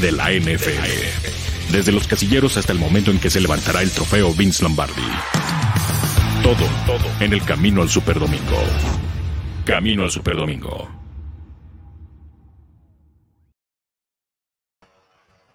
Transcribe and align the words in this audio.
de 0.00 0.12
la 0.12 0.30
NFL. 0.30 1.72
Desde 1.72 1.92
los 1.92 2.06
casilleros 2.06 2.56
hasta 2.56 2.72
el 2.72 2.78
momento 2.78 3.10
en 3.10 3.18
que 3.18 3.30
se 3.30 3.40
levantará 3.40 3.82
el 3.82 3.90
trofeo 3.90 4.32
Vince 4.32 4.62
Lombardi. 4.62 5.02
Todo, 6.42 6.64
todo 6.86 7.06
en 7.20 7.32
el 7.32 7.44
camino 7.44 7.82
al 7.82 7.88
Superdomingo. 7.88 8.58
Camino 9.64 10.04
al 10.04 10.10
Superdomingo. 10.10 10.88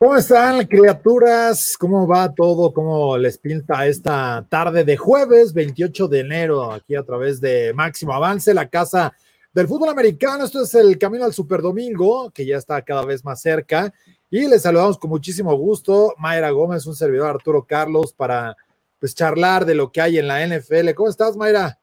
¿Cómo 0.03 0.17
están, 0.17 0.67
criaturas? 0.67 1.77
¿Cómo 1.79 2.05
va 2.05 2.33
todo? 2.33 2.73
¿Cómo 2.73 3.17
les 3.17 3.37
pinta 3.37 3.87
esta 3.87 4.45
tarde 4.49 4.83
de 4.83 4.97
jueves 4.97 5.53
28 5.53 6.09
de 6.09 6.19
enero 6.19 6.73
aquí 6.73 6.93
a 6.95 7.03
través 7.03 7.39
de 7.39 7.73
Máximo 7.73 8.11
Avance, 8.11 8.53
la 8.53 8.67
casa 8.67 9.13
del 9.53 9.69
fútbol 9.69 9.87
americano? 9.87 10.43
Esto 10.43 10.63
es 10.63 10.75
el 10.75 10.97
camino 10.97 11.23
al 11.23 11.31
Superdomingo, 11.31 12.29
que 12.31 12.45
ya 12.45 12.57
está 12.57 12.81
cada 12.81 13.05
vez 13.05 13.23
más 13.23 13.39
cerca. 13.39 13.93
Y 14.33 14.47
les 14.47 14.63
saludamos 14.63 14.97
con 14.97 15.11
muchísimo 15.11 15.53
gusto, 15.53 16.15
Mayra 16.17 16.49
Gómez, 16.49 16.87
un 16.87 16.95
servidor 16.95 17.29
Arturo 17.29 17.67
Carlos, 17.67 18.13
para 18.13 18.57
pues 18.97 19.13
charlar 19.13 19.63
de 19.63 19.75
lo 19.75 19.91
que 19.91 20.01
hay 20.01 20.17
en 20.17 20.27
la 20.27 20.43
NFL. 20.43 20.91
¿Cómo 20.95 21.07
estás, 21.07 21.37
Mayra? 21.37 21.79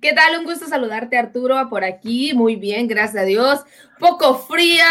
¿Qué 0.00 0.12
tal? 0.12 0.40
Un 0.40 0.44
gusto 0.44 0.66
saludarte, 0.66 1.16
Arturo, 1.16 1.54
por 1.70 1.84
aquí. 1.84 2.34
Muy 2.34 2.56
bien, 2.56 2.88
gracias 2.88 3.22
a 3.22 3.26
Dios. 3.26 3.60
Poco 4.00 4.38
fría, 4.38 4.88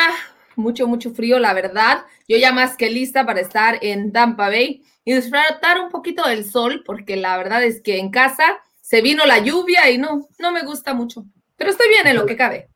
mucho, 0.55 0.87
mucho 0.87 1.11
frío, 1.11 1.39
la 1.39 1.53
verdad. 1.53 2.05
Yo 2.25 2.37
ya 2.37 2.53
más 2.53 2.77
que 2.77 2.89
lista 2.89 3.25
para 3.25 3.41
estar 3.41 3.79
en 3.81 4.13
Tampa 4.13 4.47
Bay 4.47 4.81
y 5.03 5.13
disfrutar 5.13 5.81
un 5.81 5.89
poquito 5.89 6.25
del 6.25 6.49
sol, 6.49 6.83
porque 6.85 7.17
la 7.17 7.37
verdad 7.37 7.65
es 7.65 7.81
que 7.81 7.97
en 7.97 8.11
casa 8.11 8.61
se 8.79 9.01
vino 9.01 9.25
la 9.25 9.39
lluvia 9.39 9.89
y 9.89 9.97
no, 9.97 10.29
no 10.39 10.53
me 10.53 10.63
gusta 10.63 10.93
mucho. 10.93 11.25
Pero 11.57 11.69
estoy 11.69 11.89
bien 11.89 12.07
en 12.07 12.15
lo 12.15 12.25
que 12.25 12.37
cabe. 12.37 12.69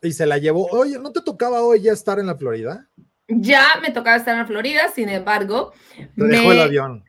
Y 0.00 0.12
se 0.12 0.24
la 0.24 0.38
llevó. 0.38 0.68
Oye, 0.70 0.98
¿no 0.98 1.12
te 1.12 1.20
tocaba 1.20 1.60
hoy 1.60 1.82
ya 1.82 1.92
estar 1.92 2.18
en 2.18 2.28
la 2.28 2.34
Florida? 2.34 2.88
Ya 3.28 3.78
me 3.82 3.90
tocaba 3.90 4.16
estar 4.16 4.38
en 4.38 4.46
Florida, 4.46 4.90
sin 4.94 5.08
embargo. 5.10 5.72
me... 6.16 6.36
dejó 6.36 6.52
el 6.52 6.60
avión. 6.60 7.04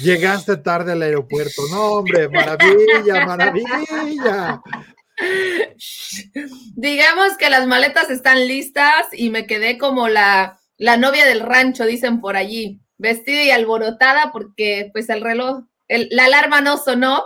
Llegaste 0.00 0.56
tarde 0.56 0.92
al 0.92 1.02
aeropuerto. 1.02 1.62
No, 1.70 1.92
hombre, 1.92 2.28
maravilla, 2.30 3.26
maravilla. 3.26 4.62
Digamos 6.74 7.36
que 7.36 7.50
las 7.50 7.66
maletas 7.66 8.10
están 8.10 8.46
listas 8.46 9.06
y 9.12 9.30
me 9.30 9.46
quedé 9.46 9.78
como 9.78 10.08
la, 10.08 10.58
la 10.76 10.96
novia 10.96 11.26
del 11.26 11.40
rancho, 11.40 11.84
dicen 11.84 12.20
por 12.20 12.36
allí, 12.36 12.80
vestida 12.98 13.42
y 13.44 13.50
alborotada 13.50 14.30
porque 14.32 14.90
pues 14.92 15.08
el 15.08 15.22
reloj, 15.22 15.64
la 15.88 16.24
alarma 16.26 16.60
no 16.60 16.78
sonó. 16.78 17.24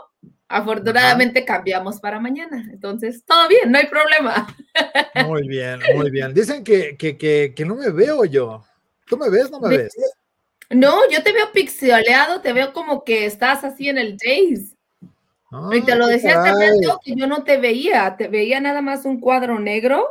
Afortunadamente 0.48 1.44
cambiamos 1.44 2.00
para 2.00 2.20
mañana. 2.20 2.68
Entonces, 2.70 3.24
todo 3.24 3.48
bien, 3.48 3.72
no 3.72 3.78
hay 3.78 3.86
problema. 3.86 4.46
Muy 5.26 5.48
bien, 5.48 5.80
muy 5.94 6.10
bien. 6.10 6.34
Dicen 6.34 6.62
que, 6.62 6.96
que, 6.96 7.16
que, 7.16 7.64
no 7.64 7.76
me 7.76 7.90
veo 7.90 8.24
yo. 8.24 8.64
¿Tú 9.06 9.16
me 9.16 9.30
ves? 9.30 9.50
¿No 9.50 9.60
me 9.60 9.76
ves? 9.76 9.94
No, 10.70 11.08
yo 11.10 11.22
te 11.22 11.32
veo 11.32 11.52
pixeleado, 11.52 12.40
te 12.40 12.52
veo 12.52 12.72
como 12.72 13.04
que 13.04 13.24
estás 13.24 13.64
así 13.64 13.88
en 13.88 13.98
el 13.98 14.16
Jace 14.20 14.74
y 15.72 15.82
te 15.82 15.94
lo 15.94 16.06
decía 16.06 16.42
hace 16.42 16.80
que 17.04 17.14
yo 17.14 17.26
no 17.26 17.44
te 17.44 17.58
veía, 17.58 18.16
te 18.16 18.28
veía 18.28 18.60
nada 18.60 18.80
más 18.80 19.04
un 19.04 19.20
cuadro 19.20 19.58
negro. 19.58 20.06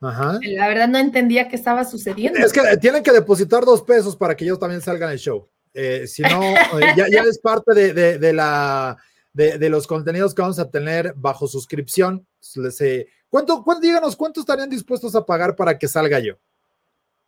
Ajá. 0.00 0.38
La 0.42 0.68
verdad 0.68 0.88
no 0.88 0.98
entendía 0.98 1.48
qué 1.48 1.56
estaba 1.56 1.84
sucediendo. 1.84 2.38
Es 2.38 2.52
que 2.52 2.60
tienen 2.78 3.02
que 3.02 3.12
depositar 3.12 3.64
dos 3.64 3.82
pesos 3.82 4.16
para 4.16 4.36
que 4.36 4.44
ellos 4.44 4.58
también 4.58 4.82
salgan 4.82 5.10
el 5.10 5.18
show. 5.18 5.48
Eh, 5.72 6.06
si 6.06 6.22
no, 6.22 6.42
eh, 6.80 6.94
ya, 6.96 7.06
es 7.06 7.38
parte 7.38 7.72
de, 7.74 8.32
la, 8.32 8.96
de, 9.34 9.68
los 9.68 9.86
contenidos 9.86 10.34
que 10.34 10.42
vamos 10.42 10.58
a 10.58 10.70
tener 10.70 11.12
bajo 11.16 11.46
suscripción. 11.46 12.26
Eh, 12.80 13.06
¿cuánto, 13.28 13.62
cuánto, 13.62 13.82
díganos, 13.82 14.16
¿cuánto 14.16 14.40
estarían 14.40 14.70
dispuestos 14.70 15.14
a 15.14 15.26
pagar 15.26 15.56
para 15.56 15.76
que 15.76 15.88
salga 15.88 16.20
yo? 16.20 16.34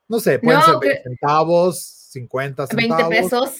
No 0.08 0.20
sé, 0.20 0.38
pueden 0.38 0.62
ser 0.62 0.78
20 0.80 1.02
centavos, 1.02 1.80
50 2.12 2.68
centavos. 2.68 3.08
20 3.08 3.22
pesos. 3.22 3.54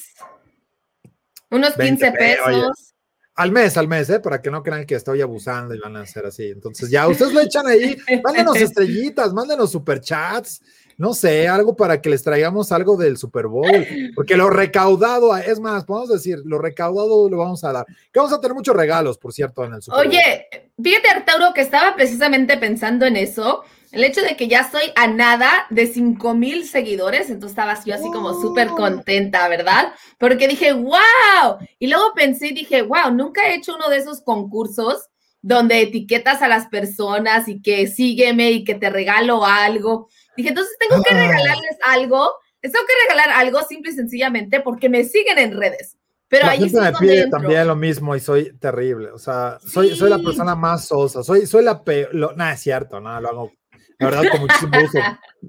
Unos 1.51 1.75
15 1.75 2.13
pesos. 2.13 2.95
Al 3.35 3.53
mes, 3.53 3.77
al 3.77 3.89
mes, 3.89 4.09
¿eh? 4.09 4.21
Para 4.21 4.41
que 4.41 4.51
no 4.51 4.63
crean 4.63 4.87
que 4.87 4.95
estoy 4.95 5.21
abusando 5.21 5.75
y 5.75 5.79
van 5.79 5.97
a 5.97 6.03
hacer 6.03 6.25
así. 6.25 6.49
Entonces, 6.49 6.89
ya 6.89 7.07
ustedes 7.07 7.35
lo 7.35 7.41
echan 7.41 7.67
ahí, 7.67 7.99
mándenos 8.25 8.57
estrellitas, 8.57 9.33
mándenos 9.35 9.73
superchats, 9.73 10.63
no 10.99 11.15
sé, 11.15 11.49
algo 11.49 11.77
para 11.77 12.01
que 12.01 12.11
les 12.11 12.23
traigamos 12.23 12.73
algo 12.73 12.97
del 12.97 13.17
Super 13.17 13.47
Bowl, 13.47 13.87
porque 14.15 14.37
lo 14.37 14.51
recaudado, 14.51 15.37
es 15.37 15.61
más, 15.61 15.85
podemos 15.85 16.09
decir, 16.09 16.41
lo 16.45 16.59
recaudado 16.59 17.29
lo 17.29 17.37
vamos 17.37 17.65
a 17.65 17.73
dar. 17.73 17.87
Que 18.13 18.21
vamos 18.21 18.33
a 18.33 18.41
tener 18.41 18.55
muchos 18.55 18.75
regalos, 18.75 19.19
por 19.19 19.33
cierto, 19.33 19.65
en 19.65 19.75
el 19.75 19.83
Super 19.83 19.99
Bowl. 19.99 20.09
Oye, 20.09 20.49
fíjate, 20.83 21.09
Arturo, 21.09 21.53
que 21.55 21.61
estaba 21.61 21.95
precisamente 21.95 22.57
pensando 22.57 23.07
en 23.07 23.17
eso 23.17 23.65
el 23.93 24.05
hecho 24.05 24.21
de 24.21 24.37
que 24.37 24.49
ya 24.49 24.61
estoy 24.61 24.93
a 24.95 25.07
nada 25.07 25.67
de 25.71 25.87
5 25.87 26.35
mil 26.35 26.67
seguidores, 26.67 27.31
entonces 27.31 27.53
estaba 27.53 27.83
yo 27.85 27.95
así 27.95 28.11
como 28.13 28.39
súper 28.41 28.69
contenta, 28.69 29.49
¿verdad? 29.49 29.93
Porque 30.19 30.49
dije, 30.49 30.73
wow. 30.73 31.59
Y 31.79 31.87
luego 31.87 32.13
pensé 32.15 32.49
y 32.49 32.55
dije, 32.55 32.83
wow, 32.83 33.11
nunca 33.13 33.49
he 33.49 33.55
hecho 33.55 33.75
uno 33.75 33.89
de 33.89 33.99
esos 33.99 34.21
concursos 34.21 35.09
donde 35.41 35.81
etiquetas 35.81 36.43
a 36.43 36.49
las 36.49 36.67
personas 36.67 37.49
y 37.49 37.63
que 37.63 37.87
sígueme 37.87 38.51
y 38.51 38.65
que 38.65 38.75
te 38.75 38.91
regalo 38.91 39.47
algo. 39.47 40.09
Dije, 40.37 40.51
entonces 40.51 40.77
tengo 40.79 41.03
que 41.03 41.15
regalarles 41.15 41.77
algo, 41.85 42.33
tengo 42.61 42.87
que 42.87 43.09
regalar 43.09 43.31
algo 43.31 43.63
simple 43.63 43.93
y 43.93 43.95
sencillamente 43.95 44.61
porque 44.61 44.89
me 44.89 45.05
siguen 45.05 45.39
en 45.39 45.57
redes. 45.57 45.97
Pero 46.29 46.47
ahí 46.47 46.59
gente 46.59 46.81
me 46.81 46.93
pide 46.93 47.29
también 47.29 47.69
lo 47.69 47.77
mismo 47.77 48.17
y 48.17 48.21
soy 48.21 48.57
terrible. 48.59 49.11
O 49.11 49.19
sea, 49.19 49.59
soy, 49.65 49.95
soy 49.95 50.11
la 50.11 50.19
persona 50.19 50.57
más 50.57 50.87
sosa. 50.87 51.23
Soy, 51.23 51.47
soy 51.47 51.63
la 51.63 51.85
peor. 51.85 52.37
Nada, 52.37 52.53
es 52.53 52.61
cierto, 52.61 53.01
nada, 53.01 53.21
lo 53.21 53.29
hago 53.29 53.53
la 53.99 54.11
verdad, 54.11 54.31
con 54.31 54.41
muchísimo 54.43 54.81
gusto. 54.81 54.99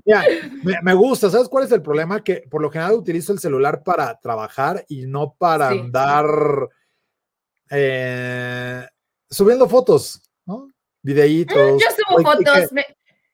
Mira, 0.05 0.23
me, 0.81 0.93
gusta. 0.93 1.29
¿Sabes 1.29 1.49
cuál 1.49 1.65
es 1.65 1.71
el 1.71 1.81
problema? 1.81 2.23
Que 2.23 2.43
por 2.49 2.61
lo 2.61 2.69
general 2.69 2.93
utilizo 2.93 3.33
el 3.33 3.39
celular 3.39 3.83
para 3.83 4.17
trabajar 4.19 4.85
y 4.87 5.05
no 5.05 5.35
para 5.37 5.69
andar 5.69 6.25
eh, 7.69 8.87
subiendo 9.29 9.67
fotos, 9.67 10.21
¿no? 10.45 10.71
Videitos. 11.01 11.73
Mm, 11.73 11.77
yo 11.77 11.87
subo 11.95 12.23
fotos. 12.23 12.69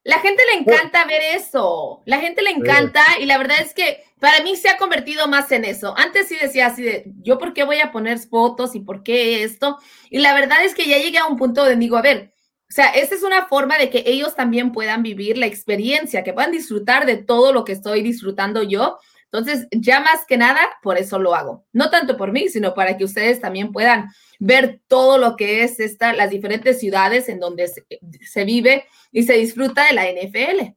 La 0.04 0.20
gente 0.20 0.44
le 0.52 0.60
encanta 0.60 1.06
ver 1.06 1.22
eso. 1.36 2.02
La 2.06 2.20
gente 2.20 2.42
le 2.42 2.50
encanta 2.50 3.04
y 3.22 3.26
la 3.26 3.38
verdad 3.38 3.58
es 3.62 3.74
que 3.74 4.04
para 4.20 4.44
mí 4.44 4.56
se 4.58 4.70
ha 4.70 4.78
convertido 4.78 5.28
más 5.28 5.52
en 5.52 5.64
eso. 5.64 5.94
Antes 5.98 6.28
sí 6.28 6.38
decía 6.42 6.68
así 6.68 6.82
de, 6.84 7.06
yo 7.22 7.38
por 7.38 7.54
qué 7.54 7.64
voy 7.64 7.80
a 7.80 7.92
poner 7.92 8.20
fotos 8.20 8.76
y 8.76 8.82
por 8.82 9.04
qué 9.04 9.44
esto. 9.44 9.78
Y 10.10 10.20
la 10.20 10.34
verdad 10.34 10.64
es 10.64 10.76
que 10.76 10.88
ya 10.88 10.98
llegué 10.98 11.20
a 11.20 11.28
un 11.28 11.38
punto 11.38 11.62
donde 11.62 11.78
digo, 11.78 11.96
a 11.96 12.02
ver, 12.02 12.34
o 12.70 12.74
sea, 12.74 12.88
esa 12.88 13.16
es 13.16 13.24
una 13.24 13.46
forma 13.46 13.78
de 13.78 13.90
que 13.90 14.04
ellos 14.06 14.36
también 14.36 14.72
puedan 14.72 15.04
vivir 15.04 15.38
la 15.38 15.46
experiencia, 15.46 16.24
que 16.24 16.34
puedan 16.34 16.52
disfrutar 16.52 17.06
de 17.06 17.18
todo 17.18 17.54
lo 17.54 17.64
que 17.64 17.72
estoy 17.72 18.02
disfrutando 18.02 18.64
yo. 18.64 18.98
Entonces, 19.34 19.68
ya 19.72 20.00
más 20.00 20.26
que 20.28 20.38
nada, 20.38 20.62
por 20.84 21.00
eso 21.00 21.18
lo 21.18 21.34
hago. 21.34 21.66
No 21.74 21.90
tanto 21.90 22.18
por 22.18 22.32
mí, 22.32 22.50
sino 22.50 22.76
para 22.76 22.98
que 22.98 23.04
ustedes 23.04 23.42
también 23.42 23.72
puedan 23.72 24.10
ver 24.38 24.80
todo 24.88 25.18
lo 25.18 25.36
que 25.36 25.64
es 25.64 25.80
esta, 25.80 26.14
las 26.14 26.30
diferentes 26.30 26.80
ciudades 26.80 27.28
en 27.30 27.40
donde 27.40 27.68
se, 27.68 28.46
vive 28.46 28.86
y 29.12 29.24
se 29.24 29.34
disfruta 29.34 29.88
de 29.88 29.94
la 29.94 30.06
NFL. 30.06 30.76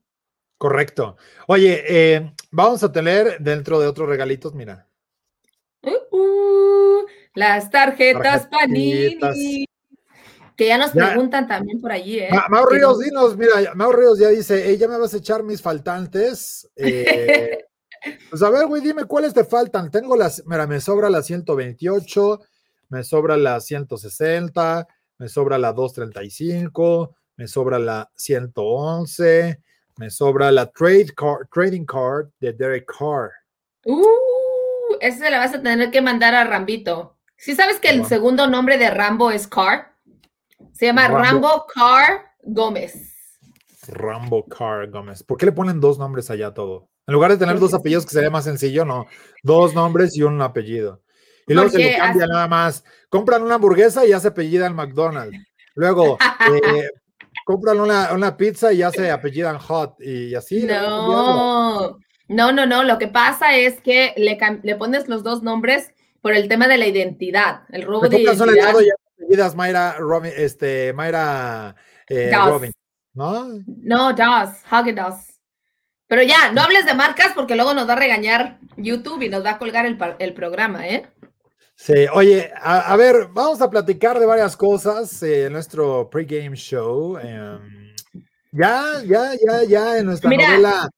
Correcto. 0.57 1.17
Oye, 1.45 1.83
eh, 1.87 2.33
vamos 2.49 2.83
a 2.83 2.91
tener 2.91 3.37
dentro 3.39 3.79
de 3.79 3.85
otros 3.85 4.09
regalitos, 4.09 4.55
mira. 4.55 4.87
Uh, 5.83 6.17
uh, 6.17 7.05
las 7.35 7.69
tarjetas 7.69 8.47
Panini. 8.47 9.67
Que 10.55 10.65
ya 10.65 10.79
nos 10.79 10.89
preguntan 10.89 11.47
también 11.47 11.79
por 11.79 11.91
allí, 11.91 12.21
¿eh? 12.21 12.29
Ma 12.49 12.65
Ríos, 12.67 12.97
dinos, 12.97 13.37
mira, 13.37 13.75
Mau 13.75 13.91
Ríos 13.91 14.17
ya 14.17 14.29
dice, 14.29 14.71
ella 14.71 14.87
me 14.87 14.97
vas 14.97 15.13
a 15.13 15.17
echar 15.17 15.43
mis 15.43 15.61
faltantes. 15.61 16.67
Eh, 16.77 17.67
pues 18.29 18.41
a 18.41 18.49
ver, 18.49 18.65
güey, 18.67 18.81
dime 18.81 19.05
cuáles 19.05 19.33
te 19.33 19.43
faltan. 19.43 19.91
Tengo 19.91 20.15
las, 20.15 20.43
mira, 20.45 20.67
me 20.67 20.79
sobra 20.79 21.09
la 21.09 21.21
128, 21.21 22.41
me 22.89 23.03
sobra 23.03 23.37
la 23.37 23.59
160, 23.59 24.87
me 25.17 25.29
sobra 25.29 25.57
la 25.57 25.73
235, 25.73 27.15
me 27.37 27.47
sobra 27.47 27.79
la 27.79 28.11
111, 28.15 29.61
me 29.97 30.09
sobra 30.09 30.51
la 30.51 30.69
trade 30.71 31.13
card, 31.15 31.47
trading 31.53 31.85
card 31.85 32.29
de 32.39 32.53
Derek 32.53 32.85
Carr. 32.85 33.31
Uh, 33.85 34.97
ese 34.99 35.19
se 35.19 35.29
la 35.29 35.39
vas 35.39 35.53
a 35.53 35.61
tener 35.61 35.91
que 35.91 36.01
mandar 36.01 36.35
a 36.35 36.43
Rambito. 36.43 37.17
¿Sí 37.37 37.55
sabes 37.55 37.79
que 37.79 37.89
el 37.89 38.05
segundo 38.05 38.47
nombre 38.47 38.77
de 38.77 38.89
Rambo 38.89 39.31
es 39.31 39.47
Carr? 39.47 39.93
Se 40.73 40.87
llama 40.87 41.07
Rambo, 41.07 41.65
Car 41.73 42.33
Gómez. 42.41 43.39
Rambo 43.87 44.45
Car 44.45 44.89
Gómez. 44.89 45.23
¿Por 45.23 45.37
qué 45.37 45.45
le 45.45 45.51
ponen 45.51 45.79
dos 45.79 45.97
nombres 45.97 46.29
allá 46.29 46.53
todo? 46.53 46.89
En 47.07 47.13
lugar 47.13 47.31
de 47.31 47.37
tener 47.37 47.57
dos 47.57 47.73
apellidos 47.73 48.05
que 48.05 48.11
sería 48.11 48.29
más 48.29 48.43
sencillo, 48.43 48.83
no. 48.83 49.05
Dos 49.41 49.73
nombres 49.73 50.15
y 50.17 50.23
un 50.23 50.41
apellido. 50.41 51.01
Y 51.47 51.53
luego 51.53 51.69
se 51.69 51.91
lo 51.91 51.97
cambia 51.97 52.27
nada 52.27 52.47
más. 52.49 52.83
Compran 53.09 53.43
una 53.43 53.55
hamburguesa 53.55 54.05
y 54.05 54.09
ya 54.09 54.19
se 54.19 54.27
apellida 54.27 54.67
en 54.67 54.75
McDonald's. 54.75 55.37
Luego 55.75 56.17
eh, 56.75 56.89
compran 57.45 57.79
una, 57.79 58.35
pizza 58.35 58.73
y 58.73 58.77
ya 58.77 58.91
se 58.91 59.09
apellidan 59.09 59.57
Hot 59.57 59.95
y 60.01 60.35
así. 60.35 60.63
No, 60.63 61.97
no, 62.27 62.51
no, 62.51 62.65
no. 62.65 62.83
Lo 62.83 62.97
que 62.97 63.07
pasa 63.07 63.55
es 63.55 63.79
que 63.79 64.13
le, 64.17 64.37
le, 64.63 64.75
pones 64.75 65.07
los 65.07 65.23
dos 65.23 65.43
nombres 65.43 65.91
por 66.21 66.33
el 66.33 66.49
tema 66.49 66.67
de 66.67 66.77
la 66.77 66.87
identidad, 66.87 67.61
el 67.69 67.83
robo 67.83 68.09
de 68.09 68.19
identidad 68.21 68.75
apellidas 69.17 69.55
Mayra 69.55 69.95
Robin, 69.97 70.31
este, 70.35 70.93
Mayra 70.93 71.75
eh, 72.09 72.31
Robin, 72.35 72.71
¿no? 73.13 73.47
No, 73.65 74.13
Das, 74.13 74.63
Haagen 74.69 74.95
Das. 74.95 75.36
Pero 76.07 76.23
ya, 76.23 76.51
no 76.51 76.61
hables 76.61 76.85
de 76.85 76.93
marcas 76.93 77.33
porque 77.35 77.55
luego 77.55 77.73
nos 77.73 77.87
va 77.87 77.93
a 77.93 77.97
regañar 77.97 78.59
YouTube 78.77 79.23
y 79.23 79.29
nos 79.29 79.45
va 79.45 79.51
a 79.51 79.57
colgar 79.57 79.85
el, 79.85 80.33
programa, 80.33 80.87
¿eh? 80.87 81.05
Sí, 81.75 82.05
oye, 82.13 82.51
a, 82.59 82.95
ver, 82.95 83.27
vamos 83.31 83.61
a 83.61 83.69
platicar 83.69 84.19
de 84.19 84.25
varias 84.25 84.55
cosas 84.55 85.21
en 85.21 85.53
nuestro 85.53 86.09
pregame 86.09 86.55
show. 86.55 87.17
Em, 87.17 87.93
ya, 88.51 89.01
ya, 89.05 89.31
ya, 89.45 89.63
ya 89.63 89.97
en 89.97 90.05
nuestra 90.05 90.29
novela. 90.29 90.89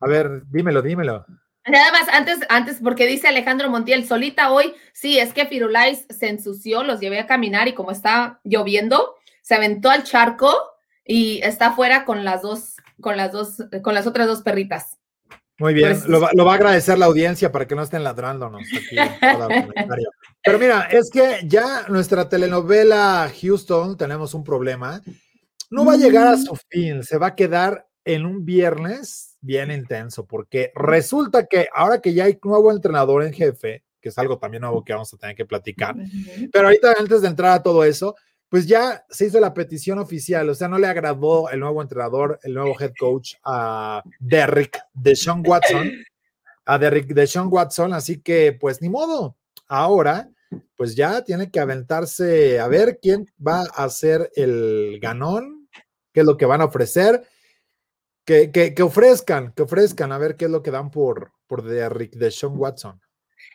A 0.00 0.06
ver, 0.06 0.42
dímelo, 0.50 0.82
dímelo. 0.82 1.24
Nada 1.66 1.92
más, 1.92 2.08
antes, 2.08 2.40
antes, 2.48 2.78
porque 2.82 3.06
dice 3.06 3.28
Alejandro 3.28 3.70
Montiel, 3.70 4.06
solita 4.06 4.50
hoy, 4.50 4.74
sí, 4.92 5.18
es 5.18 5.32
que 5.32 5.46
Firulais 5.46 6.06
se 6.10 6.28
ensució, 6.28 6.82
los 6.82 6.98
llevé 6.98 7.20
a 7.20 7.26
caminar 7.26 7.68
y 7.68 7.74
como 7.74 7.92
está 7.92 8.40
lloviendo, 8.42 9.14
se 9.42 9.54
aventó 9.54 9.88
al 9.88 10.02
charco 10.02 10.52
y 11.04 11.40
está 11.42 11.68
afuera 11.68 12.04
con 12.04 12.24
las 12.24 12.42
dos, 12.42 12.71
con 13.02 13.18
las 13.18 13.32
dos, 13.32 13.56
con 13.82 13.92
las 13.92 14.06
otras 14.06 14.26
dos 14.26 14.40
perritas. 14.40 14.98
Muy 15.58 15.74
bien, 15.74 15.90
pues, 15.90 16.08
lo, 16.08 16.20
va, 16.20 16.52
a 16.52 16.54
agradecer 16.54 16.98
la 16.98 17.06
audiencia 17.06 17.52
para 17.52 17.68
que 17.68 17.74
no 17.74 17.82
estén 17.82 18.02
ladrándonos 18.02 18.62
aquí. 18.74 18.96
Pero 20.44 20.58
mira, 20.58 20.88
es 20.90 21.10
que 21.10 21.40
ya 21.44 21.86
nuestra 21.88 22.28
telenovela 22.28 23.30
Houston, 23.40 23.96
tenemos 23.96 24.34
un 24.34 24.42
problema, 24.42 25.02
no 25.70 25.84
va 25.84 25.92
a 25.92 25.98
llegar 25.98 26.26
a 26.26 26.36
mm. 26.36 26.42
su 26.42 26.56
fin, 26.68 27.04
se 27.04 27.18
va 27.18 27.28
a 27.28 27.34
quedar 27.34 27.86
en 28.04 28.26
un 28.26 28.44
viernes 28.44 29.36
bien 29.40 29.70
intenso, 29.70 30.26
porque 30.26 30.72
resulta 30.74 31.46
que 31.46 31.68
ahora 31.72 32.00
que 32.00 32.14
ya 32.14 32.24
hay 32.24 32.38
nuevo 32.42 32.72
entrenador 32.72 33.22
en 33.22 33.32
jefe, 33.32 33.84
que 34.00 34.08
es 34.08 34.18
algo 34.18 34.38
también 34.38 34.62
nuevo 34.62 34.82
que 34.82 34.92
vamos 34.92 35.12
a 35.14 35.16
tener 35.16 35.36
que 35.36 35.44
platicar, 35.44 35.94
pero 36.52 36.66
ahorita 36.66 36.94
antes 36.98 37.22
de 37.22 37.28
entrar 37.28 37.52
a 37.52 37.62
todo 37.62 37.84
eso, 37.84 38.16
pues 38.52 38.66
ya 38.66 39.02
se 39.08 39.24
hizo 39.24 39.40
la 39.40 39.54
petición 39.54 39.98
oficial, 39.98 40.46
o 40.50 40.54
sea, 40.54 40.68
no 40.68 40.78
le 40.78 40.86
agradó 40.86 41.48
el 41.48 41.60
nuevo 41.60 41.80
entrenador, 41.80 42.38
el 42.42 42.52
nuevo 42.52 42.78
head 42.78 42.92
coach 42.98 43.32
a 43.42 44.02
Derrick 44.20 44.78
Deshaun 44.92 45.42
Watson, 45.46 45.90
a 46.66 46.78
Derrick 46.78 47.06
Deshaun 47.14 47.48
Watson, 47.50 47.94
así 47.94 48.20
que 48.20 48.52
pues 48.52 48.82
ni 48.82 48.90
modo, 48.90 49.38
ahora 49.68 50.28
pues 50.76 50.94
ya 50.94 51.24
tiene 51.24 51.50
que 51.50 51.60
aventarse 51.60 52.60
a 52.60 52.68
ver 52.68 52.98
quién 53.00 53.24
va 53.40 53.62
a 53.74 53.88
ser 53.88 54.30
el 54.36 54.98
ganón, 55.00 55.66
qué 56.12 56.20
es 56.20 56.26
lo 56.26 56.36
que 56.36 56.44
van 56.44 56.60
a 56.60 56.66
ofrecer 56.66 57.26
que, 58.26 58.74
ofrezcan, 58.82 59.54
que 59.54 59.62
ofrezcan, 59.62 60.12
a 60.12 60.18
ver 60.18 60.36
qué 60.36 60.44
es 60.44 60.50
lo 60.50 60.62
que 60.62 60.70
dan 60.70 60.90
por, 60.90 61.32
por 61.46 61.62
Derrick 61.62 62.16
de 62.16 62.30
Sean 62.30 62.52
Watson. 62.58 63.00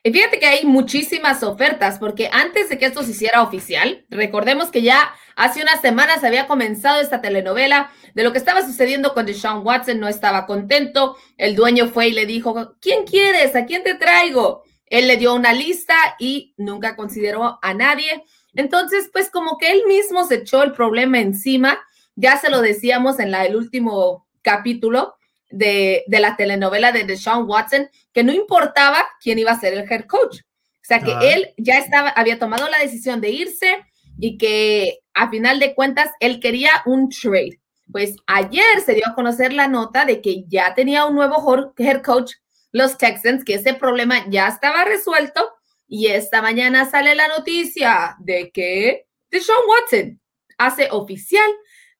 Y 0.03 0.11
fíjate 0.11 0.39
que 0.39 0.45
hay 0.45 0.65
muchísimas 0.65 1.43
ofertas, 1.43 1.99
porque 1.99 2.29
antes 2.31 2.69
de 2.69 2.77
que 2.77 2.85
esto 2.85 3.03
se 3.03 3.11
hiciera 3.11 3.41
oficial, 3.41 4.05
recordemos 4.09 4.69
que 4.69 4.81
ya 4.81 5.11
hace 5.35 5.61
unas 5.61 5.81
semanas 5.81 6.23
había 6.23 6.47
comenzado 6.47 7.01
esta 7.01 7.21
telenovela 7.21 7.91
de 8.13 8.23
lo 8.23 8.31
que 8.31 8.37
estaba 8.37 8.65
sucediendo 8.65 9.13
con 9.13 9.25
Deshaun 9.25 9.65
Watson, 9.65 9.99
no 9.99 10.07
estaba 10.07 10.45
contento, 10.45 11.17
el 11.37 11.55
dueño 11.55 11.87
fue 11.87 12.07
y 12.07 12.13
le 12.13 12.25
dijo, 12.25 12.75
¿quién 12.79 13.05
quieres? 13.05 13.55
¿A 13.55 13.65
quién 13.65 13.83
te 13.83 13.95
traigo? 13.95 14.63
Él 14.85 15.07
le 15.07 15.17
dio 15.17 15.33
una 15.33 15.53
lista 15.53 15.95
y 16.19 16.53
nunca 16.57 16.95
consideró 16.95 17.59
a 17.61 17.73
nadie. 17.73 18.23
Entonces, 18.53 19.09
pues 19.11 19.29
como 19.29 19.57
que 19.57 19.71
él 19.71 19.83
mismo 19.87 20.25
se 20.25 20.35
echó 20.35 20.63
el 20.63 20.71
problema 20.71 21.19
encima, 21.19 21.79
ya 22.15 22.37
se 22.37 22.49
lo 22.49 22.61
decíamos 22.61 23.19
en 23.19 23.31
la, 23.31 23.45
el 23.45 23.55
último 23.55 24.25
capítulo 24.41 25.16
de, 25.49 26.03
la 26.07 26.35
telenovela 26.35 26.91
de 26.91 27.03
Deshaun 27.03 27.47
Watson, 27.47 27.89
que 28.13 28.23
no 28.23 28.33
importaba 28.33 29.05
quién 29.21 29.39
iba 29.39 29.51
a 29.51 29.59
ser 29.59 29.73
el 29.73 29.91
head 29.91 30.05
coach. 30.05 30.39
O 30.41 30.87
sea 30.87 30.99
que 30.99 31.33
él 31.33 31.53
ya 31.57 31.79
estaba, 31.79 32.09
había 32.09 32.39
tomado 32.39 32.69
la 32.69 32.79
decisión 32.79 33.19
de 33.19 33.29
irse 33.29 33.83
y 34.19 34.37
que 34.37 34.99
a 35.13 35.29
final 35.29 35.59
de 35.59 35.75
cuentas 35.75 36.09
él 36.21 36.39
quería 36.39 36.71
un 36.85 37.09
trade. 37.09 37.59
Pues 37.91 38.15
ayer 38.25 38.81
se 38.85 38.93
dio 38.93 39.03
a 39.07 39.13
conocer 39.13 39.51
la 39.53 39.67
nota 39.67 40.05
de 40.05 40.21
que 40.21 40.45
ya 40.47 40.73
tenía 40.73 41.05
un 41.05 41.15
nuevo 41.15 41.73
head 41.77 42.01
coach, 42.01 42.33
los 42.71 42.97
Texans, 42.97 43.43
que 43.43 43.55
ese 43.55 43.73
problema 43.73 44.25
ya 44.29 44.47
estaba 44.47 44.85
resuelto 44.85 45.51
y 45.87 46.07
esta 46.07 46.41
mañana 46.41 46.89
sale 46.89 47.15
la 47.15 47.27
noticia 47.27 48.15
de 48.19 48.51
que 48.51 49.07
Deshaun 49.29 49.65
Watson 49.67 50.21
hace 50.57 50.89
oficial 50.91 51.49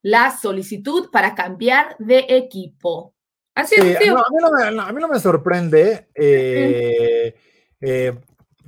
la 0.02 0.36
solicitud 0.38 1.10
para 1.12 1.36
cambiar 1.36 1.96
de 2.00 2.26
equipo. 2.30 3.14
Así 3.58 3.74
es. 3.76 3.98
a, 3.98 4.92
mí 4.94 5.02
no 5.02 5.08
me, 5.08 5.20
sorprende. 5.20 6.10
Eh, 6.14 7.34
eh, 7.82 8.14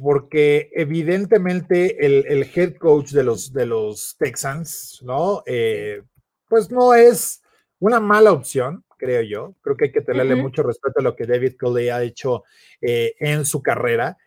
porque 0.02 0.72
evidentemente 0.74 2.04
el, 2.04 2.50
head 2.56 2.76
coach 2.78 3.12
de 3.12 3.24
los, 3.24 3.54
de 3.54 3.68
los 3.68 4.16
Texans, 4.18 5.00
¿no? 5.04 5.44
Eh, 5.46 6.02
pues 6.48 6.72
no 6.72 6.96
es 6.96 7.44
una 7.78 8.00
mala 8.00 8.32
opción, 8.32 8.84
creo 8.98 9.22
yo. 9.22 9.54
Creo 9.62 9.78
que 9.78 9.86
hay 9.86 9.92
que 9.92 10.02
tenerle 10.02 10.36
mucho 10.36 10.64
respeto 10.64 11.02
a 11.02 11.04
lo 11.04 11.16
que 11.16 11.28
David 11.28 11.54
Coley 11.60 11.90
ha 11.90 12.02
hecho 12.02 12.44
en 12.82 13.46
su 13.46 13.62
carrera, 13.62 14.18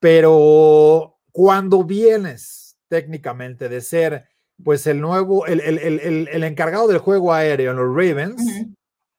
pero 0.00 1.18
cuando 1.30 1.84
vienes 1.84 2.76
técnicamente 2.88 3.68
de 3.68 3.80
ser 3.82 4.24
pues 4.64 4.84
el 4.88 5.00
nuevo, 5.00 5.46
el, 5.46 5.60
el, 5.60 6.42
encargado 6.42 6.88
del 6.88 6.98
juego 6.98 7.32
aéreo 7.32 7.70
en 7.70 7.76
los 7.76 7.94
Ravens, 7.94 8.42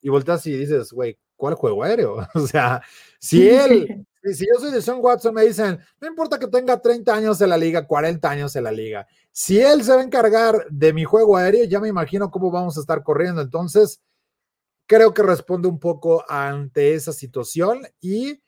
y 0.01 0.09
volteas 0.09 0.45
y 0.47 0.57
dices, 0.57 0.91
güey, 0.91 1.17
¿cuál 1.35 1.55
juego 1.55 1.83
aéreo? 1.83 2.27
o 2.33 2.47
sea, 2.47 2.81
si 3.19 3.49
él, 3.49 4.05
si 4.23 4.45
yo 4.45 4.59
soy 4.59 4.71
de 4.71 4.81
Sean 4.81 4.99
Watson, 5.01 5.33
me 5.33 5.43
dicen, 5.43 5.79
no 5.99 6.07
importa 6.07 6.37
que 6.39 6.47
tenga 6.47 6.81
30 6.81 7.13
años 7.13 7.41
en 7.41 7.49
la 7.49 7.57
liga, 7.57 7.87
40 7.87 8.29
años 8.29 8.55
en 8.55 8.63
la 8.63 8.71
liga, 8.71 9.07
si 9.31 9.59
él 9.59 9.83
se 9.83 9.93
va 9.93 10.01
a 10.01 10.03
encargar 10.03 10.65
de 10.69 10.93
mi 10.93 11.03
juego 11.03 11.37
aéreo, 11.37 11.65
ya 11.65 11.79
me 11.79 11.87
imagino 11.87 12.29
cómo 12.31 12.51
vamos 12.51 12.77
a 12.77 12.81
estar 12.81 13.03
corriendo. 13.03 13.41
Entonces, 13.41 14.01
creo 14.85 15.13
que 15.13 15.23
responde 15.23 15.67
un 15.67 15.79
poco 15.79 16.25
ante 16.27 16.93
esa 16.93 17.13
situación 17.13 17.87
y 18.01 18.41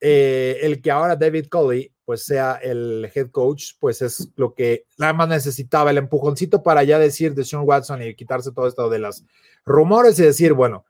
eh, 0.00 0.58
el 0.62 0.82
que 0.82 0.90
ahora 0.90 1.16
David 1.16 1.46
Coley 1.46 1.94
pues 2.04 2.24
sea 2.24 2.56
el 2.56 3.10
head 3.14 3.30
coach, 3.30 3.72
pues 3.80 4.02
es 4.02 4.28
lo 4.36 4.54
que 4.54 4.84
nada 4.98 5.12
más 5.12 5.28
necesitaba, 5.28 5.90
el 5.90 5.98
empujoncito 5.98 6.62
para 6.62 6.84
ya 6.84 6.98
decir 6.98 7.34
de 7.34 7.44
Sean 7.44 7.62
Watson 7.64 8.02
y 8.02 8.14
quitarse 8.14 8.52
todo 8.52 8.68
esto 8.68 8.90
de 8.90 8.98
los 8.98 9.24
rumores 9.64 10.18
y 10.18 10.22
decir, 10.22 10.52
bueno, 10.52 10.84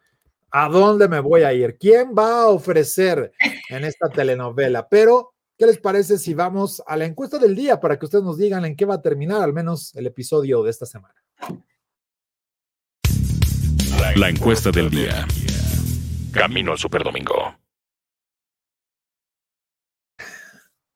¿a 0.54 0.68
dónde 0.68 1.08
me 1.08 1.18
voy 1.18 1.42
a 1.42 1.52
ir? 1.52 1.76
¿Quién 1.78 2.14
va 2.16 2.42
a 2.42 2.46
ofrecer 2.46 3.32
en 3.68 3.84
esta 3.84 4.08
telenovela? 4.08 4.88
Pero, 4.88 5.34
¿qué 5.58 5.66
les 5.66 5.78
parece 5.78 6.16
si 6.16 6.32
vamos 6.32 6.80
a 6.86 6.96
la 6.96 7.06
encuesta 7.06 7.38
del 7.38 7.56
día 7.56 7.80
para 7.80 7.98
que 7.98 8.04
ustedes 8.04 8.22
nos 8.22 8.38
digan 8.38 8.64
en 8.64 8.76
qué 8.76 8.84
va 8.84 8.94
a 8.94 9.02
terminar 9.02 9.42
al 9.42 9.52
menos 9.52 9.92
el 9.96 10.06
episodio 10.06 10.62
de 10.62 10.70
esta 10.70 10.86
semana? 10.86 11.14
La 14.14 14.28
encuesta 14.28 14.70
del 14.70 14.90
día. 14.90 15.26
Camino 16.32 16.70
al 16.70 16.78
Superdomingo. 16.78 17.56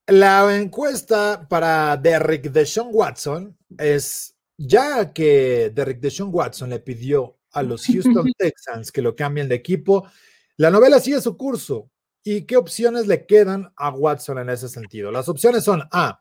La 0.07 0.57
encuesta 0.57 1.49
para 1.49 1.97
Derrick 1.97 2.53
Deshaun 2.53 2.91
Watson 2.93 3.59
es, 3.77 4.37
ya 4.57 5.13
que 5.13 5.73
Derrick 5.75 5.99
Deshaun 5.99 6.31
Watson 6.33 6.71
le 6.71 6.79
pidió 6.79 7.38
a 7.59 7.63
los 7.63 7.87
Houston 7.87 8.33
Texans 8.39 8.93
que 8.93 9.03
lo 9.03 9.15
cambien 9.15 9.49
de 9.49 9.55
equipo, 9.55 10.09
la 10.57 10.71
novela 10.71 11.01
sigue 11.01 11.21
su 11.21 11.37
curso. 11.37 11.91
¿Y 12.25 12.43
qué 12.43 12.57
opciones 12.57 13.07
le 13.07 13.27
quedan 13.27 13.73
a 13.77 13.91
Watson 13.91 14.39
en 14.39 14.51
ese 14.51 14.69
sentido? 14.69 15.11
Las 15.11 15.29
opciones 15.29 15.65
son 15.65 15.83
A, 15.93 16.21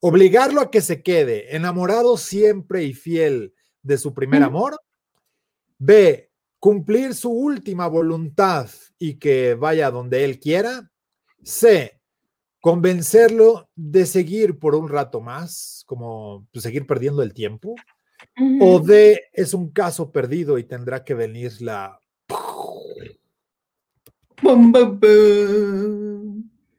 obligarlo 0.00 0.60
a 0.60 0.70
que 0.70 0.80
se 0.80 1.02
quede 1.02 1.54
enamorado 1.54 2.16
siempre 2.16 2.84
y 2.84 2.94
fiel 2.94 3.52
de 3.82 3.98
su 3.98 4.14
primer 4.14 4.42
amor. 4.42 4.80
B, 5.78 6.30
cumplir 6.58 7.14
su 7.14 7.30
última 7.30 7.86
voluntad 7.86 8.70
y 8.98 9.18
que 9.18 9.54
vaya 9.54 9.90
donde 9.90 10.24
él 10.24 10.40
quiera. 10.40 10.90
C, 11.42 12.00
convencerlo 12.60 13.68
de 13.74 14.06
seguir 14.06 14.58
por 14.58 14.74
un 14.74 14.88
rato 14.88 15.20
más, 15.20 15.84
como 15.86 16.48
pues, 16.52 16.62
seguir 16.62 16.86
perdiendo 16.86 17.22
el 17.22 17.34
tiempo, 17.34 17.74
o 18.60 18.80
de 18.80 19.24
es 19.32 19.54
un 19.54 19.70
caso 19.70 20.10
perdido 20.12 20.58
y 20.58 20.64
tendrá 20.64 21.04
que 21.04 21.14
venir 21.14 21.52
la... 21.60 22.00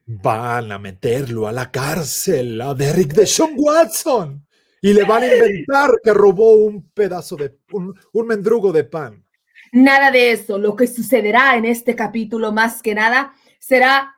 Van 0.06 0.72
a 0.72 0.80
meterlo 0.80 1.48
a 1.48 1.52
la 1.52 1.72
cárcel 1.72 2.62
a 2.62 2.74
Derrick 2.74 3.14
de 3.14 3.26
Sean 3.26 3.54
Watson 3.58 4.46
y 4.82 4.94
le 4.94 5.04
van 5.04 5.24
a 5.24 5.34
inventar 5.34 5.92
que 6.04 6.14
robó 6.14 6.54
un 6.56 6.90
pedazo 6.92 7.36
de 7.36 7.58
un 7.72 8.28
mendrugo 8.28 8.72
de 8.72 8.84
pan. 8.84 9.26
Nada 9.72 10.12
de 10.12 10.32
eso. 10.32 10.58
Lo 10.58 10.76
que 10.76 10.88
sucederá 10.88 11.58
en 11.58 11.66
este 11.66 11.96
capítulo 11.96 12.52
más 12.52 12.82
que 12.82 12.96
nada 12.96 13.34
será 13.60 14.16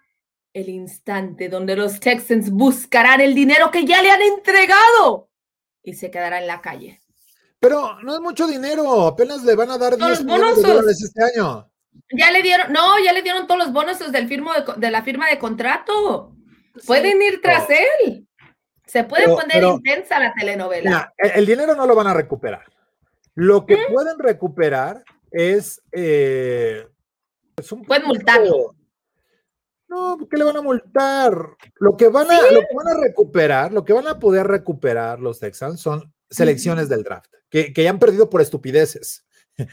el 0.54 0.70
instante 0.70 1.50
donde 1.50 1.76
los 1.76 2.00
Texans 2.00 2.50
buscarán 2.52 3.22
el 3.22 3.34
dinero 3.34 3.72
que 3.72 3.86
ya 3.86 4.02
le 4.02 4.12
han 4.12 4.22
entregado 4.22 5.30
y 5.84 5.94
se 5.94 6.12
quedará 6.12 6.40
en 6.40 6.48
la 6.48 6.62
calle. 6.62 7.00
Pero 7.60 8.00
no 8.02 8.14
es 8.16 8.22
mucho 8.22 8.48
dinero, 8.48 9.08
apenas 9.08 9.44
le 9.44 9.56
van 9.56 9.72
a 9.72 9.78
dar 9.78 9.98
10 9.98 10.24
millones 10.24 10.56
de 10.56 10.62
dólares 10.62 11.04
este 11.04 11.24
año. 11.24 11.70
Ya 12.12 12.32
le 12.32 12.42
dieron, 12.42 12.72
no, 12.72 13.04
ya 13.04 13.12
le 13.12 13.22
dieron 13.22 13.48
todos 13.48 13.60
los 13.60 13.74
bonos 13.74 14.00
del 14.12 14.28
firmo 14.28 14.52
de, 14.78 14.92
la 14.92 15.04
firma 15.04 15.30
de 15.30 15.38
contrato. 15.38 16.36
Pueden 16.86 17.22
ir 17.22 17.42
tras 17.42 17.70
él. 17.70 18.26
Se 18.86 19.04
puede 19.04 19.28
poner 19.28 19.64
intensa 19.64 20.20
la 20.20 20.34
telenovela. 20.34 21.14
el, 21.18 21.46
dinero 21.46 21.76
no 21.76 21.86
lo 21.86 21.96
van 21.96 22.08
a 22.08 22.14
recuperar. 22.14 22.66
Lo 23.36 23.66
que 23.66 23.76
¿Mm? 23.76 23.94
pueden 23.94 24.20
recuperar 24.20 25.04
es 25.32 25.82
eh, 25.92 26.88
Pueden 27.86 28.08
multarlo. 28.08 28.76
No, 29.88 30.18
¿qué 30.30 30.38
le 30.38 30.44
van 30.44 30.58
a 30.58 30.62
multar? 30.62 31.34
Lo 31.76 31.98
que 31.98 32.08
van 32.10 32.30
a, 32.30 32.42
lo 32.52 32.62
que 32.62 32.76
van 32.76 32.88
a 32.88 33.00
recuperar, 33.00 33.74
lo 33.74 33.84
que 33.84 33.94
van 33.94 34.08
a 34.08 34.20
poder 34.20 34.48
recuperar 34.48 35.20
los 35.20 35.40
Texans 35.40 35.82
son 35.82 36.14
selecciones 36.30 36.90
del 36.90 37.04
draft, 37.04 37.34
que, 37.50 37.74
que 37.74 37.84
ya 37.84 37.90
han 37.90 38.00
perdido 38.00 38.30
por 38.30 38.42
estupideces. 38.42 39.26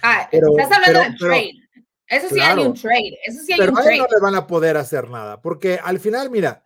Ah, 0.02 0.28
pero, 0.30 0.48
estás 0.56 0.78
hablando 0.78 1.10
de 1.10 1.16
trade. 1.18 1.52
Eso 2.08 2.28
sí 2.28 2.40
hay 2.40 2.64
un 2.64 2.74
trade. 2.74 3.18
Eso 3.24 3.42
sí 3.44 3.52
hay 3.52 3.58
pero 3.58 3.72
un 3.72 3.78
trade. 3.78 3.98
no 3.98 4.04
le 4.04 4.20
van 4.20 4.34
a 4.34 4.46
poder 4.46 4.76
hacer 4.76 5.10
nada, 5.10 5.40
porque 5.40 5.78
al 5.82 5.98
final, 5.98 6.30
mira, 6.30 6.64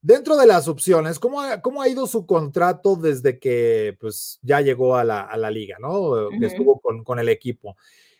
dentro 0.00 0.36
de 0.36 0.46
las 0.46 0.68
opciones, 0.68 1.18
¿cómo 1.18 1.40
ha, 1.40 1.62
cómo 1.62 1.80
ha 1.80 1.88
ido 1.88 2.06
su 2.06 2.26
contrato 2.26 2.96
desde 2.96 3.38
que 3.38 3.96
pues, 4.00 4.38
ya 4.42 4.60
llegó 4.60 4.96
a 4.96 5.04
la, 5.04 5.22
a 5.22 5.36
la 5.36 5.50
liga, 5.50 5.76
¿no? 5.80 6.28
Que 6.38 6.46
estuvo 6.46 6.80
con, 6.80 7.04
con 7.04 7.18
el 7.18 7.28
equipo. 7.28 7.76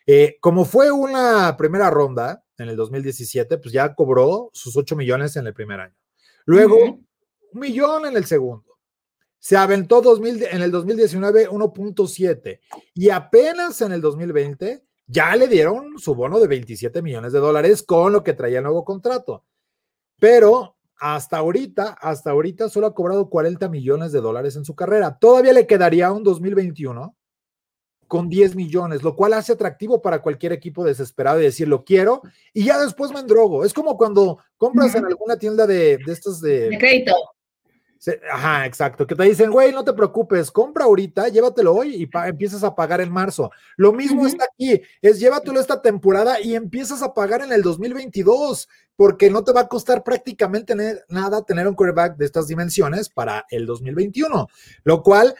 Eh, 0.07 0.39
como 0.41 0.65
fue 0.65 0.91
una 0.91 1.57
primera 1.57 1.91
ronda 1.91 2.45
en 2.59 2.69
el 2.69 2.77
2017, 2.77 3.59
pues 3.59 3.73
ya 3.73 3.95
cobró 3.95 4.51
sus 4.53 4.77
8 4.77 4.97
millones 4.97 5.37
en 5.37 5.47
el 5.47 5.55
primer 5.55 5.81
año. 5.81 5.95
Luego, 6.45 6.77
un 6.85 7.07
millón 7.53 8.07
en 8.07 8.17
el 8.17 8.25
segundo. 8.25 8.72
Se 9.43 9.57
aventó 9.57 10.01
2000, 10.01 10.45
en 10.45 10.63
el 10.63 10.71
2019 10.71 11.49
1.7 11.51 12.61
y 12.95 13.11
apenas 13.11 13.81
en 13.81 13.91
el 13.91 14.01
2020 14.01 14.85
ya 15.09 15.35
le 15.35 15.49
dieron 15.49 15.99
su 15.99 16.15
bono 16.15 16.39
de 16.39 16.47
27 16.47 17.03
millones 17.03 17.33
de 17.33 17.41
dólares 17.41 17.83
con 17.83 18.13
lo 18.13 18.23
que 18.23 18.35
traía 18.35 18.59
el 18.59 18.63
nuevo 18.63 18.85
contrato. 18.85 19.45
Pero 20.21 20.77
hasta 20.97 21.39
ahorita, 21.39 21.97
hasta 22.01 22.31
ahorita 22.31 22.69
solo 22.69 22.87
ha 22.87 22.95
cobrado 22.95 23.29
40 23.29 23.69
millones 23.69 24.13
de 24.13 24.21
dólares 24.21 24.55
en 24.55 24.65
su 24.65 24.77
carrera. 24.77 25.19
Todavía 25.19 25.53
le 25.53 25.67
quedaría 25.67 26.13
un 26.13 26.23
2021 26.23 27.17
con 28.07 28.29
10 28.29 28.55
millones, 28.55 29.03
lo 29.03 29.17
cual 29.17 29.33
hace 29.33 29.55
atractivo 29.55 30.01
para 30.01 30.23
cualquier 30.23 30.53
equipo 30.53 30.85
desesperado 30.85 31.41
y 31.41 31.45
decir 31.45 31.67
lo 31.67 31.83
quiero 31.83 32.23
y 32.53 32.67
ya 32.67 32.79
después 32.79 33.11
me 33.11 33.19
endrogo. 33.19 33.65
Es 33.65 33.73
como 33.73 33.97
cuando 33.97 34.39
compras 34.57 34.95
en 34.95 35.05
alguna 35.05 35.37
tienda 35.37 35.67
de, 35.67 35.99
de 35.99 36.13
estos 36.13 36.41
de, 36.41 36.69
de 36.69 36.79
crédito. 36.79 37.17
Ajá, 38.33 38.67
exacto. 38.67 39.07
Que 39.07 39.15
te 39.15 39.23
dicen, 39.25 39.51
güey, 39.51 39.73
no 39.73 39.85
te 39.85 39.93
preocupes, 39.93 40.51
compra 40.51 40.85
ahorita, 40.85 41.29
llévatelo 41.29 41.75
hoy 41.75 41.95
y 41.95 42.11
empiezas 42.27 42.65
a 42.65 42.75
pagar 42.75 43.01
en 43.01 43.13
marzo. 43.13 43.51
Lo 43.77 43.93
mismo 43.93 44.27
está 44.27 44.45
aquí, 44.45 44.83
es 45.01 45.21
llévatelo 45.21 45.61
esta 45.61 45.81
temporada 45.81 46.41
y 46.41 46.55
empiezas 46.55 47.03
a 47.03 47.15
pagar 47.15 47.43
en 47.43 47.53
el 47.53 47.63
2022, 47.63 48.69
porque 48.97 49.31
no 49.31 49.45
te 49.45 49.53
va 49.53 49.63
a 49.63 49.69
costar 49.69 50.03
prácticamente 50.03 50.75
nada 51.09 51.45
tener 51.45 51.69
un 51.69 51.75
quarterback 51.75 52.17
de 52.17 52.25
estas 52.25 52.49
dimensiones 52.49 53.09
para 53.09 53.47
el 53.51 53.67
2021, 53.67 54.49
lo 54.85 55.03
cual 55.03 55.35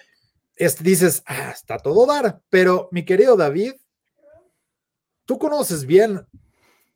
dices, 0.81 1.23
ah, 1.27 1.51
está 1.53 1.79
todo 1.79 2.07
dar, 2.07 2.41
pero 2.49 2.89
mi 2.93 3.05
querido 3.05 3.37
David, 3.37 3.73
tú 5.25 5.39
conoces 5.39 5.85
bien 5.85 6.25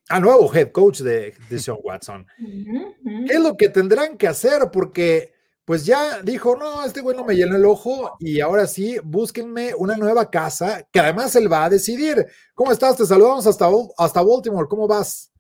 al 0.08 0.23
nuevo 0.23 0.54
head 0.54 0.70
coach 0.70 1.00
de, 1.00 1.35
de 1.50 1.58
Sean 1.58 1.78
Watson. 1.82 2.26
¿Qué 2.38 3.32
es 3.32 3.40
lo 3.40 3.56
que 3.56 3.68
tendrán 3.68 4.16
que 4.16 4.28
hacer? 4.28 4.70
Porque 4.73 5.36
pues 5.66 5.85
ya 5.85 6.23
dijo, 6.23 6.56
no, 6.56 6.85
este 6.85 7.00
güey 7.00 7.16
no 7.16 7.25
me 7.25 7.35
llena 7.35 7.56
el 7.56 7.64
ojo 7.64 8.16
y 8.20 8.40
ahora 8.40 8.68
sí, 8.68 8.99
búsquenme 9.02 9.75
una 9.75 9.96
nueva 9.96 10.30
casa 10.30 10.87
que 10.92 11.00
además 11.00 11.35
él 11.35 11.52
va 11.52 11.64
a 11.64 11.68
decidir. 11.70 12.25
¿Cómo 12.54 12.70
estás? 12.70 12.96
Te 12.96 13.04
saludamos 13.04 13.49
hasta, 13.49 13.66
hasta 13.99 14.23
Baltimore. 14.23 14.68
¿Cómo 14.70 14.87
vas? 14.87 15.32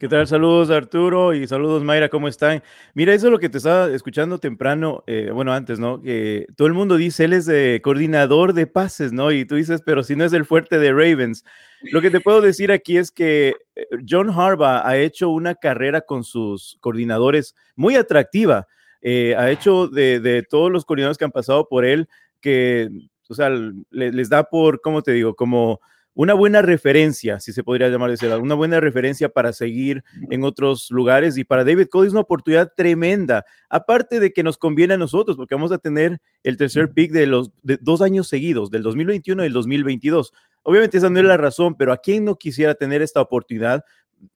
¿Qué 0.00 0.08
tal? 0.08 0.26
Saludos 0.26 0.70
Arturo 0.70 1.32
y 1.32 1.46
saludos 1.46 1.84
Mayra, 1.84 2.08
¿cómo 2.08 2.26
están? 2.26 2.62
Mira, 2.94 3.14
eso 3.14 3.26
es 3.26 3.32
lo 3.32 3.38
que 3.38 3.48
te 3.48 3.58
estaba 3.58 3.88
escuchando 3.88 4.38
temprano, 4.38 5.04
eh, 5.06 5.30
bueno, 5.32 5.52
antes, 5.52 5.78
¿no? 5.78 6.02
Que 6.02 6.46
todo 6.56 6.66
el 6.66 6.74
mundo 6.74 6.96
dice, 6.96 7.24
él 7.24 7.32
es 7.32 7.48
coordinador 7.80 8.54
de 8.54 8.66
pases, 8.66 9.12
¿no? 9.12 9.30
Y 9.30 9.44
tú 9.44 9.54
dices, 9.54 9.80
pero 9.86 10.02
si 10.02 10.16
no 10.16 10.24
es 10.24 10.32
el 10.32 10.44
fuerte 10.44 10.78
de 10.78 10.90
Ravens. 10.90 11.44
Lo 11.92 12.00
que 12.00 12.10
te 12.10 12.20
puedo 12.20 12.40
decir 12.40 12.72
aquí 12.72 12.96
es 12.96 13.12
que 13.12 13.54
eh, 13.76 13.86
John 14.08 14.30
Harbaugh 14.30 14.82
ha 14.84 14.96
hecho 14.96 15.30
una 15.30 15.54
carrera 15.54 16.00
con 16.00 16.24
sus 16.24 16.78
coordinadores 16.80 17.54
muy 17.76 17.94
atractiva. 17.94 18.66
Eh, 19.00 19.34
ha 19.36 19.50
hecho 19.50 19.88
de, 19.88 20.44
todos 20.48 20.70
los 20.70 20.84
coordinadores 20.84 21.18
que 21.18 21.24
han 21.24 21.32
pasado 21.32 21.68
por 21.68 21.84
él, 21.84 22.08
que, 22.40 22.88
o 23.28 23.34
sea, 23.34 23.50
les 23.90 24.28
da 24.28 24.44
por, 24.44 24.80
¿cómo 24.80 25.02
te 25.02 25.12
digo? 25.12 25.34
Como 25.34 25.80
una 26.18 26.34
buena 26.34 26.62
referencia, 26.62 27.38
si 27.38 27.52
se 27.52 27.62
podría 27.62 27.88
llamar 27.88 28.08
de 28.08 28.16
ese 28.16 28.34
una 28.38 28.56
buena 28.56 28.80
referencia 28.80 29.28
para 29.28 29.52
seguir 29.52 30.02
en 30.30 30.42
otros 30.42 30.90
lugares. 30.90 31.38
Y 31.38 31.44
para 31.44 31.62
David 31.62 31.86
Cole 31.86 32.08
es 32.08 32.12
una 32.12 32.22
oportunidad 32.22 32.72
tremenda, 32.76 33.44
aparte 33.68 34.18
de 34.18 34.32
que 34.32 34.42
nos 34.42 34.58
conviene 34.58 34.94
a 34.94 34.98
nosotros, 34.98 35.36
porque 35.36 35.54
vamos 35.54 35.70
a 35.70 35.78
tener 35.78 36.20
el 36.42 36.56
tercer 36.56 36.90
pick 36.90 37.12
de 37.12 37.28
los 37.28 37.52
dos 37.62 38.02
años 38.02 38.26
seguidos, 38.26 38.72
del 38.72 38.82
2021 38.82 39.44
y 39.44 39.46
el 39.46 39.52
2022. 39.52 40.32
Obviamente 40.64 40.98
esa 40.98 41.08
no 41.08 41.20
es 41.20 41.24
la 41.24 41.36
razón, 41.36 41.76
pero 41.76 41.92
¿a 41.92 41.98
quién 41.98 42.24
no 42.24 42.34
quisiera 42.34 42.74
tener 42.74 43.00
esta 43.00 43.20
oportunidad 43.20 43.84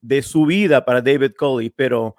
de 0.01 0.21
su 0.21 0.45
vida 0.45 0.85
para 0.85 1.01
David 1.01 1.33
Coley? 1.37 1.69
Pero 1.69 2.15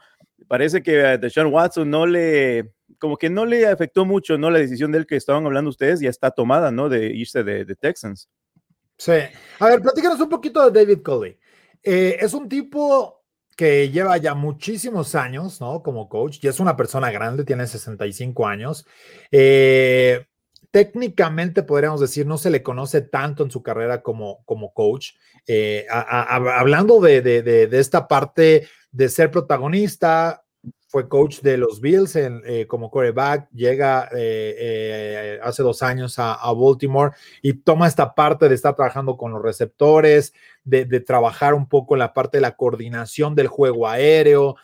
parece 0.49 0.83
que 0.83 1.05
a 1.05 1.19
Deshaun 1.19 1.53
Watson 1.53 1.91
no 1.91 2.07
le, 2.07 2.73
como 2.99 3.17
que 3.17 3.31
no 3.31 3.47
le 3.47 3.67
afectó 3.67 4.05
mucho, 4.05 4.39
¿no? 4.39 4.51
La 4.51 4.59
decisión 4.59 4.93
del 4.93 5.07
que 5.07 5.17
estaban 5.17 5.45
hablando 5.47 5.71
ustedes 5.71 6.01
ya 6.01 6.11
está 6.11 6.31
tomada, 6.31 6.71
¿no? 6.71 6.89
De 6.89 7.07
irse 7.07 7.45
de, 7.45 7.65
de 7.65 7.77
Texans. 7.77 8.29
Sí. 8.97 9.13
A 9.59 9.67
ver, 9.67 9.81
platícanos 9.83 10.21
un 10.21 10.29
poquito 10.29 10.71
de 10.71 10.81
David 10.81 11.03
Coley. 11.03 11.39
Eh, 11.83 12.17
es 12.21 12.33
un 12.33 12.49
tipo 12.49 13.25
que 13.57 13.91
lleva 13.91 14.17
ya 14.17 14.35
muchísimos 14.35 15.15
años, 15.15 15.61
¿no? 15.61 15.83
Como 15.83 16.09
coach, 16.09 16.39
y 16.43 16.49
es 16.49 16.61
una 16.61 16.77
persona 16.77 17.11
grande, 17.11 17.45
tiene 17.45 17.67
65 17.67 18.47
años. 18.47 18.87
Eh, 19.31 20.27
técnicamente 20.75 21.63
podríamos 21.63 22.01
decir, 22.01 22.27
no 22.27 22.37
se 22.37 22.51
le 22.51 22.65
conoce 22.65 23.01
tanto 23.01 23.45
en 23.45 23.51
su 23.53 23.63
carrera 23.63 24.03
como, 24.03 24.43
como 24.45 24.75
coach. 24.75 25.11
Eh, 25.47 25.87
hablando 25.89 27.01
de, 27.01 27.23
de, 27.23 27.43
de, 27.43 27.79
esta 27.79 28.09
parte 28.09 28.67
de 28.91 29.09
ser 29.09 29.31
protagonista, 29.31 30.43
fue 30.89 31.09
coach 31.09 31.43
de 31.43 31.59
los 31.59 31.81
Bills 31.81 32.17
en, 32.17 32.43
eh, 32.45 32.67
como 32.67 32.91
quarterback, 32.91 33.49
llega 33.53 34.09
eh, 34.17 35.39
hace 35.45 35.63
dos 35.63 35.81
años 35.85 36.19
a, 36.19 36.53
Baltimore 36.53 37.13
y 37.41 37.53
toma 37.53 37.87
esta 37.87 38.13
parte 38.13 38.49
de 38.49 38.57
estar 38.57 38.75
trabajando 38.75 39.17
con 39.17 39.31
los 39.31 39.43
receptores, 39.43 40.35
de, 40.65 40.87
trabajar 40.99 41.55
un 41.55 41.69
poco 41.69 41.95
la 41.95 42.13
parte 42.13 42.39
de 42.39 42.43
la 42.43 42.57
coordinación 42.57 43.37
del 43.37 43.47
juego 43.47 43.87
aéreo, 43.87 44.57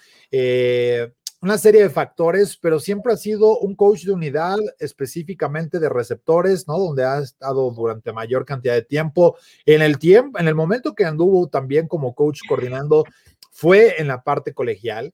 una 1.43 1.59
serie 1.59 1.83
de 1.83 1.91
factores, 1.91 2.57
pero 2.57 2.79
siempre 2.79 3.13
ha 3.13 3.17
sido 3.17 3.59
un 3.59 3.75
coach 3.75 4.05
de 4.05 4.13
unidad 4.13 4.59
específicamente 4.79 5.79
de 5.79 5.89
receptores, 5.89 6.69
¿no? 6.69 6.79
Donde 6.79 7.05
ha 7.05 7.19
estado 7.21 7.71
durante 7.71 8.13
mayor 8.13 8.45
cantidad 8.45 8.75
de 8.75 8.83
tiempo. 8.83 9.37
En 9.65 9.83
el 9.83 9.99
tiempo, 9.99 10.39
en 10.39 10.49
el 10.49 10.55
momento 10.55 10.95
que 10.95 11.05
anduvo 11.05 11.49
también 11.49 11.89
como 11.89 12.15
coach 12.15 12.41
coordinando, 12.49 13.05
fue 13.51 14.01
en 14.01 14.09
la 14.09 14.23
parte 14.23 14.53
colegial 14.53 15.13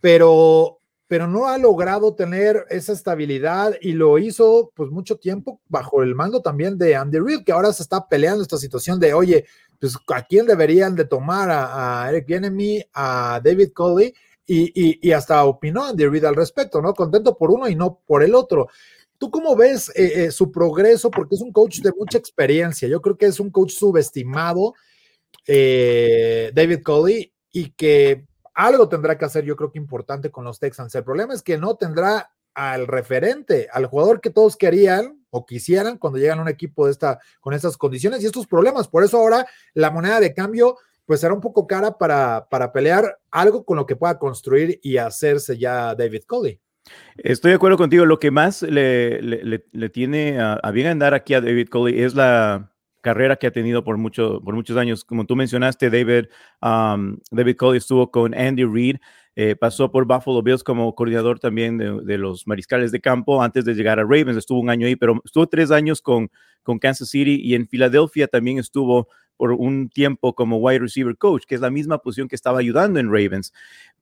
pero, 0.00 0.78
pero 1.08 1.26
no 1.26 1.48
ha 1.48 1.58
logrado 1.58 2.14
tener 2.14 2.64
esa 2.70 2.92
estabilidad 2.92 3.74
y 3.80 3.92
lo 3.92 4.18
hizo 4.18 4.72
pues 4.74 4.90
mucho 4.90 5.16
tiempo 5.16 5.60
bajo 5.68 6.02
el 6.02 6.14
mando 6.14 6.42
también 6.42 6.78
de 6.78 6.94
Andy 6.94 7.18
Reid, 7.18 7.44
que 7.44 7.52
ahora 7.52 7.72
se 7.72 7.82
está 7.82 8.06
peleando 8.08 8.42
esta 8.42 8.56
situación 8.56 9.00
de, 9.00 9.14
oye, 9.14 9.46
pues 9.80 9.96
a 10.14 10.22
quién 10.22 10.46
deberían 10.46 10.94
de 10.94 11.04
tomar 11.04 11.48
a, 11.50 12.08
Eric 12.08 12.26
Bienemy, 12.26 12.84
a 12.94 13.40
David 13.42 13.72
Coley, 13.72 14.14
y, 14.46 15.08
y, 15.08 15.12
hasta 15.12 15.44
opinó 15.44 15.84
Andy 15.84 16.06
Reid 16.06 16.24
al 16.24 16.36
respecto, 16.36 16.80
¿no? 16.80 16.94
Contento 16.94 17.36
por 17.36 17.50
uno 17.50 17.68
y 17.68 17.74
no 17.74 18.00
por 18.06 18.22
el 18.22 18.34
otro. 18.34 18.68
¿Tú 19.18 19.30
cómo 19.30 19.56
ves 19.56 19.88
eh, 19.96 20.24
eh, 20.24 20.30
su 20.30 20.52
progreso? 20.52 21.10
Porque 21.10 21.34
es 21.34 21.40
un 21.40 21.52
coach 21.52 21.80
de 21.80 21.92
mucha 21.92 22.18
experiencia. 22.18 22.86
Yo 22.86 23.00
creo 23.00 23.16
que 23.16 23.26
es 23.26 23.40
un 23.40 23.50
coach 23.50 23.72
subestimado, 23.72 24.74
eh, 25.46 26.52
David 26.54 26.82
Coley, 26.82 27.32
y 27.50 27.70
que 27.70 28.26
algo 28.54 28.88
tendrá 28.88 29.18
que 29.18 29.24
hacer, 29.24 29.44
yo 29.44 29.56
creo 29.56 29.72
que 29.72 29.78
importante 29.78 30.30
con 30.30 30.44
los 30.44 30.58
Texans. 30.58 30.94
El 30.94 31.04
problema 31.04 31.34
es 31.34 31.42
que 31.42 31.58
no 31.58 31.76
tendrá 31.76 32.30
al 32.54 32.86
referente, 32.86 33.68
al 33.70 33.86
jugador 33.86 34.20
que 34.20 34.30
todos 34.30 34.56
querían 34.56 35.24
o 35.30 35.44
quisieran 35.44 35.98
cuando 35.98 36.18
llegan 36.18 36.38
a 36.38 36.42
un 36.42 36.48
equipo 36.48 36.86
de 36.86 36.92
esta, 36.92 37.18
con 37.40 37.52
estas 37.52 37.76
condiciones 37.76 38.22
y 38.22 38.26
estos 38.26 38.46
problemas. 38.46 38.88
Por 38.88 39.04
eso 39.04 39.18
ahora 39.18 39.46
la 39.74 39.90
moneda 39.90 40.20
de 40.20 40.32
cambio 40.32 40.78
pues 41.06 41.20
será 41.20 41.32
un 41.32 41.40
poco 41.40 41.66
cara 41.66 41.96
para, 41.96 42.46
para 42.50 42.72
pelear 42.72 43.18
algo 43.30 43.64
con 43.64 43.76
lo 43.76 43.86
que 43.86 43.96
pueda 43.96 44.18
construir 44.18 44.78
y 44.82 44.98
hacerse 44.98 45.56
ya 45.56 45.94
David 45.94 46.24
Coley. 46.26 46.60
Estoy 47.16 47.50
de 47.50 47.56
acuerdo 47.56 47.78
contigo. 47.78 48.04
Lo 48.04 48.18
que 48.18 48.30
más 48.30 48.62
le, 48.62 49.20
le, 49.22 49.88
tiene 49.88 50.38
a, 50.38 50.54
a, 50.54 50.70
bien 50.70 50.86
andar 50.86 51.14
aquí 51.14 51.34
a 51.34 51.40
David 51.40 51.68
Coley 51.68 52.00
es 52.00 52.14
la, 52.14 52.70
carrera 53.06 53.36
que 53.36 53.46
ha 53.46 53.52
tenido 53.52 53.84
por, 53.84 53.98
mucho, 53.98 54.40
por 54.44 54.56
muchos 54.56 54.76
años. 54.76 55.04
Como 55.04 55.24
tú 55.26 55.36
mencionaste, 55.36 55.90
David, 55.90 56.26
um, 56.60 57.16
David 57.30 57.54
Cole 57.56 57.78
estuvo 57.78 58.10
con 58.10 58.34
Andy 58.34 58.64
Reid, 58.64 58.96
eh, 59.36 59.54
pasó 59.54 59.92
por 59.92 60.06
Buffalo 60.06 60.42
Bills 60.42 60.64
como 60.64 60.92
coordinador 60.92 61.38
también 61.38 61.78
de, 61.78 62.18
los 62.18 62.48
mariscales 62.48 62.90
de 62.90 63.00
campo 63.00 63.40
antes 63.40 63.64
de 63.64 63.74
llegar 63.74 64.00
a 64.00 64.02
Ravens. 64.02 64.36
Estuvo 64.36 64.58
un 64.58 64.70
año 64.70 64.88
ahí, 64.88 64.96
pero 64.96 65.22
estuvo 65.24 65.46
tres 65.46 65.70
años 65.70 66.02
con, 66.02 66.28
con 66.64 66.80
Kansas 66.80 67.08
City 67.08 67.38
y 67.40 67.54
en 67.54 67.68
Filadelfia 67.68 68.26
también 68.26 68.58
estuvo 68.58 69.06
por 69.36 69.52
un 69.52 69.88
tiempo 69.88 70.34
como 70.34 70.58
wide 70.58 70.80
receiver 70.80 71.16
coach, 71.16 71.44
que 71.46 71.54
es 71.54 71.60
la 71.60 71.70
misma 71.70 71.98
posición 71.98 72.28
que 72.28 72.36
estaba 72.36 72.58
ayudando 72.60 72.98
en 72.98 73.06
Ravens. 73.06 73.52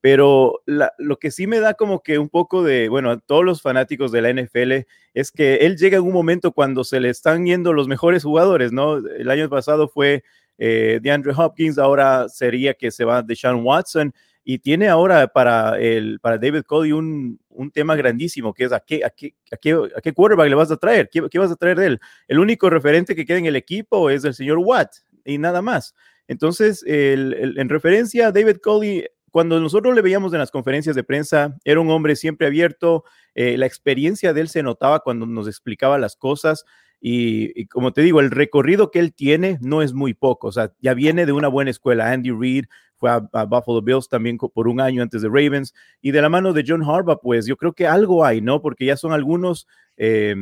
Pero 0.01 0.61
lo 0.97 1.17
que 1.17 1.31
sí 1.31 1.47
me 1.47 1.59
da 1.59 1.73
como 1.73 2.01
que 2.01 2.19
un 2.19 2.29
poco 2.29 2.63
de, 2.63 2.89
bueno, 2.89 3.11
a 3.11 3.19
todos 3.19 3.43
los 3.43 3.61
fanáticos 3.61 4.11
de 4.11 4.21
la 4.21 4.33
NFL 4.33 4.87
es 5.13 5.31
que 5.31 5.55
él 5.57 5.77
llega 5.77 5.97
en 5.97 6.03
un 6.03 6.13
momento 6.13 6.51
cuando 6.51 6.83
se 6.83 6.99
le 6.99 7.09
están 7.09 7.45
yendo 7.45 7.73
los 7.73 7.87
mejores 7.87 8.23
jugadores, 8.23 8.71
¿no? 8.71 8.97
El 8.97 9.29
año 9.29 9.49
pasado 9.49 9.87
fue 9.87 10.23
eh, 10.57 10.99
de 11.01 11.11
Andrew 11.11 11.33
Hopkins, 11.37 11.77
ahora 11.77 12.29
sería 12.29 12.73
que 12.73 12.91
se 12.91 13.03
va 13.03 13.21
de 13.21 13.35
Sean 13.35 13.63
Watson 13.63 14.13
y 14.43 14.59
tiene 14.59 14.87
ahora 14.87 15.27
para, 15.27 15.79
el, 15.79 16.19
para 16.19 16.37
David 16.37 16.63
Cody 16.67 16.91
un, 16.91 17.39
un 17.49 17.71
tema 17.71 17.95
grandísimo, 17.95 18.53
que 18.53 18.65
es 18.65 18.71
a 18.71 18.79
qué, 18.79 19.03
a, 19.03 19.09
qué, 19.09 19.33
a, 19.51 19.57
qué, 19.57 19.73
a 19.73 20.01
qué 20.01 20.13
quarterback 20.13 20.47
le 20.47 20.55
vas 20.55 20.69
a 20.69 20.77
traer, 20.77 21.09
¿Qué, 21.09 21.27
¿Qué, 21.29 21.39
vas 21.39 21.51
a 21.51 21.55
traer 21.55 21.79
de 21.79 21.87
él. 21.87 21.99
El 22.27 22.39
único 22.39 22.69
referente 22.69 23.15
que 23.15 23.25
queda 23.25 23.39
en 23.39 23.47
el 23.47 23.55
equipo 23.55 24.09
es 24.09 24.23
el 24.23 24.35
señor 24.35 24.59
Watt 24.59 24.97
y 25.25 25.37
nada 25.37 25.61
más. 25.61 25.95
Entonces, 26.27 26.83
en 26.87 27.69
referencia 27.69 28.27
a 28.27 28.31
David 28.31 28.57
Cody, 28.57 29.03
cuando 29.35 29.59
nosotros 29.59 29.93
le 29.93 30.01
veíamos 30.01 30.31
en 30.31 30.39
las 30.39 30.49
conferencias 30.49 30.95
de 30.95 31.03
prensa, 31.03 31.57
era 31.65 31.81
un 31.81 31.89
hombre 31.91 32.15
siempre 32.15 32.47
abierto, 32.47 33.03
eh, 33.33 33.57
la 33.57 33.65
experiencia 33.65 34.31
de 34.31 34.39
él 34.39 34.47
se 34.47 34.63
notaba 34.63 35.01
cuando 35.01 35.25
nos 35.25 35.47
explicaba 35.47 35.97
las 35.97 36.15
cosas. 36.15 36.63
Y, 37.01 37.67
como 37.67 37.91
te 37.91 38.01
digo, 38.01 38.21
el 38.21 38.31
recorrido 38.31 38.89
que 38.89 38.99
él 38.99 39.13
tiene 39.13 39.59
no 39.61 39.81
es 39.81 39.93
muy 39.93 40.13
poco, 40.13 40.47
o 40.47 40.51
sea, 40.51 40.71
ya 40.79 40.93
viene 40.93 41.25
de 41.25 41.33
una 41.33 41.49
buena 41.49 41.69
escuela. 41.69 42.11
Andy 42.11 42.31
Reid 42.31 42.65
fue 42.95 43.11
a, 43.11 43.27
a, 43.33 43.43
Buffalo 43.43 43.81
Bills 43.81 44.07
también 44.07 44.37
por 44.37 44.67
un 44.67 44.79
año 44.79 45.03
antes 45.03 45.21
de 45.21 45.27
Ravens, 45.27 45.73
y 46.01 46.11
de 46.11 46.21
la 46.21 46.29
mano 46.29 46.53
de 46.53 46.63
John 46.65 46.81
Harbaugh, 46.81 47.19
pues 47.21 47.45
yo 47.45 47.57
creo 47.57 47.73
que 47.73 47.85
algo 47.85 48.25
hay, 48.25 48.39
¿no? 48.41 48.61
Porque 48.61 48.85
ya 48.85 48.95
son 48.95 49.11
algunos 49.11 49.67
eh, 49.97 50.35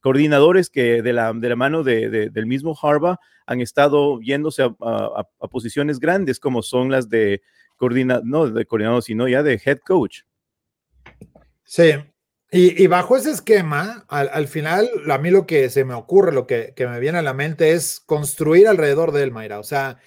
coordinadores 0.00 0.70
que 0.70 1.02
de 1.02 1.12
la, 1.12 1.32
de 1.32 1.48
la 1.48 1.56
mano 1.56 1.82
de, 1.82 2.08
de, 2.08 2.30
del 2.30 2.46
mismo 2.46 2.76
Harbaugh 2.80 3.18
han 3.46 3.60
estado 3.60 4.20
yéndose 4.20 4.62
a, 4.62 5.24
posiciones 5.50 5.98
grandes, 5.98 6.38
como 6.38 6.62
son 6.62 6.90
las 6.90 7.08
de 7.08 7.42
coordinador, 7.76 8.24
no 8.24 8.48
de 8.48 8.64
coordinador, 8.64 9.02
sino 9.02 9.28
ya 9.28 9.42
de 9.42 9.60
head 9.64 9.78
coach. 9.78 10.20
Sí, 11.64 11.92
y, 12.52 12.82
y, 12.82 12.86
bajo 12.88 13.16
ese 13.16 13.30
esquema, 13.30 14.04
al, 14.08 14.28
al, 14.32 14.48
final, 14.48 14.88
a 15.08 15.18
mí 15.18 15.30
lo 15.30 15.46
que 15.46 15.70
se 15.70 15.84
me 15.84 15.94
ocurre, 15.94 16.32
lo 16.32 16.46
que, 16.46 16.72
que, 16.74 16.86
me 16.86 16.98
viene 16.98 17.18
a 17.18 17.22
la 17.22 17.32
mente 17.32 17.72
es 17.72 18.00
construir 18.00 18.66
alrededor 18.66 19.12
de 19.12 19.22
él, 19.22 19.30
Mayra. 19.30 19.60
O 19.60 19.64
sea, 19.64 19.98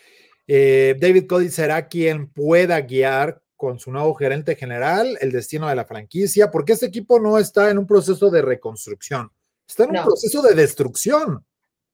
eh, 0.47 0.97
David 0.99 1.27
Cody 1.27 1.49
será 1.49 1.87
quien 1.87 2.27
pueda 2.27 2.81
guiar 2.81 3.41
con 3.55 3.79
su 3.79 3.91
nuevo 3.93 4.13
gerente 4.13 4.55
general 4.57 5.17
el 5.21 5.31
destino 5.31 5.69
de 5.69 5.75
la 5.75 5.85
franquicia, 5.85 6.51
porque 6.51 6.73
este 6.73 6.87
equipo 6.87 7.17
no 7.19 7.37
está 7.37 7.69
en 7.71 7.77
un 7.77 7.87
proceso 7.87 8.29
de 8.29 8.41
reconstrucción, 8.41 9.31
está 9.67 9.83
en 9.83 9.89
un 9.89 9.95
no. 9.95 10.05
proceso 10.05 10.41
de 10.41 10.55
destrucción. 10.55 11.45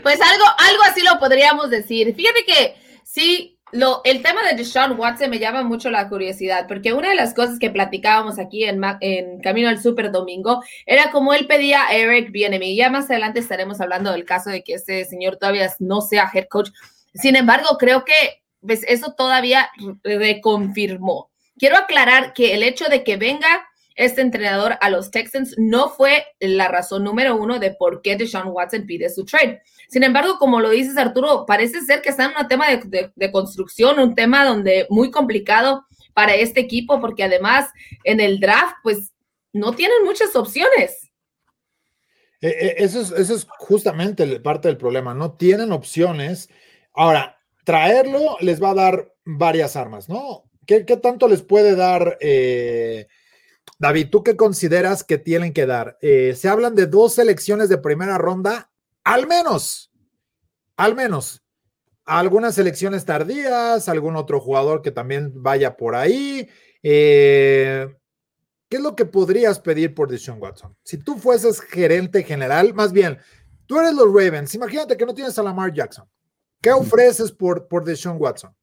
pues 0.03 0.19
algo, 0.21 0.45
algo 0.57 0.83
así 0.89 1.01
lo 1.01 1.19
podríamos 1.19 1.69
decir. 1.69 2.15
Fíjate 2.15 2.45
que 2.45 2.75
sí, 3.03 3.59
lo, 3.71 4.01
el 4.03 4.21
tema 4.21 4.41
de 4.43 4.55
Deshaun 4.55 4.99
Watson 4.99 5.29
me 5.29 5.39
llama 5.39 5.63
mucho 5.63 5.89
la 5.89 6.09
curiosidad, 6.09 6.67
porque 6.67 6.93
una 6.93 7.09
de 7.09 7.15
las 7.15 7.33
cosas 7.33 7.59
que 7.59 7.69
platicábamos 7.69 8.39
aquí 8.39 8.65
en, 8.65 8.81
en 8.99 9.39
Camino 9.41 9.69
al 9.69 9.81
Super 9.81 10.11
Domingo 10.11 10.63
era 10.85 11.11
como 11.11 11.33
él 11.33 11.47
pedía 11.47 11.87
a 11.87 11.95
Eric 11.95 12.31
Bienemy. 12.31 12.75
Ya 12.75 12.89
más 12.89 13.09
adelante 13.09 13.39
estaremos 13.39 13.79
hablando 13.79 14.11
del 14.11 14.25
caso 14.25 14.49
de 14.49 14.63
que 14.63 14.73
este 14.73 15.05
señor 15.05 15.37
todavía 15.37 15.71
no 15.79 16.01
sea 16.01 16.29
head 16.33 16.47
coach. 16.49 16.69
Sin 17.13 17.35
embargo, 17.35 17.77
creo 17.77 18.03
que 18.03 18.43
pues, 18.61 18.83
eso 18.87 19.13
todavía 19.13 19.69
reconfirmó. 20.03 21.31
Quiero 21.57 21.77
aclarar 21.77 22.33
que 22.33 22.55
el 22.55 22.63
hecho 22.63 22.85
de 22.85 23.03
que 23.03 23.17
venga 23.17 23.67
este 24.01 24.21
entrenador 24.21 24.77
a 24.81 24.89
los 24.89 25.11
Texans 25.11 25.55
no 25.57 25.89
fue 25.89 26.25
la 26.39 26.67
razón 26.67 27.03
número 27.03 27.35
uno 27.35 27.59
de 27.59 27.71
por 27.71 28.01
qué 28.01 28.15
Deshaun 28.15 28.51
Watson 28.51 28.85
pide 28.87 29.09
su 29.09 29.25
trade. 29.25 29.61
Sin 29.89 30.03
embargo, 30.03 30.37
como 30.39 30.59
lo 30.59 30.71
dices, 30.71 30.97
Arturo, 30.97 31.45
parece 31.45 31.81
ser 31.81 32.01
que 32.01 32.09
está 32.09 32.25
en 32.25 32.31
un 32.39 32.47
tema 32.47 32.65
de, 32.83 33.31
construcción, 33.31 33.99
un 33.99 34.15
tema 34.15 34.43
donde 34.43 34.87
muy 34.89 35.11
complicado 35.11 35.85
para 36.13 36.33
este 36.33 36.59
equipo, 36.61 36.99
porque 36.99 37.23
además 37.23 37.69
en 38.03 38.19
el 38.19 38.39
draft, 38.39 38.75
pues 38.81 39.13
no 39.53 39.73
tienen 39.73 40.03
muchas 40.03 40.35
opciones. 40.35 41.11
Eh, 42.41 42.75
eso, 42.77 43.01
es, 43.01 43.11
eso 43.11 43.35
es 43.35 43.45
justamente 43.59 44.39
parte 44.39 44.67
del 44.67 44.77
problema, 44.77 45.13
no 45.13 45.33
tienen 45.33 45.71
opciones. 45.71 46.49
Ahora, 46.93 47.37
traerlo 47.65 48.37
les 48.39 48.61
va 48.61 48.71
a 48.71 48.75
dar 48.75 49.13
varias 49.25 49.75
armas, 49.75 50.09
¿no? 50.09 50.45
¿Qué, 50.65 50.85
qué 50.85 50.97
tanto 50.97 51.27
les 51.27 51.43
puede 51.43 51.75
dar? 51.75 52.17
Eh, 52.19 53.07
David, 53.81 54.09
¿tú 54.11 54.23
qué 54.23 54.35
consideras 54.35 55.03
que 55.03 55.17
tienen 55.17 55.53
que 55.53 55.65
dar? 55.65 55.97
Eh, 56.01 56.35
se 56.35 56.47
hablan 56.47 56.75
de 56.75 56.85
dos 56.85 57.15
selecciones 57.15 57.67
de 57.67 57.79
primera 57.79 58.19
ronda, 58.19 58.71
al 59.03 59.25
menos, 59.25 59.91
al 60.77 60.93
menos. 60.93 61.43
Algunas 62.05 62.53
selecciones 62.53 63.05
tardías, 63.05 63.89
algún 63.89 64.17
otro 64.17 64.39
jugador 64.39 64.83
que 64.83 64.91
también 64.91 65.31
vaya 65.33 65.77
por 65.77 65.95
ahí. 65.95 66.47
Eh, 66.83 67.87
¿Qué 68.69 68.77
es 68.77 68.83
lo 68.83 68.95
que 68.95 69.05
podrías 69.05 69.59
pedir 69.59 69.95
por 69.95 70.11
Deshaun 70.11 70.39
Watson? 70.39 70.77
Si 70.83 70.97
tú 70.99 71.17
fueses 71.17 71.59
gerente 71.59 72.21
general, 72.21 72.75
más 72.75 72.91
bien, 72.91 73.17
tú 73.65 73.79
eres 73.79 73.95
los 73.95 74.13
Ravens, 74.13 74.53
imagínate 74.53 74.95
que 74.95 75.07
no 75.07 75.15
tienes 75.15 75.39
a 75.39 75.41
Lamar 75.41 75.73
Jackson. 75.73 76.07
¿Qué 76.61 76.71
ofreces 76.71 77.31
por, 77.31 77.67
por 77.67 77.83
Deshaun 77.83 78.17
Watson? 78.19 78.55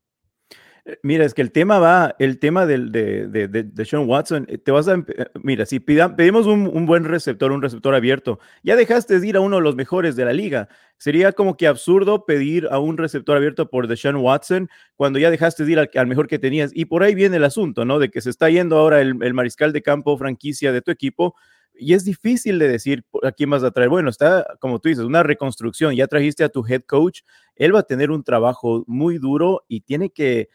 Mira, 1.02 1.24
es 1.24 1.34
que 1.34 1.42
el 1.42 1.52
tema 1.52 1.78
va, 1.78 2.14
el 2.18 2.38
tema 2.38 2.64
del, 2.64 2.90
de, 2.92 3.28
de, 3.28 3.48
de, 3.48 3.62
de, 3.62 3.84
Sean 3.84 4.08
Watson, 4.08 4.46
eh, 4.48 4.58
te 4.58 4.70
vas 4.70 4.88
a, 4.88 4.94
eh, 4.94 5.26
mira, 5.42 5.66
si 5.66 5.80
pida, 5.80 6.16
pedimos 6.16 6.46
un, 6.46 6.66
un, 6.66 6.86
buen 6.86 7.04
receptor, 7.04 7.52
un 7.52 7.60
receptor 7.60 7.94
abierto, 7.94 8.38
ya 8.62 8.74
dejaste 8.74 9.20
de 9.20 9.26
ir 9.26 9.36
a 9.36 9.40
uno 9.40 9.56
de 9.56 9.62
los 9.62 9.76
mejores 9.76 10.16
de 10.16 10.24
la 10.24 10.32
liga. 10.32 10.68
Sería 10.96 11.32
como 11.32 11.56
que 11.56 11.66
absurdo 11.66 12.24
pedir 12.24 12.68
a 12.70 12.78
un 12.78 12.96
receptor 12.96 13.36
abierto 13.36 13.70
por 13.70 13.86
Deshaun 13.86 14.16
Watson 14.16 14.68
cuando 14.96 15.18
ya 15.18 15.30
dejaste 15.30 15.64
de 15.64 15.72
ir 15.72 15.78
al, 15.78 15.90
al, 15.94 16.06
mejor 16.06 16.26
que 16.26 16.38
tenías. 16.38 16.70
Y 16.74 16.86
por 16.86 17.02
ahí 17.02 17.14
viene 17.14 17.36
el 17.36 17.44
asunto, 17.44 17.84
¿no? 17.84 17.98
De 17.98 18.10
que 18.10 18.20
se 18.20 18.30
está 18.30 18.48
yendo 18.48 18.78
ahora 18.78 19.00
el, 19.00 19.22
el 19.22 19.34
mariscal 19.34 19.72
de 19.72 19.82
campo 19.82 20.16
franquicia 20.16 20.72
de 20.72 20.82
tu 20.82 20.90
equipo 20.90 21.34
y 21.78 21.94
es 21.94 22.04
difícil 22.04 22.58
de 22.58 22.68
decir 22.68 23.04
a 23.22 23.32
quién 23.32 23.50
vas 23.50 23.62
a 23.62 23.70
traer. 23.70 23.88
Bueno, 23.88 24.10
está, 24.10 24.56
como 24.60 24.80
tú 24.80 24.88
dices, 24.88 25.04
una 25.04 25.22
reconstrucción. 25.22 25.94
Ya 25.94 26.06
trajiste 26.06 26.44
a 26.44 26.48
tu 26.48 26.64
head 26.66 26.82
coach. 26.82 27.20
Él 27.54 27.74
va 27.74 27.80
a 27.80 27.84
tener 27.84 28.10
un 28.10 28.24
trabajo 28.24 28.84
muy 28.86 29.18
duro 29.18 29.64
y 29.68 29.82
tiene 29.82 30.10
que 30.10 30.48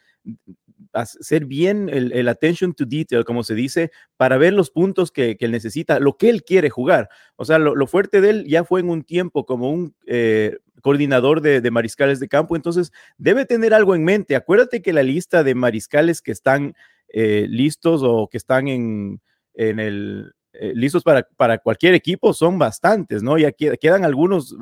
hacer 0.93 1.45
bien 1.45 1.89
el, 1.89 2.11
el, 2.13 2.27
attention 2.27 2.73
to 2.73 2.85
detail, 2.85 3.25
como 3.25 3.43
se 3.43 3.55
dice, 3.55 3.91
para 4.15 4.37
ver 4.37 4.53
los 4.53 4.69
puntos 4.69 5.11
que, 5.11 5.37
que 5.37 5.45
él 5.45 5.51
necesita, 5.51 5.99
lo 5.99 6.17
que 6.17 6.29
él 6.29 6.43
quiere 6.43 6.69
jugar. 6.69 7.09
O 7.35 7.45
sea, 7.45 7.57
lo, 7.57 7.87
fuerte 7.87 8.21
de 8.21 8.29
él 8.29 8.45
ya 8.47 8.63
fue 8.63 8.79
en 8.79 8.89
un 8.89 9.03
tiempo 9.03 9.45
como 9.45 9.71
un 9.71 9.95
eh, 10.05 10.57
coordinador 10.81 11.41
de, 11.41 11.61
de, 11.61 11.71
mariscales 11.71 12.19
de 12.19 12.27
campo, 12.27 12.55
entonces 12.55 12.91
debe 13.17 13.45
tener 13.45 13.73
algo 13.73 13.95
en 13.95 14.03
mente. 14.03 14.35
Acuérdate 14.35 14.81
que 14.81 14.93
la 14.93 15.03
lista 15.03 15.43
de 15.43 15.55
mariscales 15.55 16.21
que 16.21 16.31
están 16.31 16.75
eh, 17.07 17.47
listos 17.49 18.01
o 18.03 18.27
que 18.29 18.37
están 18.37 18.67
en, 18.67 19.21
en 19.53 19.79
el... 19.79 20.33
Eh, 20.53 20.73
listos 20.75 21.01
para, 21.01 21.27
para, 21.35 21.57
cualquier 21.57 21.95
equipo 21.95 22.31
son 22.31 22.59
bastantes, 22.59 23.23
¿no? 23.23 23.39
Ya 23.39 23.51
quedan 23.51 24.05
algunos 24.05 24.55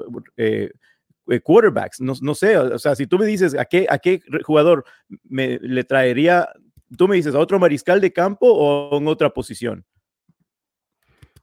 quarterbacks. 1.40 2.02
No, 2.02 2.14
no, 2.22 2.36
sé, 2.36 2.58
o 2.58 2.80
sea, 2.80 2.96
si 2.96 3.08
tú 3.08 3.18
me 3.18 3.26
dices 3.26 3.58
a 3.58 3.66
qué, 3.66 3.86
a 3.90 4.00
qué 4.00 4.22
jugador 4.44 4.84
me, 5.24 5.60
le 5.62 5.84
traería, 5.84 6.50
tú 6.98 7.08
me 7.08 7.16
dices 7.16 7.36
a 7.36 7.40
otro 7.40 7.60
mariscal 7.60 8.02
de 8.02 8.12
campo 8.12 8.52
o 8.52 8.98
en 8.98 9.08
otra 9.08 9.30
posición. 9.30 9.86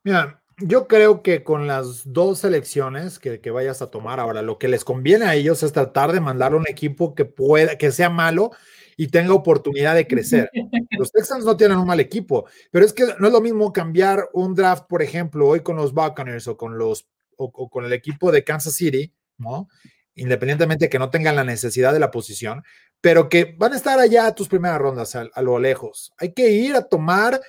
Mira, 0.03 0.43
yo 0.59 0.89
creo 0.89 1.23
que 1.23 1.45
con 1.45 1.67
las 1.67 2.13
dos 2.13 2.41
selecciones 2.41 3.19
que, 3.19 3.41
que, 3.41 3.51
vayas 3.51 3.81
a 3.81 3.91
tomar 3.91 4.21
ahora, 4.21 4.43
lo 4.43 4.59
que 4.59 4.69
les 4.69 4.85
conviene 4.85 5.25
a 5.25 5.35
ellos 5.35 5.63
es 5.63 5.73
tratar 5.73 6.13
de 6.13 6.21
mandar 6.21 6.55
un 6.55 6.67
equipo 6.69 7.15
que 7.15 7.25
pueda, 7.25 7.79
que 7.79 7.93
sea 7.93 8.11
malo 8.11 8.51
y 8.97 9.09
tenga 9.09 9.33
oportunidad 9.33 9.95
de 9.95 10.09
crecer. 10.09 10.51
Los 10.99 11.13
Texans 11.13 11.45
no 11.45 11.57
tienen 11.57 11.79
un 11.79 11.87
mal 11.87 12.01
equipo, 12.01 12.47
pero 12.73 12.85
es 12.85 12.93
que 12.93 13.05
no 13.21 13.29
es 13.29 13.33
lo 13.33 13.41
mismo 13.41 13.73
cambiar 13.73 14.29
un 14.33 14.55
draft, 14.55 14.87
por 14.89 15.03
ejemplo, 15.03 15.47
hoy 15.47 15.61
con 15.61 15.77
los 15.77 15.95
Buccaneers 15.95 16.49
o 16.49 16.57
con 16.57 16.77
los 16.77 17.09
o, 17.37 17.45
o 17.55 17.71
con 17.71 17.85
el 17.85 17.93
equipo 17.93 18.33
de 18.33 18.43
Kansas 18.43 18.75
City, 18.75 19.15
¿no? 19.39 19.69
Independientemente 20.15 20.87
de 20.87 20.89
que 20.91 20.99
no 20.99 21.11
tengan 21.11 21.37
la 21.37 21.45
necesidad 21.45 21.93
de 21.93 22.01
la 22.01 22.11
posición, 22.11 22.63
pero 23.01 23.29
que 23.29 23.55
van 23.57 23.73
a 23.73 23.77
estar 23.77 23.99
allá 23.99 24.27
a 24.27 24.35
tus 24.35 24.49
primeras 24.49 24.79
rondas 24.79 25.15
a, 25.15 25.43
lo 25.43 25.59
lejos. 25.59 26.13
Hay 26.19 26.33
que 26.33 26.51
ir 26.51 26.75
a 26.75 26.83
tomar 26.83 27.41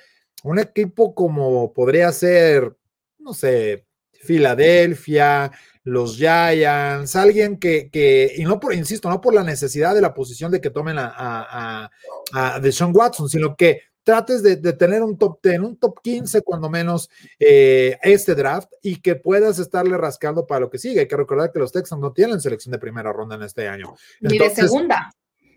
un 0.44 0.58
equipo 0.58 1.14
como 1.14 1.72
podría 1.72 2.12
ser, 2.12 2.76
no 3.18 3.34
sé, 3.34 3.86
Filadelfia, 4.22 5.50
los 5.82 6.16
Giants, 6.16 7.16
alguien 7.16 7.58
que, 7.58 7.90
que, 7.90 8.32
y 8.36 8.44
no 8.44 8.60
por, 8.60 8.74
insisto, 8.74 9.08
no 9.08 9.20
por 9.20 9.34
la 9.34 9.42
necesidad 9.42 9.94
de 9.94 10.02
la 10.02 10.14
posición 10.14 10.52
de 10.52 10.60
que 10.60 10.70
tomen 10.70 10.98
a, 10.98 11.06
a, 11.06 11.90
a, 12.32 12.54
a 12.54 12.60
Deshaun 12.60 12.94
Watson, 12.94 13.28
sino 13.28 13.56
que 13.56 13.82
trates 14.02 14.42
de, 14.42 14.56
de, 14.56 14.72
tener 14.72 15.02
un 15.02 15.16
top 15.18 15.40
10, 15.42 15.60
un 15.60 15.76
top 15.76 16.00
15 16.02 16.42
cuando 16.42 16.68
menos 16.68 17.10
eh, 17.38 17.98
este 18.02 18.34
draft 18.34 18.72
y 18.82 19.00
que 19.00 19.14
puedas 19.14 19.58
estarle 19.58 19.96
rascando 19.96 20.46
para 20.46 20.60
lo 20.60 20.70
que 20.70 20.78
sigue. 20.78 21.00
Hay 21.00 21.08
que 21.08 21.16
recordar 21.16 21.52
que 21.52 21.58
los 21.58 21.72
Texans 21.72 22.00
no 22.00 22.12
tienen 22.12 22.40
selección 22.40 22.72
de 22.72 22.78
primera 22.78 23.12
ronda 23.12 23.36
en 23.36 23.42
este 23.42 23.68
año. 23.68 23.94
Ni 24.20 24.36
entonces, 24.36 24.56
de 24.56 24.62
segunda. 24.62 25.12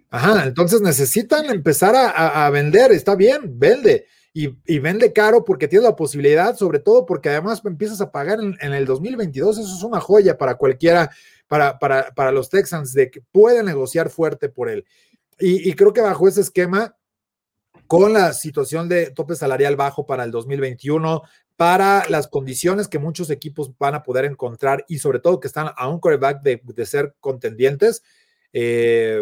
Ajá, 0.09 0.45
entonces 0.45 0.81
necesitan 0.81 1.45
empezar 1.45 1.95
a, 1.95 2.45
a 2.45 2.49
vender, 2.49 2.91
está 2.91 3.15
bien, 3.15 3.57
vende. 3.57 4.05
Y, 4.35 4.57
y, 4.65 4.79
vende 4.79 5.13
caro 5.13 5.43
porque 5.43 5.67
tienes 5.67 5.87
la 5.87 5.95
posibilidad, 5.95 6.55
sobre 6.55 6.79
todo 6.79 7.05
porque 7.05 7.29
además 7.29 7.61
empiezas 7.63 8.01
a 8.01 8.11
pagar 8.11 8.39
en, 8.39 8.57
en, 8.61 8.73
el 8.73 8.85
2022. 8.85 9.59
Eso 9.59 9.75
es 9.75 9.83
una 9.83 9.99
joya 9.99 10.39
para 10.39 10.55
cualquiera, 10.55 11.11
para, 11.47 11.77
para, 11.77 12.11
para 12.15 12.31
los 12.31 12.49
Texans, 12.49 12.93
de 12.93 13.11
que 13.11 13.21
pueden 13.31 13.67
negociar 13.67 14.09
fuerte 14.09 14.49
por 14.49 14.69
él. 14.69 14.85
Y, 15.39 15.69
y, 15.69 15.73
creo 15.73 15.93
que 15.93 16.01
bajo 16.01 16.27
ese 16.27 16.41
esquema, 16.41 16.95
con 17.93 18.11
la 18.11 18.33
situación 18.33 18.89
de 18.89 19.11
tope 19.11 19.35
salarial 19.35 19.75
bajo 19.75 20.07
para 20.07 20.23
el 20.23 20.31
2021, 20.31 21.21
para 21.55 22.09
las 22.09 22.27
condiciones 22.27 22.87
que 22.87 22.97
muchos 22.97 23.29
equipos 23.29 23.71
van 23.77 23.93
a 23.93 24.01
poder 24.01 24.25
encontrar 24.25 24.83
y 24.87 24.97
sobre 24.97 25.19
todo 25.19 25.39
que 25.39 25.45
están 25.45 25.69
a 25.77 25.87
un 25.89 25.99
coreback 25.99 26.41
de, 26.41 26.85
ser 26.87 27.13
contendientes. 27.19 28.01
Eh, 28.51 29.21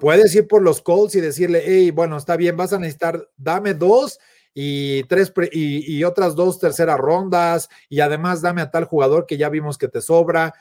puedes 0.00 0.34
ir 0.34 0.48
por 0.48 0.62
los 0.62 0.80
Colts 0.80 1.16
y 1.16 1.20
decirle, 1.20 1.64
hey, 1.66 1.90
bueno, 1.90 2.16
está 2.16 2.38
bien, 2.38 2.56
vas 2.56 2.72
a 2.72 2.78
necesitar, 2.78 3.28
dame 3.36 3.74
dos 3.74 4.18
y 4.54 5.02
tres 5.04 5.30
y, 5.52 6.02
otras 6.04 6.34
dos 6.34 6.58
terceras 6.58 6.96
rondas 6.96 7.68
y 7.90 8.00
además 8.00 8.40
dame 8.40 8.62
a 8.62 8.70
tal 8.70 8.86
jugador 8.86 9.26
que 9.26 9.36
ya 9.36 9.50
vimos 9.50 9.76
que 9.76 9.88
te 9.88 10.00
sobra. 10.00 10.54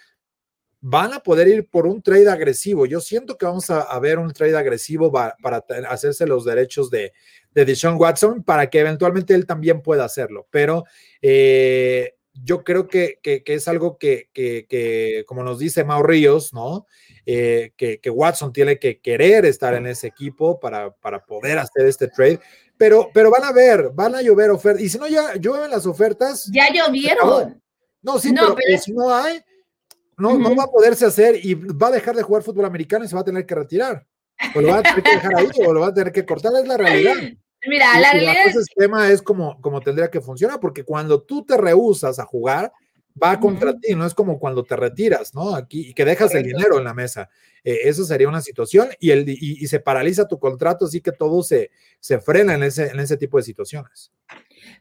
Van 0.82 1.14
a 1.14 1.20
poder 1.20 1.48
ir 1.48 1.68
por 1.68 1.86
un 1.86 2.02
trade 2.02 2.28
agresivo. 2.28 2.88
Yo 2.88 3.00
siento 3.00 3.38
que 3.38 3.46
vamos 3.46 3.70
a, 3.70 4.00
ver 4.00 4.18
un 4.18 4.34
trade 4.34 4.58
agresivo 4.58 5.12
para, 5.12 5.66
hacerse 5.88 6.26
los 6.26 6.44
derechos 6.44 6.90
de, 6.90 7.14
de 7.54 7.66
Deshaun 7.66 7.98
Watson 8.00 8.44
para 8.44 8.70
que 8.70 8.80
eventualmente 8.80 9.36
él 9.36 9.46
también 9.46 9.82
pueda 9.82 10.06
hacerlo. 10.06 10.48
Pero 10.50 10.86
eh, 11.22 12.16
yo 12.34 12.64
creo 12.64 12.88
que, 12.88 13.20
es 13.24 13.68
algo 13.68 13.98
que, 13.98 15.26
como 15.28 15.44
nos 15.44 15.60
dice 15.60 15.84
Mau 15.84 16.02
Ríos, 16.04 16.54
¿no? 16.54 16.88
Eh, 17.26 17.74
que, 17.78 18.10
Watson 18.10 18.52
tiene 18.54 18.80
que 18.80 19.00
querer 19.00 19.46
estar 19.46 19.74
en 19.74 19.88
ese 19.88 20.08
equipo 20.08 20.60
para, 20.60 20.92
para 20.92 21.24
poder 21.26 21.60
hacer 21.60 21.86
este 21.86 22.08
trade. 22.08 22.40
Pero, 22.78 23.10
pero 23.14 23.30
van 23.30 23.44
a 23.44 23.52
ver, 23.52 23.92
van 23.94 24.16
a 24.16 24.22
llover 24.22 24.50
ofertas. 24.50 24.82
Y 24.82 24.90
si 24.90 24.98
no 24.98 25.08
ya 25.08 25.36
llueven 25.36 25.70
las 25.70 25.86
ofertas. 25.86 26.50
Ya 26.52 26.68
llovieron. 26.74 27.62
No, 28.02 28.18
sí, 28.18 28.34
pero, 28.34 28.56
si 28.82 28.94
no 28.94 29.14
hay, 29.14 29.44
no, 30.22 30.38
no 30.38 30.56
va 30.56 30.64
a 30.64 30.72
poderse 30.72 31.06
hacer 31.06 31.40
y 31.44 31.56
va 31.56 31.88
a 31.88 31.92
dejar 31.92 32.16
de 32.16 32.24
jugar 32.24 32.44
fútbol 32.44 32.66
americano 32.66 33.04
y 33.04 33.08
se 33.08 33.16
va 33.16 33.22
a 33.22 33.26
tener 33.26 33.46
que 33.46 33.56
retirar. 33.56 34.06
O 34.56 34.62
lo 34.62 34.70
va 34.70 34.78
a 34.78 34.84
tener 34.84 35.04
que 35.04 35.16
dejar 35.16 35.36
ahí 35.36 35.48
o 35.66 35.74
lo 35.74 35.82
va 35.82 35.88
a 35.88 35.94
tener 35.94 36.14
que 36.14 36.26
cortar, 36.26 36.52
es 36.62 36.68
la 36.68 36.78
realidad. 36.78 37.16
Mira, 37.68 38.00
la 38.00 38.14
realidad. 38.14 38.48
El 38.48 38.54
sistema 38.54 39.10
es 39.10 39.22
como, 39.22 39.60
como 39.62 39.82
tendría 39.82 40.10
que 40.10 40.22
funcionar, 40.22 40.60
porque 40.60 40.84
cuando 40.84 41.22
tú 41.22 41.46
te 41.46 41.58
rehusas 41.58 42.20
a 42.20 42.26
jugar, 42.26 42.72
va 43.22 43.40
contra 43.40 43.78
ti, 43.78 43.94
no 43.96 44.06
es 44.06 44.14
como 44.14 44.40
cuando 44.40 44.64
te 44.64 44.76
retiras, 44.76 45.34
¿no? 45.34 45.56
Aquí 45.56 45.90
y 45.90 45.94
que 45.94 46.06
dejas 46.06 46.34
el 46.34 46.44
dinero 46.44 46.78
en 46.78 46.84
la 46.86 46.94
mesa. 46.94 47.30
Eh, 47.64 47.82
eso 47.84 48.04
sería 48.06 48.28
una 48.28 48.42
situación 48.42 48.90
y, 49.00 49.12
el, 49.12 49.26
y, 49.28 49.68
se 49.68 49.80
paraliza 49.80 50.28
tu 50.28 50.40
contrato, 50.40 50.86
así 50.86 51.02
que 51.02 51.12
todo 51.12 51.44
se, 51.44 51.70
se 52.00 52.20
frena 52.20 52.56
en 52.56 52.64
ese, 52.64 52.88
en 52.88 53.00
ese 53.00 53.18
tipo 53.18 53.38
de 53.38 53.44
situaciones. 53.44 54.12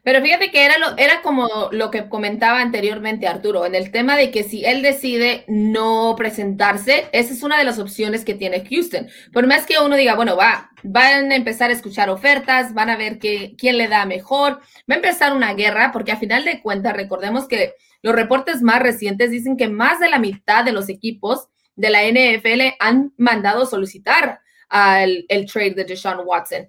Pero 0.03 0.21
fíjate 0.21 0.51
que 0.51 0.65
era, 0.65 0.77
lo, 0.77 0.97
era 0.97 1.21
como 1.21 1.69
lo 1.71 1.91
que 1.91 2.09
comentaba 2.09 2.59
anteriormente 2.59 3.27
Arturo, 3.27 3.65
en 3.65 3.75
el 3.75 3.91
tema 3.91 4.17
de 4.17 4.31
que 4.31 4.43
si 4.43 4.65
él 4.65 4.81
decide 4.81 5.43
no 5.47 6.15
presentarse, 6.17 7.07
esa 7.11 7.33
es 7.33 7.43
una 7.43 7.57
de 7.57 7.63
las 7.63 7.79
opciones 7.79 8.25
que 8.25 8.33
tiene 8.33 8.65
Houston. 8.67 9.07
Por 9.31 9.45
más 9.47 9.65
que 9.65 9.79
uno 9.79 9.95
diga, 9.95 10.15
bueno, 10.15 10.35
va, 10.35 10.71
van 10.83 11.31
a 11.31 11.35
empezar 11.35 11.69
a 11.69 11.73
escuchar 11.73 12.09
ofertas, 12.09 12.73
van 12.73 12.89
a 12.89 12.97
ver 12.97 13.19
que, 13.19 13.55
quién 13.57 13.77
le 13.77 13.87
da 13.87 14.05
mejor, 14.05 14.59
va 14.89 14.95
a 14.95 14.95
empezar 14.95 15.33
una 15.35 15.53
guerra, 15.53 15.91
porque 15.91 16.11
a 16.11 16.17
final 16.17 16.45
de 16.45 16.61
cuentas, 16.61 16.95
recordemos 16.95 17.47
que 17.47 17.75
los 18.01 18.15
reportes 18.15 18.61
más 18.61 18.81
recientes 18.81 19.29
dicen 19.29 19.57
que 19.57 19.67
más 19.67 19.99
de 19.99 20.09
la 20.09 20.19
mitad 20.19 20.65
de 20.65 20.71
los 20.71 20.89
equipos 20.89 21.47
de 21.75 21.89
la 21.89 22.03
NFL 22.03 22.75
han 22.79 23.13
mandado 23.17 23.65
solicitar 23.65 24.39
al, 24.69 25.25
el 25.27 25.45
trade 25.45 25.75
de 25.75 25.83
Deshaun 25.83 26.25
Watson 26.25 26.67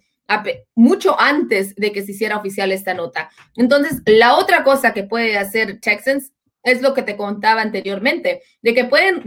mucho 0.74 1.20
antes 1.20 1.74
de 1.74 1.92
que 1.92 2.02
se 2.02 2.12
hiciera 2.12 2.36
oficial 2.36 2.72
esta 2.72 2.94
nota. 2.94 3.30
Entonces, 3.56 4.02
la 4.06 4.36
otra 4.36 4.64
cosa 4.64 4.92
que 4.92 5.04
puede 5.04 5.36
hacer 5.36 5.80
Texans 5.80 6.32
es 6.62 6.80
lo 6.80 6.94
que 6.94 7.02
te 7.02 7.16
contaba 7.16 7.60
anteriormente, 7.60 8.42
de 8.62 8.74
que 8.74 8.84
pueden, 8.84 9.22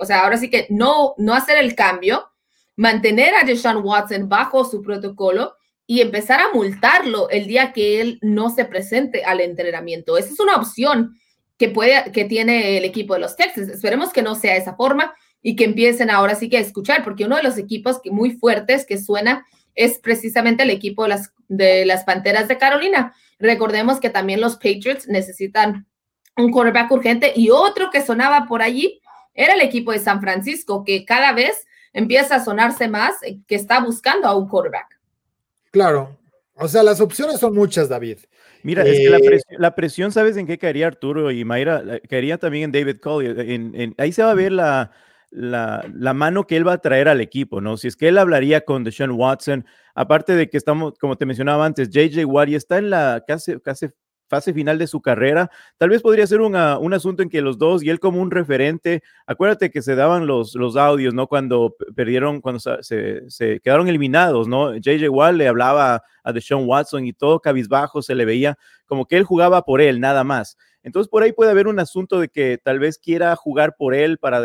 o 0.00 0.04
sea, 0.04 0.20
ahora 0.20 0.36
sí 0.36 0.48
que 0.48 0.66
no, 0.70 1.14
no 1.18 1.34
hacer 1.34 1.58
el 1.58 1.74
cambio, 1.74 2.30
mantener 2.76 3.34
a 3.34 3.44
Deshaun 3.44 3.84
Watson 3.84 4.28
bajo 4.28 4.64
su 4.64 4.82
protocolo 4.82 5.56
y 5.86 6.00
empezar 6.00 6.40
a 6.40 6.52
multarlo 6.52 7.28
el 7.30 7.46
día 7.46 7.72
que 7.72 8.00
él 8.00 8.18
no 8.22 8.50
se 8.50 8.64
presente 8.64 9.24
al 9.24 9.40
entrenamiento. 9.40 10.16
Esa 10.16 10.32
es 10.32 10.40
una 10.40 10.56
opción 10.56 11.16
que, 11.58 11.68
puede, 11.68 12.12
que 12.12 12.24
tiene 12.24 12.76
el 12.76 12.84
equipo 12.84 13.14
de 13.14 13.20
los 13.20 13.36
Texans. 13.36 13.68
Esperemos 13.68 14.12
que 14.12 14.22
no 14.22 14.34
sea 14.34 14.56
esa 14.56 14.74
forma 14.74 15.14
y 15.48 15.54
que 15.54 15.62
empiecen 15.62 16.10
ahora 16.10 16.34
sí 16.34 16.48
que 16.48 16.56
a 16.56 16.60
escuchar, 16.60 17.04
porque 17.04 17.24
uno 17.24 17.36
de 17.36 17.44
los 17.44 17.56
equipos 17.56 18.00
que 18.02 18.10
muy 18.10 18.32
fuertes 18.32 18.84
que 18.84 18.98
suena 18.98 19.46
es 19.76 20.00
precisamente 20.00 20.64
el 20.64 20.70
equipo 20.70 21.04
de 21.04 21.10
las, 21.10 21.32
de 21.46 21.86
las 21.86 22.02
Panteras 22.02 22.48
de 22.48 22.58
Carolina. 22.58 23.14
Recordemos 23.38 24.00
que 24.00 24.10
también 24.10 24.40
los 24.40 24.54
Patriots 24.56 25.06
necesitan 25.06 25.86
un 26.36 26.50
quarterback 26.50 26.90
urgente 26.90 27.32
y 27.36 27.50
otro 27.50 27.90
que 27.92 28.02
sonaba 28.02 28.46
por 28.48 28.60
allí 28.60 29.00
era 29.34 29.54
el 29.54 29.60
equipo 29.60 29.92
de 29.92 30.00
San 30.00 30.20
Francisco, 30.20 30.82
que 30.82 31.04
cada 31.04 31.32
vez 31.32 31.64
empieza 31.92 32.34
a 32.34 32.44
sonarse 32.44 32.88
más 32.88 33.14
que 33.46 33.54
está 33.54 33.78
buscando 33.78 34.26
a 34.26 34.34
un 34.34 34.48
quarterback. 34.48 34.98
Claro, 35.70 36.18
o 36.56 36.66
sea, 36.66 36.82
las 36.82 37.00
opciones 37.00 37.38
son 37.38 37.54
muchas, 37.54 37.88
David. 37.88 38.18
Mira, 38.64 38.82
es 38.82 38.98
que 38.98 39.10
la 39.10 39.18
eh, 39.18 39.24
presión, 39.24 39.62
la 39.62 39.74
presión, 39.76 40.10
¿sabes 40.10 40.36
en 40.38 40.48
qué 40.48 40.58
caería 40.58 40.88
Arturo 40.88 41.30
y 41.30 41.44
Mayra? 41.44 42.00
Caería 42.10 42.36
también 42.36 42.64
en 42.64 42.72
David 42.72 42.98
Cole. 42.98 43.54
En, 43.54 43.94
ahí 43.96 44.10
se 44.10 44.24
va 44.24 44.32
a 44.32 44.34
ver 44.34 44.50
la, 44.50 44.90
la, 45.30 45.84
la, 45.94 46.14
mano 46.14 46.46
que 46.46 46.56
él 46.56 46.66
va 46.66 46.74
a 46.74 46.78
traer 46.78 47.08
al 47.08 47.20
equipo, 47.20 47.60
¿no? 47.60 47.76
Si 47.76 47.88
es 47.88 47.96
que 47.96 48.08
él 48.08 48.18
hablaría 48.18 48.62
con 48.62 48.84
Deshaun 48.84 49.10
Watson, 49.12 49.66
aparte 49.94 50.34
de 50.34 50.48
que 50.48 50.56
estamos, 50.56 50.94
como 50.98 51.16
te 51.16 51.26
mencionaba 51.26 51.66
antes, 51.66 51.90
JJ 51.90 52.24
Watt 52.24 52.48
está 52.48 52.78
en 52.78 52.90
la 52.90 53.24
casi, 53.26 53.58
casi 53.60 53.88
fase 54.28 54.52
final 54.52 54.78
de 54.78 54.86
su 54.86 55.00
carrera, 55.00 55.50
tal 55.78 55.90
vez 55.90 56.02
podría 56.02 56.26
ser 56.26 56.40
un 56.40 56.54
asunto 56.56 57.22
en 57.22 57.28
que 57.28 57.42
los 57.42 57.58
dos 57.58 57.82
y 57.82 57.90
él 57.90 58.00
como 58.00 58.20
un 58.20 58.30
referente, 58.30 59.02
acuérdate 59.26 59.70
que 59.70 59.82
se 59.82 59.94
daban 59.94 60.26
los, 60.26 60.54
los 60.54 60.76
audios, 60.76 61.14
¿no? 61.14 61.26
Cuando 61.28 61.76
perdieron, 61.94 62.40
cuando 62.40 62.58
se, 62.60 63.28
se 63.30 63.60
quedaron 63.60 63.88
eliminados, 63.88 64.48
¿no? 64.48 64.74
JJ 64.74 65.08
Watt 65.10 65.34
le 65.34 65.48
hablaba 65.48 66.02
a 66.24 66.32
Deshaun 66.32 66.66
Watson 66.66 67.06
y 67.06 67.12
todo 67.12 67.40
cabizbajo 67.40 68.02
se 68.02 68.14
le 68.14 68.24
veía 68.24 68.58
como 68.86 69.06
que 69.06 69.16
él 69.16 69.24
jugaba 69.24 69.62
por 69.62 69.80
él, 69.80 70.00
nada 70.00 70.24
más. 70.24 70.56
Entonces 70.82 71.08
por 71.08 71.22
ahí 71.22 71.32
puede 71.32 71.50
haber 71.50 71.66
un 71.66 71.78
asunto 71.80 72.20
de 72.20 72.28
que 72.28 72.58
tal 72.62 72.78
vez 72.78 72.98
quiera 72.98 73.34
jugar 73.36 73.74
por 73.76 73.94
él 73.94 74.18
para 74.18 74.40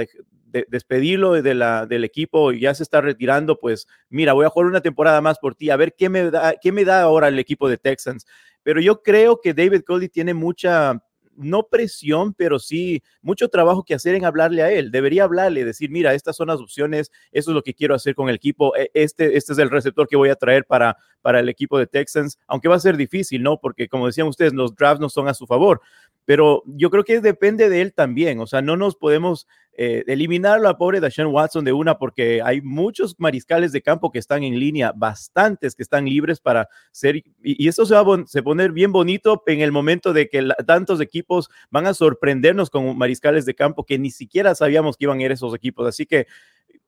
despedirlo 0.70 1.34
de 1.34 1.54
la, 1.54 1.86
del 1.86 2.04
equipo 2.04 2.52
y 2.52 2.62
ya 2.62 2.74
se 2.74 2.84
está 2.84 3.02
retirando, 3.02 3.60
pues 3.60 3.88
mira, 4.10 4.34
voy 4.34 4.46
a 4.46 4.50
jugar 4.50 4.68
una 4.68 4.82
temporada 4.82 5.22
más 5.22 5.40
por 5.40 5.56
ti, 5.56 5.70
a 5.70 5.76
ver 5.76 5.96
qué 5.98 6.10
me 6.10 6.30
da, 6.30 6.56
qué 6.62 6.72
me 6.72 6.86
da 6.86 7.02
ahora 7.02 7.28
el 7.28 7.40
equipo 7.40 7.70
de 7.70 7.78
Texans. 7.78 8.26
Pero 8.64 8.82
yo 8.82 9.02
creo 9.02 9.42
que 9.42 9.54
David 9.54 9.82
Cody 9.86 10.10
tiene 10.10 10.34
mucha, 10.34 11.02
no 11.36 11.64
presión, 11.64 12.34
pero 12.34 12.60
sí 12.60 13.04
mucho 13.22 13.50
trabajo 13.50 13.84
que 13.84 13.94
hacer 13.94 14.16
en 14.16 14.26
hablarle 14.26 14.64
a 14.64 14.72
él. 14.72 14.92
Debería 14.92 15.24
hablarle, 15.24 15.66
decir, 15.66 15.90
mira, 15.90 16.14
estas 16.14 16.36
son 16.36 16.48
las 16.48 16.60
opciones, 16.60 17.12
eso 17.32 17.52
es 17.52 17.56
lo 17.56 17.64
que 17.64 17.74
quiero 17.74 17.96
hacer 17.96 18.16
con 18.16 18.30
el 18.30 18.36
equipo, 18.36 18.76
e, 18.76 18.92
este, 18.94 19.38
este 19.38 19.54
es 19.54 19.60
el 19.60 19.70
receptor 19.70 20.08
que 20.08 20.16
voy 20.16 20.30
a 20.30 20.36
traer 20.36 20.66
para, 20.66 20.98
para 21.22 21.40
el 21.40 21.50
equipo 21.50 21.78
de 21.78 21.88
Texans, 21.88 22.38
aunque 22.48 22.68
va 22.68 22.76
a 22.76 22.80
ser 22.80 22.98
difícil, 22.98 23.42
¿no? 23.44 23.60
Porque 23.60 23.88
como 23.88 24.08
decían 24.08 24.28
ustedes, 24.28 24.54
los 24.54 24.76
drafts 24.76 25.02
no 25.02 25.10
son 25.10 25.28
a 25.28 25.34
su 25.34 25.48
favor, 25.48 25.82
pero 26.26 26.64
yo 26.66 26.90
creo 26.90 27.04
que 27.04 27.20
depende 27.22 27.70
de 27.70 27.82
él 27.82 27.94
también, 27.94 28.40
o 28.40 28.48
sea, 28.48 28.62
no 28.62 28.78
nos 28.78 28.96
podemos 28.96 29.48
eh, 29.74 30.04
eliminar 30.08 30.58
a 30.58 30.62
la 30.62 30.78
pobre 30.78 31.00
Deshaun 31.00 31.34
Watson 31.34 31.64
de 31.64 31.72
una 31.72 31.98
porque 31.98 32.42
hay 32.44 32.62
muchos 32.62 33.16
mariscales 33.20 33.72
de 33.72 33.82
campo 33.82 34.12
que 34.12 34.20
están 34.20 34.44
en 34.44 34.60
línea, 34.60 34.92
bastantes 34.96 35.76
que 35.76 35.84
están 35.84 36.06
libres 36.06 36.40
para 36.40 36.68
ser, 36.92 37.16
y, 37.16 37.68
eso 37.68 37.86
se 37.86 37.96
va 37.96 38.02
a 38.02 38.44
poner 38.44 38.72
bien 38.72 38.92
bonito 38.92 39.42
en 39.48 39.62
el 39.62 39.72
momento 39.72 40.14
de 40.14 40.30
que 40.30 40.48
tantos 40.66 41.00
equipos 41.02 41.50
van 41.70 41.88
a 41.88 41.94
sorprendernos 41.94 42.70
con 42.70 42.98
mariscales 42.98 43.46
de 43.46 43.56
campo 43.56 43.86
que 43.86 43.98
ni 43.98 44.12
siquiera 44.12 44.56
sabíamos 44.56 44.98
que 44.98 45.06
iban 45.06 45.20
a 45.20 45.24
ir 45.24 45.32
esos 45.32 45.56
equipos, 45.56 45.88
así 45.88 46.06
que 46.06 46.28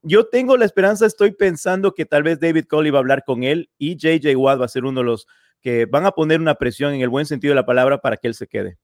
yo 0.03 0.27
tengo 0.27 0.57
la 0.57 0.65
esperanza, 0.65 1.05
estoy 1.05 1.31
pensando 1.31 1.93
que 1.93 2.05
tal 2.05 2.23
vez 2.23 2.39
David 2.39 2.65
Cole 2.65 2.91
va 2.91 2.97
a 2.97 2.99
hablar 2.99 3.23
con 3.25 3.43
él 3.43 3.69
y 3.77 3.95
JJ 3.95 4.35
Watt 4.35 4.59
va 4.59 4.65
a 4.65 4.67
ser 4.67 4.83
uno 4.83 4.99
de 4.99 5.05
los 5.05 5.27
que 5.61 5.85
van 5.85 6.05
a 6.05 6.11
poner 6.11 6.41
una 6.41 6.55
presión 6.55 6.93
en 6.93 6.99
el 6.99 7.07
buen 7.07 7.25
sentido 7.25 7.51
de 7.51 7.55
la 7.55 7.65
palabra 7.65 7.99
para 7.99 8.17
que 8.17 8.27
él 8.27 8.33
se 8.33 8.47
quede. 8.47 8.77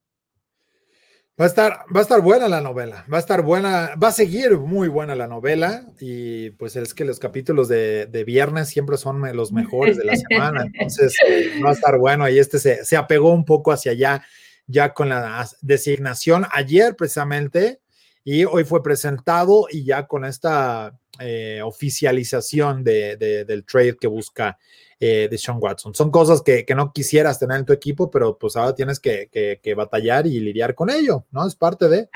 Va 1.40 1.46
a, 1.46 1.48
estar, 1.48 1.84
va 1.94 2.00
a 2.00 2.02
estar 2.02 2.20
buena 2.20 2.48
la 2.48 2.60
novela, 2.60 3.06
va 3.10 3.16
a 3.16 3.20
estar 3.20 3.40
buena, 3.40 3.94
va 3.96 4.08
a 4.08 4.12
seguir 4.12 4.58
muy 4.58 4.88
buena 4.88 5.14
la 5.14 5.26
novela 5.26 5.86
y 5.98 6.50
pues 6.50 6.76
es 6.76 6.92
que 6.92 7.06
los 7.06 7.18
capítulos 7.18 7.66
de, 7.66 8.24
viernes 8.26 8.68
siempre 8.68 8.98
son 8.98 9.22
los 9.34 9.50
mejores 9.50 9.96
de 9.96 10.04
la 10.04 10.16
semana, 10.28 10.66
entonces 10.66 11.16
va 11.64 11.70
a 11.70 11.72
estar 11.72 11.98
bueno 11.98 12.28
y 12.28 12.38
este 12.38 12.58
se, 12.58 12.84
se 12.84 12.96
apegó 12.98 13.32
un 13.32 13.46
poco 13.46 13.72
hacia 13.72 13.92
allá 13.92 14.22
ya 14.66 14.92
con 14.92 15.08
la 15.08 15.48
designación 15.62 16.44
ayer 16.52 16.94
precisamente 16.94 17.80
y 18.22 18.44
hoy 18.44 18.64
fue 18.64 18.82
presentado 18.82 19.66
y 19.70 19.84
ya 19.84 20.06
con 20.06 20.26
esta 20.26 20.98
eh, 21.18 21.60
oficialización 21.64 22.84
de, 22.84 23.16
del 23.46 23.64
trade 23.64 23.96
que 23.98 24.06
busca 24.06 24.58
eh, 25.02 25.28
de 25.30 25.38
Sean 25.38 25.56
Watson. 25.58 25.94
Son 25.94 26.10
cosas 26.10 26.42
que, 26.42 26.66
no 26.76 26.92
quisieras 26.92 27.38
tener 27.38 27.58
en 27.58 27.64
tu 27.64 27.72
equipo, 27.72 28.10
pero 28.10 28.36
pues 28.36 28.54
ahora 28.54 28.74
tienes 28.74 29.00
que, 29.00 29.30
batallar 29.74 30.26
y 30.26 30.38
lidiar 30.40 30.74
con 30.74 30.90
ello, 30.90 31.24
¿no? 31.30 31.46
Es 31.46 31.54
parte 31.54 31.88
de... 31.88 32.10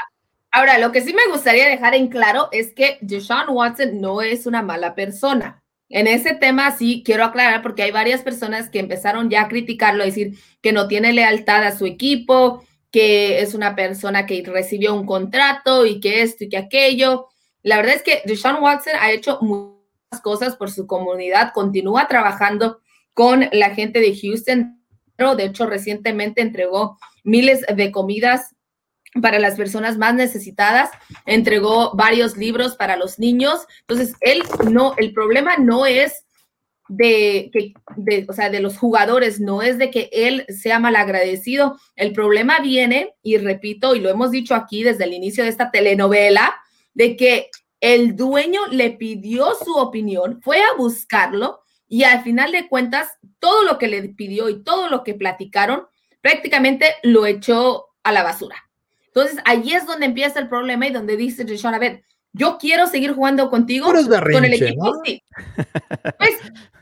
Ahora, 0.50 0.78
lo 0.78 0.92
que 0.92 1.00
sí 1.00 1.14
me 1.14 1.32
gustaría 1.32 1.66
dejar 1.66 1.94
en 1.94 2.08
claro 2.08 2.50
es 2.52 2.74
que 2.74 2.98
Deshaun 3.00 3.48
Watson 3.48 4.02
no 4.02 4.20
es 4.20 4.44
una 4.44 4.60
mala 4.60 4.94
persona. 4.94 5.62
En 5.88 6.06
ese 6.06 6.34
tema 6.34 6.76
sí 6.76 7.02
quiero 7.04 7.24
aclarar 7.24 7.62
porque 7.62 7.84
hay 7.84 7.90
varias 7.90 8.20
personas 8.20 8.68
que 8.68 8.80
empezaron 8.80 9.30
ya 9.30 9.42
a 9.42 9.48
criticarlo, 9.48 10.04
decir 10.04 10.38
que 10.60 10.72
no 10.72 10.86
tiene 10.86 11.14
lealtad 11.14 11.64
a 11.64 11.76
su 11.76 11.86
equipo, 11.86 12.64
que 12.90 13.40
es 13.40 13.54
una 13.54 13.74
persona 13.74 14.26
que 14.26 14.44
recibió 14.46 14.94
un 14.94 15.06
contrato 15.06 15.86
y 15.86 16.00
que 16.00 16.20
esto 16.20 16.44
y 16.44 16.50
que 16.50 16.58
aquello. 16.58 17.28
La 17.62 17.76
verdad 17.78 17.94
es 17.94 18.02
que 18.02 18.20
Deshaun 18.26 18.62
Watson 18.62 18.92
ha 19.00 19.10
hecho 19.10 19.38
muchas 19.40 19.73
cosas 20.20 20.56
por 20.56 20.70
su 20.70 20.86
comunidad, 20.86 21.52
continúa 21.52 22.08
trabajando 22.08 22.80
con 23.14 23.48
la 23.52 23.70
gente 23.74 24.00
de 24.00 24.16
Houston 24.16 24.80
De 25.16 25.44
hecho, 25.44 25.66
recientemente 25.66 26.42
entregó 26.42 26.98
miles 27.22 27.64
de 27.74 27.92
comidas 27.92 28.54
para 29.22 29.38
las 29.38 29.56
personas 29.56 29.96
más 29.96 30.14
necesitadas, 30.14 30.90
entregó 31.24 31.94
varios 31.94 32.36
libros 32.36 32.74
para 32.76 32.96
los 32.96 33.18
niños. 33.18 33.60
Entonces, 33.82 34.14
él 34.20 34.42
no, 34.70 34.94
el 34.96 35.12
problema 35.12 35.56
no 35.56 35.86
es 35.86 36.24
de 36.88 37.50
que, 37.52 37.74
de, 37.96 38.26
o 38.28 38.32
sea, 38.32 38.50
de 38.50 38.60
los 38.60 38.76
jugadores, 38.76 39.40
no 39.40 39.62
es 39.62 39.78
de 39.78 39.90
que 39.90 40.10
él 40.12 40.44
sea 40.48 40.78
malagradecido. 40.78 41.78
El 41.96 42.12
problema 42.12 42.58
viene, 42.60 43.14
y 43.22 43.38
repito, 43.38 43.94
y 43.94 44.00
lo 44.00 44.10
hemos 44.10 44.30
dicho 44.30 44.54
aquí 44.54 44.82
desde 44.82 45.04
el 45.04 45.14
inicio 45.14 45.44
de 45.44 45.50
esta 45.50 45.70
telenovela, 45.70 46.54
de 46.92 47.16
que 47.16 47.50
el 47.84 48.16
dueño 48.16 48.62
le 48.70 48.92
pidió 48.92 49.54
su 49.62 49.76
opinión, 49.76 50.40
fue 50.40 50.56
a 50.58 50.74
buscarlo 50.78 51.60
y 51.86 52.04
al 52.04 52.22
final 52.22 52.50
de 52.50 52.66
cuentas, 52.66 53.18
todo 53.38 53.62
lo 53.62 53.76
que 53.76 53.88
le 53.88 54.08
pidió 54.08 54.48
y 54.48 54.64
todo 54.64 54.88
lo 54.88 55.04
que 55.04 55.12
platicaron, 55.12 55.86
prácticamente 56.22 56.86
lo 57.02 57.26
echó 57.26 57.88
a 58.02 58.10
la 58.10 58.22
basura. 58.22 58.56
Entonces, 59.08 59.36
ahí 59.44 59.74
es 59.74 59.84
donde 59.84 60.06
empieza 60.06 60.40
el 60.40 60.48
problema 60.48 60.86
y 60.86 60.92
donde 60.92 61.18
dice 61.18 61.44
Rishon, 61.44 61.74
a 61.74 61.78
ver, 61.78 62.04
yo 62.32 62.56
quiero 62.56 62.86
seguir 62.86 63.12
jugando 63.12 63.50
contigo 63.50 63.92
con 63.92 64.44
el 64.46 64.54
equipo, 64.54 64.94
sí. 65.04 65.22
Pues 66.16 66.38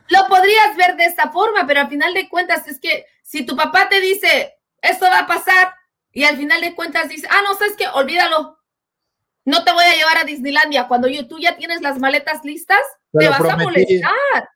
lo 0.07 0.29
podrías 0.29 0.77
ver 0.77 0.95
de 0.97 1.07
esta 1.07 1.33
forma, 1.33 1.67
pero 1.67 1.81
al 1.81 1.88
final 1.88 2.15
de 2.15 2.29
cuentas 2.29 2.69
es 2.69 2.79
que 2.79 3.07
si 3.25 3.45
tu 3.45 3.57
papá 3.57 3.88
te 3.88 4.01
dice, 4.01 4.55
esto 4.81 5.07
va 5.07 5.19
a 5.19 5.27
pasar, 5.27 5.75
y 6.12 6.23
al 6.23 6.37
final 6.37 6.61
de 6.61 6.77
cuentas 6.77 7.09
dice, 7.09 7.27
ah, 7.29 7.41
no, 7.43 7.55
sabes 7.55 7.75
que 7.75 7.88
olvídalo, 7.88 8.57
no 9.44 9.64
te 9.64 9.72
voy 9.72 9.85
a 9.85 9.94
llevar 9.94 10.18
a 10.18 10.24
Disneylandia. 10.24 10.88
Cuando 10.88 11.09
yo, 11.09 11.26
tú 11.26 11.38
ya 11.38 11.57
tienes 11.57 11.81
las 11.83 11.98
maletas 11.98 12.44
listas, 12.44 12.81
te 13.12 13.28
vas 13.28 13.40
a 13.40 13.57
molestar. 13.57 14.48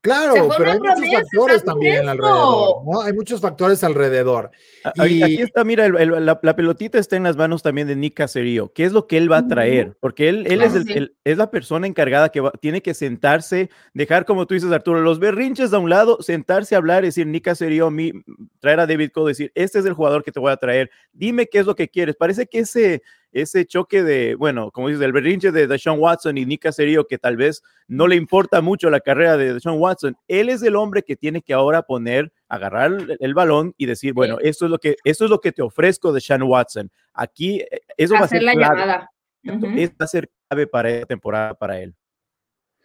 Claro, 0.00 0.48
pero 0.56 0.70
hay 0.70 0.78
muchos 0.78 1.10
factores 1.12 1.64
también 1.64 2.08
alrededor, 2.08 2.84
¿no? 2.86 3.02
Hay 3.02 3.12
muchos 3.12 3.40
factores 3.40 3.82
alrededor. 3.82 4.52
Y... 4.94 5.22
Aquí 5.22 5.42
está, 5.42 5.64
mira, 5.64 5.88
la, 5.88 6.56
pelotita 6.56 6.98
está 6.98 7.16
en 7.16 7.24
las 7.24 7.36
manos 7.36 7.62
también 7.62 7.88
de 7.88 7.96
Nick 7.96 8.14
Caserío. 8.14 8.72
¿Qué 8.72 8.84
es 8.84 8.92
lo 8.92 9.08
que 9.08 9.16
él 9.18 9.30
va 9.30 9.38
a 9.38 9.48
traer? 9.48 9.96
Porque 9.98 10.28
él, 10.28 10.46
él 10.46 10.62
es, 10.62 10.76
el, 10.76 11.16
es 11.24 11.36
la 11.36 11.50
persona 11.50 11.88
encargada 11.88 12.28
que 12.28 12.40
tiene 12.60 12.80
que 12.80 12.94
sentarse, 12.94 13.70
dejar, 13.92 14.24
como 14.24 14.46
tú 14.46 14.54
dices, 14.54 14.70
Arturo, 14.70 15.00
los 15.00 15.18
berrinches 15.18 15.72
a 15.72 15.78
un 15.78 15.90
lado, 15.90 16.22
sentarse 16.22 16.76
a 16.76 16.78
hablar, 16.78 17.02
decir, 17.02 17.26
Nick 17.26 17.44
Caserío, 17.46 17.90
mi, 17.90 18.12
traer 18.60 18.78
a 18.78 18.86
David 18.86 19.10
Cole, 19.12 19.30
decir, 19.32 19.50
este 19.56 19.80
es 19.80 19.84
el 19.84 19.94
jugador 19.94 20.22
que 20.22 20.30
te 20.30 20.38
voy 20.38 20.52
a 20.52 20.56
traer, 20.56 20.90
dime 21.12 21.48
qué 21.48 21.58
es 21.58 21.66
lo 21.66 21.74
que 21.74 21.88
quieres. 21.88 22.14
Parece 22.14 22.46
que 22.46 22.60
ese, 22.60 23.02
ese 23.40 23.66
choque 23.66 24.02
de, 24.02 24.34
bueno, 24.34 24.70
como 24.70 24.88
dices, 24.88 25.02
el 25.02 25.12
berrinche 25.12 25.52
de 25.52 25.66
Deshaun 25.66 25.98
Watson 25.98 26.38
y 26.38 26.46
Nick 26.46 26.62
Caserío, 26.62 27.06
que 27.06 27.18
tal 27.18 27.36
vez 27.36 27.62
no 27.86 28.06
le 28.06 28.16
importa 28.16 28.60
mucho 28.60 28.90
la 28.90 29.00
carrera 29.00 29.36
de 29.36 29.54
Deshaun 29.54 29.80
Watson, 29.80 30.16
él 30.28 30.48
es 30.48 30.62
el 30.62 30.76
hombre 30.76 31.02
que 31.02 31.16
tiene 31.16 31.42
que 31.42 31.52
ahora 31.52 31.82
poner, 31.82 32.32
agarrar 32.48 32.92
el, 33.20 33.34
balón 33.34 33.74
y 33.76 33.86
decir, 33.86 34.12
bueno, 34.12 34.38
esto 34.40 34.64
es 34.64 34.70
lo 34.70 34.78
que, 34.78 34.96
esto 35.04 35.24
es 35.24 35.30
lo 35.30 35.40
que 35.40 35.52
te 35.52 35.62
ofrezco 35.62 36.12
de 36.12 36.20
Sean 36.20 36.42
Watson. 36.42 36.90
Aquí, 37.14 37.60
eh, 37.60 37.80
eso 37.96 38.14
va 38.14 38.20
a 38.20 38.28
ser 38.28 38.42
la 38.42 38.52
clave. 38.52 38.80
Llamada. 38.80 39.10
va 39.44 40.04
a 40.04 40.08
ser 40.08 40.30
clave 40.48 40.66
para 40.66 40.90
esta 40.90 41.06
temporada 41.06 41.54
para 41.54 41.80
él. 41.80 41.94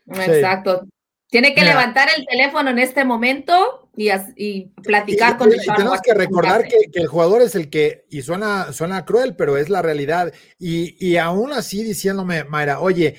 Exacto. 0.07 0.87
Tiene 1.27 1.55
que 1.55 1.63
levantar 1.63 2.09
el 2.15 2.25
teléfono 2.25 2.69
en 2.69 2.79
este 2.79 3.03
momento 3.05 3.82
y, 3.95 4.09
y 4.35 4.65
platicar 4.83 5.37
con 5.37 5.51
el 5.51 5.59
y 5.61 5.65
Tenemos 5.65 6.01
que 6.01 6.13
recordar 6.13 6.67
que, 6.67 6.89
el 6.93 7.07
jugador 7.07 7.41
es 7.41 7.55
el 7.55 7.69
que, 7.69 8.05
y 8.09 8.21
suena, 8.21 8.73
suena 8.73 9.05
cruel, 9.05 9.35
pero 9.35 9.57
es 9.57 9.69
la 9.69 9.81
realidad. 9.81 10.33
Y, 10.57 10.95
y 11.05 11.17
aún 11.17 11.53
así 11.53 11.83
diciéndome, 11.83 12.43
Mayra, 12.45 12.79
oye, 12.79 13.15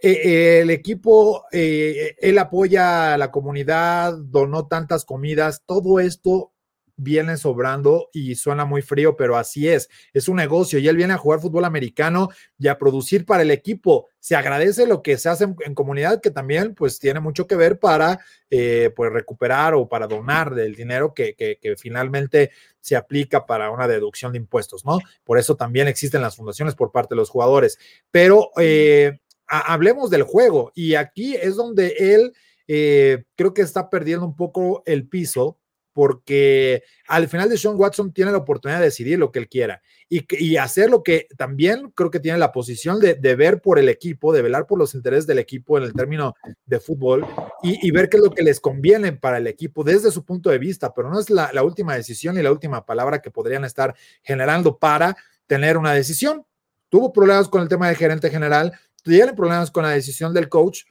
eh, 0.00 0.20
eh, 0.24 0.60
el 0.60 0.70
equipo, 0.70 1.44
eh, 1.50 2.14
él 2.20 2.38
apoya 2.38 3.14
a 3.14 3.18
la 3.18 3.30
comunidad, 3.30 4.14
donó 4.16 4.68
tantas 4.68 5.04
comidas, 5.04 5.62
todo 5.66 5.98
esto 5.98 6.52
viene 6.98 7.36
sobrando 7.36 8.10
y 8.12 8.34
suena 8.34 8.64
muy 8.64 8.82
frío, 8.82 9.16
pero 9.16 9.36
así 9.36 9.68
es, 9.68 9.88
es 10.12 10.28
un 10.28 10.36
negocio 10.36 10.78
y 10.80 10.88
él 10.88 10.96
viene 10.96 11.14
a 11.14 11.16
jugar 11.16 11.40
fútbol 11.40 11.64
americano 11.64 12.28
y 12.58 12.66
a 12.66 12.76
producir 12.76 13.24
para 13.24 13.42
el 13.42 13.52
equipo. 13.52 14.08
Se 14.18 14.34
agradece 14.34 14.84
lo 14.86 15.00
que 15.00 15.16
se 15.16 15.28
hace 15.28 15.44
en, 15.44 15.74
comunidad, 15.74 16.20
que 16.20 16.32
también 16.32 16.74
pues 16.74 16.98
tiene 16.98 17.20
mucho 17.20 17.46
que 17.46 17.54
ver 17.54 17.78
para 17.78 18.18
eh, 18.50 18.90
pues 18.96 19.12
recuperar 19.12 19.74
o 19.74 19.88
para 19.88 20.08
donar 20.08 20.54
del 20.54 20.74
dinero 20.74 21.14
que, 21.14 21.34
que, 21.34 21.58
finalmente 21.78 22.50
se 22.80 22.96
aplica 22.96 23.46
para 23.46 23.70
una 23.70 23.86
deducción 23.86 24.32
de 24.32 24.38
impuestos, 24.38 24.84
¿no? 24.84 24.98
Por 25.22 25.38
eso 25.38 25.54
también 25.54 25.86
existen 25.86 26.20
las 26.20 26.36
fundaciones 26.36 26.74
por 26.74 26.90
parte 26.90 27.14
de 27.14 27.20
los 27.20 27.30
jugadores. 27.30 27.78
Pero 28.10 28.50
eh, 28.58 29.20
hablemos 29.46 30.10
del 30.10 30.24
juego 30.24 30.72
y 30.74 30.96
aquí 30.96 31.36
es 31.36 31.54
donde 31.56 31.94
él... 31.98 32.32
Eh, 32.70 33.24
creo 33.34 33.54
que 33.54 33.62
está 33.62 33.88
perdiendo 33.88 34.26
un 34.26 34.36
poco 34.36 34.82
el 34.84 35.08
piso 35.08 35.56
porque 35.98 36.84
al 37.08 37.26
final 37.26 37.48
de 37.48 37.58
Sean 37.58 37.74
Watson 37.76 38.12
tiene 38.12 38.30
la 38.30 38.38
oportunidad 38.38 38.78
de 38.78 38.84
decidir 38.84 39.18
lo 39.18 39.32
que 39.32 39.40
él 39.40 39.48
quiera 39.48 39.82
y, 40.08 40.56
hacer 40.56 40.90
lo 40.90 41.02
que 41.02 41.26
también 41.36 41.90
creo 41.90 42.08
que 42.08 42.20
tiene 42.20 42.38
la 42.38 42.52
posición 42.52 43.00
de, 43.00 43.14
ver 43.34 43.60
por 43.60 43.80
el 43.80 43.88
equipo, 43.88 44.32
de 44.32 44.40
velar 44.40 44.68
por 44.68 44.78
los 44.78 44.94
intereses 44.94 45.26
del 45.26 45.40
equipo 45.40 45.76
en 45.76 45.82
el 45.82 45.92
término 45.94 46.36
de 46.66 46.78
fútbol 46.78 47.26
y, 47.64 47.90
ver 47.90 48.08
qué 48.08 48.18
es 48.18 48.22
lo 48.22 48.30
que 48.30 48.44
les 48.44 48.60
conviene 48.60 49.12
para 49.12 49.38
el 49.38 49.48
equipo 49.48 49.82
desde 49.82 50.12
su 50.12 50.24
punto 50.24 50.50
de 50.50 50.58
vista, 50.58 50.94
pero 50.94 51.10
no 51.10 51.18
es 51.18 51.30
la, 51.30 51.50
última 51.64 51.96
decisión 51.96 52.38
y 52.38 52.42
la 52.42 52.52
última 52.52 52.86
palabra 52.86 53.20
que 53.20 53.32
podrían 53.32 53.64
estar 53.64 53.96
generando 54.22 54.78
para 54.78 55.16
tener 55.48 55.76
una 55.76 55.94
decisión. 55.94 56.46
Tuvo 56.90 57.12
problemas 57.12 57.48
con 57.48 57.60
el 57.62 57.68
tema 57.68 57.88
del 57.88 57.96
gerente 57.96 58.30
general, 58.30 58.72
tiene 59.02 59.32
problemas 59.32 59.72
con 59.72 59.82
la 59.82 59.90
decisión 59.90 60.32
del 60.32 60.48
coach, 60.48 60.84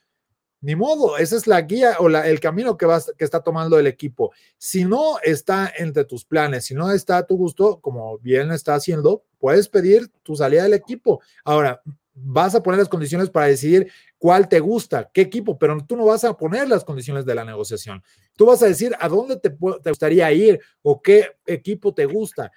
ni 0.62 0.76
modo, 0.76 1.18
esa 1.18 1.36
es 1.36 1.46
la 1.46 1.62
guía 1.62 1.98
o 2.00 2.10
el 2.10 2.40
camino 2.40 2.78
que, 2.78 2.86
vas, 2.86 3.14
que 3.18 3.24
está 3.24 3.42
tomando 3.42 3.78
el 3.78 3.88
equipo. 3.88 4.32
Si 4.58 4.86
no 4.86 5.20
está 5.22 5.72
entre 5.78 6.06
tus 6.06 6.26
planes, 6.26 6.66
si 6.66 6.74
no 6.74 6.92
está 6.92 7.18
a 7.18 7.26
tu 7.26 7.38
gusto, 7.38 7.80
como 7.80 8.18
bien 8.20 8.52
está 8.52 8.76
haciendo, 8.76 9.24
puedes 9.38 9.70
pedir 9.70 10.10
tu 10.24 10.36
salida 10.36 10.64
del 10.64 10.74
equipo. 10.74 11.22
Ahora, 11.44 11.82
vas 12.14 12.56
a 12.56 12.64
poner 12.64 12.80
las 12.80 12.90
condiciones 12.90 13.30
para 13.30 13.46
decidir 13.46 13.92
cuál 14.18 14.50
te 14.50 14.60
gusta, 14.60 15.10
qué 15.14 15.22
equipo, 15.22 15.58
pero 15.60 15.78
tú 15.86 15.96
no 15.96 16.06
vas 16.06 16.24
a 16.24 16.36
poner 16.36 16.68
las 16.68 16.84
condiciones 16.84 17.26
de 17.26 17.36
la 17.36 17.46
negociación. 17.46 18.04
Tú 18.36 18.48
vas 18.48 18.62
a 18.64 18.68
decir 18.68 18.96
a 19.00 19.08
dónde 19.08 19.38
te, 19.38 19.50
gustaría 19.50 20.32
ir 20.32 20.60
o 20.82 21.02
qué 21.02 21.38
equipo 21.46 21.94
te 21.94 22.06
gusta. 22.06 22.52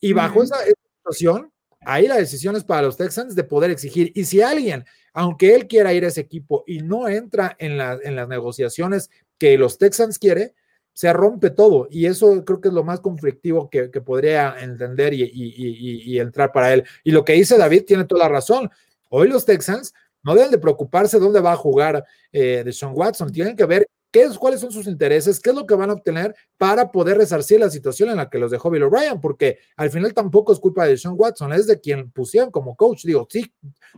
Y 0.00 0.14
bajo 0.14 0.42
esa 0.42 0.56
situación, 0.96 1.51
ahí 1.84 2.06
la 2.06 2.16
decisión 2.16 2.56
es 2.56 2.64
para 2.64 2.82
los 2.82 2.96
Texans 2.96 3.34
de 3.34 3.44
poder 3.44 3.70
exigir. 3.70 4.12
Y 4.14 4.24
si 4.24 4.40
alguien 4.40 4.84
aunque 5.12 5.54
él 5.54 5.66
quiera 5.66 5.92
ir 5.92 6.04
a 6.04 6.08
ese 6.08 6.20
equipo 6.20 6.64
y 6.66 6.78
no 6.78 7.08
entra 7.08 7.54
en, 7.58 7.76
las 7.76 8.28
negociaciones 8.28 9.10
que 9.38 9.58
los 9.58 9.78
Texans 9.78 10.18
quiere, 10.18 10.54
se 10.94 11.12
rompe 11.12 11.50
todo 11.50 11.88
y 11.90 12.06
eso 12.06 12.44
creo 12.44 12.60
que 12.60 12.68
es 12.68 12.74
lo 12.74 12.84
más 12.84 13.00
conflictivo 13.00 13.70
que, 13.70 13.88
podría 13.88 14.56
entender 14.60 15.12
y, 15.14 16.18
entrar 16.18 16.52
para 16.52 16.72
él. 16.72 16.84
Y 17.04 17.12
lo 17.12 17.24
que 17.24 17.34
dice 17.34 17.58
David 17.58 17.84
tiene 17.86 18.04
toda 18.04 18.24
la 18.24 18.28
razón. 18.28 18.70
Hoy 19.08 19.28
los 19.28 19.44
Texans 19.44 19.92
no 20.22 20.34
deben 20.34 20.50
de 20.50 20.58
preocuparse 20.58 21.18
dónde 21.18 21.40
va 21.40 21.52
a 21.52 21.56
jugar 21.56 22.04
eh, 22.30 22.62
de 22.64 22.72
Sean 22.72 22.92
Watson, 22.94 23.32
tienen 23.32 23.56
que 23.56 23.66
ver 23.66 23.86
qué 24.12 24.22
es, 24.22 24.38
cuáles 24.38 24.60
son 24.60 24.70
sus 24.70 24.86
intereses, 24.86 25.40
qué 25.40 25.50
es 25.50 25.56
lo 25.56 25.66
que 25.66 25.74
van 25.74 25.90
a 25.90 25.94
obtener 25.94 26.34
para 26.58 26.92
poder 26.92 27.16
resarcir 27.16 27.58
la 27.58 27.70
situación 27.70 28.10
en 28.10 28.18
la 28.18 28.28
que 28.28 28.38
los 28.38 28.50
dejó 28.50 28.70
Bill 28.70 28.84
O'Brien, 28.84 29.20
porque 29.20 29.58
al 29.76 29.90
final 29.90 30.14
tampoco 30.14 30.52
es 30.52 30.60
culpa 30.60 30.86
de 30.86 30.96
Sean 30.96 31.14
Watson, 31.16 31.52
es 31.52 31.66
de 31.66 31.80
quien 31.80 32.10
pusieron 32.12 32.50
como 32.50 32.76
coach. 32.76 33.04
Digo, 33.04 33.26
sí, 33.28 33.52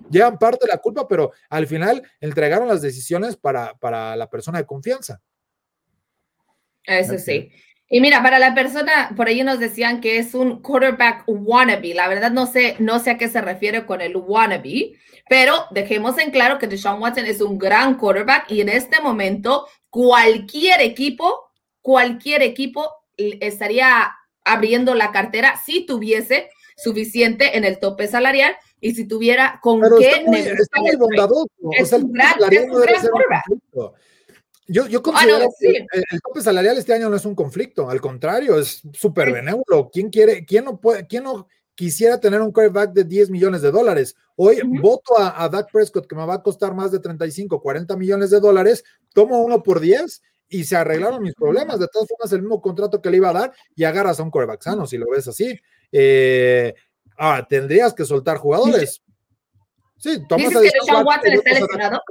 llevan 0.09 0.39
parte 0.39 0.67
de 0.67 0.73
la 0.73 0.79
culpa, 0.79 1.07
pero 1.09 1.33
al 1.51 1.67
final 1.67 2.03
entregaron 2.21 2.69
las 2.69 2.81
decisiones 2.81 3.37
para, 3.37 3.75
para 3.75 4.17
la 4.17 4.31
persona 4.31 4.59
de 4.59 4.67
confianza. 4.67 5.21
Eso 6.85 7.19
sí. 7.19 7.51
Y 7.95 8.01
mira, 8.01 8.25
para 8.25 8.41
la 8.41 8.57
persona, 8.57 9.13
por 9.17 9.29
ahí 9.29 9.45
nos 9.45 9.61
decían 9.61 10.01
que 10.01 10.19
es 10.19 10.35
un 10.35 10.61
quarterback 10.61 11.23
wannabe. 11.29 11.95
La 11.95 12.09
verdad 12.09 12.33
no 12.33 12.45
sé, 12.45 12.75
no 12.81 12.99
sé 12.99 13.13
a 13.13 13.19
qué 13.19 13.29
se 13.29 13.41
refiere 13.41 13.87
con 13.87 14.01
el 14.01 14.17
wannabe, 14.17 14.95
pero 15.29 15.67
dejemos 15.71 16.19
en 16.19 16.33
claro 16.33 16.59
que 16.59 16.67
Deshaun 16.67 17.01
Watson 17.01 17.27
es 17.27 17.41
un 17.41 17.57
gran 17.57 17.97
quarterback 17.97 18.51
y 18.51 18.63
en 18.63 18.69
este 18.69 19.01
momento 19.01 19.69
cualquier 19.91 20.81
equipo, 20.81 21.53
cualquier 21.83 22.43
equipo 22.43 22.85
estaría 23.17 24.13
abriendo 24.45 24.97
la 24.97 25.13
cartera 25.13 25.55
si 25.65 25.87
tuviese 25.87 26.51
suficiente 26.77 27.57
en 27.57 27.65
el 27.65 27.79
tope 27.79 28.09
salarial 28.09 28.57
y 28.81 28.97
si 28.97 29.07
tuviera 29.07 29.61
con 29.63 29.81
qué 30.01 30.09
está 30.09 30.81
muy, 30.81 30.97
bondadoso. 30.97 31.49
Es, 31.79 31.93
un 31.93 32.11
gran, 32.11 32.35
Yo, 34.67 34.87
yo 34.87 35.01
ah, 35.01 35.03
considero 35.03 35.49
que 35.59 35.87
el, 36.11 36.21
tope 36.23 36.41
salarial 36.41 36.79
este 36.79 36.95
año 36.95 37.11
no 37.11 37.17
es 37.17 37.25
un 37.25 37.35
conflicto, 37.35 37.91
al 37.91 38.01
contrario, 38.01 38.59
es 38.59 38.83
súper 38.93 39.33
benévolo. 39.33 39.91
¿Quién 39.93 40.09
quiere, 40.11 40.45
quién 40.45 40.65
no 40.65 40.81
puede, 40.81 41.07
quién 41.07 41.25
no 41.25 41.49
quisiera 41.75 42.19
tener 42.19 42.41
un 42.41 42.53
quarterback 42.53 42.93
de 42.93 43.05
10 43.05 43.31
millones 43.31 43.63
de 43.63 43.71
dólares. 43.71 44.17
Hoy 44.37 44.61
voto 44.81 45.19
a, 45.19 45.43
a 45.43 45.49
Dak 45.49 45.71
Prescott 45.71 46.07
que 46.07 46.15
me 46.15 46.25
va 46.25 46.35
a 46.35 46.43
costar 46.43 46.75
más 46.75 46.93
de 46.93 47.01
35, 47.01 47.61
40 47.61 47.97
millones 47.97 48.31
de 48.31 48.41
dólares, 48.41 48.85
tomo 49.13 49.41
uno 49.41 49.63
por 49.63 49.81
10 49.81 50.23
y 50.49 50.65
se 50.65 50.77
arreglaron 50.77 51.23
mis 51.23 51.35
problemas. 51.35 51.79
De 51.79 51.89
todas 51.89 52.09
formas, 52.09 52.33
el 52.33 52.43
mismo 52.43 52.61
contrato 52.61 53.03
que 53.03 53.11
le 53.11 53.17
iba 53.17 53.31
a 53.31 53.33
dar 53.33 53.53
y 53.75 53.85
agarras 53.85 54.21
a 54.21 54.23
un 54.23 54.31
quarterback 54.31 54.63
sano, 54.63 54.87
si 54.87 54.99
lo 54.99 55.11
ves 55.11 55.29
así. 55.29 55.59
Eh, 55.91 56.75
ahora, 57.17 57.47
tendrías 57.47 57.93
que 57.93 58.05
soltar 58.05 58.39
jugadores. 58.39 59.03
Sí, 59.99 60.23
tomas 60.29 60.49
¿Dices 60.49 60.73
que 60.73 60.79
Sean 60.85 61.07
Watson 61.07 61.33
está 61.33 61.51
lesionado? 61.51 62.03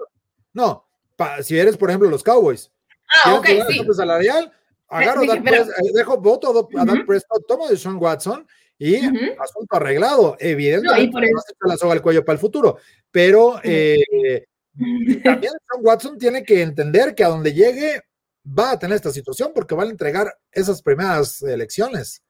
No, 0.53 0.85
si 1.41 1.57
eres, 1.57 1.77
por 1.77 1.89
ejemplo, 1.89 2.09
los 2.09 2.23
Cowboys. 2.23 2.71
Ah, 3.23 3.35
ok, 3.35 3.47
sí. 3.69 3.81
salarial, 3.93 4.51
agarro 4.87 5.25
Dak 5.25 5.43
Prescott, 5.43 5.77
eh, 5.77 5.91
dejo 5.93 6.17
voto 6.17 6.49
a 6.77 6.85
Dak 6.85 7.05
Prescott, 7.05 7.45
tomo 7.47 7.67
de 7.67 7.77
Sean 7.77 7.97
Watson 7.97 8.47
y 8.77 8.95
asunto 8.95 9.75
arreglado. 9.75 10.35
Evidentemente, 10.39 11.11
no, 11.13 11.41
no 11.61 11.67
la 11.67 11.77
soga 11.77 11.93
al 11.93 12.01
cuello 12.01 12.25
para 12.25 12.33
el 12.33 12.39
futuro, 12.39 12.77
pero 13.11 13.59
eh, 13.63 14.03
también 15.23 15.53
Sean 15.69 15.81
Watson 15.81 16.17
tiene 16.17 16.43
que 16.43 16.61
entender 16.61 17.13
que 17.13 17.23
a 17.23 17.29
donde 17.29 17.53
llegue 17.53 18.01
va 18.45 18.71
a 18.71 18.79
tener 18.79 18.95
esta 18.95 19.11
situación 19.11 19.51
porque 19.53 19.75
van 19.75 19.87
a 19.87 19.91
entregar 19.91 20.33
esas 20.51 20.81
primeras 20.81 21.41
elecciones. 21.43 22.22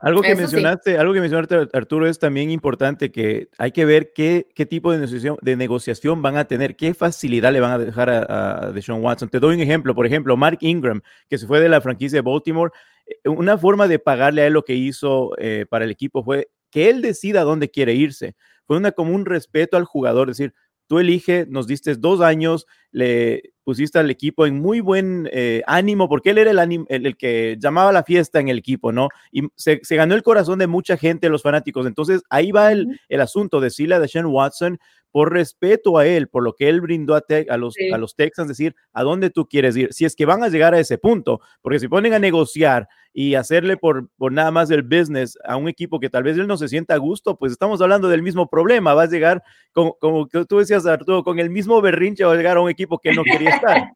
Algo 0.00 0.22
que 0.22 0.36
mencionaste, 0.36 0.96
algo 0.96 1.12
que 1.12 1.20
mencionaste, 1.20 1.68
Arturo, 1.72 2.06
es 2.06 2.18
también 2.18 2.50
importante 2.50 3.10
que 3.10 3.48
hay 3.58 3.72
que 3.72 3.84
ver 3.84 4.12
qué, 4.14 4.48
qué 4.54 4.64
tipo 4.64 4.92
de 4.92 4.98
negociación, 4.98 5.36
de 5.42 5.56
negociación 5.56 6.22
van 6.22 6.36
a 6.36 6.44
tener, 6.44 6.76
qué 6.76 6.94
facilidad 6.94 7.52
le 7.52 7.60
van 7.60 7.72
a 7.72 7.78
dejar 7.78 8.10
a, 8.10 8.66
a 8.66 8.72
Deshaun 8.72 9.02
Watson. 9.02 9.28
Te 9.28 9.40
doy 9.40 9.56
un 9.56 9.60
ejemplo, 9.60 9.94
por 9.94 10.06
ejemplo, 10.06 10.36
Mark 10.36 10.58
Ingram, 10.60 11.00
que 11.28 11.38
se 11.38 11.46
fue 11.46 11.60
de 11.60 11.68
la 11.68 11.80
franquicia 11.80 12.18
de 12.18 12.22
Baltimore, 12.22 12.70
eh, 13.06 13.28
una 13.28 13.58
forma 13.58 13.88
de 13.88 13.98
pagarle 13.98 14.42
a 14.42 14.46
él 14.46 14.52
lo 14.52 14.64
que 14.64 14.74
hizo 14.74 15.32
eh, 15.38 15.66
para 15.68 15.84
el 15.84 15.90
equipo 15.90 16.22
fue 16.22 16.50
que 16.70 16.90
él 16.90 17.02
decida 17.02 17.42
dónde 17.42 17.70
quiere 17.70 17.94
irse. 17.94 18.36
Fue 18.66 18.76
una 18.76 18.92
como 18.92 19.14
un 19.14 19.26
respeto 19.26 19.76
al 19.76 19.84
jugador, 19.84 20.28
decir, 20.28 20.54
tú 20.86 20.98
elige, 20.98 21.46
nos 21.48 21.66
diste 21.66 21.94
dos 21.94 22.20
años, 22.20 22.66
le 22.90 23.53
pusiste 23.64 23.98
al 23.98 24.10
equipo 24.10 24.46
en 24.46 24.60
muy 24.60 24.80
buen 24.80 25.28
eh, 25.32 25.62
ánimo, 25.66 26.08
porque 26.08 26.30
él 26.30 26.38
era 26.38 26.50
el, 26.50 26.86
el, 26.88 27.16
que 27.16 27.56
llamaba 27.58 27.92
la 27.92 28.04
fiesta 28.04 28.38
en 28.38 28.48
el 28.48 28.58
equipo, 28.58 28.92
¿no? 28.92 29.08
Y 29.32 29.48
se, 29.56 29.80
ganó 29.90 30.14
el 30.14 30.22
corazón 30.22 30.58
de 30.58 30.66
mucha 30.66 30.96
gente, 30.96 31.28
los 31.28 31.42
fanáticos. 31.42 31.86
Entonces, 31.86 32.22
ahí 32.28 32.52
va 32.52 32.72
el, 32.72 33.00
el 33.08 33.20
asunto, 33.20 33.60
decirle 33.60 33.94
a 33.94 34.00
Deshaun 34.00 34.26
Watson, 34.26 34.78
por 35.14 35.32
respeto 35.32 35.96
a 35.96 36.08
él, 36.08 36.26
por 36.26 36.42
lo 36.42 36.54
que 36.54 36.68
él 36.68 36.80
brindó 36.80 37.14
a, 37.14 37.22
a, 37.48 37.56
los, 37.56 37.76
a 37.92 37.98
los 37.98 38.16
Texans, 38.16 38.48
decir 38.48 38.74
a 38.92 39.04
dónde 39.04 39.30
tú 39.30 39.46
quieres 39.46 39.76
ir, 39.76 39.92
si 39.92 40.04
es 40.04 40.16
que 40.16 40.26
van 40.26 40.42
a 40.42 40.48
llegar 40.48 40.74
a 40.74 40.80
ese 40.80 40.98
punto, 40.98 41.40
porque 41.62 41.78
si 41.78 41.86
ponen 41.86 42.14
a 42.14 42.18
negociar 42.18 42.88
y 43.12 43.36
hacerle 43.36 43.76
por, 43.76 44.08
por 44.16 44.32
nada 44.32 44.50
más 44.50 44.72
el 44.72 44.82
business 44.82 45.38
a 45.44 45.56
un 45.56 45.68
equipo 45.68 46.00
que 46.00 46.10
tal 46.10 46.24
vez 46.24 46.36
él 46.36 46.48
no 46.48 46.56
se 46.56 46.66
sienta 46.66 46.94
a 46.94 46.96
gusto, 46.96 47.38
pues 47.38 47.52
estamos 47.52 47.80
hablando 47.80 48.08
del 48.08 48.22
mismo 48.22 48.50
problema, 48.50 48.92
va 48.92 49.02
a 49.04 49.06
llegar, 49.06 49.44
como, 49.72 49.94
como 50.00 50.26
tú 50.26 50.58
decías, 50.58 50.84
Arturo, 50.84 51.22
con 51.22 51.38
el 51.38 51.48
mismo 51.48 51.80
berrinche 51.80 52.24
va 52.24 52.32
a 52.32 52.36
llegar 52.36 52.56
a 52.56 52.60
un 52.60 52.68
equipo 52.68 52.98
que 52.98 53.12
no 53.12 53.22
quería 53.22 53.50
estar. 53.50 53.92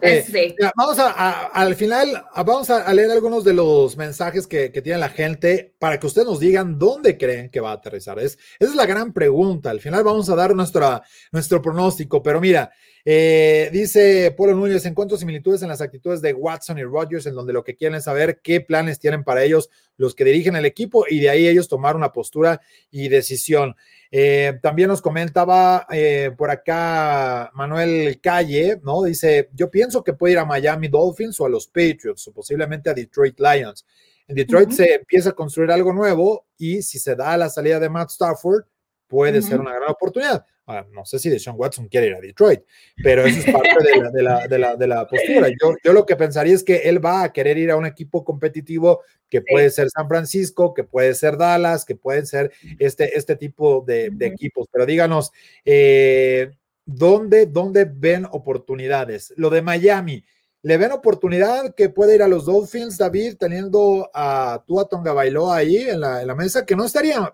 Eh, 0.00 0.54
vamos 0.76 0.98
a, 0.98 1.46
al 1.46 1.74
final, 1.74 2.24
vamos 2.36 2.70
a, 2.70 2.92
leer 2.92 3.10
algunos 3.10 3.44
de 3.44 3.54
los 3.54 3.96
mensajes 3.96 4.46
que, 4.46 4.68
tiene 4.70 4.98
la 4.98 5.08
gente 5.08 5.74
para 5.78 5.98
que 5.98 6.06
ustedes 6.06 6.26
nos 6.26 6.40
digan 6.40 6.78
dónde 6.78 7.18
creen 7.18 7.50
que 7.50 7.60
va 7.60 7.70
a 7.70 7.74
aterrizar. 7.74 8.18
Es, 8.18 8.38
esa 8.58 8.70
es 8.70 8.74
la 8.76 8.86
gran 8.86 9.12
pregunta. 9.12 9.70
Al 9.70 9.80
final 9.80 10.04
vamos 10.04 10.28
a 10.30 10.36
dar 10.36 10.54
nuestra, 10.54 11.02
nuestro 11.32 11.60
pronóstico, 11.60 12.22
pero 12.22 12.40
mira, 12.40 12.70
eh, 13.04 13.70
dice 13.72 14.34
Polo 14.36 14.54
Núñez, 14.54 14.84
encuentro 14.86 15.16
similitudes 15.16 15.62
en 15.62 15.68
las 15.68 15.80
actitudes 15.80 16.20
de 16.20 16.34
Watson 16.34 16.78
y 16.78 16.84
Rodgers, 16.84 17.26
en 17.26 17.34
donde 17.34 17.52
lo 17.52 17.64
que 17.64 17.76
quieren 17.76 17.96
es 17.96 18.04
saber 18.04 18.40
qué 18.42 18.60
planes 18.60 18.98
tienen 18.98 19.24
para 19.24 19.44
ellos 19.44 19.70
los 19.96 20.14
que 20.14 20.24
dirigen 20.24 20.56
el 20.56 20.64
equipo 20.64 21.04
y 21.08 21.20
de 21.20 21.30
ahí 21.30 21.48
ellos 21.48 21.68
tomar 21.68 21.96
una 21.96 22.12
postura 22.12 22.60
y 22.90 23.08
decisión. 23.08 23.74
Eh, 24.10 24.58
también 24.62 24.88
nos 24.88 25.02
comentaba 25.02 25.86
eh, 25.90 26.32
por 26.36 26.50
acá 26.50 27.50
Manuel 27.54 28.20
Calle, 28.20 28.80
¿no? 28.82 29.02
Dice, 29.02 29.50
yo 29.52 29.70
pienso 29.70 30.02
que 30.02 30.14
puede 30.14 30.32
ir 30.34 30.38
a 30.38 30.44
Miami 30.44 30.88
Dolphins 30.88 31.40
o 31.40 31.46
a 31.46 31.48
los 31.48 31.66
Patriots 31.66 32.28
o 32.28 32.32
posiblemente 32.32 32.90
a 32.90 32.94
Detroit 32.94 33.38
Lions. 33.38 33.84
En 34.26 34.36
Detroit 34.36 34.70
se 34.70 34.94
empieza 34.94 35.30
a 35.30 35.32
construir 35.32 35.70
algo 35.70 35.92
nuevo 35.92 36.46
y 36.58 36.82
si 36.82 36.98
se 36.98 37.16
da 37.16 37.36
la 37.36 37.48
salida 37.48 37.80
de 37.80 37.88
Matt 37.88 38.10
Stafford, 38.10 38.64
puede 39.06 39.40
ser 39.40 39.58
una 39.58 39.74
gran 39.74 39.90
oportunidad. 39.90 40.44
No 40.90 41.04
sé 41.04 41.18
si 41.18 41.30
Deshaun 41.30 41.56
Watson 41.58 41.88
quiere 41.88 42.08
ir 42.08 42.14
a 42.14 42.20
Detroit, 42.20 42.60
pero 43.02 43.24
eso 43.24 43.38
es 43.38 43.52
parte 43.52 43.70
de 43.84 44.22
la, 44.22 44.46
de 44.46 44.58
la, 44.58 44.76
de 44.76 44.86
la, 44.86 45.08
postura. 45.08 45.48
Yo, 45.48 45.74
yo, 45.82 45.92
lo 45.92 46.04
que 46.04 46.16
pensaría 46.16 46.54
es 46.54 46.62
que 46.62 46.76
él 46.88 47.04
va 47.04 47.22
a 47.22 47.32
querer 47.32 47.56
ir 47.56 47.70
a 47.70 47.76
un 47.76 47.86
equipo 47.86 48.22
competitivo 48.24 49.00
que 49.30 49.40
puede 49.42 49.70
ser 49.70 49.88
San 49.90 50.08
Francisco, 50.08 50.74
que 50.74 50.84
puede 50.84 51.14
ser 51.14 51.36
Dallas, 51.36 51.84
que 51.84 51.96
pueden 51.96 52.26
ser 52.26 52.52
este, 52.78 53.16
este 53.16 53.36
tipo 53.36 53.82
de, 53.86 54.12
equipos. 54.20 54.66
Pero 54.70 54.84
díganos, 54.84 55.32
eh, 55.64 56.50
¿dónde, 56.84 57.46
¿dónde 57.46 57.86
ven 57.90 58.26
oportunidades? 58.30 59.32
Lo 59.36 59.50
de 59.50 59.62
Miami. 59.62 60.24
¿Le 60.62 60.76
ven 60.76 60.90
oportunidad 60.90 61.72
que 61.74 61.88
puede 61.88 62.16
ir 62.16 62.22
a 62.22 62.28
los 62.28 62.44
Dolphins, 62.44 62.98
David, 62.98 63.36
teniendo 63.38 64.10
a 64.12 64.64
Tua 64.66 64.88
Tonga 64.88 65.12
Bailó 65.12 65.52
ahí 65.52 65.76
en 65.76 66.00
la, 66.00 66.20
en 66.20 66.26
la 66.26 66.34
mesa? 66.34 66.66
Que 66.66 66.74
no 66.74 66.84
estaría 66.84 67.32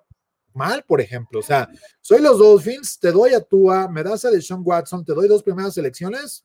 mal, 0.54 0.84
por 0.86 1.00
ejemplo. 1.00 1.40
O 1.40 1.42
sea, 1.42 1.68
soy 2.00 2.20
los 2.20 2.38
Dolphins, 2.38 2.98
te 2.98 3.12
doy 3.12 3.34
a 3.34 3.40
Tua, 3.40 3.88
me 3.88 4.02
das 4.02 4.24
a 4.24 4.30
Deshaun 4.30 4.62
Watson, 4.64 5.04
te 5.04 5.12
doy 5.12 5.28
dos 5.28 5.42
primeras 5.42 5.76
elecciones. 5.78 6.44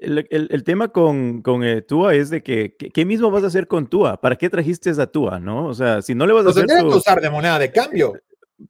El, 0.00 0.62
tema 0.62 0.88
con, 0.88 1.42
con 1.42 1.64
eh, 1.64 1.82
Tua 1.82 2.14
es 2.14 2.30
de 2.30 2.40
que, 2.40 2.76
¿qué 2.76 3.04
mismo 3.04 3.32
vas 3.32 3.42
a 3.42 3.48
hacer 3.48 3.66
con 3.66 3.88
Tua? 3.88 4.20
¿Para 4.20 4.36
qué 4.36 4.48
trajiste 4.48 4.90
a 4.90 5.06
Tua, 5.06 5.40
no? 5.40 5.66
O 5.66 5.74
sea, 5.74 6.02
si 6.02 6.14
no 6.14 6.24
le 6.24 6.34
vas 6.34 6.46
a 6.46 6.50
hacer... 6.50 6.66
que 6.66 6.84
usar 6.84 7.20
de 7.20 7.30
moneda 7.30 7.58
de 7.58 7.72
cambio. 7.72 8.12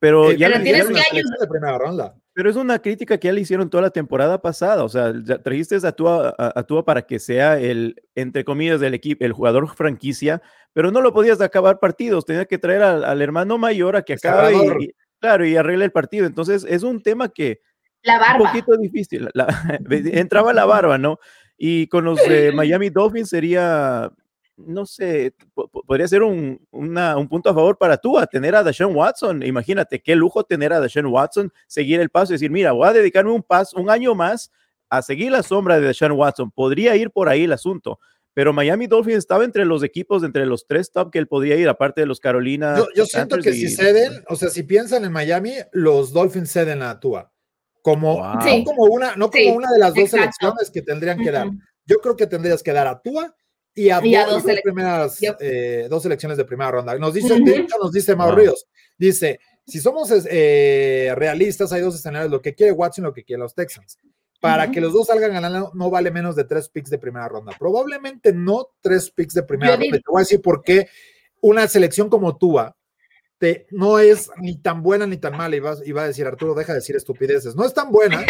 Pero 0.00 0.32
ya 0.32 0.48
pero 0.48 0.62
tienes 0.62 0.86
que 0.86 0.92
de 0.94 1.46
primera 1.48 1.78
ronda. 1.78 2.14
Pero 2.38 2.50
es 2.50 2.54
una 2.54 2.78
crítica 2.78 3.18
que 3.18 3.26
ya 3.26 3.32
le 3.32 3.40
hicieron 3.40 3.68
toda 3.68 3.82
la 3.82 3.90
temporada 3.90 4.40
pasada. 4.40 4.84
O 4.84 4.88
sea, 4.88 5.12
trajiste 5.42 5.76
a 5.84 5.90
Tua, 5.90 6.32
a, 6.38 6.62
Tua 6.62 6.84
para 6.84 7.02
que 7.02 7.18
sea 7.18 7.58
el, 7.58 8.00
entre 8.14 8.44
comillas, 8.44 8.78
del 8.78 8.94
equipo, 8.94 9.24
el 9.24 9.32
jugador 9.32 9.68
franquicia, 9.74 10.40
pero 10.72 10.92
no 10.92 11.00
lo 11.00 11.12
podías 11.12 11.40
acabar 11.40 11.80
partidos. 11.80 12.24
Tenías 12.24 12.46
que 12.46 12.56
traer 12.56 12.82
al, 12.82 13.22
hermano 13.22 13.58
mayor 13.58 13.96
a 13.96 14.02
que 14.02 14.12
acabe 14.12 14.54
y, 14.78 14.94
claro, 15.18 15.44
y 15.44 15.56
arregle 15.56 15.86
el 15.86 15.90
partido. 15.90 16.26
Entonces, 16.26 16.64
es 16.68 16.84
un 16.84 17.02
tema 17.02 17.28
que 17.28 17.58
la 18.04 18.20
barba. 18.20 18.44
un 18.44 18.46
poquito 18.46 18.76
difícil. 18.76 19.28
entraba 19.90 20.52
la 20.52 20.64
barba, 20.64 20.96
¿no? 20.96 21.18
Y 21.56 21.88
con 21.88 22.04
los 22.04 22.24
de 22.24 22.52
Miami 22.52 22.88
Dolphins 22.90 23.30
sería 23.30 24.12
no 24.58 24.86
sé, 24.86 25.34
podría 25.86 26.08
ser 26.08 26.22
un, 26.22 26.60
un, 26.70 27.28
punto 27.28 27.50
a 27.50 27.54
favor 27.54 27.78
para 27.78 27.96
tú, 27.96 28.18
a 28.18 28.26
tener 28.26 28.54
a 28.54 28.64
Deshaun 28.64 28.94
Watson. 28.94 29.42
Imagínate 29.42 30.00
qué 30.00 30.16
lujo 30.16 30.44
tener 30.44 30.72
a 30.72 30.80
Deshaun 30.80 31.06
Watson, 31.06 31.52
seguir 31.66 32.00
el 32.00 32.10
paso 32.10 32.32
y 32.32 32.34
decir, 32.34 32.50
mira, 32.50 32.72
voy 32.72 32.88
a 32.88 32.92
dedicarme 32.92 33.30
un, 33.30 33.42
paso, 33.42 33.78
un 33.80 33.88
año 33.88 34.14
más 34.14 34.50
a 34.90 35.02
seguir 35.02 35.30
la 35.30 35.42
sombra 35.42 35.78
de 35.78 35.86
Deshaun 35.86 36.12
Watson. 36.12 36.50
Podría 36.50 36.96
ir 36.96 37.10
por 37.10 37.28
ahí 37.28 37.44
el 37.44 37.52
asunto. 37.52 37.98
Pero 38.34 38.52
Miami 38.52 38.86
Dolphins 38.86 39.18
estaba 39.18 39.44
entre 39.44 39.64
los 39.64 39.82
equipos, 39.82 40.22
entre 40.22 40.46
los 40.46 40.66
tres 40.66 40.92
top 40.92 41.10
que 41.10 41.18
él 41.18 41.26
podía 41.26 41.56
ir, 41.56 41.68
aparte 41.68 42.02
de 42.02 42.06
los 42.06 42.20
Carolina. 42.20 42.76
Yo, 42.94 43.04
siento 43.04 43.38
que 43.38 43.52
si 43.52 43.68
ceden, 43.68 44.22
o 44.28 44.36
sea, 44.36 44.48
si 44.48 44.62
piensan 44.62 45.04
en 45.04 45.12
Miami, 45.12 45.54
los 45.72 46.12
Dolphins 46.12 46.52
ceden 46.52 46.82
a 46.82 47.00
Tua. 47.00 47.32
Como, 47.82 48.22
no 48.22 48.64
como 48.64 48.84
una, 48.84 49.16
no 49.16 49.30
como 49.30 49.54
una 49.54 49.72
de 49.72 49.78
las 49.78 49.94
dos 49.94 50.10
selecciones 50.10 50.70
que 50.70 50.82
tendrían 50.82 51.18
que 51.18 51.30
dar. 51.30 51.48
Yo 51.84 51.96
creo 51.98 52.16
que 52.16 52.26
tendrías 52.26 52.62
que 52.62 52.72
dar 52.72 52.86
a 52.86 53.00
Tua 53.00 53.34
y 53.78 53.90
a, 53.90 54.26
dos, 54.26 54.42
primeras, 54.62 55.18
eh, 55.40 55.86
dos 55.88 56.02
selecciones 56.02 56.36
de 56.36 56.44
primera 56.44 56.72
ronda. 56.72 56.98
Nos 56.98 57.14
dice, 57.14 57.38
de 57.40 57.56
hecho, 57.58 57.76
nos 57.80 57.92
dice 57.92 58.16
Mauro 58.16 58.36
Ríos, 58.36 58.66
dice, 58.98 59.38
si 59.64 59.78
somos 59.78 60.10
eh, 60.28 61.12
realistas, 61.14 61.72
hay 61.72 61.80
dos 61.80 61.94
escenarios, 61.94 62.30
lo 62.30 62.42
que 62.42 62.54
quiere 62.54 62.72
Watson 62.72 63.04
y 63.04 63.06
lo 63.06 63.14
que 63.14 63.22
quiere 63.22 63.40
los 63.40 63.54
Texans. 63.54 63.98
Para 64.40 64.70
que 64.70 64.80
los 64.80 64.92
dos 64.92 65.06
salgan 65.08 65.32
ganando, 65.32 65.70
no 65.74 65.90
vale 65.90 66.10
menos 66.10 66.34
de 66.34 66.44
tres 66.44 66.68
picks 66.68 66.90
de 66.90 66.98
primera 66.98 67.28
ronda. 67.28 67.52
Probablemente 67.58 68.32
no 68.32 68.68
tres 68.80 69.10
picks 69.10 69.34
de 69.34 69.42
primera 69.44 69.76
ronda. 69.76 69.96
Te 69.96 70.02
voy 70.06 70.20
a 70.20 70.24
decir 70.24 70.40
por 70.40 70.62
qué 70.62 70.88
una 71.40 71.66
selección 71.68 72.08
como 72.08 72.36
Tua 72.36 72.76
te, 73.38 73.66
no 73.70 73.98
es 73.98 74.30
ni 74.40 74.56
tan 74.56 74.82
buena 74.82 75.06
ni 75.06 75.16
tan 75.16 75.36
mala. 75.36 75.56
Iba, 75.56 75.76
iba 75.84 76.02
a 76.02 76.06
decir, 76.06 76.26
Arturo, 76.26 76.54
deja 76.54 76.72
de 76.72 76.78
decir 76.78 76.96
estupideces. 76.96 77.54
No 77.54 77.64
es 77.64 77.74
tan 77.74 77.90
buena 77.90 78.24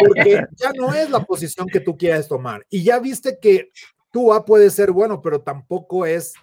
porque 0.00 0.44
ya 0.56 0.72
no 0.76 0.94
es 0.94 1.10
la 1.10 1.24
posición 1.24 1.66
que 1.68 1.80
tú 1.80 1.96
quieres 1.96 2.28
tomar. 2.28 2.64
Y 2.68 2.82
ya 2.84 2.98
viste 2.98 3.38
que 3.40 3.70
Tua 4.10 4.44
puede 4.44 4.70
ser 4.70 4.92
bueno, 4.92 5.20
pero 5.22 5.40
tampoco 5.40 6.06
es 6.06 6.34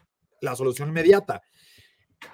la 0.42 0.56
solución 0.56 0.90
inmediata. 0.90 1.42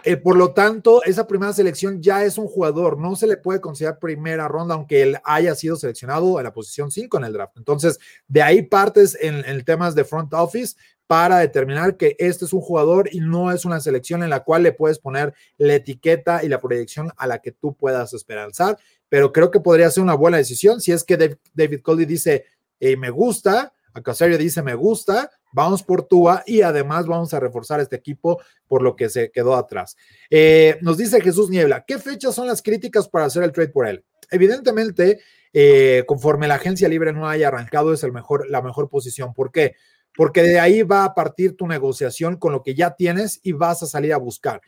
Eh, 0.04 0.18
por 0.18 0.36
lo 0.36 0.54
tanto, 0.54 1.04
esa 1.04 1.28
primera 1.28 1.54
selección 1.54 2.02
ya 2.02 2.24
es 2.24 2.38
un 2.38 2.48
jugador, 2.48 2.98
no 2.98 3.16
se 3.16 3.28
le 3.28 3.38
puede 3.38 3.62
considerar 3.62 4.00
primera 4.00 4.48
ronda, 4.48 4.74
aunque 4.76 5.04
él 5.04 5.18
haya 5.24 5.54
sido 5.54 5.76
seleccionado 5.76 6.40
en 6.40 6.44
la 6.44 6.54
posición 6.54 6.92
5 6.92 7.18
en 7.18 7.24
el 7.24 7.34
draft. 7.34 7.58
Entonces, 7.58 8.00
de 8.28 8.42
ahí 8.42 8.64
partes 8.64 9.18
en, 9.20 9.64
temas 9.64 9.94
de 9.94 10.04
front 10.04 10.34
office 10.34 10.76
para 11.06 11.40
determinar 11.40 11.98
que 11.98 12.16
este 12.20 12.46
es 12.46 12.54
un 12.54 12.62
jugador 12.62 13.10
y 13.12 13.20
no 13.20 13.52
es 13.52 13.66
una 13.66 13.80
selección 13.80 14.24
en 14.24 14.30
la 14.30 14.44
cual 14.44 14.64
le 14.64 14.72
puedes 14.72 14.98
poner 14.98 15.34
la 15.58 15.76
etiqueta 15.76 16.44
y 16.44 16.48
la 16.48 16.62
proyección 16.62 17.12
a 17.18 17.28
la 17.28 17.40
que 17.40 17.52
tú 17.52 17.76
puedas 17.76 18.14
esperanzar. 18.14 18.78
Pero 19.10 19.32
creo 19.32 19.52
que 19.52 19.60
podría 19.60 19.92
ser 19.92 20.04
una 20.04 20.16
buena 20.16 20.38
decisión 20.38 20.80
si 20.80 20.94
es 20.94 21.04
que 21.04 21.38
David 21.54 21.82
Coley 21.82 22.06
dice, 22.06 22.46
me 22.80 23.10
gusta, 23.10 23.74
a 23.94 24.02
Casario 24.02 24.38
dice, 24.38 24.62
me 24.62 24.76
gusta, 24.76 25.30
vamos 25.52 25.84
por 25.84 26.04
Tua 26.04 26.44
y 26.46 26.62
además 26.62 27.08
vamos 27.08 27.34
a 27.34 27.40
reforzar 27.40 27.80
este 27.80 27.96
equipo 27.96 28.42
por 28.68 28.82
lo 28.82 28.96
que 28.96 29.10
se 29.10 29.32
quedó 29.32 29.56
atrás. 29.56 29.98
Eh, 30.30 30.78
nos 30.82 30.98
dice 30.98 31.22
Jesús 31.22 31.50
Niebla, 31.50 31.84
¿qué 31.86 32.00
fechas 32.00 32.36
son 32.36 32.48
las 32.48 32.62
críticas 32.62 33.08
para 33.08 33.26
hacer 33.26 33.44
el 33.44 33.52
trade 33.52 33.70
por 33.70 33.88
él? 33.88 34.04
Evidentemente, 34.30 35.20
eh, 35.54 36.04
conforme 36.08 36.48
la 36.48 36.56
agencia 36.56 36.88
libre 36.88 37.12
no 37.12 37.28
haya 37.28 37.50
arrancado, 37.50 37.94
es 37.94 38.04
el 38.04 38.14
mejor, 38.14 38.50
la 38.50 38.62
mejor 38.62 38.90
posición. 38.90 39.34
¿Por 39.34 39.52
qué? 39.52 39.76
Porque 40.16 40.42
de 40.44 40.60
ahí 40.60 40.84
va 40.84 41.04
a 41.04 41.14
partir 41.14 41.58
tu 41.58 41.68
negociación 41.68 42.38
con 42.38 42.54
lo 42.54 42.64
que 42.64 42.76
ya 42.76 42.96
tienes 42.96 43.40
y 43.44 43.52
vas 43.52 43.84
a 43.84 43.88
salir 43.88 44.14
a 44.14 44.18
buscar. 44.18 44.62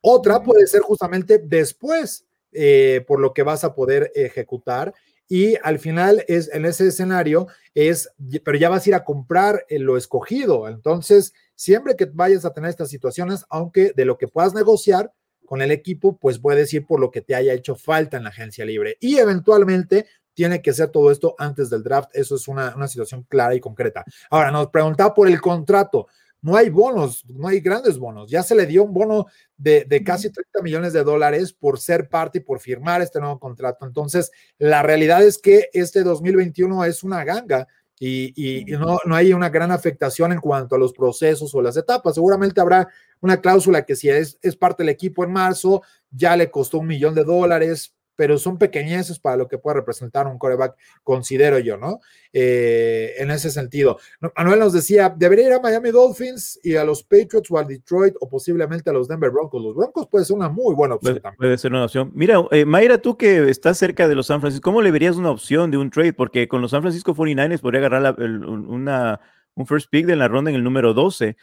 Otra 0.00 0.42
puede 0.42 0.66
ser 0.66 0.82
justamente 0.82 1.38
después, 1.38 2.26
eh, 2.52 3.04
por 3.06 3.20
lo 3.20 3.32
que 3.32 3.42
vas 3.42 3.64
a 3.64 3.74
poder 3.74 4.12
ejecutar 4.14 4.94
y 5.28 5.56
al 5.62 5.78
final 5.78 6.24
es 6.28 6.52
en 6.52 6.64
ese 6.64 6.88
escenario 6.88 7.48
es, 7.74 8.10
pero 8.44 8.56
ya 8.56 8.68
vas 8.68 8.86
a 8.86 8.88
ir 8.88 8.94
a 8.94 9.04
comprar 9.04 9.66
lo 9.70 9.96
escogido. 9.96 10.68
Entonces, 10.68 11.34
siempre 11.54 11.96
que 11.96 12.06
vayas 12.06 12.44
a 12.44 12.52
tener 12.52 12.70
estas 12.70 12.88
situaciones, 12.88 13.44
aunque 13.50 13.92
de 13.94 14.04
lo 14.04 14.18
que 14.18 14.28
puedas 14.28 14.54
negociar 14.54 15.12
con 15.44 15.62
el 15.62 15.70
equipo, 15.70 16.16
pues 16.18 16.38
puedes 16.38 16.72
ir 16.72 16.86
por 16.86 17.00
lo 17.00 17.10
que 17.10 17.20
te 17.20 17.34
haya 17.34 17.52
hecho 17.52 17.76
falta 17.76 18.16
en 18.16 18.24
la 18.24 18.30
agencia 18.30 18.64
libre 18.64 18.96
y 19.00 19.18
eventualmente 19.18 20.06
tiene 20.34 20.60
que 20.60 20.74
ser 20.74 20.90
todo 20.90 21.10
esto 21.10 21.34
antes 21.38 21.70
del 21.70 21.82
draft. 21.82 22.10
Eso 22.12 22.36
es 22.36 22.46
una, 22.46 22.74
una 22.76 22.88
situación 22.88 23.24
clara 23.28 23.54
y 23.54 23.60
concreta. 23.60 24.04
Ahora, 24.30 24.50
nos 24.50 24.68
preguntaba 24.68 25.14
por 25.14 25.28
el 25.28 25.40
contrato 25.40 26.08
no 26.42 26.56
hay 26.56 26.68
bonos, 26.68 27.24
no 27.28 27.48
hay 27.48 27.60
grandes 27.60 27.98
bonos. 27.98 28.30
Ya 28.30 28.42
se 28.42 28.54
le 28.54 28.66
dio 28.66 28.84
un 28.84 28.92
bono 28.92 29.26
de, 29.56 29.86
casi 30.04 30.30
30 30.30 30.62
millones 30.62 30.92
de 30.92 31.02
dólares 31.02 31.52
por 31.52 31.80
ser 31.80 32.08
parte 32.08 32.38
y 32.38 32.40
por 32.42 32.60
firmar 32.60 33.02
este 33.02 33.18
nuevo 33.18 33.38
contrato. 33.40 33.86
Entonces, 33.86 34.30
la 34.58 34.82
realidad 34.82 35.24
es 35.24 35.38
que 35.38 35.68
este 35.72 36.02
2021 36.02 36.84
es 36.84 37.02
una 37.02 37.24
ganga 37.24 37.66
y, 37.98 38.64
no, 38.68 38.98
no, 39.06 39.14
hay 39.14 39.32
una 39.32 39.48
gran 39.48 39.72
afectación 39.72 40.32
en 40.32 40.40
cuanto 40.40 40.74
a 40.76 40.78
los 40.78 40.92
procesos 40.92 41.54
o 41.54 41.62
las 41.62 41.76
etapas. 41.76 42.14
Seguramente 42.14 42.60
habrá 42.60 42.86
una 43.20 43.40
cláusula 43.40 43.84
que 43.84 43.96
si 43.96 44.10
es, 44.10 44.38
es 44.42 44.54
parte 44.54 44.82
del 44.82 44.90
equipo 44.90 45.24
en 45.24 45.32
marzo, 45.32 45.82
ya 46.10 46.36
le 46.36 46.50
costó 46.50 46.78
un 46.78 46.86
millón 46.86 47.14
de 47.14 47.24
dólares, 47.24 47.95
pero 48.16 48.38
son 48.38 48.58
pequeñeces 48.58 49.18
para 49.18 49.36
lo 49.36 49.46
que 49.46 49.58
puede 49.58 49.76
representar 49.76 50.26
un 50.26 50.38
coreback, 50.38 50.74
considero 51.02 51.58
yo, 51.58 51.76
¿no? 51.76 52.00
Eh, 52.32 53.14
en 53.18 53.30
ese 53.30 53.50
sentido. 53.50 53.98
Manuel 54.36 54.58
nos 54.58 54.72
decía, 54.72 55.14
debería 55.16 55.46
ir 55.46 55.52
a 55.52 55.60
Miami 55.60 55.90
Dolphins 55.90 56.58
y 56.62 56.76
a 56.76 56.84
los 56.84 57.02
Patriots 57.02 57.50
o 57.50 57.58
a 57.58 57.64
Detroit 57.64 58.14
o 58.20 58.28
posiblemente 58.28 58.90
a 58.90 58.92
los 58.92 59.06
Denver 59.06 59.30
Broncos. 59.30 59.62
Los 59.62 59.74
Broncos 59.74 60.08
puede 60.08 60.24
ser 60.24 60.36
una 60.36 60.48
muy 60.48 60.74
buena 60.74 60.96
opción 60.96 61.20
puede, 61.20 61.36
Puede 61.36 61.58
ser 61.58 61.72
una 61.72 61.84
opción. 61.84 62.10
Mira, 62.14 62.42
eh, 62.50 62.64
Mayra, 62.64 62.98
tú 62.98 63.16
que 63.16 63.48
estás 63.48 63.78
cerca 63.78 64.08
de 64.08 64.14
los 64.14 64.26
San 64.26 64.40
Francisco, 64.40 64.64
¿cómo 64.64 64.82
le 64.82 64.90
verías 64.90 65.16
una 65.16 65.30
opción 65.30 65.70
de 65.70 65.76
un 65.76 65.90
trade? 65.90 66.14
Porque 66.14 66.48
con 66.48 66.62
los 66.62 66.70
San 66.70 66.82
Francisco 66.82 67.14
49ers 67.14 67.60
podría 67.60 67.86
agarrar 67.86 68.16
una, 68.18 69.20
un 69.54 69.66
first 69.66 69.88
pick 69.90 70.06
de 70.06 70.16
la 70.16 70.28
ronda 70.28 70.50
en 70.50 70.56
el 70.56 70.64
número 70.64 70.94
12 70.94 71.36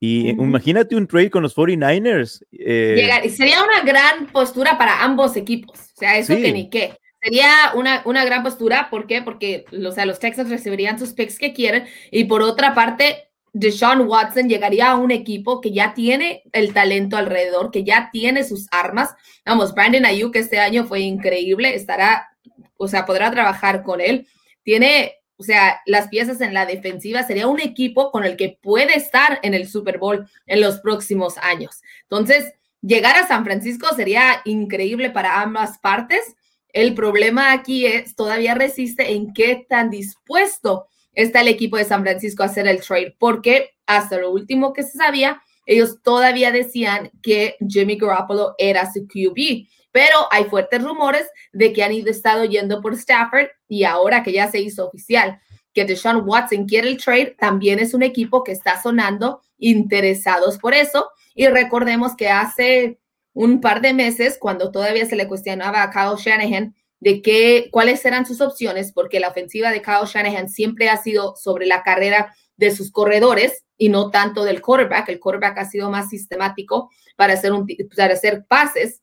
y 0.00 0.28
imagínate 0.30 0.94
un 0.94 1.08
trade 1.08 1.30
con 1.30 1.42
los 1.42 1.56
49ers. 1.56 2.44
Eh, 2.52 3.30
sería 3.30 3.62
una 3.62 3.80
gran 3.80 4.26
postura 4.28 4.78
para 4.78 5.02
ambos 5.02 5.36
equipos. 5.36 5.78
O 5.78 5.96
sea, 5.96 6.16
eso 6.16 6.36
que 6.36 6.52
ni 6.52 6.70
qué. 6.70 6.96
Sería 7.20 7.72
una, 7.74 8.02
una 8.04 8.24
gran 8.24 8.44
postura. 8.44 8.90
¿Por 8.90 9.08
qué? 9.08 9.22
Porque 9.22 9.64
o 9.72 9.90
sea, 9.90 10.06
los 10.06 10.20
Texans 10.20 10.50
recibirían 10.50 11.00
sus 11.00 11.14
picks 11.14 11.38
que 11.38 11.52
quieren. 11.52 11.86
Y 12.12 12.24
por 12.24 12.42
otra 12.42 12.74
parte, 12.74 13.28
Deshaun 13.52 14.02
Watson 14.02 14.48
llegaría 14.48 14.90
a 14.90 14.96
un 14.96 15.10
equipo 15.10 15.60
que 15.60 15.72
ya 15.72 15.94
tiene 15.94 16.44
el 16.52 16.72
talento 16.72 17.16
alrededor, 17.16 17.72
que 17.72 17.82
ya 17.82 18.10
tiene 18.12 18.44
sus 18.44 18.68
armas. 18.70 19.16
Vamos, 19.44 19.74
Brandon 19.74 20.06
Ayuk 20.06 20.36
este 20.36 20.60
año 20.60 20.84
fue 20.84 21.00
increíble. 21.00 21.74
Estará, 21.74 22.28
o 22.76 22.86
sea, 22.86 23.04
podrá 23.04 23.32
trabajar 23.32 23.82
con 23.82 24.00
él. 24.00 24.28
Tiene 24.62 25.17
o 25.38 25.44
sea, 25.44 25.80
las 25.86 26.08
piezas 26.08 26.40
en 26.40 26.52
la 26.52 26.66
defensiva, 26.66 27.22
sería 27.22 27.46
un 27.46 27.60
equipo 27.60 28.10
con 28.10 28.24
el 28.24 28.36
que 28.36 28.58
puede 28.60 28.96
estar 28.96 29.38
en 29.42 29.54
el 29.54 29.68
Super 29.68 29.98
Bowl 29.98 30.28
en 30.46 30.60
los 30.60 30.80
próximos 30.80 31.38
años. 31.38 31.80
Entonces, 32.02 32.52
llegar 32.82 33.16
a 33.16 33.28
San 33.28 33.44
Francisco 33.44 33.86
sería 33.94 34.42
increíble 34.44 35.10
para 35.10 35.40
ambas 35.40 35.78
partes. 35.78 36.36
El 36.72 36.94
problema 36.94 37.52
aquí 37.52 37.86
es, 37.86 38.16
todavía 38.16 38.54
resiste 38.54 39.12
en 39.12 39.32
qué 39.32 39.64
tan 39.68 39.90
dispuesto 39.90 40.88
está 41.12 41.40
el 41.40 41.48
equipo 41.48 41.76
de 41.76 41.84
San 41.84 42.02
Francisco 42.02 42.42
a 42.42 42.46
hacer 42.46 42.66
el 42.66 42.80
trade, 42.80 43.14
porque 43.18 43.70
hasta 43.86 44.18
lo 44.18 44.32
último 44.32 44.72
que 44.72 44.82
se 44.82 44.98
sabía, 44.98 45.40
ellos 45.66 46.02
todavía 46.02 46.50
decían 46.50 47.10
que 47.22 47.56
Jimmy 47.66 47.96
Garoppolo 47.96 48.54
era 48.58 48.90
su 48.92 49.06
QB 49.06 49.68
pero 49.92 50.16
hay 50.30 50.44
fuertes 50.44 50.82
rumores 50.82 51.26
de 51.52 51.72
que 51.72 51.82
han 51.82 51.92
ido 51.92 52.10
estado 52.10 52.44
yendo 52.44 52.80
por 52.80 52.94
Stafford 52.94 53.48
y 53.68 53.84
ahora 53.84 54.22
que 54.22 54.32
ya 54.32 54.50
se 54.50 54.60
hizo 54.60 54.86
oficial 54.86 55.40
que 55.78 55.84
Deshaun 55.84 56.24
Watson 56.26 56.66
quiere 56.66 56.88
el 56.88 56.96
trade, 56.96 57.36
también 57.38 57.78
es 57.78 57.94
un 57.94 58.02
equipo 58.02 58.42
que 58.42 58.52
está 58.52 58.82
sonando 58.82 59.42
interesados 59.58 60.58
por 60.58 60.74
eso. 60.74 61.08
Y 61.34 61.46
recordemos 61.46 62.16
que 62.16 62.28
hace 62.28 62.98
un 63.32 63.60
par 63.60 63.80
de 63.80 63.94
meses, 63.94 64.38
cuando 64.40 64.72
todavía 64.72 65.06
se 65.06 65.14
le 65.14 65.28
cuestionaba 65.28 65.82
a 65.82 65.90
Kyle 65.90 66.16
Shanahan 66.18 66.74
de 67.00 67.22
qué, 67.22 67.68
cuáles 67.70 68.04
eran 68.04 68.26
sus 68.26 68.40
opciones, 68.40 68.92
porque 68.92 69.20
la 69.20 69.28
ofensiva 69.28 69.70
de 69.70 69.82
Kyle 69.82 70.06
Shanahan 70.06 70.48
siempre 70.48 70.88
ha 70.88 70.96
sido 70.96 71.36
sobre 71.36 71.66
la 71.66 71.84
carrera 71.84 72.34
de 72.56 72.72
sus 72.72 72.90
corredores 72.90 73.64
y 73.76 73.88
no 73.88 74.10
tanto 74.10 74.44
del 74.44 74.60
quarterback. 74.60 75.08
El 75.08 75.20
quarterback 75.20 75.58
ha 75.58 75.64
sido 75.64 75.90
más 75.90 76.08
sistemático 76.08 76.90
para 77.14 77.34
hacer, 77.34 77.52
un, 77.52 77.68
para 77.96 78.14
hacer 78.14 78.44
pases 78.48 79.02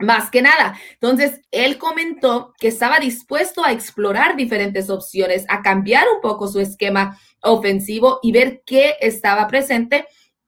más 0.00 0.30
que 0.30 0.42
nada. 0.42 0.78
Entonces, 0.94 1.40
él 1.50 1.78
comentó 1.78 2.54
que 2.58 2.68
estaba 2.68 2.98
dispuesto 2.98 3.64
a 3.64 3.72
explorar 3.72 4.36
diferentes 4.36 4.90
opciones, 4.90 5.44
a 5.48 5.62
cambiar 5.62 6.06
un 6.14 6.20
poco 6.20 6.48
su 6.48 6.60
esquema 6.60 7.18
ofensivo 7.42 8.18
y 8.22 8.32
ver 8.32 8.62
qué 8.66 8.96
estaba 9.00 9.46
presente, 9.46 10.06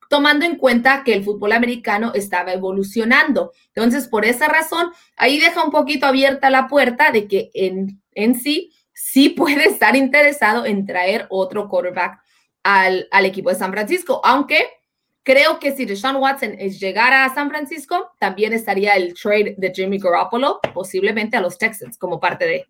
tomando 0.09 0.45
en 0.45 0.57
cuenta 0.57 1.05
que 1.05 1.15
el 1.15 1.25
fútbol 1.25 1.53
americano 1.53 2.13
estaba 2.15 2.53
evolucionando. 2.53 3.53
Entonces, 3.75 4.09
por 4.09 4.25
esa 4.27 4.47
razón, 4.47 4.93
ahí 5.17 5.39
deja 5.39 5.65
un 5.65 5.71
poquito 5.71 6.07
abierta 6.07 6.51
la 6.51 6.69
puerta 6.69 7.11
de 7.13 7.27
que 7.27 7.51
en, 7.55 8.03
en 8.13 8.35
sí, 8.39 8.73
sí 8.93 9.31
puede 9.31 9.65
estar 9.69 9.97
interesado 9.97 10.67
en 10.67 10.85
traer 10.85 11.27
otro 11.31 11.69
quarterback 11.69 12.21
al, 12.63 13.09
al 13.11 13.25
equipo 13.25 13.49
de 13.51 13.57
San 13.57 13.73
Francisco, 13.73 14.21
aunque 14.23 14.67
Creo 15.25 15.61
que 15.61 15.71
si 15.73 15.85
Deshaun 15.85 16.17
Watson 16.17 16.57
llegara 16.57 17.25
a 17.25 17.35
San 17.35 17.49
Francisco, 17.49 18.11
también 18.19 18.53
estaría 18.53 18.95
el 18.95 19.15
trade 19.15 19.55
de 19.57 19.73
Jimmy 19.73 19.99
Garoppolo, 19.99 20.59
posiblemente 20.75 21.37
a 21.37 21.41
los 21.41 21.59
Texans 21.59 21.97
como 21.97 22.19
parte 22.19 22.45
de. 22.45 22.67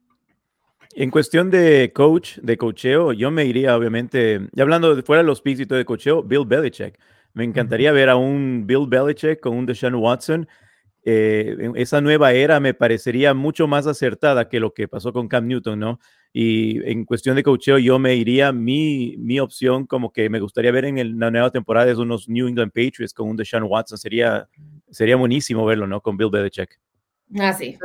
En 0.95 1.11
cuestión 1.11 1.51
de 1.51 1.91
coach, 1.95 2.37
de 2.43 2.59
cocheo, 2.59 3.15
yo 3.15 3.31
me 3.31 3.47
iría, 3.47 3.75
obviamente, 3.75 4.49
ya 4.53 4.65
hablando 4.65 4.95
de 4.95 5.03
fuera 5.03 5.23
de 5.23 5.27
los 5.27 5.41
picks 5.41 5.61
y 5.61 5.67
todo 5.67 5.79
de 5.79 5.87
cocheo, 5.87 6.23
Bill 6.23 6.45
Belichick. 6.45 6.99
Me 7.33 7.45
encantaría 7.45 7.91
ver 7.93 8.11
a 8.11 8.17
un 8.17 8.67
Bill 8.67 8.87
Belichick 8.87 9.41
con 9.41 9.57
un 9.57 9.65
Deshaun 9.65 9.95
Watson. 9.95 10.47
Eh, 11.05 11.71
esa 11.77 12.03
nueva 12.03 12.33
era 12.33 12.61
me 12.61 12.75
parecería 12.75 13.33
mucho 13.33 13.67
más 13.67 13.87
acertada 13.87 14.51
que 14.51 14.61
lo 14.61 14.75
que 14.75 14.87
pasó 14.87 15.15
con 15.15 15.29
Cam 15.29 15.47
Newton, 15.47 15.79
¿no? 15.79 15.99
Y 16.33 16.83
en 16.91 17.05
cuestión 17.05 17.37
de 17.37 17.43
cocheo, 17.43 17.79
yo 17.79 17.99
me 17.99 18.15
iría, 18.15 18.53
mi, 18.53 19.17
mi 19.19 19.39
opción 19.39 19.87
como 19.87 20.13
que 20.13 20.31
me 20.31 20.41
gustaría 20.41 20.73
ver 20.73 20.87
en 20.87 21.19
la 21.19 21.31
nueva 21.31 21.51
temporada 21.51 21.91
es 21.91 21.99
unos 21.99 22.29
New 22.29 22.49
England 22.49 22.73
Patriots 22.73 23.13
con 23.13 23.29
un 23.29 23.37
Deshaun 23.37 23.65
Watson. 23.65 23.99
Sería, 23.99 24.49
sería 24.91 25.17
buenísimo 25.17 25.67
verlo, 25.67 25.87
¿no? 25.87 26.01
Con 26.01 26.17
Bill 26.17 26.31
Belichick. 26.31 26.81
Ah, 27.39 27.53
sí. 27.53 27.77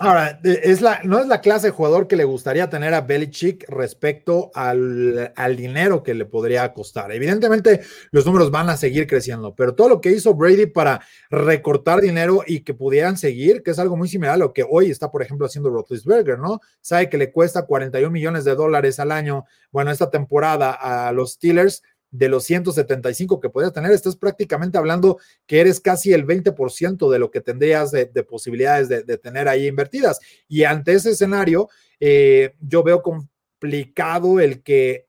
Ahora, 0.00 0.40
es 0.42 0.80
la, 0.80 1.00
no 1.04 1.20
es 1.20 1.26
la 1.26 1.40
clase 1.40 1.68
de 1.68 1.72
jugador 1.72 2.08
que 2.08 2.16
le 2.16 2.24
gustaría 2.24 2.68
tener 2.68 2.94
a 2.94 3.02
Belichick 3.02 3.68
respecto 3.68 4.50
al, 4.54 5.32
al, 5.36 5.56
dinero 5.56 6.02
que 6.02 6.14
le 6.14 6.24
podría 6.24 6.72
costar. 6.72 7.12
Evidentemente, 7.12 7.82
los 8.10 8.26
números 8.26 8.50
van 8.50 8.70
a 8.70 8.76
seguir 8.76 9.06
creciendo, 9.06 9.54
pero 9.54 9.74
todo 9.74 9.88
lo 9.88 10.00
que 10.00 10.10
hizo 10.10 10.34
Brady 10.34 10.66
para 10.66 11.00
recortar 11.30 12.00
dinero 12.00 12.42
y 12.46 12.60
que 12.60 12.74
pudieran 12.74 13.16
seguir, 13.16 13.62
que 13.62 13.70
es 13.70 13.78
algo 13.78 13.96
muy 13.96 14.08
similar 14.08 14.34
a 14.34 14.38
lo 14.38 14.52
que 14.52 14.66
hoy 14.68 14.90
está, 14.90 15.10
por 15.10 15.22
ejemplo, 15.22 15.46
haciendo 15.46 15.70
Roethlisberger, 15.70 16.38
¿no? 16.38 16.60
Sabe 16.80 17.08
que 17.08 17.18
le 17.18 17.30
cuesta 17.30 17.66
41 17.66 18.10
millones 18.10 18.44
de 18.44 18.54
dólares 18.54 18.98
al 18.98 19.12
año, 19.12 19.44
bueno, 19.70 19.90
esta 19.90 20.10
temporada 20.10 20.72
a 20.72 21.12
los 21.12 21.32
Steelers 21.32 21.82
de 22.10 22.28
los 22.28 22.44
175 22.44 23.40
que 23.40 23.50
podrías 23.50 23.72
tener, 23.72 23.92
estás 23.92 24.16
prácticamente 24.16 24.78
hablando 24.78 25.18
que 25.46 25.60
eres 25.60 25.80
casi 25.80 26.12
el 26.12 26.26
20% 26.26 27.10
de 27.10 27.18
lo 27.18 27.30
que 27.30 27.40
tendrías 27.40 27.90
de, 27.90 28.06
posibilidades 28.24 28.88
de, 28.88 29.18
tener 29.18 29.48
ahí 29.48 29.66
invertidas. 29.66 30.18
Y 30.48 30.64
ante 30.64 30.92
ese 30.92 31.10
escenario, 31.10 31.68
eh, 32.00 32.54
yo 32.60 32.82
veo 32.82 33.02
complicado 33.02 34.40
el 34.40 34.62
que 34.62 35.06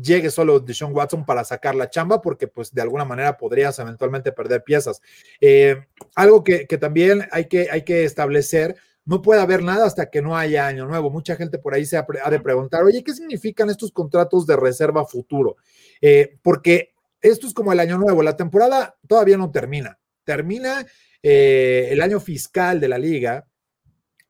llegue 0.00 0.30
solo 0.30 0.60
Deshaun 0.60 0.94
Watson 0.94 1.24
para 1.24 1.44
sacar 1.44 1.74
la 1.74 1.90
chamba, 1.90 2.20
porque 2.20 2.48
pues 2.48 2.72
de 2.72 2.82
alguna 2.82 3.04
manera 3.04 3.36
podrías 3.36 3.78
eventualmente 3.78 4.32
perder 4.32 4.62
piezas. 4.62 5.00
Eh, 5.40 5.86
algo 6.14 6.42
que, 6.42 6.66
que, 6.66 6.78
también 6.78 7.26
hay 7.30 7.46
que, 7.46 7.68
hay 7.70 7.82
que 7.82 8.04
establecer 8.04 8.76
no 9.06 9.20
puede 9.20 9.40
haber 9.40 9.62
nada 9.62 9.86
hasta 9.86 10.08
que 10.08 10.22
no 10.22 10.36
haya 10.36 10.66
año 10.66 10.86
nuevo. 10.86 11.10
Mucha 11.10 11.36
gente 11.36 11.58
por 11.58 11.74
ahí 11.74 11.84
se 11.84 11.96
ha, 11.96 12.06
de 12.30 12.40
preguntar, 12.40 12.82
oye, 12.84 13.04
¿qué 13.04 13.12
significan 13.12 13.68
estos 13.68 13.92
contratos 13.92 14.46
de 14.46 14.56
reserva 14.56 15.04
futuro? 15.04 15.56
Eh, 16.06 16.36
porque 16.42 16.92
esto 17.22 17.46
es 17.46 17.54
como 17.54 17.72
el 17.72 17.80
año 17.80 17.96
nuevo, 17.96 18.22
la 18.22 18.36
temporada 18.36 18.94
todavía 19.08 19.38
no 19.38 19.50
termina. 19.50 19.98
Termina 20.22 20.84
eh, 21.22 21.88
el 21.92 22.02
año 22.02 22.20
fiscal 22.20 22.78
de 22.78 22.88
la 22.88 22.98
liga, 22.98 23.46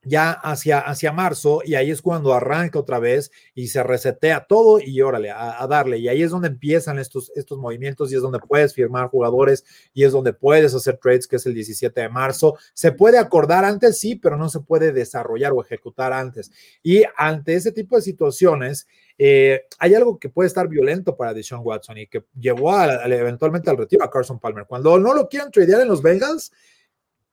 ya 0.05 0.30
hacia, 0.32 0.80
hacia 0.80 1.12
marzo 1.12 1.62
y 1.64 1.74
ahí 1.74 1.90
es 1.90 2.02
cuando 2.02 2.34
arranca 2.34 2.78
otra 2.78 2.98
vez 2.98 3.30
y 3.55 3.68
se 3.68 3.82
resetea 3.82 4.46
todo 4.46 4.80
y 4.80 5.00
órale, 5.00 5.30
a, 5.30 5.66
darle. 5.68 5.98
Y 5.98 6.09
ahí 6.09 6.22
es 6.22 6.30
donde 6.30 6.48
empiezan 6.48 6.98
estos, 6.98 7.32
estos 7.34 7.59
movimientos 7.59 8.12
y 8.12 8.16
es 8.16 8.22
donde 8.22 8.38
puedes 8.38 8.74
firmar 8.74 9.09
jugadores 9.09 9.64
y 9.92 10.05
es 10.05 10.12
donde 10.12 10.32
puedes 10.32 10.74
hacer 10.74 10.98
trades, 10.98 11.26
que 11.26 11.36
es 11.36 11.46
el 11.46 11.55
17 11.55 12.00
de 12.00 12.09
marzo. 12.09 12.57
Se 12.72 12.92
puede 12.92 13.18
acordar 13.18 13.64
antes, 13.64 13.98
sí, 13.98 14.16
pero 14.16 14.36
no 14.36 14.48
se 14.48 14.61
puede 14.61 14.92
desarrollar 14.92 15.52
o 15.52 15.62
ejecutar 15.62 16.12
antes. 16.12 16.50
Y 16.82 17.02
ante 17.16 17.55
ese 17.55 17.72
tipo 17.72 17.96
de 17.96 18.02
situaciones, 18.02 18.86
eh, 19.16 19.62
hay 19.78 19.94
algo 19.94 20.18
que 20.18 20.28
puede 20.28 20.48
estar 20.48 20.68
violento 20.68 21.16
para 21.16 21.32
Deshaun 21.32 21.62
Watson 21.64 21.98
y 21.98 22.07
que 22.07 22.24
llevó 22.38 22.74
eventualmente 22.82 23.70
al 23.70 23.76
retiro 23.76 24.05
a 24.05 24.11
Carson 24.11 24.40
Palmer. 24.40 24.66
Cuando 24.66 24.98
no 24.98 25.14
lo 25.14 25.28
quieran 25.28 25.50
tradear 25.50 25.80
en 25.80 25.88
los 25.88 26.02
Bengals, 26.02 26.52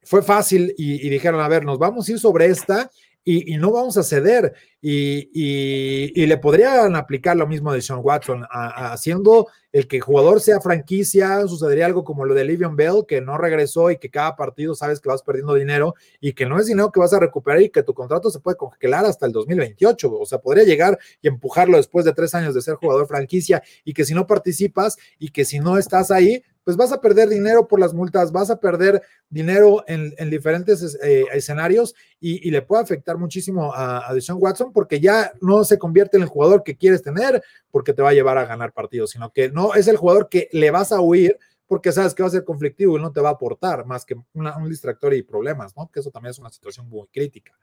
fue 0.04 0.22
fácil 0.22 0.74
y, 0.78 1.10
dijeron, 1.10 1.42
a 1.42 1.48
ver, 1.48 1.64
nos 1.64 1.78
vamos 1.78 2.08
a 2.08 2.12
ir 2.12 2.20
sobre 2.20 2.48
esta 2.48 2.90
y, 3.24 3.58
no 3.58 3.72
vamos 3.72 3.98
a 3.98 4.04
ceder. 4.04 4.54
Y, 4.82 6.26
le 6.26 6.38
podrían 6.38 6.96
aplicar 6.96 7.38
lo 7.38 7.48
mismo 7.48 7.72
de 7.72 7.82
Sean 7.82 8.00
Watson, 8.02 8.46
haciendo 8.50 9.48
el 9.72 9.88
que 9.88 9.98
el 9.98 10.02
jugador 10.02 10.42
sea 10.42 10.60
franquicia, 10.60 11.48
sucedería 11.48 11.86
algo 11.86 12.04
como 12.04 12.26
lo 12.26 12.34
de 12.34 12.44
Livion 12.44 12.76
Bell, 12.76 13.06
que 13.08 13.22
no 13.22 13.38
regresó 13.38 13.90
y 13.90 13.98
que 13.98 14.10
cada 14.10 14.36
partido 14.36 14.76
sabes 14.76 15.00
que 15.00 15.08
vas 15.08 15.22
perdiendo 15.22 15.54
dinero 15.54 15.94
y 16.20 16.34
que 16.34 16.46
no 16.46 16.60
es 16.60 16.66
dinero 16.66 16.92
que 16.92 17.00
vas 17.00 17.14
a 17.14 17.20
recuperar 17.20 17.62
y 17.62 17.70
que 17.70 17.84
tu 17.84 17.94
contrato 17.94 18.30
se 18.30 18.40
puede 18.40 18.58
congelar 18.58 19.06
hasta 19.06 19.28
el 19.28 19.32
2028. 19.32 20.12
O 20.12 20.26
sea, 20.26 20.40
podría 20.40 20.66
llegar 20.66 21.00
y 21.22 21.28
empujarlo 21.28 21.78
después 21.78 22.04
de 22.04 22.14
tres 22.14 22.36
años 22.36 22.54
de 22.54 22.62
ser 22.62 22.76
jugador 22.76 23.08
franquicia 23.08 23.64
y 23.86 23.94
que 23.94 24.04
si 24.04 24.14
no 24.14 24.28
participas 24.28 24.98
y 25.20 25.30
que 25.30 25.46
si 25.46 25.60
no 25.60 25.78
estás 25.78 26.12
ahí, 26.12 26.44
pues 26.64 26.78
vas 26.78 26.92
a 26.92 27.02
perder 27.02 27.30
dinero 27.30 27.68
por 27.68 27.80
las 27.80 27.94
multas, 27.94 28.32
vas 28.32 28.50
a 28.50 28.60
perder 28.60 29.02
dinero 29.30 29.84
en, 29.88 30.30
diferentes 30.30 30.98
eh, 31.04 31.26
escenarios 31.34 31.96
y, 32.20 32.50
le 32.52 32.62
puede 32.62 32.84
afectar 32.84 33.18
muchísimo 33.18 33.74
a, 33.74 34.10
a 34.10 34.14
Deshaun 34.14 34.42
Watson 34.42 34.72
porque 34.74 35.00
ya 35.00 35.32
no 35.42 35.64
se 35.64 35.78
convierte 35.78 36.18
en 36.18 36.24
el 36.24 36.30
jugador 36.30 36.64
que 36.64 36.78
quieres 36.78 37.02
tener 37.02 37.44
porque 37.72 37.94
te 37.94 38.02
va 38.02 38.10
a 38.10 38.14
llevar 38.14 38.38
a 38.38 38.46
ganar 38.46 38.74
partidos, 38.74 39.12
sino 39.12 39.32
que 39.32 39.50
no 39.50 39.74
es 39.74 39.88
el 39.88 39.98
jugador 39.98 40.30
que 40.30 40.50
le 40.52 40.72
vas 40.72 40.92
a 40.92 41.02
huir 41.02 41.38
porque 41.72 41.94
sabes 41.94 42.14
que 42.14 42.22
va 42.22 42.28
a 42.28 42.32
ser 42.32 42.44
conflictivo 42.44 42.98
y 42.98 43.02
no 43.02 43.14
te 43.14 43.22
va 43.22 43.30
a 43.30 43.32
aportar 43.32 43.86
más 43.86 44.04
que 44.04 44.16
un 44.34 44.70
distractor 44.70 45.14
y 45.14 45.24
problemas, 45.24 45.74
¿no? 45.78 45.90
Que 45.90 46.02
eso 46.02 46.12
también 46.12 46.32
es 46.32 46.40
una 46.40 46.50
situación 46.50 46.90
muy 46.90 47.08
crítica. 47.08 47.54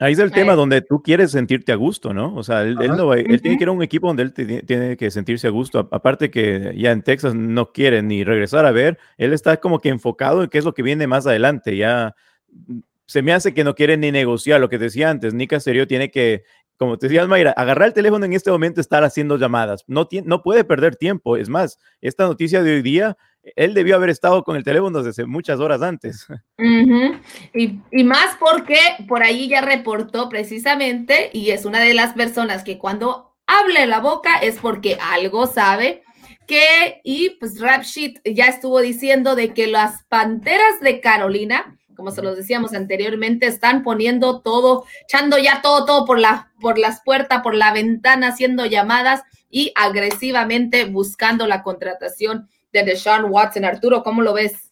Ahí 0.00 0.12
es 0.12 0.18
el 0.20 0.30
tema 0.30 0.54
donde 0.54 0.80
tú 0.80 1.02
quieres 1.02 1.32
sentirte 1.32 1.72
a 1.72 1.74
gusto, 1.74 2.14
¿no? 2.14 2.32
O 2.36 2.44
sea, 2.44 2.62
él, 2.62 2.76
él, 2.80 3.42
tiene 3.42 3.58
que 3.58 3.64
ir 3.64 3.68
a 3.68 3.72
un 3.72 3.82
equipo 3.82 4.06
donde 4.06 4.22
él 4.22 4.32
tiene 4.32 4.96
que 4.96 5.10
sentirse 5.10 5.48
a 5.48 5.50
gusto. 5.50 5.88
Aparte 5.90 6.30
que 6.30 6.72
ya 6.76 6.92
en 6.92 7.02
Texas 7.02 7.34
no 7.34 7.72
quiere 7.72 8.00
ni 8.02 8.22
regresar 8.22 8.64
a 8.64 8.70
ver, 8.70 8.98
él 9.16 9.32
está 9.32 9.56
como 9.56 9.80
que 9.80 9.88
enfocado 9.88 10.44
en 10.44 10.50
qué 10.50 10.58
es 10.58 10.64
lo 10.64 10.72
que 10.72 10.84
viene 10.84 11.08
más 11.08 11.26
adelante. 11.26 11.76
Ya 11.76 12.14
mm, 12.52 12.78
se 13.06 13.22
me 13.22 13.32
hace 13.32 13.54
que 13.54 13.64
no 13.64 13.74
quiere 13.74 13.96
ni 13.96 14.12
negociar 14.12 14.60
lo 14.60 14.68
que 14.68 14.78
decía 14.78 15.10
antes. 15.10 15.34
Nica 15.34 15.58
Serio 15.58 15.88
tiene 15.88 16.12
que, 16.12 16.44
como 16.76 16.96
te 16.96 17.08
decías, 17.08 17.26
Mayra, 17.26 17.50
agarrar 17.50 17.88
el 17.88 17.94
teléfono 17.94 18.24
en 18.24 18.34
este 18.34 18.52
momento, 18.52 18.80
estar 18.80 19.02
haciendo 19.02 19.36
llamadas. 19.36 19.82
No, 19.88 20.08
no 20.24 20.42
puede 20.42 20.62
perder 20.62 20.94
tiempo. 20.94 21.36
Es 21.36 21.48
más, 21.48 21.80
esta 22.00 22.24
noticia 22.24 22.62
de 22.62 22.74
hoy 22.74 22.82
día 22.82 23.16
él 23.56 23.74
debió 23.74 23.96
haber 23.96 24.10
estado 24.10 24.42
con 24.42 24.56
el 24.56 24.64
teléfono 24.64 25.02
desde 25.02 25.26
muchas 25.26 25.60
horas 25.60 25.82
antes. 25.82 26.26
y, 26.58 28.04
más 28.04 28.36
porque 28.38 28.78
por 29.06 29.22
ahí 29.22 29.48
ya 29.48 29.60
reportó 29.60 30.28
precisamente, 30.28 31.30
y 31.32 31.50
es 31.50 31.64
una 31.64 31.80
de 31.80 31.94
las 31.94 32.14
personas 32.14 32.64
que 32.64 32.78
cuando 32.78 33.36
hable 33.46 33.86
la 33.86 34.00
boca 34.00 34.36
es 34.38 34.58
porque 34.58 34.98
algo 35.00 35.46
sabe, 35.46 36.02
que, 36.46 37.00
y 37.04 37.30
pues 37.40 37.60
Rapshit 37.60 38.20
ya 38.24 38.46
estuvo 38.46 38.80
diciendo 38.80 39.34
de 39.34 39.52
que 39.52 39.66
las 39.66 40.04
Panteras 40.04 40.80
de 40.80 41.00
Carolina, 41.00 41.78
como 41.94 42.10
se 42.10 42.22
los 42.22 42.36
decíamos 42.36 42.72
anteriormente, 42.74 43.46
están 43.46 43.82
poniendo 43.82 44.40
todo, 44.40 44.84
echando 45.02 45.36
ya 45.36 45.60
todo, 45.60 45.84
todo 45.84 46.06
por, 46.06 46.18
la, 46.18 46.50
por 46.60 46.78
las 46.78 47.02
puertas, 47.02 47.42
por 47.42 47.54
la 47.54 47.72
ventana, 47.72 48.28
haciendo 48.28 48.64
llamadas 48.64 49.22
y 49.50 49.72
agresivamente 49.74 50.84
buscando 50.84 51.46
la 51.46 51.62
contratación 51.62 52.48
de 52.72 52.82
Deshaun 52.84 53.30
Watson. 53.30 53.64
Arturo, 53.64 54.02
¿cómo 54.02 54.22
lo 54.22 54.34
ves? 54.34 54.68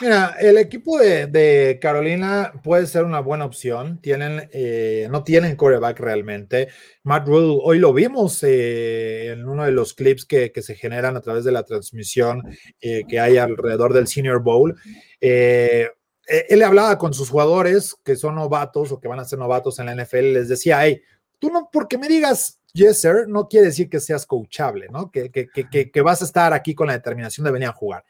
Mira, 0.00 0.34
el 0.40 0.56
equipo 0.56 0.98
de, 0.98 1.78
Carolina 1.78 2.54
puede 2.64 2.86
ser 2.86 3.04
una 3.04 3.20
buena 3.20 3.44
opción. 3.44 4.00
Tienen, 4.00 4.48
eh, 4.50 5.08
no 5.10 5.24
tienen 5.24 5.56
coreback 5.56 6.00
realmente. 6.00 6.68
Matt 7.02 7.28
Rule, 7.28 7.60
hoy 7.62 7.78
lo 7.78 7.92
vimos 7.92 8.42
eh, 8.42 9.32
en 9.32 9.46
uno 9.46 9.64
de 9.64 9.72
los 9.72 9.92
clips 9.92 10.24
que, 10.24 10.52
se 10.56 10.74
generan 10.74 11.16
a 11.16 11.20
través 11.20 11.44
de 11.44 11.52
la 11.52 11.64
transmisión 11.64 12.42
eh, 12.80 13.02
que 13.06 13.20
hay 13.20 13.36
alrededor 13.36 13.92
del 13.92 14.06
Senior 14.06 14.42
Bowl. 14.42 14.74
él 15.20 16.62
hablaba 16.62 16.96
con 16.96 17.12
sus 17.12 17.28
jugadores 17.28 17.94
que 18.02 18.16
son 18.16 18.36
novatos 18.36 18.92
o 18.92 19.00
que 19.00 19.08
van 19.08 19.20
a 19.20 19.26
ser 19.26 19.38
novatos 19.38 19.78
en 19.80 19.86
la 19.86 19.94
NFL. 19.94 20.32
Les 20.32 20.48
decía, 20.48 20.82
hey, 20.82 21.02
tú 21.38 21.50
no, 21.50 21.68
porque 21.70 21.98
me 21.98 22.08
digas 22.08 22.59
yes, 22.72 23.00
sir, 23.00 23.26
no 23.28 23.48
quiere 23.48 23.66
decir 23.66 23.88
que 23.88 24.00
seas 24.00 24.26
coachable, 24.26 24.88
¿no? 24.90 25.10
Que, 25.10 25.30
que, 25.30 25.48
que, 25.48 25.90
que, 25.90 26.00
vas 26.00 26.22
a 26.22 26.24
estar 26.24 26.52
aquí 26.52 26.74
con 26.74 26.86
la 26.86 26.94
determinación 26.94 27.44
de 27.44 27.52
venir 27.52 27.68
a 27.68 27.72
jugar. 27.72 28.04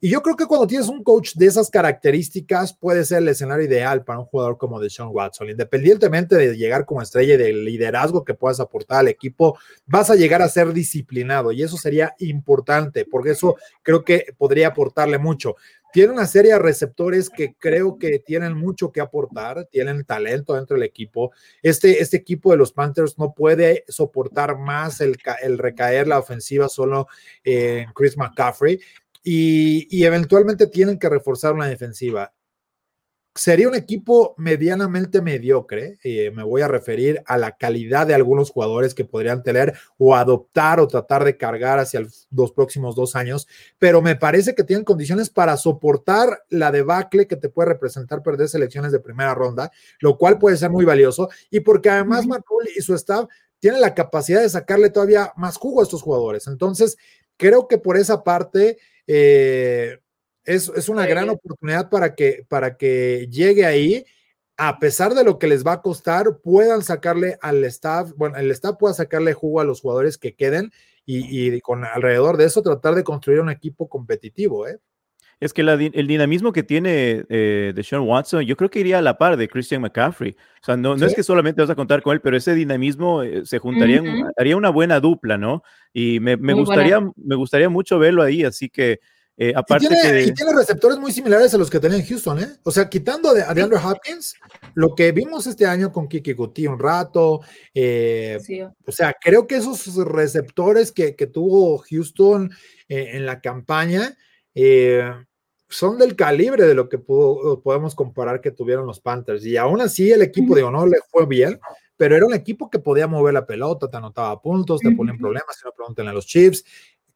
Y 0.00 0.10
yo 0.10 0.20
creo 0.22 0.36
que 0.36 0.44
cuando 0.44 0.66
tienes 0.66 0.88
un 0.88 1.02
coach 1.02 1.32
de 1.34 1.46
esas 1.46 1.70
características, 1.70 2.74
puede 2.74 3.04
ser 3.04 3.18
el 3.18 3.28
escenario 3.28 3.64
ideal 3.64 4.04
para 4.04 4.18
un 4.18 4.26
jugador 4.26 4.58
como 4.58 4.78
Deshaun 4.78 5.14
Watson. 5.14 5.48
Independientemente 5.48 6.36
de 6.36 6.56
llegar 6.56 6.84
como 6.84 7.00
estrella 7.00 7.34
y 7.34 7.38
del 7.38 7.64
liderazgo 7.64 8.22
que 8.22 8.34
puedas 8.34 8.60
aportar 8.60 8.98
al 8.98 9.08
equipo, 9.08 9.56
vas 9.86 10.10
a 10.10 10.14
llegar 10.14 10.42
a 10.42 10.48
ser 10.50 10.74
disciplinado 10.74 11.52
y 11.52 11.62
eso 11.62 11.78
sería 11.78 12.14
importante, 12.18 13.06
porque 13.06 13.30
eso 13.30 13.56
creo 13.82 14.04
que 14.04 14.26
podría 14.36 14.68
aportarle 14.68 15.16
mucho 15.16 15.56
tiene 15.94 16.12
una 16.12 16.26
serie 16.26 16.54
de 16.54 16.58
receptores 16.58 17.30
que 17.30 17.54
creo 17.56 17.98
que 17.98 18.18
tienen 18.18 18.56
mucho 18.56 18.90
que 18.90 19.00
aportar, 19.00 19.68
tienen 19.70 20.04
talento 20.04 20.54
dentro 20.54 20.74
del 20.74 20.82
equipo. 20.82 21.30
Este, 21.62 22.02
este 22.02 22.16
equipo 22.16 22.50
de 22.50 22.56
los 22.56 22.72
Panthers 22.72 23.16
no 23.16 23.32
puede 23.32 23.84
soportar 23.86 24.58
más 24.58 25.00
el, 25.00 25.16
el 25.40 25.56
recaer 25.56 26.08
la 26.08 26.18
ofensiva 26.18 26.68
solo 26.68 27.06
en 27.44 27.92
Chris 27.92 28.16
McCaffrey 28.16 28.80
y, 29.22 29.86
y 29.88 30.04
eventualmente 30.04 30.66
tienen 30.66 30.98
que 30.98 31.08
reforzar 31.08 31.52
una 31.52 31.68
defensiva 31.68 32.32
sería 33.34 33.68
un 33.68 33.74
equipo 33.74 34.34
medianamente 34.38 35.20
mediocre. 35.20 35.98
Eh, 36.04 36.30
me 36.30 36.44
voy 36.44 36.62
a 36.62 36.68
referir 36.68 37.22
a 37.26 37.36
la 37.36 37.56
calidad 37.56 38.06
de 38.06 38.14
algunos 38.14 38.50
jugadores 38.50 38.94
que 38.94 39.04
podrían 39.04 39.42
tener 39.42 39.74
o 39.98 40.14
adoptar 40.14 40.78
o 40.78 40.86
tratar 40.86 41.24
de 41.24 41.36
cargar 41.36 41.80
hacia 41.80 42.06
los 42.30 42.52
próximos 42.52 42.94
dos 42.94 43.16
años, 43.16 43.48
pero 43.78 44.02
me 44.02 44.14
parece 44.14 44.54
que 44.54 44.62
tienen 44.62 44.84
condiciones 44.84 45.30
para 45.30 45.56
soportar 45.56 46.44
la 46.48 46.70
debacle 46.70 47.26
que 47.26 47.36
te 47.36 47.48
puede 47.48 47.70
representar 47.70 48.22
perder 48.22 48.48
selecciones 48.48 48.92
de 48.92 49.00
primera 49.00 49.34
ronda, 49.34 49.72
lo 49.98 50.16
cual 50.16 50.38
puede 50.38 50.56
ser 50.56 50.70
muy 50.70 50.84
valioso 50.84 51.28
y 51.50 51.60
porque 51.60 51.90
además 51.90 52.26
Macul 52.26 52.68
y 52.76 52.82
su 52.82 52.94
staff 52.94 53.26
tienen 53.58 53.80
la 53.80 53.94
capacidad 53.94 54.42
de 54.42 54.48
sacarle 54.48 54.90
todavía 54.90 55.32
más 55.36 55.56
jugo 55.56 55.80
a 55.80 55.84
estos 55.84 56.02
jugadores. 56.02 56.46
Entonces, 56.46 56.96
creo 57.36 57.66
que 57.66 57.78
por 57.78 57.96
esa 57.96 58.22
parte... 58.22 58.78
Eh, 59.06 59.98
es, 60.44 60.88
una 60.88 61.06
gran 61.06 61.28
oportunidad 61.30 61.88
para 61.90 62.14
que, 62.14 62.44
para 62.48 62.76
que 62.76 63.28
llegue 63.30 63.64
ahí, 63.64 64.04
a 64.56 64.78
pesar 64.78 65.14
de 65.14 65.24
lo 65.24 65.38
que 65.38 65.46
les 65.46 65.66
va 65.66 65.72
a 65.72 65.82
costar, 65.82 66.38
puedan 66.42 66.82
sacarle 66.82 67.38
al 67.40 67.64
staff, 67.64 68.12
bueno, 68.16 68.36
el 68.36 68.50
staff 68.52 68.76
pueda 68.78 68.94
sacarle 68.94 69.32
jugo 69.32 69.60
a 69.60 69.64
los 69.64 69.80
jugadores 69.80 70.18
que 70.18 70.34
queden 70.34 70.70
y, 71.06 71.60
con 71.60 71.84
alrededor 71.84 72.36
de 72.36 72.46
eso 72.46 72.62
tratar 72.62 72.94
de 72.94 73.04
construir 73.04 73.40
un 73.40 73.50
equipo 73.50 73.88
competitivo, 73.88 74.66
¿eh? 74.66 74.78
Es 75.40 75.52
que 75.52 75.62
el 75.62 76.06
dinamismo 76.06 76.52
que 76.52 76.62
tiene 76.62 77.24
eh, 77.28 77.72
de 77.74 77.82
Sean 77.82 78.02
Watson, 78.02 78.42
yo 78.42 78.56
creo 78.56 78.70
que 78.70 78.78
iría 78.78 78.98
a 78.98 79.02
la 79.02 79.18
par 79.18 79.36
de 79.36 79.48
Christian 79.48 79.82
McCaffrey. 79.82 80.30
O 80.30 80.64
sea, 80.64 80.76
no, 80.76 80.96
no 80.96 81.04
es 81.04 81.14
que 81.14 81.24
solamente 81.24 81.60
vas 81.60 81.68
a 81.68 81.74
contar 81.74 82.02
con 82.02 82.14
él, 82.14 82.20
pero 82.22 82.36
ese 82.36 82.54
dinamismo 82.54 83.22
eh, 83.22 83.44
se 83.44 83.58
juntaría, 83.58 84.00
haría 84.38 84.56
una 84.56 84.70
buena 84.70 85.00
dupla, 85.00 85.36
¿no? 85.36 85.62
Y 85.92 86.20
me, 86.20 86.36
gustaría, 86.54 87.00
me 87.16 87.34
gustaría 87.34 87.68
mucho 87.68 87.98
verlo 87.98 88.22
ahí, 88.22 88.44
así 88.44 88.70
que 88.70 89.00
eh, 89.36 89.52
aparte 89.54 89.86
y 89.86 90.32
tiene, 90.32 90.52
receptores 90.54 90.96
muy 90.98 91.10
similares 91.10 91.52
a 91.54 91.58
los 91.58 91.68
que 91.68 91.80
tenía 91.80 91.98
en 91.98 92.06
Houston, 92.06 92.38
¿eh? 92.38 92.48
O 92.62 92.70
sea, 92.70 92.88
quitando 92.88 93.30
a, 93.30 93.34
de, 93.34 93.42
Andrew 93.42 93.80
Hopkins, 93.84 94.36
lo 94.74 94.94
que 94.94 95.10
vimos 95.10 95.48
este 95.48 95.66
año 95.66 95.90
con 95.90 96.06
Kiki 96.06 96.34
Guti 96.34 96.68
un 96.68 96.78
rato, 96.78 97.40
eh, 97.74 98.38
o 98.86 98.92
sea, 98.92 99.12
creo 99.20 99.48
que 99.48 99.56
esos 99.56 99.96
receptores 99.96 100.92
que, 100.92 101.12
tuvo 101.32 101.78
Houston 101.78 102.52
eh, 102.88 103.10
en 103.14 103.26
la 103.26 103.40
campaña 103.40 104.16
son 105.68 105.98
del 105.98 106.14
calibre 106.14 106.64
de 106.66 106.74
lo 106.74 106.88
que 106.88 106.98
podemos 106.98 107.96
comparar 107.96 108.40
que 108.40 108.52
tuvieron 108.52 108.86
los 108.86 109.00
Panthers. 109.00 109.44
Y 109.44 109.56
aún 109.56 109.80
así, 109.80 110.12
el 110.12 110.22
equipo, 110.22 110.54
de 110.54 110.62
no 110.62 110.86
le 110.86 110.98
fue 111.10 111.26
bien, 111.26 111.58
pero 111.96 112.14
era 112.14 112.26
un 112.26 112.34
equipo 112.34 112.70
que 112.70 112.78
podía 112.78 113.08
mover 113.08 113.34
la 113.34 113.46
pelota, 113.46 113.88
te 113.88 113.96
anotaba 113.96 114.40
puntos, 114.40 114.80
te 114.80 114.92
ponen 114.92 115.18
problemas, 115.18 115.56
si 115.56 115.64
no 115.64 115.72
pregunten 115.72 116.06
a 116.06 116.12
los 116.12 116.26
Chiefs 116.26 116.64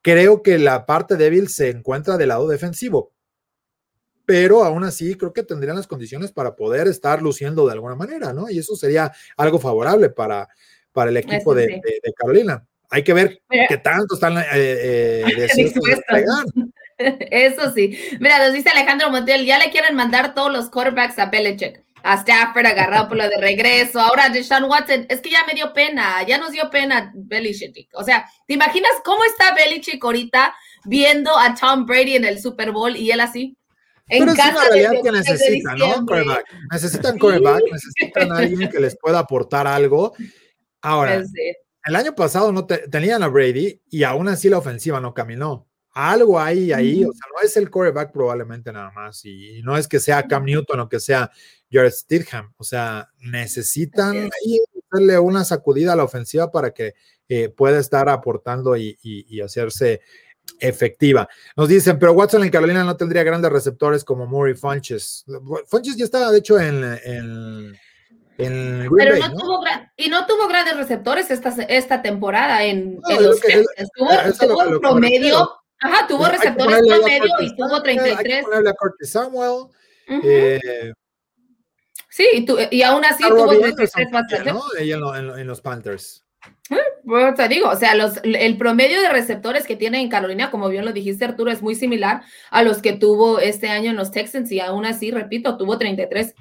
creo 0.03 0.43
que 0.43 0.59
la 0.59 0.87
parte 0.87 1.17
débil 1.17 1.49
se 1.49 1.71
encuentra 1.71 2.17
del 2.17 2.29
lado 2.29 2.49
defensivo. 2.49 3.13
Pero 4.25 4.65
aún 4.65 4.85
así 4.85 5.15
creo 5.15 5.33
que 5.33 5.43
tendrían 5.43 5.77
las 5.77 5.87
condiciones 5.87 6.33
para 6.33 6.55
poder 6.55 6.87
estar 6.87 7.23
luciendo 7.23 7.67
de 7.67 7.73
alguna 7.73 7.95
manera, 7.95 8.33
¿no? 8.33 8.51
Y 8.51 8.59
eso 8.59 8.77
sería 8.77 9.11
algo 9.37 9.59
favorable 9.59 10.11
para, 10.11 10.49
para 10.93 11.11
el 11.11 11.17
equipo 11.17 11.55
de, 11.55 11.81
Carolina. 12.17 12.67
Hay 12.91 13.03
que 13.03 13.15
ver 13.15 13.41
qué 13.69 13.79
tanto 13.79 14.15
están 14.15 14.39
eh, 14.39 14.45
eh 14.55 15.25
Eso 17.31 17.73
sí. 17.73 17.97
Mira, 18.19 18.39
nos 18.45 18.53
dice 18.53 18.71
Alejandro 18.71 19.11
Montiel, 19.11 19.47
ya 19.47 19.59
le 19.59 19.71
quieren 19.71 19.95
mandar 19.95 20.35
todos 20.35 20.53
los 20.53 20.69
quarterbacks 20.69 21.19
a 21.19 21.27
Belichick 21.27 21.85
a 22.03 22.15
Stafford 22.15 22.67
agarrado 22.67 23.09
por 23.09 23.17
lo 23.17 23.29
de 23.29 23.39
regreso, 23.39 24.01
ahora 24.01 24.29
de 24.29 24.45
Sean 24.45 24.65
Watson, 24.65 25.07
es 25.09 25.21
que 25.21 25.31
ya 25.31 25.45
me 25.47 25.55
dio 25.55 25.73
pena, 25.73 26.23
ya 26.27 26.39
nos 26.39 26.53
dio 26.53 26.71
pena 26.71 27.13
Belichick. 27.15 27.89
O 27.95 28.05
sea, 28.05 28.27
¿te 28.47 28.55
imaginas 28.55 28.91
cómo 29.05 29.25
está 29.25 29.55
Belichick 29.55 30.03
ahorita 30.05 30.55
viendo 30.85 31.37
a 31.37 31.55
Tom 31.55 31.87
Brady 31.87 32.17
en 32.17 32.25
el 32.25 32.41
Super 32.41 32.73
Bowl 32.73 32.97
y 32.97 33.11
él 33.11 33.21
así? 33.21 33.57
En 34.09 34.25
Pero 34.25 34.37
casa 34.37 34.49
es 34.49 34.57
una 34.57 34.65
realidad 34.69 34.93
que 35.03 35.13
necesitan, 35.13 35.79
¿no? 35.79 36.07
Coreback. 36.07 36.45
Necesitan 36.73 37.19
coreback, 37.19 37.63
necesitan 37.71 38.33
a 38.33 38.39
alguien 38.39 38.71
que 38.71 38.81
les 38.81 38.97
pueda 38.99 39.19
aportar 39.19 39.67
algo. 39.67 40.15
Ahora, 40.81 41.23
el 41.85 41.97
año 41.97 42.15
pasado 42.15 42.51
no 42.53 42.67
tenían 42.67 43.23
a 43.23 43.29
Brady 43.29 43.83
y 43.91 44.05
aún 44.05 44.29
así 44.29 44.49
la 44.49 44.59
ofensiva 44.59 45.01
no 45.01 45.13
caminó 45.13 45.69
algo 45.99 46.39
hay 46.39 46.73
ahí, 46.73 47.05
o 47.05 47.13
sea, 47.13 47.27
no 47.35 47.43
es 47.43 47.57
el 47.57 47.71
quarterback 47.71 48.13
probablemente 48.13 48.73
nada 48.73 48.93
más, 48.93 49.25
y 49.25 49.61
no 49.65 49.77
es 49.77 49.89
que 49.89 49.99
sea 49.99 50.29
Cam 50.29 50.45
Newton 50.45 50.79
o 50.79 50.89
que 50.89 51.01
sea 51.01 51.31
Jared 51.71 51.93
Stidham, 51.93 52.53
o 52.57 52.65
sea, 52.65 53.09
necesitan 53.21 54.17
ahí 54.17 54.61
darle 54.91 55.19
una 55.19 55.45
sacudida 55.45 55.93
a 55.93 55.97
la 55.97 56.05
ofensiva 56.05 56.51
para 56.51 56.73
que 56.73 56.95
eh, 57.29 57.51
pueda 57.51 57.79
estar 57.79 58.09
aportando 58.09 58.77
y, 58.77 58.97
hacerse 59.45 60.01
efectiva. 60.61 61.29
Nos 61.57 61.69
dicen, 61.69 61.99
pero 61.99 62.13
Watson 62.13 62.43
en 62.43 62.51
Carolina 62.51 62.83
no 62.85 62.97
tendría 62.97 63.23
grandes 63.23 63.53
receptores 63.53 64.03
como 64.03 64.27
Murray 64.27 64.55
Funches. 64.55 65.25
Funches 65.67 65.97
ya 65.97 66.05
estaba, 66.05 66.31
de 66.31 66.39
hecho, 66.39 66.59
en, 66.59 66.85
en, 67.05 67.77
Bay, 68.39 69.21
¿no? 69.35 69.61
y 69.97 70.09
no 70.09 70.25
tuvo 70.25 70.47
grandes 70.47 70.77
receptores 70.77 71.29
esta, 71.31 71.51
esta 71.65 72.01
temporada 72.01 72.63
en, 72.65 73.01
los 73.21 73.41
que 73.41 73.65
tuvo, 74.41 74.81
promedio. 74.81 75.51
Ajá, 75.81 76.07
tuvo 76.07 76.27
receptores 76.27 76.79
promedio 76.79 77.33
y 77.41 77.57
tuvo 77.57 77.83
33. 77.83 78.45
Hay 78.53 78.63
que 78.63 78.69
a 78.69 78.73
Curtis 78.75 79.11
Samuel. 79.11 79.67
eh, 80.23 80.93
sí, 82.09 82.27
y, 82.33 82.45
tu, 82.45 82.57
y 82.71 82.83
aún 82.83 83.05
así 83.05 83.23
tuvo 83.23 83.49
33 83.49 84.11
más. 84.11 84.25
¿no? 84.45 85.15
en, 85.15 85.39
en 85.39 85.47
los 85.47 85.61
Panthers. 85.61 86.25
Bueno, 87.03 87.35
te 87.35 87.49
digo, 87.49 87.71
o 87.71 87.77
sea, 87.77 87.95
los, 87.95 88.21
el 88.23 88.59
promedio 88.59 89.01
de 89.01 89.09
receptores 89.09 89.67
que 89.67 89.77
tiene 89.77 90.01
en 90.01 90.11
Carolina, 90.11 90.51
como 90.51 90.69
bien 90.69 90.85
lo 90.85 90.93
dijiste 90.93 91.25
Arturo, 91.25 91.51
es 91.51 91.63
muy 91.63 91.75
similar 91.75 92.23
a 92.51 92.63
los 92.63 92.83
que 92.83 92.93
tuvo 92.93 93.39
este 93.39 93.71
año 93.71 93.91
en 93.91 93.97
los 93.97 94.11
Texans 94.11 94.53
y 94.53 94.61
aún 94.61 94.85
así, 94.85 95.11
repito, 95.11 95.57
tuvo 95.57 95.79
33 95.79 96.35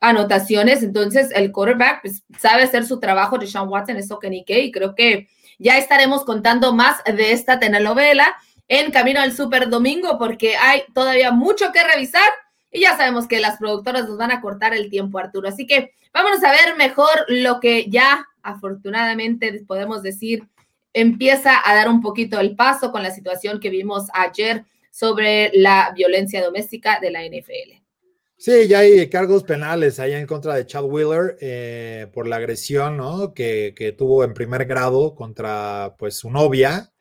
anotaciones. 0.00 0.82
Entonces, 0.82 1.30
el 1.34 1.52
quarterback 1.52 2.00
pues, 2.02 2.24
sabe 2.38 2.62
hacer 2.62 2.86
su 2.86 3.00
trabajo 3.00 3.36
de 3.36 3.46
Sean 3.46 3.68
Watson, 3.68 3.98
eso 3.98 4.18
que 4.18 4.30
ni 4.30 4.44
qué, 4.44 4.60
y 4.60 4.72
creo 4.72 4.94
que 4.94 5.28
ya 5.58 5.76
estaremos 5.76 6.24
contando 6.24 6.72
más 6.72 7.04
de 7.04 7.32
esta 7.32 7.60
telenovela 7.60 8.34
en 8.66 8.90
camino 8.90 9.20
al 9.20 9.32
Super 9.32 9.68
Domingo 9.68 10.18
porque 10.18 10.56
hay 10.56 10.84
todavía 10.94 11.30
mucho 11.30 11.70
que 11.70 11.84
revisar 11.84 12.22
y 12.74 12.80
ya 12.80 12.96
sabemos 12.96 13.28
que 13.28 13.40
las 13.40 13.56
productoras 13.56 14.08
nos 14.08 14.18
van 14.18 14.32
a 14.32 14.40
cortar 14.40 14.74
el 14.74 14.90
tiempo, 14.90 15.18
Arturo. 15.18 15.48
Así 15.48 15.64
que 15.64 15.92
vámonos 16.12 16.42
a 16.42 16.50
ver 16.50 16.76
mejor 16.76 17.24
lo 17.28 17.60
que 17.60 17.88
ya 17.88 18.26
afortunadamente 18.42 19.64
podemos 19.66 20.02
decir, 20.02 20.42
empieza 20.92 21.52
a 21.64 21.74
dar 21.74 21.88
un 21.88 22.02
poquito 22.02 22.40
el 22.40 22.56
paso 22.56 22.90
con 22.90 23.02
la 23.02 23.12
situación 23.12 23.60
que 23.60 23.70
vimos 23.70 24.08
ayer 24.12 24.64
sobre 24.90 25.50
la 25.54 25.92
violencia 25.94 26.42
doméstica 26.42 26.98
de 27.00 27.10
la 27.12 27.24
NFL. 27.24 27.80
Sí, 28.36 28.66
ya 28.66 28.80
hay 28.80 29.08
cargos 29.08 29.44
penales 29.44 30.00
allá 30.00 30.18
en 30.18 30.26
contra 30.26 30.54
de 30.54 30.66
Chad 30.66 30.84
Wheeler 30.84 31.36
eh, 31.40 32.08
por 32.12 32.26
la 32.26 32.36
agresión 32.36 32.96
¿no? 32.96 33.32
que, 33.32 33.72
que, 33.76 33.92
tuvo 33.92 34.24
en 34.24 34.34
primer 34.34 34.66
grado 34.66 35.14
contra 35.14 35.94
pues, 35.96 36.16
su 36.16 36.28
novia. 36.28 36.92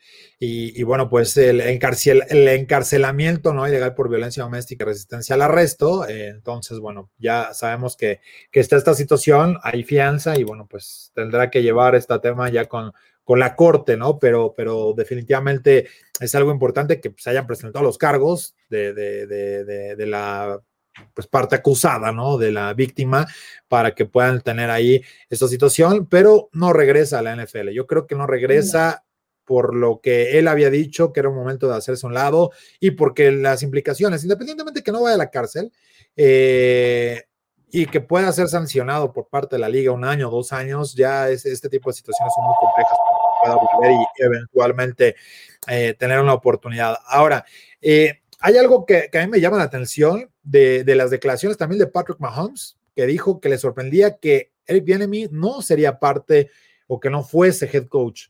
Y, 0.46 0.84
bueno, 0.84 1.10
pues 1.10 1.38
el, 1.38 1.62
el, 1.62 2.48
encarcelamiento 2.50 3.54
no 3.54 3.66
ilegal 3.66 3.96
por 3.96 4.10
violencia 4.10 4.44
doméstica 4.44 4.84
y 4.84 4.88
resistencia 4.88 5.36
al 5.36 5.42
arresto. 5.42 6.06
Eh, 6.06 6.28
entonces, 6.28 6.80
bueno, 6.80 7.10
ya 7.18 7.54
sabemos 7.54 7.96
que, 7.96 8.20
que, 8.52 8.60
está 8.60 8.76
esta 8.76 8.94
situación, 8.94 9.58
hay 9.64 9.86
fianza 9.86 10.38
y 10.38 10.44
bueno, 10.44 10.68
pues 10.70 11.14
tendrá 11.16 11.50
que 11.50 11.64
llevar 11.64 11.96
este 11.96 12.20
tema 12.20 12.50
ya 12.50 12.66
con, 12.66 12.92
con 13.24 13.40
la 13.40 13.56
corte, 13.56 13.96
¿no? 13.96 14.20
Pero, 14.20 14.54
pero 14.54 14.94
definitivamente 14.98 15.88
es 16.20 16.36
algo 16.36 16.52
importante 16.52 17.00
que 17.00 17.14
se 17.18 17.30
hayan 17.30 17.48
presentado 17.48 17.86
los 17.86 17.98
cargos 17.98 18.54
de, 18.70 18.94
de, 18.94 19.26
de, 19.26 19.96
de 19.96 20.06
la 20.06 20.60
pues 21.14 21.26
parte 21.26 21.56
acusada, 21.56 22.12
¿no? 22.12 22.38
De 22.38 22.52
la 22.52 22.74
víctima 22.74 23.26
para 23.70 23.96
que 23.96 24.06
puedan 24.06 24.42
tener 24.42 24.70
ahí 24.70 25.02
esta 25.30 25.48
situación, 25.48 26.06
pero 26.06 26.50
no 26.52 26.74
regresa 26.74 27.20
a 27.20 27.22
la 27.22 27.34
NFL. 27.34 27.70
Yo 27.70 27.88
creo 27.88 28.08
que 28.08 28.16
no 28.16 28.28
regresa 28.28 29.06
por 29.46 29.76
lo 29.76 30.00
que 30.02 30.38
él 30.38 30.48
había 30.48 30.70
dicho 30.70 31.12
que 31.12 31.20
era 31.20 31.30
un 31.30 31.36
momento 31.36 31.68
de 31.68 31.76
hacerse 31.76 32.06
un 32.06 32.14
lado 32.14 32.52
y 32.80 32.92
porque 32.92 33.32
las 33.32 33.64
implicaciones, 33.64 34.24
independientemente 34.24 34.80
de 34.80 34.84
que 34.84 34.92
no 34.92 35.02
vaya 35.02 35.16
a 35.16 35.18
la 35.18 35.30
cárcel 35.30 35.72
eh, 36.16 37.24
y 37.72 37.88
que 37.88 38.02
pueda 38.02 38.32
ser 38.32 38.48
sancionado 38.48 39.12
por 39.14 39.28
parte 39.30 39.56
de 39.56 39.60
la 39.60 39.70
liga 39.70 39.92
un 39.92 40.06
año, 40.06 40.30
dos 40.30 40.54
años, 40.54 40.94
ya 40.94 41.30
es, 41.30 41.46
este 41.46 41.70
tipo 41.70 41.90
de 41.90 41.96
situaciones 41.96 42.34
son 42.36 42.46
muy 42.46 42.56
complejas 42.60 42.98
para 43.44 43.56
que 43.56 43.66
pueda 43.66 43.74
volver 43.74 43.92
y 43.92 44.24
eventualmente 44.24 45.16
eh, 45.68 45.96
tener 45.98 46.20
una 46.20 46.34
oportunidad. 46.34 46.98
Ahora, 47.08 47.44
eh, 47.82 48.22
hay 48.40 48.58
algo 48.58 48.86
que, 48.86 49.10
a 49.12 49.20
mí 49.22 49.28
me 49.28 49.40
llama 49.40 49.58
la 49.58 49.64
atención 49.64 50.30
de, 50.44 50.84
las 50.86 51.10
declaraciones 51.10 51.58
también 51.58 51.80
de 51.80 51.88
Patrick 51.88 52.20
Mahomes, 52.20 52.78
que 52.94 53.06
dijo 53.06 53.40
que 53.40 53.50
le 53.50 53.58
sorprendía 53.58 54.18
que 54.18 54.52
Eric 54.68 54.84
Bienemy 54.84 55.30
no 55.32 55.62
sería 55.62 55.98
parte 55.98 56.52
o 56.88 57.00
que 57.00 57.10
no 57.10 57.24
fuese 57.24 57.70
head 57.72 57.88
coach. 57.88 58.28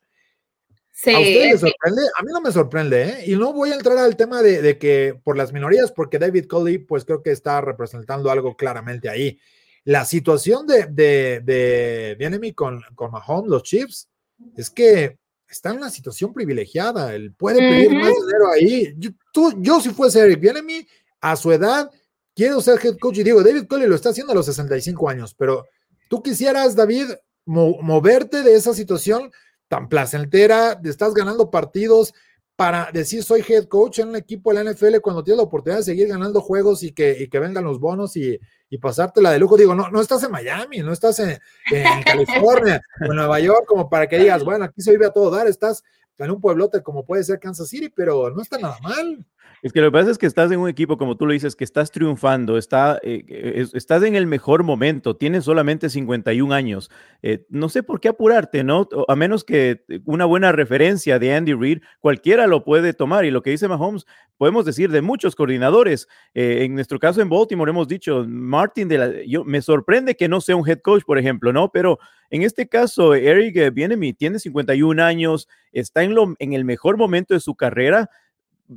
¿A 0.96 1.20
usted 1.20 1.52
le 1.52 1.58
sorprende? 1.58 2.02
A 2.18 2.24
mí 2.24 2.32
no 2.32 2.42
me 2.42 2.52
sorprende, 2.52 3.04
¿eh? 3.04 3.24
Y 3.28 3.36
no 3.36 3.52
voy 3.52 3.72
a 3.72 3.76
entrar 3.76 3.98
al 3.98 4.16
tema 4.16 4.42
de, 4.42 4.78
que 4.78 5.20
por 5.24 5.36
las 5.36 5.52
minorías, 5.52 5.92
porque 5.92 6.20
David 6.20 6.46
Coley, 6.46 6.78
pues 6.78 7.04
creo 7.04 7.24
que 7.24 7.32
está 7.32 7.62
representando 7.62 8.30
algo 8.30 8.56
claramente 8.56 9.10
ahí. 9.10 9.40
La 9.86 10.06
situación 10.06 10.68
de, 10.68 10.86
de, 10.86 11.42
de 11.44 12.54
con, 12.56 12.82
con 12.96 13.12
Mahomes, 13.12 13.50
los 13.50 13.64
Chiefs, 13.64 14.08
es 14.56 14.70
que 14.70 15.18
está 15.50 15.72
en 15.72 15.78
una 15.78 15.90
situación 15.90 16.32
privilegiada. 16.32 17.14
Él 17.16 17.34
puede 17.34 17.60
pedir 17.60 17.92
más 17.92 18.14
dinero 18.14 18.52
ahí. 18.52 18.94
Yo, 18.98 19.10
tú, 19.34 19.54
yo 19.58 19.82
si 19.82 19.90
fuese 19.90 20.20
Eric 20.20 20.40
Bienemy, 20.40 20.88
a 21.22 21.36
su 21.36 21.52
edad, 21.52 21.90
quiero 22.36 22.62
ser 22.62 22.80
head 22.84 22.98
coach. 23.00 23.18
Y 23.18 23.24
digo, 23.24 23.42
David 23.44 23.66
Coley 23.68 23.88
lo 23.88 23.96
está 23.96 24.10
haciendo 24.10 24.32
a 24.32 24.36
los 24.36 24.46
65 24.46 25.10
años, 25.10 25.34
pero 25.34 25.66
tú 26.08 26.22
quisieras, 26.22 26.76
David, 26.76 27.12
moverte 27.46 28.44
de 28.44 28.56
esa 28.56 28.74
situación 28.74 29.32
tan 29.74 29.90
placentera, 29.90 30.80
estás 30.84 31.16
ganando 31.16 31.50
partidos 31.50 32.14
para 32.56 32.92
decir 32.92 33.24
soy 33.24 33.44
head 33.48 33.64
coach 33.64 33.98
en 33.98 34.10
un 34.10 34.16
equipo 34.16 34.54
de 34.54 34.64
la 34.64 34.72
NFL 34.72 35.00
cuando 35.02 35.24
tienes 35.24 35.38
la 35.38 35.46
oportunidad 35.46 35.80
de 35.80 35.86
seguir 35.86 36.08
ganando 36.08 36.42
juegos 36.42 36.84
y 36.84 36.92
que, 36.92 37.18
y 37.20 37.28
que 37.28 37.40
vengan 37.40 37.64
los 37.64 37.80
bonos 37.80 38.16
y, 38.16 38.40
y 38.70 38.78
pasártela 38.78 39.32
de 39.32 39.40
lujo. 39.40 39.58
Digo, 39.58 39.74
no, 39.74 39.90
no 39.90 40.00
estás 40.00 40.22
en 40.22 40.32
Miami, 40.32 40.82
no 40.82 40.94
estás 40.94 41.20
en, 41.22 41.40
California 42.06 42.84
o 43.02 43.06
en 43.06 43.16
Nueva 43.16 43.40
York 43.40 43.66
como 43.66 43.90
para 43.90 44.06
que 44.06 44.20
digas, 44.20 44.44
bueno, 44.44 44.66
aquí 44.66 44.80
se 44.80 44.92
vive 44.92 45.08
a 45.08 45.12
todo 45.12 45.32
dar, 45.32 45.48
estás 45.48 45.84
en 46.20 46.30
un 46.30 46.40
pueblote 46.40 46.84
como 46.84 47.04
puede 47.04 47.24
ser 47.24 47.40
Kansas 47.40 47.68
City, 47.68 47.90
pero 47.90 48.30
no 48.30 48.44
está 48.44 48.60
nada 48.60 48.78
mal. 48.84 49.26
Es 49.64 49.72
que 49.72 49.80
lo 49.80 49.88
que 49.88 49.92
pasa 49.94 50.12
es 50.12 50.18
que 50.18 50.26
estás 50.26 50.52
en 50.52 50.60
un 50.60 50.68
equipo, 50.68 50.98
como 50.98 51.16
tú 51.16 51.26
lo 51.26 51.32
dices, 51.32 51.56
que 51.56 51.64
estás 51.64 51.90
triunfando, 51.90 52.58
está, 52.58 53.00
eh, 53.02 53.66
estás 53.74 54.04
en 54.04 54.16
el 54.16 54.28
mejor 54.28 54.62
momento, 54.64 55.16
tienes 55.16 55.46
solamente 55.46 55.90
51 55.90 56.54
años. 56.54 56.92
Eh, 57.22 57.46
no 57.48 57.70
sé 57.70 57.82
por 57.82 58.02
qué 58.02 58.10
apurarte, 58.10 58.66
¿no? 58.66 58.90
A 59.08 59.16
menos 59.16 59.46
que 59.46 59.86
una 60.04 60.26
buena 60.26 60.52
referencia 60.52 61.18
de 61.18 61.34
Andy 61.34 61.54
Reid, 61.54 61.80
cualquiera 62.02 62.46
lo 62.46 62.66
puede 62.66 62.94
tomar. 62.94 63.24
Y 63.24 63.32
lo 63.32 63.42
que 63.42 63.52
dice 63.52 63.70
Mahomes, 63.70 64.06
podemos 64.36 64.66
decir 64.66 64.92
de 64.92 65.02
muchos 65.02 65.34
coordinadores. 65.34 66.10
Eh, 66.34 66.66
en 66.66 66.76
nuestro 66.76 67.00
caso 67.00 67.22
en 67.22 67.30
Baltimore 67.30 67.72
hemos 67.72 67.88
dicho, 67.88 68.26
Martin, 68.28 68.90
de 68.90 68.98
la, 68.98 69.24
yo, 69.26 69.46
me 69.46 69.62
sorprende 69.62 70.18
que 70.18 70.28
no 70.28 70.42
sea 70.42 70.58
un 70.58 70.68
head 70.68 70.82
coach, 70.82 71.04
por 71.06 71.18
ejemplo, 71.18 71.54
¿no? 71.54 71.72
Pero 71.72 72.00
en 72.30 72.42
este 72.42 72.68
caso, 72.68 73.14
Eric 73.14 73.74
Bienemi 73.74 74.12
tiene 74.12 74.40
51 74.40 75.02
años, 75.02 75.48
está 75.72 76.04
en, 76.04 76.16
lo, 76.16 76.36
en 76.40 76.52
el 76.52 76.66
mejor 76.66 76.98
momento 76.98 77.34
de 77.34 77.40
su 77.40 77.56
carrera 77.56 78.10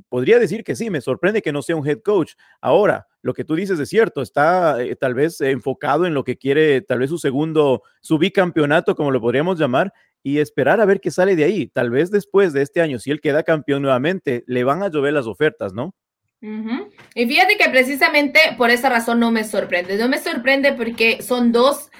podría 0.08 0.38
decir 0.38 0.64
que 0.64 0.76
sí, 0.76 0.90
me 0.90 1.00
sorprende 1.00 1.42
que 1.42 1.52
no 1.52 1.62
sea 1.62 1.76
un 1.76 1.86
head 1.86 2.00
coach. 2.02 2.34
Ahora, 2.60 3.06
lo 3.22 3.34
que 3.34 3.44
tú 3.44 3.54
dices 3.54 3.78
es 3.78 3.88
cierto, 3.88 4.22
está 4.22 4.82
eh, 4.82 4.96
tal 4.96 5.14
vez 5.14 5.40
enfocado 5.40 6.06
en 6.06 6.14
lo 6.14 6.24
que 6.24 6.36
quiere, 6.36 6.80
tal 6.80 7.00
vez 7.00 7.10
su 7.10 7.18
segundo, 7.18 7.82
su 8.00 8.18
bicampeonato, 8.18 8.94
como 8.94 9.10
lo 9.10 9.20
podríamos 9.20 9.58
llamar, 9.58 9.92
y 10.22 10.38
esperar 10.38 10.80
a 10.80 10.84
ver 10.84 11.00
qué 11.00 11.10
sale 11.10 11.36
de 11.36 11.44
ahí. 11.44 11.68
Tal 11.68 11.90
vez 11.90 12.10
después 12.10 12.52
de 12.52 12.62
este 12.62 12.80
año, 12.80 12.98
si 12.98 13.10
él 13.10 13.20
queda 13.20 13.42
campeón 13.42 13.82
nuevamente, 13.82 14.44
le 14.46 14.64
van 14.64 14.82
a 14.82 14.88
llover 14.88 15.12
las 15.12 15.26
ofertas, 15.26 15.72
¿no? 15.72 15.94
Y 16.40 17.26
fíjate 17.26 17.56
que 17.56 17.68
precisamente 17.70 18.38
por 18.56 18.70
esa 18.70 18.88
razón 18.88 19.18
no 19.18 19.30
me 19.30 19.44
sorprende. 19.44 19.96
No 19.96 20.08
me 20.08 20.18
sorprende 20.18 20.72
porque 20.72 21.22
son 21.22 21.50
dos, 21.50 21.90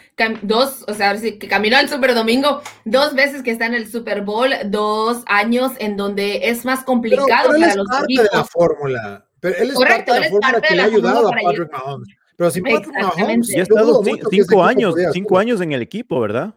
dos, 0.42 0.84
o 0.86 0.94
sea, 0.94 1.16
que 1.20 1.48
caminó 1.48 1.76
al 1.76 1.88
Super 1.88 2.14
Domingo 2.14 2.62
dos 2.84 3.14
veces 3.14 3.42
que 3.42 3.50
está 3.50 3.66
en 3.66 3.74
el 3.74 3.90
Super 3.90 4.22
Bowl, 4.22 4.50
dos 4.66 5.22
años 5.26 5.72
en 5.78 5.96
donde 5.96 6.48
es 6.48 6.64
más 6.64 6.84
complicado 6.84 7.48
para 7.48 7.74
los 7.74 7.88
parte 7.88 8.22
de 8.22 8.28
la 8.32 8.44
fórmula. 8.44 9.26
Pero 9.40 9.56
él 9.56 9.70
es 9.70 9.76
parte 9.76 10.12
de 10.12 10.20
la 10.20 10.28
fórmula 10.28 10.60
que 10.60 10.76
le 10.76 10.82
ha 10.82 10.84
ayudado 10.84 11.28
a 11.28 11.30
Patrick 11.30 11.72
Mahomes. 11.72 12.08
Pero 12.36 12.50
si 12.50 12.60
Patrick 12.60 12.94
Mahomes 12.94 13.48
ya 13.48 13.60
ha 13.60 13.62
estado 13.62 14.02
cinco, 14.30 14.62
años, 14.62 14.94
cinco 15.12 15.38
años 15.38 15.60
en 15.60 15.72
el 15.72 15.82
equipo, 15.82 16.20
¿verdad? 16.20 16.54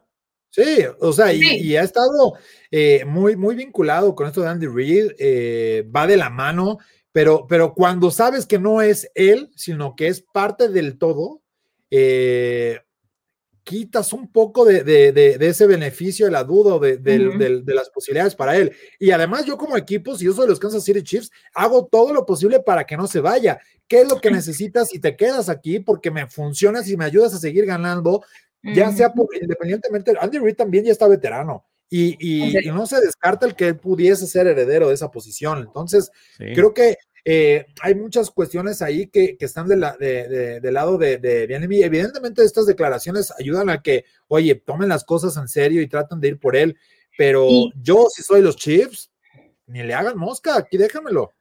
Sí, 0.51 0.79
o 0.99 1.13
sea, 1.13 1.31
y, 1.31 1.75
ha 1.77 1.83
estado 1.83 2.33
eh, 2.71 3.03
muy, 3.05 3.35
muy 3.35 3.55
vinculado 3.55 4.15
con 4.15 4.27
esto 4.27 4.41
de 4.41 4.49
Andy 4.49 4.65
Reid, 4.65 5.11
eh, 5.19 5.87
va 5.95 6.07
de 6.07 6.17
la 6.17 6.29
mano 6.29 6.79
pero, 7.11 7.47
pero 7.47 7.73
cuando 7.73 8.11
sabes 8.11 8.45
que 8.45 8.59
no 8.59 8.81
es 8.81 9.09
él, 9.15 9.51
sino 9.55 9.95
que 9.95 10.07
es 10.07 10.21
parte 10.21 10.69
del 10.69 10.97
todo, 10.97 11.41
eh, 11.89 12.79
quitas 13.63 14.13
un 14.13 14.31
poco 14.31 14.65
de, 14.65 15.37
ese 15.39 15.67
beneficio 15.67 16.25
de 16.25 16.31
la 16.31 16.43
duda 16.43 16.75
o 16.75 16.79
de, 16.79 17.63
las 17.67 17.89
posibilidades 17.89 18.35
para 18.35 18.55
él. 18.55 18.71
Y 18.99 19.11
además 19.11 19.45
yo 19.45 19.57
como 19.57 19.77
equipo, 19.77 20.15
si 20.17 20.25
yo 20.25 20.33
soy 20.33 20.47
los 20.47 20.59
Kansas 20.59 20.83
City 20.83 21.03
Chiefs, 21.03 21.31
hago 21.53 21.85
todo 21.85 22.13
lo 22.13 22.25
posible 22.25 22.59
para 22.59 22.85
que 22.85 22.97
no 22.97 23.07
se 23.07 23.19
vaya. 23.19 23.59
¿Qué 23.87 24.01
es 24.01 24.09
lo 24.09 24.19
que 24.21 24.31
necesitas 24.31 24.89
si 24.89 24.99
te 24.99 25.15
quedas 25.15 25.49
aquí? 25.49 25.79
Porque 25.79 26.11
me 26.11 26.27
funciona, 26.27 26.83
si 26.83 26.97
me 26.97 27.05
ayudas 27.05 27.33
a 27.33 27.39
seguir 27.39 27.65
ganando, 27.65 28.23
ya 28.61 28.91
sea 28.91 29.13
por, 29.13 29.27
independientemente, 29.39 30.13
Andy 30.19 30.39
Reid 30.39 30.55
también 30.55 30.85
ya 30.85 30.91
está 30.91 31.07
veterano 31.07 31.68
y, 31.89 32.53
no 32.67 32.85
se 32.85 32.99
descarta 33.01 33.45
el 33.45 33.55
que 33.55 33.67
él 33.67 33.77
pudiese 33.77 34.27
ser 34.27 34.47
heredero 34.47 34.89
de 34.89 34.93
esa 34.93 35.09
posición. 35.09 35.59
Entonces, 35.59 36.11
creo 36.37 36.73
que 36.73 36.97
eh, 37.25 37.65
hay 37.81 37.95
muchas 37.95 38.31
cuestiones 38.31 38.81
ahí 38.81 39.07
que, 39.07 39.37
están 39.39 39.67
de 39.67 39.77
la, 39.77 39.97
de, 39.97 40.59
del 40.61 40.73
lado 40.73 40.97
de, 40.97 41.17
de 41.17 41.43
Evidentemente, 41.43 42.43
estas 42.43 42.65
declaraciones 42.65 43.33
ayudan 43.37 43.69
a 43.69 43.81
que, 43.81 44.05
oye, 44.27 44.55
tomen 44.55 44.89
las 44.89 45.03
cosas 45.03 45.35
en 45.37 45.47
serio 45.47 45.81
y 45.81 45.87
traten 45.87 46.19
de 46.19 46.29
ir 46.29 46.39
por 46.39 46.55
él. 46.55 46.77
Pero 47.17 47.49
yo, 47.81 48.07
si 48.09 48.23
soy 48.23 48.41
los 48.41 48.55
Chiefs, 48.55 49.11
ni 49.67 49.83
le 49.83 49.93
hagan 49.93 50.17
mosca, 50.17 50.57
aquí 50.57 50.77
déjamelo. 50.77 51.33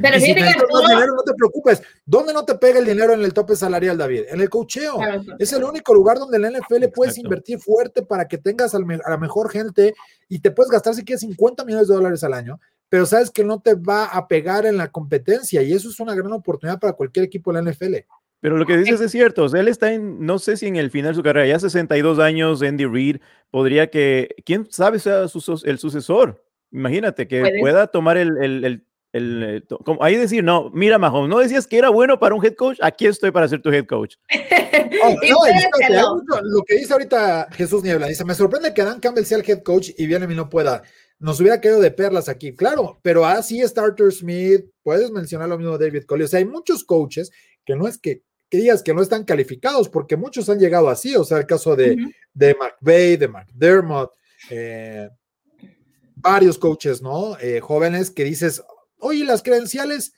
Pero 0.00 0.18
si 0.18 0.34
dinero, 0.34 0.66
no 0.70 1.22
te 1.22 1.34
preocupes. 1.34 1.82
¿Dónde 2.04 2.32
no 2.32 2.44
te 2.44 2.54
pega 2.56 2.78
el 2.78 2.84
dinero 2.84 3.12
en 3.12 3.22
el 3.22 3.32
tope 3.32 3.56
salarial, 3.56 3.96
David? 3.96 4.24
En 4.28 4.40
el 4.40 4.48
cocheo. 4.48 4.98
Es 5.38 5.52
el 5.52 5.64
único 5.64 5.94
lugar 5.94 6.18
donde 6.18 6.36
en 6.36 6.42
la 6.42 6.50
NFL 6.58 6.88
puedes 6.94 7.18
invertir 7.18 7.58
fuerte 7.58 8.02
para 8.02 8.26
que 8.26 8.38
tengas 8.38 8.74
a 8.74 8.78
la 8.78 9.16
mejor 9.18 9.50
gente 9.50 9.94
y 10.28 10.40
te 10.40 10.50
puedes 10.50 10.70
gastar 10.70 10.94
si 10.94 11.04
quieres 11.04 11.20
50 11.20 11.64
millones 11.64 11.88
de 11.88 11.94
dólares 11.94 12.24
al 12.24 12.34
año, 12.34 12.60
pero 12.88 13.06
sabes 13.06 13.30
que 13.30 13.44
no 13.44 13.60
te 13.60 13.74
va 13.74 14.06
a 14.06 14.28
pegar 14.28 14.66
en 14.66 14.76
la 14.76 14.90
competencia 14.90 15.62
y 15.62 15.72
eso 15.72 15.88
es 15.88 16.00
una 16.00 16.14
gran 16.14 16.32
oportunidad 16.32 16.78
para 16.78 16.92
cualquier 16.92 17.24
equipo 17.24 17.52
de 17.52 17.62
la 17.62 17.70
NFL. 17.70 17.96
Pero 18.44 18.58
lo 18.58 18.66
que 18.66 18.76
dices 18.76 19.00
es 19.00 19.10
cierto, 19.10 19.46
él 19.46 19.68
está 19.68 19.94
en, 19.94 20.26
no 20.26 20.38
sé 20.38 20.58
si 20.58 20.66
en 20.66 20.76
el 20.76 20.90
final 20.90 21.12
de 21.12 21.16
su 21.16 21.22
carrera, 21.22 21.46
ya 21.46 21.58
62 21.58 22.18
años, 22.18 22.62
Andy 22.62 22.84
Reid, 22.84 23.16
podría 23.50 23.88
que, 23.88 24.34
quién 24.44 24.66
sabe 24.70 24.98
sea 24.98 25.22
el 25.22 25.78
sucesor. 25.78 26.44
Imagínate 26.70 27.26
que 27.26 27.56
pueda 27.60 27.86
tomar 27.86 28.18
el, 28.18 28.36
el, 28.42 28.64
el, 28.64 28.86
ahí 30.00 30.16
decir, 30.16 30.42
no, 30.42 30.70
mira, 30.70 30.98
Mahomes, 30.98 31.30
no 31.30 31.38
decías 31.38 31.66
que 31.66 31.78
era 31.78 31.88
bueno 31.88 32.18
para 32.18 32.34
un 32.34 32.44
head 32.44 32.54
coach, 32.54 32.78
aquí 32.82 33.06
estoy 33.06 33.30
para 33.30 33.48
ser 33.48 33.62
tu 33.62 33.70
head 33.70 33.86
coach. 33.86 34.16
Oh, 35.06 36.18
lo 36.42 36.62
que 36.62 36.76
dice 36.76 36.92
ahorita 36.92 37.48
Jesús 37.52 37.82
Niebla, 37.82 38.08
dice, 38.08 38.24
me 38.24 38.34
sorprende 38.34 38.72
que 38.74 38.82
Dan 38.82 39.00
Campbell 39.00 39.24
sea 39.24 39.38
el 39.38 39.48
head 39.48 39.62
coach 39.62 39.90
y 39.96 40.06
bien 40.06 40.28
y 40.28 40.34
no 40.34 40.48
pueda. 40.48 40.82
Nos 41.18 41.40
hubiera 41.40 41.60
quedado 41.60 41.80
de 41.80 41.90
perlas 41.90 42.28
aquí, 42.28 42.54
claro, 42.54 42.98
pero 43.02 43.24
así 43.24 43.60
es 43.60 43.76
Arthur 43.76 44.12
Smith, 44.12 44.64
puedes 44.82 45.10
mencionar 45.10 45.48
lo 45.48 45.58
mismo 45.58 45.78
de 45.78 45.86
David 45.86 46.04
Coley, 46.04 46.24
o 46.24 46.28
sea, 46.28 46.38
hay 46.38 46.44
muchos 46.44 46.84
coaches 46.84 47.30
que 47.64 47.76
no 47.76 47.86
es 47.86 47.98
que, 47.98 48.22
que, 48.48 48.58
digas 48.58 48.82
que 48.82 48.94
no 48.94 49.02
están 49.02 49.24
calificados, 49.24 49.88
porque 49.88 50.16
muchos 50.16 50.48
han 50.48 50.58
llegado 50.58 50.88
así, 50.88 51.14
o 51.16 51.24
sea, 51.24 51.38
el 51.38 51.46
caso 51.46 51.76
de, 51.76 51.96
de 52.32 52.54
McVeigh, 52.54 53.16
de 53.16 53.28
McDermott, 53.28 54.12
eh, 54.50 55.08
varios 56.16 56.58
coaches, 56.58 57.02
¿no? 57.02 57.38
Eh, 57.38 57.60
jóvenes 57.60 58.10
que 58.10 58.24
dices, 58.24 58.62
oye, 59.04 59.24
las 59.24 59.42
credenciales 59.42 60.12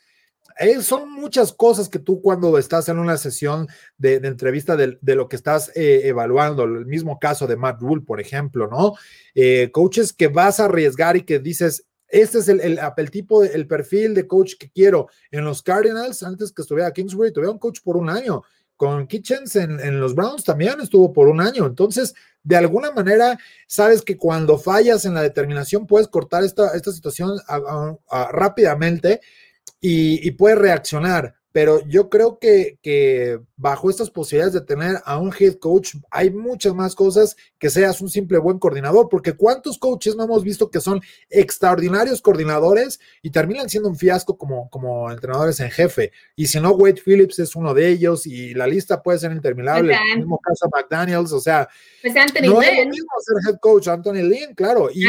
eh, 0.58 0.80
son 0.80 1.12
muchas 1.12 1.52
cosas 1.52 1.88
que 1.88 1.98
tú 1.98 2.22
cuando 2.22 2.56
estás 2.56 2.88
en 2.88 2.98
una 2.98 3.18
sesión 3.18 3.68
de, 3.98 4.14
entrevista 4.14 4.76
de, 4.76 4.98
lo 5.14 5.28
que 5.28 5.36
estás 5.36 5.70
eh, 5.74 6.02
evaluando, 6.04 6.64
el 6.64 6.86
mismo 6.86 7.18
caso 7.18 7.46
de 7.46 7.56
Matt 7.56 7.80
Rule, 7.80 8.02
por 8.06 8.20
ejemplo, 8.20 8.68
¿no? 8.68 8.94
Eh, 9.34 9.70
coaches 9.72 10.12
que 10.12 10.28
vas 10.28 10.60
a 10.60 10.64
arriesgar 10.64 11.16
y 11.16 11.22
que 11.22 11.38
dices, 11.38 11.86
este 12.08 12.38
es 12.38 12.48
el, 12.48 12.60
el, 12.60 13.10
tipo, 13.10 13.42
el 13.42 13.66
perfil 13.66 14.14
de 14.14 14.26
coach 14.26 14.54
que 14.58 14.70
quiero. 14.70 15.08
En 15.30 15.44
los 15.44 15.62
Cardinals, 15.62 16.22
antes 16.22 16.52
que 16.52 16.62
estuviera 16.62 16.92
Kingsbury, 16.92 17.32
tuve 17.32 17.48
un 17.48 17.58
coach 17.58 17.80
por 17.82 17.96
un 17.96 18.08
año. 18.08 18.42
Con 18.76 19.06
Kitchens 19.06 19.56
en, 19.56 20.00
los 20.00 20.14
Browns 20.14 20.44
también 20.44 20.80
estuvo 20.80 21.12
por 21.12 21.28
un 21.28 21.40
año. 21.40 21.66
Entonces, 21.66 22.14
de 22.46 22.56
alguna 22.56 22.92
manera, 22.92 23.36
sabes 23.66 24.02
que 24.02 24.16
cuando 24.16 24.56
fallas 24.56 25.04
en 25.04 25.14
la 25.14 25.22
determinación 25.22 25.84
puedes 25.84 26.06
cortar 26.06 26.44
esta, 26.44 26.76
esta 26.76 26.92
situación 26.92 27.40
rápidamente 28.08 29.20
y, 29.80 30.30
puedes 30.30 30.56
reaccionar 30.56 31.34
pero 31.56 31.80
yo 31.88 32.10
creo 32.10 32.38
que, 32.38 32.78
que, 32.82 33.40
bajo 33.56 33.88
estas 33.88 34.10
posibilidades 34.10 34.52
de 34.52 34.60
tener 34.60 34.96
a 35.06 35.16
un 35.16 35.32
head 35.32 35.54
coach, 35.54 35.94
hay 36.10 36.28
muchas 36.28 36.74
más 36.74 36.94
cosas 36.94 37.34
que 37.58 37.70
seas 37.70 38.02
un 38.02 38.10
simple 38.10 38.36
buen 38.36 38.58
coordinador, 38.58 39.08
porque 39.08 39.32
cuántos 39.32 39.78
coaches 39.78 40.16
no 40.16 40.24
hemos 40.24 40.44
visto 40.44 40.70
que 40.70 40.82
son 40.82 41.00
extraordinarios 41.30 42.20
coordinadores 42.20 43.00
y 43.22 43.30
terminan 43.30 43.70
siendo 43.70 43.88
un 43.88 43.96
fiasco 43.96 44.36
como, 44.36 44.68
como 44.68 45.10
entrenadores 45.10 45.58
en 45.60 45.70
jefe. 45.70 46.12
Y 46.34 46.48
si 46.48 46.60
no, 46.60 46.72
Wade 46.72 47.00
Phillips 47.02 47.38
es 47.38 47.56
uno 47.56 47.72
de 47.72 47.88
ellos 47.88 48.26
y 48.26 48.52
la 48.52 48.66
lista 48.66 49.02
puede 49.02 49.18
ser 49.18 49.32
interminable. 49.32 49.96
El 50.12 50.18
mismo 50.18 50.38
caso 50.38 50.68
McDaniels, 50.70 51.32
o 51.32 51.40
sea, 51.40 51.66
pues 52.02 52.14
Anthony 52.14 52.52
no 52.52 52.60
es 52.60 52.84
lo 52.84 52.90
mismo 52.90 53.08
ser 53.20 53.36
head 53.48 53.58
coach, 53.60 53.88
Anthony 53.88 54.28
Lynn, 54.28 54.54
claro. 54.54 54.90
Y, 54.92 55.06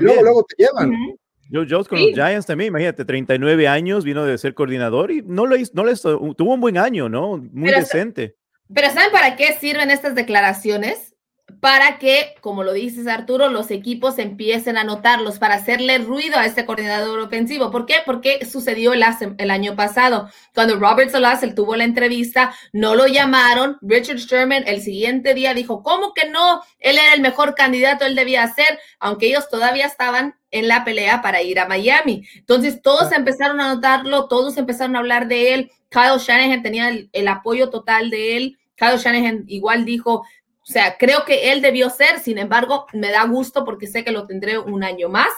luego, 0.00 0.44
te 0.44 0.64
llevan. 0.64 1.18
Joe 1.50 1.66
Jones 1.68 1.88
con 1.88 2.00
los 2.00 2.10
Giants 2.10 2.46
también, 2.46 2.68
imagínate, 2.68 3.04
39 3.04 3.68
años, 3.68 4.04
vino 4.04 4.24
de 4.24 4.36
ser 4.38 4.54
coordinador 4.54 5.10
y 5.10 5.22
no 5.22 5.46
lo 5.46 5.56
hizo, 5.56 5.72
no 5.74 5.84
le 5.84 5.94
tuvo 5.96 6.54
un 6.54 6.60
buen 6.60 6.78
año, 6.78 7.08
¿no? 7.08 7.36
Muy 7.36 7.70
decente. 7.70 8.36
Pero 8.72 8.90
¿saben 8.90 9.12
para 9.12 9.36
qué 9.36 9.52
sirven 9.54 9.90
estas 9.90 10.14
declaraciones? 10.14 11.14
Para 11.60 11.98
que, 11.98 12.34
como 12.40 12.64
lo 12.64 12.72
dices 12.72 13.06
Arturo, 13.06 13.48
los 13.48 13.70
equipos 13.70 14.18
empiecen 14.18 14.76
a 14.76 14.82
notarlos, 14.82 15.38
para 15.38 15.54
hacerle 15.54 15.98
ruido 15.98 16.36
a 16.36 16.44
este 16.44 16.66
coordinador 16.66 17.20
ofensivo. 17.20 17.70
¿Por 17.70 17.86
qué? 17.86 17.94
Porque 18.04 18.44
sucedió 18.44 18.92
el, 18.92 19.04
el 19.38 19.50
año 19.50 19.76
pasado. 19.76 20.28
Cuando 20.54 20.76
Robert 20.76 21.10
Salas 21.10 21.42
tuvo 21.54 21.76
la 21.76 21.84
entrevista, 21.84 22.52
no 22.72 22.96
lo 22.96 23.06
llamaron. 23.06 23.78
Richard 23.80 24.16
Sherman 24.16 24.64
el 24.66 24.80
siguiente 24.80 25.34
día 25.34 25.54
dijo, 25.54 25.84
¿cómo 25.84 26.12
que 26.14 26.28
no? 26.28 26.62
Él 26.80 26.98
era 26.98 27.14
el 27.14 27.20
mejor 27.20 27.54
candidato, 27.54 28.04
él 28.04 28.16
debía 28.16 28.46
ser, 28.48 28.80
aunque 28.98 29.28
ellos 29.28 29.48
todavía 29.48 29.86
estaban 29.86 30.34
en 30.56 30.68
la 30.68 30.84
pelea 30.84 31.22
para 31.22 31.42
ir 31.42 31.58
a 31.60 31.68
Miami. 31.68 32.26
Entonces 32.34 32.82
todos 32.82 33.12
empezaron 33.12 33.60
a 33.60 33.74
notarlo, 33.74 34.26
todos 34.28 34.56
empezaron 34.56 34.96
a 34.96 35.00
hablar 35.00 35.28
de 35.28 35.54
él. 35.54 35.70
Kyle 35.88 36.18
Shanahan 36.18 36.62
tenía 36.62 36.88
el, 36.88 37.28
apoyo 37.28 37.70
total 37.70 38.10
de 38.10 38.36
él. 38.36 38.58
Kyle 38.74 38.98
Shanahan 38.98 39.44
igual 39.46 39.84
dijo, 39.84 40.14
o 40.14 40.72
sea, 40.72 40.96
creo 40.98 41.24
que 41.24 41.52
él 41.52 41.62
debió 41.62 41.90
ser, 41.90 42.18
sin 42.18 42.38
embargo, 42.38 42.86
me 42.92 43.10
da 43.10 43.24
gusto 43.24 43.64
porque 43.64 43.86
sé 43.86 44.04
que 44.04 44.10
lo 44.10 44.26
tendré 44.26 44.58
un 44.58 44.82
año 44.82 45.08
más. 45.08 45.28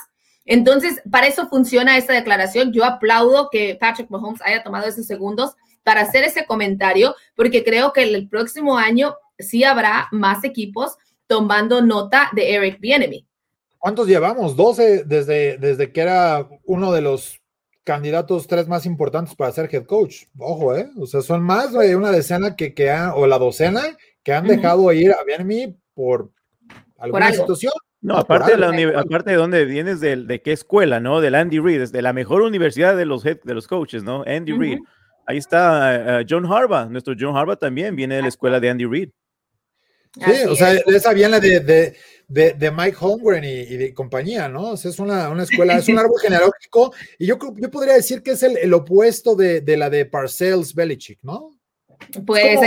Entonces, 0.46 1.02
para 1.10 1.26
eso 1.26 1.46
funciona 1.48 1.98
esta 1.98 2.14
declaración. 2.14 2.72
Yo 2.72 2.84
aplaudo 2.84 3.50
que 3.50 3.76
Patrick 3.78 4.10
Mahomes 4.10 4.40
haya 4.42 4.62
tomado 4.62 4.86
esos 4.86 5.06
segundos 5.06 5.54
para 5.82 6.00
hacer 6.00 6.24
ese 6.24 6.46
comentario, 6.46 7.14
porque 7.34 7.62
creo 7.62 7.92
que 7.92 8.02
el 8.02 8.28
próximo 8.28 8.78
año 8.78 9.14
sí 9.38 9.64
habrá 9.64 10.08
más 10.10 10.44
equipos 10.44 10.96
tomando 11.26 11.82
nota 11.82 12.30
de 12.32 12.54
Eric 12.54 12.80
Bienemy. 12.80 13.27
¿Cuántos 13.78 14.06
llevamos? 14.08 14.56
12 14.56 15.04
desde, 15.04 15.56
desde 15.58 15.92
que 15.92 16.00
era 16.00 16.48
uno 16.64 16.92
de 16.92 17.00
los 17.00 17.40
candidatos 17.84 18.46
tres 18.46 18.68
más 18.68 18.84
importantes 18.84 19.34
para 19.34 19.52
ser 19.52 19.72
head 19.72 19.86
coach. 19.86 20.24
Ojo, 20.38 20.76
¿eh? 20.76 20.90
O 20.98 21.06
sea, 21.06 21.22
son 21.22 21.42
más 21.42 21.72
de 21.72 21.96
una 21.96 22.10
decena 22.10 22.54
que, 22.54 22.74
que 22.74 22.90
han, 22.90 23.12
o 23.14 23.26
la 23.26 23.38
docena 23.38 23.82
que 24.22 24.34
han 24.34 24.46
dejado 24.46 24.92
ir 24.92 25.12
a 25.12 25.24
Bienemi 25.24 25.74
por 25.94 26.30
alguna 26.98 27.32
situación. 27.32 27.72
No, 28.00 28.16
aparte, 28.16 28.52
de 28.52 28.58
la 28.58 29.00
aparte 29.00 29.30
de 29.30 29.36
dónde 29.36 29.64
vienes, 29.64 30.00
de, 30.00 30.16
de, 30.16 30.42
qué 30.42 30.52
escuela, 30.52 31.00
¿no? 31.00 31.20
Del 31.20 31.34
Andy 31.34 31.58
Reid, 31.58 31.88
de 31.88 32.02
la 32.02 32.12
mejor 32.12 32.42
universidad 32.42 32.96
de 32.96 33.06
los, 33.06 33.24
de 33.24 33.38
los 33.42 33.66
coaches, 33.66 34.04
¿no? 34.04 34.22
Andy 34.26 34.52
Reid. 34.52 34.78
Ahí 35.26 35.38
está 35.38 36.20
eh, 36.20 36.26
John 36.28 36.46
Harbaugh, 36.46 36.88
nuestro 36.90 37.14
John 37.18 37.36
Harbaugh 37.36 37.56
también 37.58 37.96
viene 37.96 38.16
de 38.16 38.22
la 38.22 38.28
escuela 38.28 38.60
de 38.60 38.70
Andy 38.70 38.84
Reid. 38.84 39.10
Sí, 40.14 40.46
o 40.48 40.54
sea, 40.54 40.74
esa 40.74 41.12
viene 41.12 41.40
de, 41.40 41.60
de, 41.60 41.96
de, 42.28 42.70
Mike 42.70 42.96
Holmgren 43.00 43.44
y, 43.44 43.76
de 43.76 43.94
compañía, 43.94 44.48
¿no? 44.48 44.70
O 44.70 44.76
sea, 44.76 44.90
es 44.90 44.98
una, 44.98 45.30
una 45.30 45.44
escuela, 45.44 45.76
es 45.76 45.88
un 45.88 45.98
árbol 45.98 46.20
genealógico, 46.20 46.92
y 47.18 47.26
yo, 47.26 47.38
yo 47.56 47.70
podría 47.70 47.94
decir 47.94 48.22
que 48.22 48.32
es 48.32 48.42
el, 48.42 48.56
el 48.58 48.72
opuesto 48.74 49.34
de, 49.34 49.62
de, 49.62 49.76
la 49.76 49.90
de 49.90 50.04
Parcells 50.04 50.74
Belichick, 50.74 51.18
¿no? 51.22 51.50
Pues, 52.26 52.60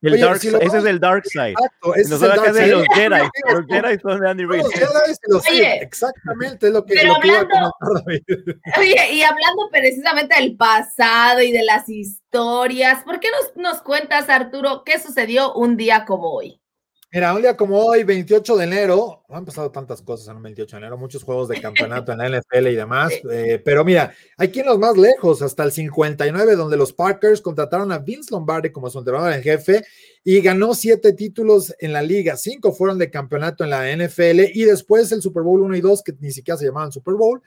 el 0.00 0.20
dark, 0.20 0.36
ese 0.36 0.78
es 0.78 0.84
el 0.84 1.00
dark 1.00 1.26
side. 1.26 1.50
Exacto, 1.50 1.94
ese 1.96 2.14
es 2.14 2.22
el 2.22 2.28
dark 2.28 2.54
side. 2.54 2.66
Los 2.68 2.86
Jedi. 2.94 3.28
Los 3.52 3.66
Jedi 3.66 3.98
son 4.00 4.20
de 4.20 4.30
Andy 4.30 4.44
Reid. 4.44 4.62
Los 5.26 5.44
Jedi 5.44 5.66
exactamente 5.80 6.68
es 6.68 6.72
lo 6.72 6.84
que, 6.86 7.02
lo 7.04 7.18
que 7.20 7.28
iba 7.28 7.40
a 7.40 8.80
Oye, 8.80 9.12
y 9.12 9.22
hablando 9.22 9.68
precisamente 9.72 10.36
del 10.36 10.56
pasado 10.56 11.42
y 11.42 11.50
de 11.50 11.64
las 11.64 11.88
historias, 11.88 13.02
¿por 13.02 13.18
qué 13.18 13.28
nos, 13.30 13.56
nos 13.56 13.82
cuentas, 13.82 14.28
Arturo, 14.28 14.84
qué 14.84 15.00
sucedió 15.00 15.52
un 15.54 15.76
día 15.76 16.04
como 16.04 16.32
hoy? 16.32 16.60
Mira, 17.10 17.32
un 17.32 17.40
día 17.40 17.56
como 17.56 17.78
hoy, 17.78 18.04
28 18.04 18.54
de 18.58 18.64
enero, 18.64 19.24
han 19.30 19.46
pasado 19.46 19.70
tantas 19.70 20.02
cosas 20.02 20.28
en 20.28 20.36
un 20.36 20.42
28 20.42 20.76
de 20.76 20.80
enero, 20.80 20.98
muchos 20.98 21.24
juegos 21.24 21.48
de 21.48 21.58
campeonato 21.62 22.12
en 22.12 22.18
la 22.18 22.28
NFL 22.28 22.66
y 22.66 22.74
demás, 22.74 23.14
eh, 23.32 23.62
pero 23.64 23.82
mira, 23.82 24.12
hay 24.36 24.48
quien 24.48 24.66
los 24.66 24.78
más 24.78 24.94
lejos, 24.98 25.40
hasta 25.40 25.64
el 25.64 25.72
59, 25.72 26.54
donde 26.54 26.76
los 26.76 26.92
Packers 26.92 27.40
contrataron 27.40 27.92
a 27.92 27.98
Vince 27.98 28.30
Lombardi 28.30 28.70
como 28.70 28.90
su 28.90 28.98
entrenador 28.98 29.32
en 29.32 29.42
jefe 29.42 29.86
y 30.22 30.42
ganó 30.42 30.74
siete 30.74 31.14
títulos 31.14 31.74
en 31.78 31.94
la 31.94 32.02
liga, 32.02 32.36
cinco 32.36 32.72
fueron 32.72 32.98
de 32.98 33.10
campeonato 33.10 33.64
en 33.64 33.70
la 33.70 33.90
NFL 33.90 34.40
y 34.52 34.64
después 34.64 35.10
el 35.10 35.22
Super 35.22 35.44
Bowl 35.44 35.62
1 35.62 35.76
y 35.76 35.80
2, 35.80 36.02
que 36.02 36.12
ni 36.20 36.30
siquiera 36.30 36.58
se 36.58 36.66
llamaban 36.66 36.92
Super 36.92 37.14
Bowl, 37.14 37.40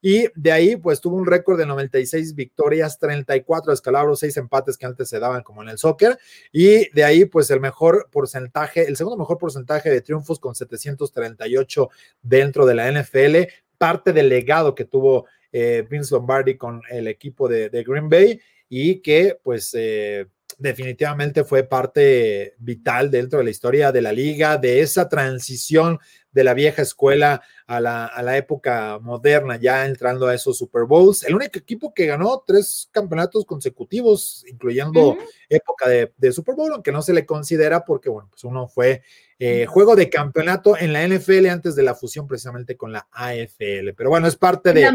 y 0.00 0.28
de 0.36 0.52
ahí, 0.52 0.76
pues 0.76 1.00
tuvo 1.00 1.16
un 1.16 1.26
récord 1.26 1.58
de 1.58 1.66
96 1.66 2.34
victorias, 2.34 2.98
34 2.98 3.72
escalabros, 3.72 4.20
6 4.20 4.36
empates 4.36 4.76
que 4.76 4.86
antes 4.86 5.08
se 5.08 5.18
daban 5.18 5.42
como 5.42 5.62
en 5.62 5.70
el 5.70 5.78
soccer. 5.78 6.18
Y 6.52 6.88
de 6.92 7.04
ahí, 7.04 7.24
pues 7.24 7.50
el 7.50 7.60
mejor 7.60 8.08
porcentaje, 8.12 8.86
el 8.86 8.96
segundo 8.96 9.16
mejor 9.16 9.38
porcentaje 9.38 9.90
de 9.90 10.00
triunfos 10.00 10.38
con 10.38 10.54
738 10.54 11.88
dentro 12.22 12.64
de 12.64 12.74
la 12.74 12.92
NFL. 12.92 13.36
Parte 13.76 14.12
del 14.12 14.28
legado 14.28 14.74
que 14.74 14.84
tuvo 14.84 15.26
eh, 15.50 15.84
Vince 15.88 16.14
Lombardi 16.14 16.56
con 16.56 16.82
el 16.90 17.08
equipo 17.08 17.48
de, 17.48 17.68
Green 17.68 18.08
Bay 18.08 18.40
y 18.68 19.00
que, 19.00 19.38
pues, 19.42 19.74
eh, 19.74 20.26
definitivamente 20.58 21.44
fue 21.44 21.64
parte 21.64 22.54
vital 22.58 23.10
dentro 23.10 23.38
de 23.38 23.44
la 23.44 23.50
historia 23.50 23.92
de 23.92 24.02
la 24.02 24.12
liga, 24.12 24.58
de 24.58 24.80
esa 24.80 25.08
transición 25.08 25.98
de 26.32 26.44
la 26.44 26.54
vieja 26.54 26.82
escuela 26.82 27.42
a 27.68 27.80
la, 27.80 28.06
a 28.06 28.22
la, 28.22 28.38
época 28.38 28.98
moderna, 28.98 29.56
ya 29.56 29.84
entrando 29.84 30.26
a 30.26 30.34
esos 30.34 30.56
Super 30.56 30.84
Bowls. 30.84 31.22
El 31.22 31.34
único 31.34 31.58
equipo 31.58 31.92
que 31.92 32.06
ganó 32.06 32.42
tres 32.46 32.88
campeonatos 32.90 33.44
consecutivos, 33.44 34.42
incluyendo 34.48 35.18
época 35.50 35.86
de, 35.86 36.10
de, 36.16 36.32
Super 36.32 36.54
Bowl, 36.54 36.72
aunque 36.72 36.92
no 36.92 37.02
se 37.02 37.12
le 37.12 37.26
considera 37.26 37.84
porque, 37.84 38.08
bueno, 38.08 38.30
pues 38.30 38.42
uno 38.44 38.68
fue 38.68 39.02
eh, 39.38 39.66
juego 39.66 39.96
de 39.96 40.08
campeonato 40.08 40.78
en 40.78 40.94
la 40.94 41.06
NFL 41.06 41.46
antes 41.48 41.76
de 41.76 41.82
la 41.82 41.94
fusión 41.94 42.26
precisamente 42.26 42.74
con 42.74 42.90
la 42.90 43.06
AFL. 43.12 43.92
Pero 43.94 44.08
bueno, 44.08 44.28
es 44.28 44.36
parte 44.36 44.72
de, 44.72 44.90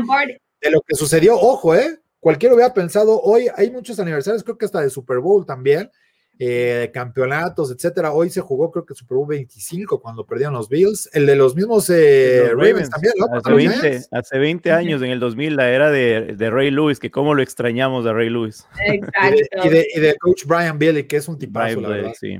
de 0.59 0.71
lo 0.71 0.81
que 0.81 0.95
sucedió. 0.95 1.35
Ojo, 1.39 1.75
¿eh? 1.75 1.99
Cualquiera 2.19 2.55
hubiera 2.55 2.73
pensado, 2.73 3.21
hoy 3.21 3.49
hay 3.55 3.69
muchos 3.69 3.99
aniversarios, 3.99 4.43
creo 4.43 4.57
que 4.57 4.65
hasta 4.65 4.81
de 4.81 4.89
Super 4.89 5.19
Bowl 5.19 5.45
también 5.45 5.91
eh, 6.39 6.89
campeonatos, 6.93 7.71
etcétera. 7.71 8.11
Hoy 8.11 8.29
se 8.29 8.41
jugó, 8.41 8.71
creo 8.71 8.85
que 8.85 8.95
Super 8.95 9.17
Bowl 9.17 9.27
25 9.27 10.01
cuando 10.01 10.25
perdieron 10.25 10.53
los 10.55 10.67
Bills. 10.67 11.09
El 11.13 11.25
de 11.25 11.35
los 11.35 11.55
mismos 11.55 11.89
eh, 11.89 12.49
los 12.51 12.57
Ravens, 12.57 12.89
también, 12.89 13.13
¿no? 13.17 13.27
Hace 13.31 13.53
20, 13.53 14.01
hace 14.11 14.39
20, 14.39 14.71
años, 14.71 15.01
en 15.01 15.11
el 15.11 15.19
2000, 15.19 15.55
la 15.55 15.69
era 15.69 15.91
de, 15.91 16.35
de, 16.35 16.49
Ray 16.49 16.71
Lewis, 16.71 16.99
que 16.99 17.11
cómo 17.11 17.33
lo 17.33 17.43
extrañamos 17.43 18.03
de 18.03 18.13
Ray 18.13 18.29
Lewis. 18.29 18.65
Exacto. 18.85 19.67
Y 19.67 19.69
de, 19.69 19.87
y 19.93 19.99
de, 19.99 20.15
coach 20.17 20.45
Brian 20.45 20.79
Billy, 20.79 21.03
que 21.03 21.17
es 21.17 21.27
un 21.27 21.37
tipazo, 21.37 21.81
la 21.81 21.89
verdad. 21.89 22.13
Sí. 22.19 22.39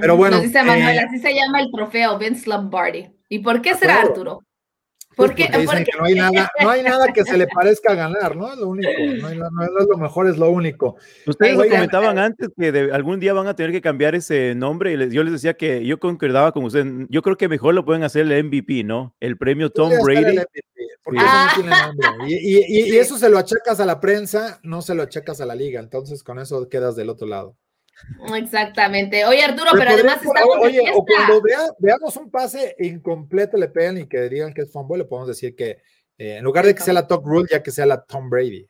Pero 0.00 0.16
bueno. 0.16 0.36
Nos 0.36 0.44
dice 0.44 0.62
Manuel, 0.62 0.96
eh, 0.96 1.00
así 1.00 1.18
se 1.18 1.34
llama 1.34 1.60
el 1.60 1.70
trofeo 1.70 2.18
Vince 2.18 2.48
Lombardi. 2.48 3.08
¿Y 3.28 3.38
por 3.40 3.62
qué 3.62 3.74
será 3.74 4.02
Arturo? 4.02 4.42
Porque, 5.18 5.46
porque 5.46 5.58
dicen 5.58 5.84
que 5.84 5.98
no 5.98 6.04
hay, 6.04 6.14
nada, 6.14 6.48
no 6.62 6.70
hay 6.70 6.82
nada 6.84 7.08
que 7.12 7.24
se 7.24 7.36
le 7.36 7.48
parezca 7.48 7.92
a 7.92 7.96
ganar, 7.96 8.36
¿no? 8.36 8.52
Es 8.52 8.58
lo 8.58 8.68
único, 8.68 8.88
no, 9.20 9.26
hay, 9.26 9.36
no, 9.36 9.64
es 9.64 9.88
lo 9.90 9.98
mejor, 9.98 10.28
es 10.28 10.38
lo 10.38 10.48
único. 10.48 10.94
Ustedes 11.26 11.56
lo 11.56 11.64
comentaban 11.68 12.18
antes 12.20 12.50
que 12.56 12.70
de, 12.70 12.92
algún 12.92 13.18
día 13.18 13.32
van 13.32 13.48
a 13.48 13.56
tener 13.56 13.72
que 13.72 13.80
cambiar 13.80 14.14
ese 14.14 14.54
nombre 14.54 14.92
y 14.92 14.96
les, 14.96 15.12
yo 15.12 15.24
les 15.24 15.32
decía 15.32 15.54
que 15.54 15.84
yo 15.84 15.98
concordaba 15.98 16.52
con 16.52 16.62
ustedes, 16.62 16.86
yo 17.08 17.22
creo 17.22 17.36
que 17.36 17.48
mejor 17.48 17.74
lo 17.74 17.84
pueden 17.84 18.04
hacer 18.04 18.30
el 18.30 18.44
MVP, 18.44 18.84
¿no? 18.84 19.16
El 19.18 19.36
premio 19.36 19.70
Tom 19.70 19.90
Brady. 20.04 20.36
MVP, 20.36 20.62
porque 21.02 21.18
eso 21.18 21.26
no 21.26 21.54
tiene 21.56 21.70
nombre. 21.70 22.08
Y, 22.28 22.34
y, 22.34 22.94
y, 22.94 22.98
eso 22.98 23.18
se 23.18 23.28
lo 23.28 23.38
achacas 23.38 23.80
a 23.80 23.86
la 23.86 23.98
prensa, 23.98 24.60
no 24.62 24.82
se 24.82 24.94
lo 24.94 25.02
achacas 25.02 25.40
a 25.40 25.46
la 25.46 25.56
liga, 25.56 25.80
entonces 25.80 26.22
con 26.22 26.38
eso 26.38 26.68
quedas 26.68 26.94
del 26.94 27.10
otro 27.10 27.26
lado. 27.26 27.56
Exactamente. 28.36 29.24
Oye, 29.24 29.42
Arturo, 29.42 29.70
pero, 29.72 29.90
además 29.90 30.16
estamos 30.22 30.56
Oye, 30.60 30.82
o 30.94 31.04
cuando 31.04 31.42
vea, 31.42 31.60
veamos 31.78 32.16
un 32.16 32.30
pase 32.30 32.74
incompleto, 32.78 33.56
le 33.56 33.68
pegan 33.68 33.98
y 33.98 34.06
que 34.06 34.28
digan 34.28 34.52
que 34.52 34.62
es 34.62 34.72
fumble, 34.72 34.98
le 34.98 35.04
podemos 35.04 35.28
decir 35.28 35.54
que 35.54 35.78
eh, 36.18 36.36
en 36.36 36.44
lugar 36.44 36.66
de 36.66 36.74
que 36.74 36.82
sea 36.82 36.94
la 36.94 37.06
Top 37.06 37.24
Rule, 37.24 37.48
ya 37.50 37.62
que 37.62 37.70
sea 37.70 37.86
la 37.86 38.02
Tom 38.02 38.28
Brady. 38.28 38.68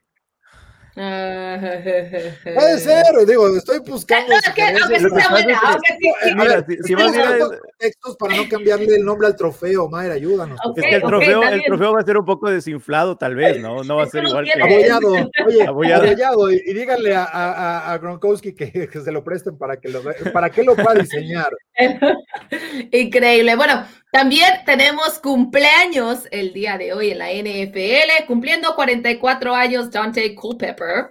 Puede 0.98 2.78
ser, 2.80 3.04
digo, 3.24 3.56
estoy 3.56 3.78
buscando. 3.80 4.32
No, 4.32 4.54
que, 4.54 4.62
aunque 4.62 4.98
sea 4.98 5.30
buena, 5.30 5.60
aunque 5.64 5.92
sí, 6.00 6.12
sí. 6.22 6.34
Mira, 6.34 6.66
si, 6.82 6.94
vas 6.94 7.16
a 7.16 7.38
ir 7.38 7.44
textos 7.78 8.16
para 8.16 8.34
no 8.36 8.48
cambiarle 8.48 8.96
el 8.96 9.04
nombre 9.04 9.28
al 9.28 9.36
trofeo, 9.36 9.88
Mayra, 9.88 10.14
ayúdanos. 10.14 10.58
Okay, 10.64 10.84
es 10.84 10.90
que 10.90 10.96
el 10.96 11.02
trofeo, 11.02 11.38
okay, 11.38 11.52
el 11.54 11.62
trofeo 11.62 11.92
va 11.92 12.00
a 12.00 12.04
ser 12.04 12.18
un 12.18 12.24
poco 12.24 12.50
desinflado, 12.50 13.16
tal 13.16 13.36
vez, 13.36 13.60
¿no? 13.60 13.84
No 13.84 13.96
va 13.96 14.04
a 14.04 14.06
ser 14.06 14.24
igual 14.24 14.44
que. 14.44 14.60
Abollado, 14.60 15.12
oye, 15.46 15.62
abollado. 15.68 16.02
abollado 16.02 16.50
y, 16.50 16.62
y, 16.66 16.74
díganle 16.74 17.14
a, 17.14 17.24
a, 17.24 17.92
a 17.92 17.98
Gronkowski 17.98 18.54
que, 18.54 18.72
que, 18.92 19.00
se 19.00 19.12
lo 19.12 19.22
presten 19.22 19.56
para 19.56 19.76
que 19.76 19.90
lo, 19.90 20.02
para 20.32 20.50
que 20.50 20.64
lo 20.64 20.74
pueda 20.74 20.94
diseñar. 20.94 21.50
Increíble. 22.90 23.54
Bueno, 23.54 23.86
también 24.10 24.64
tenemos 24.64 25.18
cumpleaños 25.18 26.20
el 26.30 26.52
día 26.52 26.78
de 26.78 26.92
hoy 26.92 27.10
en 27.10 27.18
la 27.18 27.30
NFL, 27.30 28.26
cumpliendo 28.26 28.74
44 28.74 29.54
años 29.54 29.90
Dante 29.90 30.34
Culpepper. 30.34 31.10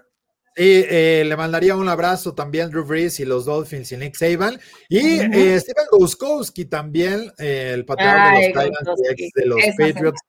Y 0.55 0.83
eh, 0.89 1.23
le 1.23 1.37
mandaría 1.37 1.75
un 1.75 1.87
abrazo 1.87 2.33
también 2.33 2.71
Drew 2.71 2.83
Brees 2.83 3.19
y 3.19 3.25
los 3.25 3.45
Dolphins 3.45 3.91
y 3.91 3.97
Nick 3.97 4.15
Saban. 4.15 4.59
Y 4.89 5.19
eh, 5.19 5.59
Steven 5.59 5.85
Gouskowski 5.91 6.65
también, 6.65 7.31
eh, 7.37 7.73
el 7.75 7.85
patrón 7.85 8.15
de 8.33 8.53
los 8.53 8.63
Titans 8.63 9.31
de 9.35 9.45
los 9.45 9.59
Patriots. 9.77 10.21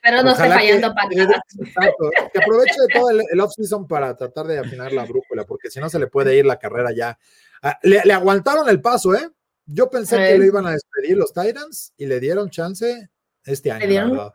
Pero 0.00 0.22
no 0.22 0.30
esté 0.30 0.48
fallando 0.48 0.94
para 0.94 1.08
Que 1.08 2.38
aproveche 2.38 2.76
todo 2.92 3.10
el, 3.10 3.22
el 3.32 3.40
off-season 3.40 3.88
para 3.88 4.16
tratar 4.16 4.46
de 4.46 4.58
afinar 4.60 4.92
la 4.92 5.04
brújula, 5.06 5.44
porque 5.44 5.70
si 5.70 5.80
no 5.80 5.90
se 5.90 5.98
le 5.98 6.06
puede 6.06 6.36
ir 6.36 6.46
la 6.46 6.58
carrera 6.58 6.90
ya. 6.94 7.18
Ah, 7.60 7.76
le, 7.82 8.02
le 8.04 8.12
aguantaron 8.12 8.68
el 8.68 8.80
paso, 8.80 9.12
¿eh? 9.14 9.28
Yo 9.66 9.90
pensé 9.90 10.16
que 10.16 10.38
lo 10.38 10.44
iban 10.44 10.66
a 10.66 10.72
despedir 10.72 11.16
los 11.16 11.32
Titans 11.32 11.92
y 11.96 12.06
le 12.06 12.20
dieron 12.20 12.50
chance 12.50 13.08
este 13.44 13.70
año. 13.70 13.86
Dieron, 13.86 14.32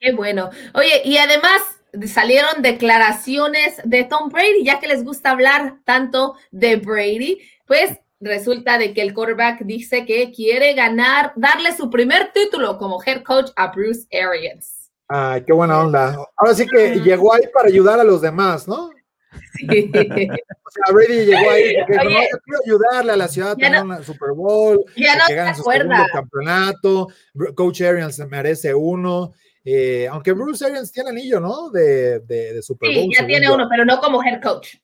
qué 0.00 0.12
bueno. 0.12 0.50
Oye, 0.74 1.02
y 1.04 1.16
además 1.16 1.62
salieron 2.06 2.62
declaraciones 2.62 3.76
de 3.84 4.04
Tom 4.04 4.28
Brady, 4.30 4.64
ya 4.64 4.80
que 4.80 4.88
les 4.88 5.04
gusta 5.04 5.30
hablar 5.30 5.78
tanto 5.84 6.34
de 6.50 6.76
Brady, 6.76 7.38
pues 7.66 7.98
resulta 8.20 8.78
de 8.78 8.92
que 8.94 9.02
el 9.02 9.14
quarterback 9.14 9.60
dice 9.62 10.04
que 10.06 10.32
quiere 10.32 10.74
ganar, 10.74 11.32
darle 11.36 11.74
su 11.76 11.90
primer 11.90 12.32
título 12.32 12.78
como 12.78 13.02
head 13.04 13.22
coach 13.22 13.50
a 13.56 13.68
Bruce 13.68 14.06
Arians. 14.12 14.90
Ay, 15.08 15.44
qué 15.44 15.52
buena 15.52 15.80
onda. 15.80 16.16
Ahora 16.36 16.54
sí 16.54 16.66
que 16.66 17.00
llegó 17.00 17.34
ahí 17.34 17.42
para 17.52 17.68
ayudar 17.68 18.00
a 18.00 18.04
los 18.04 18.22
demás, 18.22 18.66
¿no? 18.66 18.90
Sí. 19.56 19.90
O 19.92 20.70
sea, 20.70 20.92
Brady 20.92 21.26
llegó 21.26 21.50
ahí 21.50 21.74
porque 21.86 22.06
Oye, 22.06 22.28
no, 22.32 22.38
quiero 22.44 22.60
ayudarle 22.64 23.12
a 23.12 23.16
la 23.16 23.28
ciudad 23.28 23.52
a 23.52 23.56
tener 23.56 23.84
no, 23.84 23.96
un 23.96 24.04
Super 24.04 24.32
Bowl, 24.32 24.84
ya 24.96 25.16
no 25.16 25.24
que 25.28 25.34
ganen 25.34 25.54
su 25.54 25.62
segundo 25.62 25.94
campeonato. 26.12 27.08
Coach 27.54 27.82
Arians 27.82 28.18
merece 28.28 28.74
uno. 28.74 29.32
Eh, 29.64 30.08
aunque 30.10 30.32
Bruce 30.32 30.66
Arians 30.66 30.92
tiene 30.92 31.10
anillo, 31.10 31.40
¿no? 31.40 31.70
De, 31.70 32.20
de, 32.20 32.54
de 32.54 32.62
Super 32.62 32.90
Bowl. 32.90 33.04
Sí, 33.04 33.10
ya 33.16 33.26
tiene 33.26 33.46
yo. 33.46 33.54
uno, 33.54 33.66
pero 33.70 33.84
no 33.84 33.98
como 34.00 34.22
head 34.22 34.42
coach. 34.42 34.74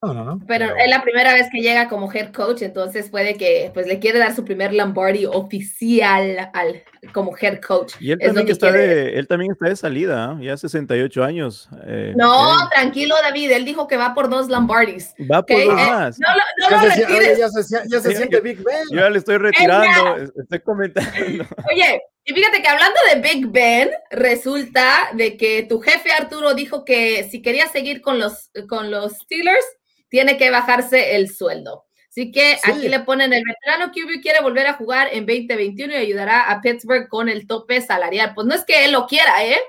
No, 0.00 0.14
no, 0.14 0.24
no. 0.24 0.38
Pero, 0.46 0.66
pero, 0.68 0.76
es 0.76 0.90
la 0.90 1.02
primera 1.02 1.34
vez 1.34 1.48
que 1.50 1.60
llega 1.60 1.88
como 1.88 2.12
head 2.12 2.32
coach, 2.32 2.62
entonces 2.62 3.10
puede 3.10 3.34
que 3.34 3.72
pues 3.74 3.88
le 3.88 3.98
quiere 3.98 4.20
dar 4.20 4.32
su 4.32 4.44
primer 4.44 4.72
Lombardi 4.72 5.26
oficial 5.26 6.50
al, 6.52 6.84
como 7.12 7.36
head 7.36 7.60
coach. 7.60 7.94
Y 7.98 8.12
él, 8.12 8.18
también 8.20 8.48
está, 8.48 8.70
de, 8.70 9.18
él 9.18 9.26
también 9.26 9.50
está 9.50 9.68
de 9.68 9.74
salida, 9.74 10.36
¿eh? 10.40 10.44
ya 10.44 10.56
68 10.56 11.24
años. 11.24 11.68
Eh, 11.84 12.14
no, 12.16 12.54
eh. 12.54 12.68
tranquilo 12.70 13.16
David, 13.22 13.50
él 13.50 13.64
dijo 13.64 13.88
que 13.88 13.96
va 13.96 14.14
por 14.14 14.30
dos 14.30 14.48
Lombardis. 14.48 15.14
Va 15.20 15.42
por 15.42 15.56
¿okay? 15.56 15.66
dos 15.66 15.74
más. 15.74 16.18
no, 16.20 16.28
no, 16.28 16.34
no 16.36 16.70
ya, 16.70 16.84
lo 16.84 16.90
se, 16.90 17.06
retires. 17.06 17.38
ya, 17.38 17.48
se, 17.48 17.88
ya 17.88 18.00
se 18.00 18.14
siente 18.14 18.40
Big 18.40 18.62
Ben. 18.62 18.84
Yo 18.92 19.00
ya 19.00 19.10
le 19.10 19.18
estoy 19.18 19.38
retirando, 19.38 20.32
estoy 20.40 20.60
comentando. 20.60 21.44
Oye, 21.72 22.02
y 22.28 22.34
fíjate 22.34 22.60
que 22.60 22.68
hablando 22.68 23.00
de 23.08 23.20
Big 23.22 23.46
Ben, 23.46 23.90
resulta 24.10 25.08
de 25.14 25.38
que 25.38 25.62
tu 25.62 25.80
jefe 25.80 26.12
Arturo 26.12 26.52
dijo 26.52 26.84
que 26.84 27.26
si 27.30 27.40
quería 27.40 27.68
seguir 27.68 28.02
con 28.02 28.18
los, 28.18 28.50
con 28.68 28.90
los 28.90 29.12
Steelers, 29.12 29.64
tiene 30.10 30.36
que 30.36 30.50
bajarse 30.50 31.16
el 31.16 31.34
sueldo. 31.34 31.86
Así 32.10 32.30
que 32.30 32.58
sí. 32.62 32.70
aquí 32.70 32.88
le 32.90 33.00
ponen 33.00 33.32
el 33.32 33.42
veterano 33.42 33.90
QB 33.92 34.20
quiere 34.20 34.42
volver 34.42 34.66
a 34.66 34.74
jugar 34.74 35.08
en 35.10 35.24
2021 35.24 35.94
y 35.94 35.96
ayudará 35.96 36.50
a 36.50 36.60
Pittsburgh 36.60 37.08
con 37.08 37.30
el 37.30 37.46
tope 37.46 37.80
salarial. 37.80 38.34
Pues 38.34 38.46
no 38.46 38.54
es 38.54 38.64
que 38.66 38.84
él 38.84 38.92
lo 38.92 39.06
quiera, 39.06 39.46
¿eh? 39.46 39.60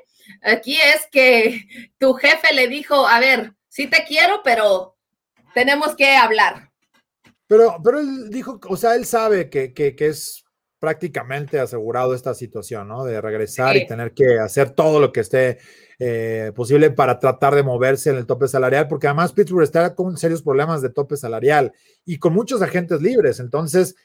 Aquí 0.41 0.77
es 0.81 1.07
que 1.09 1.63
tu 1.97 2.13
jefe 2.15 2.53
le 2.53 2.67
dijo, 2.67 3.07
a 3.07 3.21
ver, 3.21 3.53
sí 3.69 3.87
te 3.87 4.03
quiero, 4.03 4.41
pero 4.43 4.97
tenemos 5.53 5.95
que 5.95 6.13
hablar. 6.13 6.71
Pero, 7.47 7.77
pero 7.81 8.01
él 8.01 8.29
dijo, 8.29 8.59
o 8.67 8.75
sea, 8.75 8.95
él 8.95 9.05
sabe 9.05 9.49
que, 9.49 9.73
que, 9.73 9.95
que 9.95 10.07
es 10.07 10.43
prácticamente 10.79 11.59
asegurado 11.59 12.13
esta 12.13 12.33
situación, 12.33 12.87
¿no? 12.87 13.03
De 13.03 13.21
regresar 13.21 13.75
sí. 13.75 13.83
y 13.83 13.87
tener 13.87 14.13
que 14.13 14.39
hacer 14.39 14.71
todo 14.71 14.99
lo 14.99 15.11
que 15.11 15.19
esté 15.19 15.57
eh, 15.99 16.53
posible 16.55 16.91
para 16.91 17.19
tratar 17.19 17.55
de 17.55 17.63
moverse 17.63 18.09
en 18.09 18.15
el 18.15 18.25
tope 18.25 18.47
salarial, 18.47 18.87
porque 18.87 19.07
además 19.07 19.33
Pittsburgh 19.33 19.63
está 19.63 19.95
con 19.95 20.17
serios 20.17 20.41
problemas 20.41 20.81
de 20.81 20.89
tope 20.89 21.17
salarial 21.17 21.73
y 22.05 22.19
con 22.19 22.33
muchos 22.33 22.61
agentes 22.61 23.01
libres. 23.01 23.41
Entonces, 23.41 23.95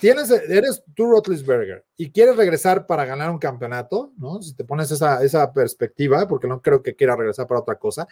tienes, 0.00 0.30
eres 0.30 0.82
tú 0.94 1.06
Rotlisberger 1.06 1.84
y 1.96 2.10
quieres 2.10 2.36
regresar 2.36 2.86
para 2.86 3.04
ganar 3.04 3.30
un 3.30 3.38
campeonato, 3.38 4.12
¿no? 4.16 4.42
Si 4.42 4.54
te 4.54 4.64
pones 4.64 4.90
esa, 4.90 5.22
esa 5.22 5.52
perspectiva, 5.52 6.26
porque 6.26 6.48
no 6.48 6.60
creo 6.60 6.82
que 6.82 6.94
quiera 6.94 7.16
regresar 7.16 7.46
para 7.46 7.60
otra 7.60 7.76
cosa. 7.76 8.06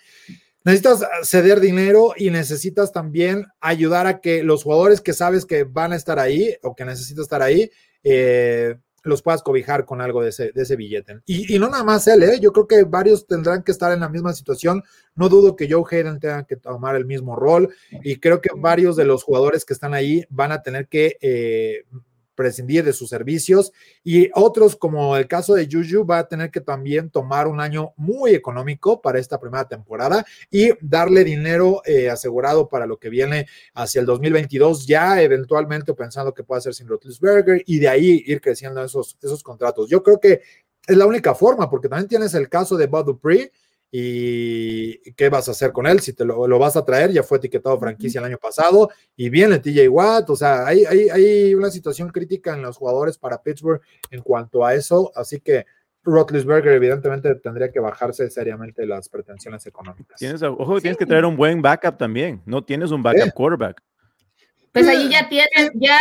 Necesitas 0.65 1.07
ceder 1.23 1.59
dinero 1.59 2.13
y 2.17 2.31
necesitas 2.31 2.93
también 2.93 3.47
ayudar 3.61 4.07
a 4.07 4.21
que 4.21 4.43
los 4.43 4.63
jugadores 4.63 5.01
que 5.01 5.15
sabes 5.15 5.47
que 5.47 5.65
van 5.65 5.93
a 5.93 5.97
estar 5.97 6.19
ahí 6.19 6.55
o 6.63 6.77
que 6.77 6.85
necesitan 6.85 7.23
estar 7.23 7.43
ahí, 7.43 7.71
eh, 8.05 8.77
los 9.03 9.23
puedas 9.23 9.43
cobijar 9.43 9.85
con 9.85 10.01
algo 10.01 10.23
de 10.23 10.31
ese, 10.31 10.53
de 10.53 10.63
ese 10.63 10.77
billete. 10.77 11.21
Y, 11.27 11.55
y, 11.55 11.59
no 11.59 11.69
nada 11.69 11.85
más 11.85 12.07
él, 12.07 12.23
¿eh? 12.23 12.39
yo 12.41 12.53
creo 12.53 12.67
que 12.67 12.85
varios 12.85 13.27
tendrán 13.27 13.63
que 13.63 13.73
estar 13.73 13.93
en 13.93 14.01
la 14.01 14.09
misma 14.09 14.33
situación. 14.33 14.83
No 15.15 15.29
dudo 15.29 15.57
que 15.57 15.71
Joe 15.71 15.85
Hayden 15.91 16.21
tenga 16.21 16.45
que 16.45 16.57
tomar 16.57 16.97
el 16.97 17.07
mismo 17.07 17.37
rol 17.37 17.75
y 17.91 18.17
creo 18.17 18.41
que 18.41 18.51
varios 18.57 18.97
de 18.97 19.05
los 19.05 19.23
jugadores 19.23 19.65
que 19.65 19.73
están 19.73 19.95
ahí 19.95 20.25
van 20.29 20.53
a 20.53 20.63
tener 20.63 20.89
que 20.89 21.17
eh, 21.21 21.85
prescindir 22.35 22.85
de 22.85 22.93
sus 22.93 23.09
servicios 23.09 23.73
y 24.03 24.31
otros 24.35 24.77
como 24.77 25.17
el 25.17 25.27
caso 25.27 25.55
de 25.55 25.69
Juju 25.71 26.07
va 26.07 26.19
a 26.19 26.29
tener 26.29 26.51
que 26.51 26.61
también 26.61 27.11
tomar 27.11 27.47
un 27.47 27.61
año 27.61 27.93
muy 27.97 28.35
económico 28.35 29.01
para 29.01 29.19
esta 29.19 29.39
primera 29.39 29.67
temporada 29.67 30.25
y 30.51 30.71
darle 30.81 31.25
dinero 31.25 31.83
eh, 31.85 32.09
asegurado 32.09 32.69
para 32.69 32.87
lo 32.87 32.99
que 32.99 33.11
viene 33.11 33.47
hacia 33.75 34.01
el 34.01 34.07
2022 34.07 34.87
ya 34.87 35.21
eventualmente 35.23 35.95
pensando 35.95 36.33
que 36.35 36.45
puede 36.45 36.63
ser 36.63 36.75
sin 36.75 36.89
Rotlisberger 36.89 37.63
y 37.67 37.79
de 37.79 37.89
ahí 37.89 38.23
ir 38.27 38.41
creciendo 38.41 38.83
esos, 38.83 39.17
esos 39.23 39.43
contratos. 39.43 39.89
Yo 39.89 40.03
creo 40.03 40.19
que 40.19 40.41
es 40.87 40.97
la 40.97 41.07
única 41.07 41.35
forma 41.35 41.69
porque 41.69 41.89
también 41.89 42.09
tienes 42.09 42.35
el 42.35 42.49
caso 42.49 42.77
de 42.77 42.87
Bud 42.87 43.05
Dupree 43.05 43.53
y 43.93 45.13
qué 45.15 45.29
vas 45.29 45.49
a 45.49 45.51
hacer 45.51 45.73
con 45.73 45.87
él, 45.87 46.01
si 46.01 46.13
te 46.13 46.25
lo, 46.25 46.59
vas 46.59 46.77
a 46.77 46.85
traer, 46.85 47.11
ya 47.11 47.23
fue 47.23 47.39
etiquetado 47.39 47.79
franquicia 47.79 48.21
el 48.21 48.27
año 48.27 48.39
pasado 48.39 48.91
y 49.17 49.31
viene 49.31 49.59
TJ 49.59 49.89
Watt, 49.89 50.31
o 50.31 50.37
sea, 50.37 50.67
hay, 50.67 50.85
hay, 50.85 51.09
hay, 51.09 51.55
una 51.55 51.71
situación 51.71 52.11
crítica 52.11 52.55
en 52.55 52.63
los 52.63 52.77
jugadores 52.77 53.19
para 53.19 53.43
Pittsburgh 53.43 53.81
en 54.11 54.23
cuanto 54.23 54.65
a 54.65 54.75
eso, 54.75 55.11
así 55.17 55.41
que 55.41 55.67
Rotlisberger 56.05 56.73
evidentemente 56.73 57.35
tendría 57.37 57.71
que 57.71 57.81
bajarse 57.81 58.31
seriamente 58.31 58.87
las 58.87 59.09
pretensiones 59.09 59.67
económicas. 59.67 60.19
Tienes, 60.19 60.43
ojo, 60.43 60.81
tienes 60.81 60.97
que 60.97 61.05
traer 61.05 61.25
un 61.25 61.37
buen 61.37 61.61
backup 61.61 61.99
también, 61.99 62.43
no 62.47 62.65
tienes 62.65 62.93
un 62.93 63.03
backup 63.03 63.35
quarterback. 63.35 63.83
Pues 64.73 64.87
ahí 64.87 65.11
ya 65.11 65.29
tienen, 65.29 65.73
ya, 65.75 65.99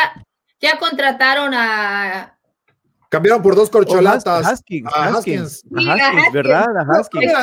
ya 0.62 0.78
contrataron 0.78 1.54
a 1.56 2.39
Cambiaron 3.10 3.42
por 3.42 3.56
dos 3.56 3.72
corcholatas. 3.72 4.46
Haskins, 4.46 4.88
Haskins, 4.94 5.64
Haskins, 5.76 6.32
¿verdad? 6.32 6.66
Haskins. 6.92 7.34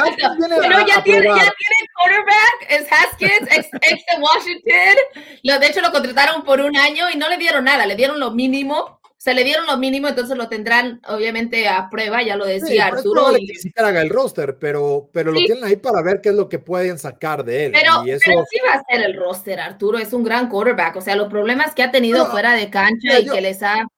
Pero 0.60 0.86
ya 0.86 1.02
tiene, 1.02 1.26
ya 1.26 1.52
tiene 1.58 1.76
quarterback, 1.92 2.66
es 2.68 2.86
Haskins, 2.92 3.48
ex, 3.56 3.68
ex, 3.72 4.04
de 4.06 4.22
Washington. 4.22 5.32
Lo, 5.42 5.58
de 5.58 5.66
hecho, 5.66 5.80
lo 5.80 5.90
contrataron 5.90 6.44
por 6.44 6.60
un 6.60 6.76
año 6.76 7.06
y 7.12 7.18
no 7.18 7.28
le 7.28 7.36
dieron 7.36 7.64
nada, 7.64 7.84
le 7.84 7.96
dieron 7.96 8.20
lo 8.20 8.30
mínimo. 8.30 9.00
Se 9.18 9.34
le 9.34 9.42
dieron 9.42 9.66
lo 9.66 9.76
mínimo, 9.76 10.06
entonces 10.06 10.36
lo 10.36 10.48
tendrán 10.48 11.00
obviamente 11.08 11.66
a 11.66 11.90
prueba, 11.90 12.22
ya 12.22 12.36
lo 12.36 12.44
decía 12.44 12.68
sí, 12.68 12.78
Arturo. 12.78 13.32
No 13.32 13.36
y... 13.36 13.46
ni 13.46 13.54
siquiera 13.56 13.88
haga 13.88 14.00
el 14.02 14.10
roster, 14.10 14.56
pero, 14.60 15.10
pero 15.12 15.32
lo 15.32 15.40
tienen 15.40 15.64
ahí 15.64 15.74
para 15.74 16.00
ver 16.00 16.20
qué 16.20 16.28
es 16.28 16.36
lo 16.36 16.48
que 16.48 16.60
pueden 16.60 16.96
sacar 16.96 17.44
de 17.44 17.66
él. 17.66 17.72
Pero, 17.72 18.06
y 18.06 18.12
eso... 18.12 18.22
pero 18.24 18.44
sí 18.48 18.58
va 18.64 18.74
a 18.74 18.84
ser 18.88 19.04
el 19.04 19.16
roster, 19.16 19.58
Arturo, 19.58 19.98
es 19.98 20.12
un 20.12 20.22
gran 20.22 20.48
quarterback. 20.48 20.94
O 20.94 21.00
sea, 21.00 21.16
los 21.16 21.26
problemas 21.26 21.74
que 21.74 21.82
ha 21.82 21.90
tenido 21.90 22.24
no, 22.24 22.30
fuera 22.30 22.52
de 22.52 22.70
cancha 22.70 23.18
y 23.18 23.24
yo... 23.24 23.32
que 23.32 23.40
les 23.40 23.64
ha 23.64 23.88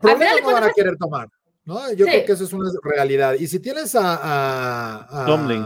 Problemas 0.00 0.42
no 0.42 0.52
van 0.52 0.64
a 0.64 0.72
querer 0.72 0.96
tomar, 0.96 1.28
¿no? 1.64 1.92
Yo 1.92 2.06
sí. 2.06 2.10
creo 2.10 2.24
que 2.24 2.32
eso 2.32 2.44
es 2.44 2.52
una 2.52 2.70
realidad. 2.82 3.34
Y 3.34 3.46
si 3.46 3.60
tienes 3.60 3.94
a, 3.94 4.16
a, 4.16 5.22
a 5.22 5.26
Tomlin. 5.26 5.64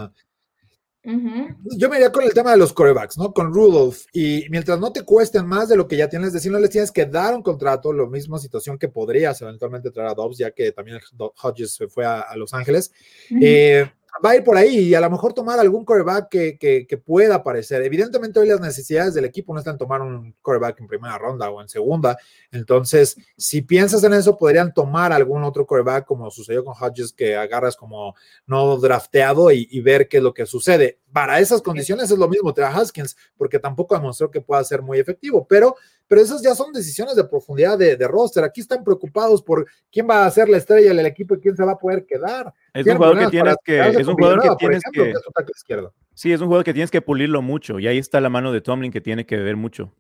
Uh 1.05 1.13
-huh. 1.13 1.57
Yo 1.79 1.89
me 1.89 1.97
iría 1.99 2.11
con 2.11 2.25
el 2.25 2.35
tema 2.35 2.51
de 2.51 2.57
los 2.57 2.73
corebacks, 2.73 3.17
¿no? 3.17 3.33
Con 3.33 3.55
Rudolph. 3.55 4.07
Y 4.13 4.45
mientras 4.51 4.81
no 4.81 4.91
te 4.91 5.03
cuesten 5.03 5.47
más 5.47 5.69
de 5.69 5.77
lo 5.77 5.87
que 5.87 5.97
ya 5.97 6.09
tienes, 6.09 6.33
decir, 6.33 6.51
no 6.51 6.59
les 6.59 6.71
tienes 6.71 6.91
que 6.91 7.07
dar 7.07 7.33
un 7.33 7.43
contrato, 7.43 7.93
lo 7.93 8.09
mismo 8.09 8.39
situación 8.39 8.77
que 8.77 8.89
podrías 8.89 9.41
eventualmente 9.41 9.93
traer 9.93 10.09
a 10.11 10.15
Dobbs, 10.15 10.39
ya 10.39 10.51
que 10.51 10.73
también 10.73 10.99
Hodges 11.43 11.75
se 11.77 11.87
fue 11.87 12.05
a, 12.05 12.23
a 12.23 12.37
Los 12.37 12.53
Ángeles. 12.55 12.91
Uh 13.31 13.35
-huh. 13.35 13.41
eh, 13.41 13.93
va 14.25 14.31
a 14.31 14.37
ir 14.37 14.45
por 14.45 14.57
ahí 14.57 14.79
y 14.79 14.95
a 14.95 15.01
lo 15.01 15.11
mejor 15.11 15.33
tomar 15.33 15.59
algún 15.59 15.85
coreback 15.85 16.29
que, 16.29 16.59
que, 16.59 16.87
que, 16.87 16.97
pueda 16.97 17.37
aparecer. 17.37 17.83
Evidentemente 17.83 18.41
hoy 18.41 18.49
las 18.49 18.61
necesidades 18.61 19.15
del 19.15 19.25
equipo 19.25 19.53
no 19.53 19.59
están 19.59 19.79
tomar 19.79 20.03
un 20.03 20.35
coreback 20.43 20.81
en 20.81 20.87
primera 20.87 21.19
ronda 21.19 21.51
o 21.51 21.61
en 21.61 21.69
segunda. 21.69 22.17
Entonces, 22.51 23.17
si 23.37 23.63
piensas 23.63 24.03
en 24.05 24.15
eso, 24.15 24.37
podrían 24.37 24.73
tomar 24.73 25.13
algún 25.13 25.45
otro 25.45 25.67
coreback 25.67 26.07
como 26.07 26.31
sucedió 26.31 26.65
con 26.65 26.75
Hodges, 26.75 27.13
que 27.13 27.37
agarras 27.37 27.77
como 27.77 28.15
no 28.47 28.77
drafteado 28.77 29.51
y, 29.53 29.69
y 29.71 29.81
ver 29.81 30.09
qué 30.09 30.19
es 30.19 30.23
lo 30.23 30.35
que 30.35 30.47
sucede. 30.47 30.99
Para 31.13 31.41
esas 31.41 31.63
condiciones 31.63 32.11
es 32.11 32.19
lo 32.19 32.29
mismo 32.29 32.53
a 32.57 32.67
Haskins, 32.69 33.17
porque 33.37 33.59
tampoco 33.59 33.95
demostró 33.95 34.31
que 34.31 34.41
pueda 34.41 34.63
ser 34.65 34.83
muy 34.83 34.99
efectivo, 34.99 35.47
pero 35.49 35.77
pero 36.09 36.21
esas 36.21 36.43
ya 36.43 36.55
son 36.55 36.73
decisiones 36.73 37.17
de 37.17 37.25
profundidad 37.25 37.77
de, 37.79 37.97
de, 37.97 38.09
roster. 38.09 38.45
Aquí 38.45 38.61
están 38.61 38.85
preocupados 38.85 39.43
por 39.43 39.67
quién 39.91 40.09
va 40.09 40.25
a 40.25 40.31
ser 40.31 40.49
la 40.49 40.59
estrella 40.59 40.95
del 40.95 41.07
equipo 41.07 41.35
y 41.35 41.41
quién 41.41 41.57
se 41.57 41.65
va 41.65 41.73
a 41.73 41.79
poder 41.79 42.07
quedar. 42.07 42.53
Es 42.73 42.87
un 42.87 42.97
jugador 42.97 43.19
que 43.19 43.27
tienes 43.29 43.57
que, 43.65 43.81
es 43.81 44.07
un 44.07 44.15
jugador 44.15 44.43
que 44.43 44.49
tienes 44.59 44.83
ejemplo, 44.85 45.05
que, 45.05 45.89
sí, 46.15 46.33
es 46.33 46.41
un 46.41 46.47
jugador 46.47 46.65
que 46.65 46.75
tienes 46.75 46.91
que 46.91 47.03
pulirlo 47.03 47.43
mucho 47.43 47.79
y 47.79 47.87
ahí 47.87 47.99
está 47.99 48.21
la 48.21 48.29
mano 48.29 48.53
de 48.53 48.61
Tomlin 48.61 48.93
que 48.93 49.01
tiene 49.01 49.27
que 49.27 49.37
ver 49.37 49.57
mucho. 49.57 49.93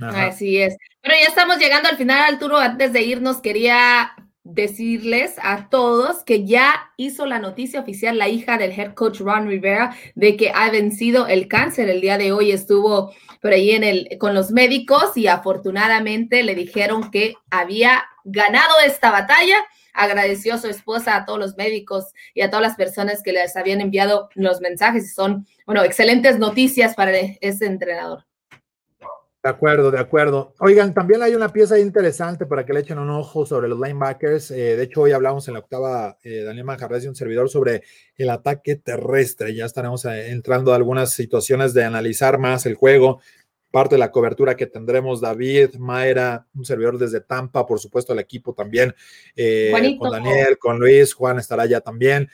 Ajá. 0.00 0.26
Así 0.26 0.58
es. 0.58 0.76
Pero 1.02 1.14
ya 1.20 1.28
estamos 1.28 1.58
llegando 1.58 1.88
al 1.88 1.96
final, 1.96 2.34
Arturo. 2.34 2.56
Antes 2.56 2.92
de 2.92 3.02
irnos, 3.02 3.40
quería 3.40 4.12
decirles 4.44 5.36
a 5.42 5.68
todos 5.68 6.24
que 6.24 6.44
ya 6.44 6.90
hizo 6.96 7.26
la 7.26 7.38
noticia 7.38 7.80
oficial 7.80 8.18
la 8.18 8.28
hija 8.28 8.58
del 8.58 8.72
head 8.72 8.94
coach 8.94 9.20
Ron 9.20 9.46
Rivera 9.46 9.96
de 10.14 10.36
que 10.36 10.50
ha 10.50 10.70
vencido 10.70 11.26
el 11.26 11.48
cáncer. 11.48 11.88
El 11.88 12.00
día 12.00 12.18
de 12.18 12.32
hoy 12.32 12.50
estuvo 12.50 13.14
por 13.40 13.52
ahí 13.52 13.70
en 13.70 13.84
el, 13.84 14.08
con 14.18 14.34
los 14.34 14.50
médicos 14.50 15.16
y 15.16 15.28
afortunadamente 15.28 16.42
le 16.42 16.54
dijeron 16.54 17.10
que 17.10 17.34
había 17.50 18.04
ganado 18.24 18.74
esta 18.84 19.10
batalla. 19.10 19.56
Agradeció 19.94 20.54
a 20.54 20.58
su 20.58 20.68
esposa, 20.68 21.16
a 21.16 21.24
todos 21.24 21.38
los 21.38 21.56
médicos 21.56 22.12
y 22.34 22.40
a 22.40 22.50
todas 22.50 22.62
las 22.62 22.76
personas 22.76 23.22
que 23.22 23.32
les 23.32 23.56
habían 23.56 23.80
enviado 23.80 24.30
los 24.34 24.60
mensajes 24.60 25.14
son, 25.14 25.46
bueno, 25.66 25.84
excelentes 25.84 26.38
noticias 26.38 26.94
para 26.94 27.12
este 27.16 27.66
entrenador. 27.66 28.24
De 29.42 29.50
acuerdo, 29.50 29.90
de 29.90 29.98
acuerdo. 29.98 30.54
Oigan, 30.60 30.94
también 30.94 31.20
hay 31.20 31.34
una 31.34 31.52
pieza 31.52 31.76
interesante 31.76 32.46
para 32.46 32.64
que 32.64 32.72
le 32.72 32.78
echen 32.78 33.00
un 33.00 33.10
ojo 33.10 33.44
sobre 33.44 33.66
los 33.66 33.80
linebackers. 33.80 34.52
Eh, 34.52 34.76
de 34.76 34.84
hecho, 34.84 35.00
hoy 35.00 35.10
hablamos 35.10 35.48
en 35.48 35.54
la 35.54 35.60
octava, 35.60 36.16
eh, 36.22 36.42
Daniel 36.44 36.64
Manjarres 36.64 37.04
y 37.04 37.08
un 37.08 37.16
servidor, 37.16 37.50
sobre 37.50 37.82
el 38.14 38.30
ataque 38.30 38.76
terrestre. 38.76 39.52
Ya 39.52 39.64
estaremos 39.64 40.04
eh, 40.04 40.30
entrando 40.30 40.72
a 40.72 40.76
algunas 40.76 41.10
situaciones 41.10 41.74
de 41.74 41.82
analizar 41.82 42.38
más 42.38 42.66
el 42.66 42.76
juego, 42.76 43.20
parte 43.72 43.96
de 43.96 43.98
la 43.98 44.12
cobertura 44.12 44.56
que 44.56 44.66
tendremos 44.68 45.20
David, 45.20 45.74
Mayra, 45.76 46.46
un 46.54 46.64
servidor 46.64 46.96
desde 46.96 47.20
Tampa, 47.20 47.66
por 47.66 47.80
supuesto, 47.80 48.12
el 48.12 48.20
equipo 48.20 48.54
también, 48.54 48.94
con 49.98 50.10
Daniel, 50.10 50.56
con 50.58 50.78
Luis, 50.78 51.14
Juan 51.14 51.40
estará 51.40 51.64
allá 51.64 51.80
también. 51.80 52.28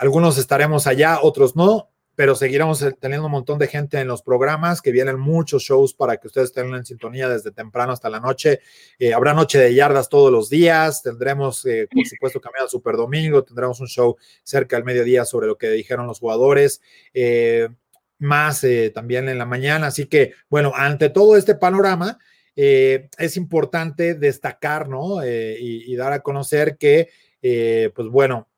algunos 0.00 0.36
estaremos 0.36 0.86
allá, 0.86 1.20
otros 1.22 1.56
no 1.56 1.89
pero 2.20 2.34
seguiremos 2.34 2.84
teniendo 3.00 3.24
un 3.24 3.32
montón 3.32 3.58
de 3.58 3.66
gente 3.66 3.98
en 3.98 4.06
los 4.06 4.20
programas, 4.20 4.82
que 4.82 4.92
vienen 4.92 5.18
muchos 5.18 5.62
shows 5.62 5.94
para 5.94 6.18
que 6.18 6.26
ustedes 6.26 6.48
estén 6.48 6.74
en 6.74 6.84
sintonía 6.84 7.30
desde 7.30 7.50
temprano 7.50 7.94
hasta 7.94 8.10
la 8.10 8.20
noche. 8.20 8.60
Eh, 8.98 9.14
habrá 9.14 9.32
noche 9.32 9.58
de 9.58 9.74
yardas 9.74 10.10
todos 10.10 10.30
los 10.30 10.50
días, 10.50 11.02
tendremos, 11.02 11.64
eh, 11.64 11.88
por 11.90 12.06
supuesto, 12.06 12.38
camino 12.38 12.64
al 12.64 12.68
Super 12.68 12.96
Domingo, 12.96 13.42
tendremos 13.42 13.80
un 13.80 13.86
show 13.86 14.18
cerca 14.42 14.76
del 14.76 14.84
mediodía 14.84 15.24
sobre 15.24 15.46
lo 15.46 15.56
que 15.56 15.70
dijeron 15.70 16.06
los 16.06 16.18
jugadores. 16.18 16.82
Eh, 17.14 17.70
más 18.18 18.66
también 18.92 19.30
en 19.30 19.38
la 19.38 19.46
mañana, 19.46 19.86
así 19.86 20.04
que, 20.04 20.34
bueno, 20.50 20.72
ante 20.74 21.08
todo 21.08 21.38
este 21.38 21.54
panorama, 21.54 22.18
es 22.54 23.36
importante 23.38 24.12
destacar, 24.12 24.90
¿no? 24.90 25.24
Y, 25.24 25.84
y, 25.90 25.96
dar 25.96 26.12
a 26.12 26.20
conocer 26.20 26.76
que, 26.76 27.08
pues 27.40 28.08
bueno, 28.08 28.49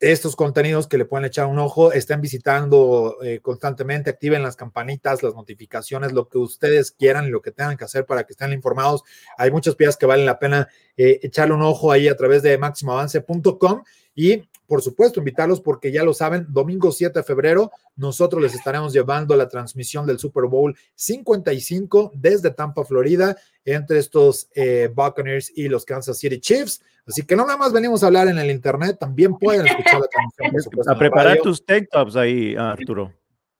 estos 0.00 0.36
contenidos 0.36 0.86
que 0.86 0.98
le 0.98 1.04
pueden 1.04 1.24
echar 1.24 1.46
un 1.46 1.58
ojo, 1.58 1.92
estén 1.92 2.20
visitando 2.20 3.16
eh, 3.22 3.40
constantemente, 3.40 4.10
activen 4.10 4.42
las 4.42 4.56
campanitas, 4.56 5.22
las 5.22 5.34
notificaciones, 5.34 6.12
lo 6.12 6.28
que 6.28 6.38
ustedes 6.38 6.90
quieran 6.90 7.26
y 7.26 7.30
lo 7.30 7.40
que 7.40 7.52
tengan 7.52 7.76
que 7.76 7.84
hacer 7.84 8.04
para 8.04 8.24
que 8.24 8.32
estén 8.32 8.52
informados. 8.52 9.02
Hay 9.38 9.50
muchas 9.50 9.76
piezas 9.76 9.96
que 9.96 10.06
valen 10.06 10.26
la 10.26 10.38
pena 10.38 10.68
eh, 10.96 11.20
echarle 11.22 11.54
un 11.54 11.62
ojo 11.62 11.90
ahí 11.90 12.08
a 12.08 12.16
través 12.16 12.42
de 12.42 12.58
máximoavance.com 12.58 13.82
y 14.14 14.42
por 14.66 14.80
supuesto, 14.80 15.20
invitarlos 15.20 15.60
porque 15.60 15.92
ya 15.92 16.02
lo 16.04 16.14
saben, 16.14 16.46
domingo 16.48 16.90
7 16.90 17.18
de 17.18 17.22
febrero 17.22 17.70
nosotros 17.96 18.42
les 18.42 18.54
estaremos 18.54 18.92
llevando 18.92 19.36
la 19.36 19.48
transmisión 19.48 20.06
del 20.06 20.18
Super 20.18 20.44
Bowl 20.44 20.76
55 20.94 22.12
desde 22.14 22.50
Tampa, 22.50 22.84
Florida, 22.84 23.36
entre 23.64 23.98
estos 23.98 24.48
eh, 24.54 24.90
Buccaneers 24.92 25.52
y 25.54 25.68
los 25.68 25.84
Kansas 25.84 26.18
City 26.18 26.40
Chiefs. 26.40 26.82
Así 27.06 27.22
que 27.24 27.36
no 27.36 27.44
nada 27.44 27.58
más 27.58 27.72
venimos 27.72 28.02
a 28.02 28.06
hablar 28.06 28.28
en 28.28 28.38
el 28.38 28.50
internet, 28.50 28.96
también 28.98 29.34
pueden 29.34 29.66
escuchar 29.66 30.00
la 30.00 30.06
transmisión. 30.06 30.62
Supuesto, 30.62 30.92
a 30.92 30.98
preparar 30.98 31.38
tus 31.38 31.64
tech 31.64 31.88
tops 31.90 32.16
ahí, 32.16 32.54
Arturo. 32.56 33.12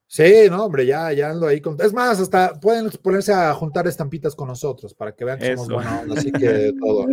Sí, 0.07 0.47
no, 0.49 0.65
hombre, 0.65 0.85
ya, 0.85 1.11
ya 1.13 1.29
ando 1.29 1.47
ahí. 1.47 1.61
Con... 1.61 1.79
Es 1.81 1.93
más, 1.93 2.19
hasta 2.19 2.59
pueden 2.59 2.89
ponerse 3.01 3.33
a 3.33 3.53
juntar 3.53 3.87
estampitas 3.87 4.35
con 4.35 4.47
nosotros 4.47 4.93
para 4.93 5.13
que 5.13 5.25
vean 5.25 5.39
que 5.39 5.55
somos 5.55 5.69
buena 5.69 6.01
onda, 6.01 6.15
así 6.19 6.31
que 6.31 6.73
todo. 6.79 7.07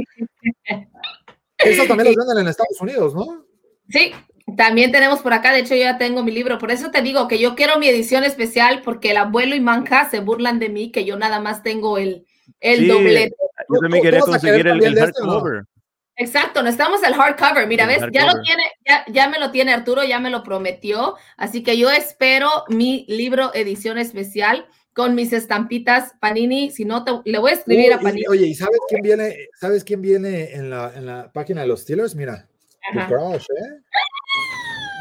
Eso 1.59 1.85
también 1.87 2.14
lo 2.14 2.24
venden 2.24 2.39
en 2.43 2.49
Estados 2.49 2.80
Unidos, 2.80 3.14
¿no? 3.14 3.47
Sí, 3.89 4.12
también 4.57 4.93
tenemos 4.93 5.20
por 5.20 5.33
acá, 5.33 5.53
de 5.53 5.61
hecho 5.61 5.74
yo 5.74 5.83
ya 5.83 5.99
tengo 5.99 6.22
mi 6.22 6.33
libro, 6.33 6.59
por 6.59 6.70
eso 6.70 6.91
te 6.91 7.03
digo 7.03 7.28
que 7.28 7.39
yo 7.39 7.55
quiero 7.55 7.78
mi 7.78 7.89
edición 7.89 8.24
especial 8.24 8.83
porque 8.83 9.11
el 9.11 9.16
abuelo 9.18 9.55
y 9.55 9.61
Manja 9.61 10.09
se 10.11 10.20
burlan 10.20 10.59
de 10.59 10.68
mí 10.68 10.91
que 10.91 11.05
yo 11.05 11.16
nada 11.18 11.41
más 11.41 11.62
tengo 11.62 11.99
el, 11.99 12.26
el 12.61 12.80
sí, 12.80 12.87
doblete. 12.87 13.37
Yo 13.68 13.80
también 13.80 14.03
quería 14.03 14.20
conseguir 14.20 14.66
el, 14.66 14.83
el 14.83 14.99
hardcover. 14.99 15.59
Este, 15.59 15.72
Exacto, 16.17 16.63
necesitamos 16.63 17.03
el 17.03 17.15
hardcover. 17.15 17.67
Mira, 17.67 17.85
el 17.85 17.91
ves, 17.91 18.01
hardcover. 18.01 18.27
ya 18.27 18.33
lo 18.33 18.43
tiene, 18.43 18.63
ya, 18.87 19.05
ya 19.09 19.29
me 19.29 19.39
lo 19.39 19.51
tiene 19.51 19.73
Arturo, 19.73 20.05
ya 20.05 20.19
me 20.19 20.31
lo 20.31 20.43
prometió. 20.43 21.17
Así 21.37 21.63
que 21.63 21.79
yo 21.79 21.91
espero 21.91 22.49
mi 22.69 23.05
libro 23.09 23.51
edición 23.55 23.99
especial 23.99 24.67
con 24.93 25.15
mis 25.15 25.33
estampitas 25.33 26.15
Panini. 26.21 26.71
Si 26.71 26.85
no, 26.85 27.05
te, 27.05 27.13
le 27.25 27.39
voy 27.39 27.53
a 27.53 27.55
escribir 27.55 27.93
uh, 27.93 27.95
a 27.95 27.99
Panini. 28.01 28.23
Y, 28.23 28.27
oye, 28.29 28.47
¿y 28.47 28.55
sabes 28.55 28.79
quién 28.89 29.03
viene? 29.03 29.49
¿Sabes 29.59 29.85
quién 29.85 30.03
viene 30.03 30.53
en 30.53 30.71
la, 30.71 30.93
en 30.95 31.07
la 31.07 31.33
página 31.33 31.63
de 31.63 31.67
los 31.67 31.81
Steelers? 31.81 32.15
Mira. 32.15 32.47
Crush, 33.09 33.45
¿eh? 33.45 33.81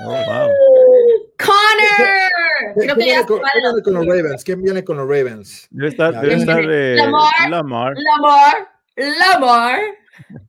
Oh, 0.03 0.09
wow. 0.09 0.49
Connor. 1.37 2.75
Creo 2.75 2.95
que 2.95 3.05
ya 3.05 3.25
con, 3.25 3.39
viene 3.39 3.81
con 3.83 3.93
los 3.93 4.05
Ravens? 4.05 4.43
¿Quién 4.43 4.61
viene 4.61 4.83
con 4.83 4.97
los 4.97 5.07
Ravens? 5.07 5.67
Debe 5.71 5.89
estar, 5.89 6.21
debe 6.21 6.35
estar 6.35 6.63
eh, 6.63 6.95
Lamar, 6.95 7.49
Lamar. 7.49 7.93
Lamar. 7.95 8.69
Lamar. 8.95 9.79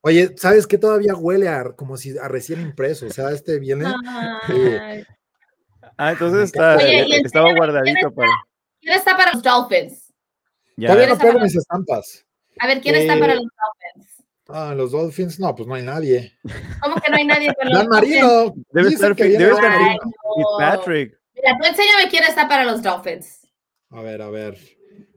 Oye, 0.03 0.35
¿sabes 0.37 0.67
qué? 0.67 0.79
Todavía 0.79 1.15
huele 1.15 1.49
a, 1.49 1.65
como 1.73 1.97
si 1.97 2.17
a 2.19 2.29
recién 2.29 2.61
impreso. 2.61 3.07
O 3.07 3.11
sea, 3.11 3.31
este 3.31 3.59
viene. 3.59 3.85
Ay. 4.47 5.05
Ah, 5.97 6.13
entonces 6.13 6.45
está, 6.45 6.77
Oye, 6.77 7.05
¿y 7.09 7.15
estaba 7.25 7.53
guardadito 7.55 7.85
quién 7.85 7.97
está- 7.99 8.11
para. 8.15 8.31
¿Quién 8.81 8.95
está 8.95 9.17
para 9.17 9.33
los 9.33 9.43
Dolphins? 9.43 10.13
Ya. 10.77 10.89
Todavía 10.89 11.07
no 11.09 11.13
está 11.13 11.23
pego 11.25 11.35
para- 11.35 11.45
mis 11.45 11.57
estampas. 11.57 12.27
A 12.59 12.67
ver, 12.67 12.81
¿quién 12.81 12.95
está 12.95 13.15
Eh, 13.15 13.21
para 13.21 13.35
los 13.35 13.45
Dolphins? 13.45 14.25
Ah, 14.49 14.75
los 14.75 14.93
Dolphins, 14.93 15.39
no, 15.41 15.55
pues 15.55 15.69
no 15.69 15.75
hay 15.75 15.83
nadie. 15.83 16.33
¿Cómo 16.81 16.97
que 16.97 17.11
no 17.11 17.17
hay 17.17 17.25
nadie 17.25 17.55
con 17.55 17.69
los 17.71 17.79
Dan 17.79 17.89
Marino. 17.89 18.55
Debe 18.73 18.89
estar, 18.89 19.15
debe 19.15 19.51
estar. 19.51 19.99
Fitzpatrick. 20.37 21.19
Mira, 21.35 21.59
tú 21.61 21.67
enséñame 21.67 22.09
quién 22.11 22.25
está 22.25 22.49
para 22.49 22.65
los 22.65 22.83
Dolphins. 22.83 23.47
A 23.91 24.01
ver, 24.03 24.21
a 24.23 24.29
ver. 24.31 24.59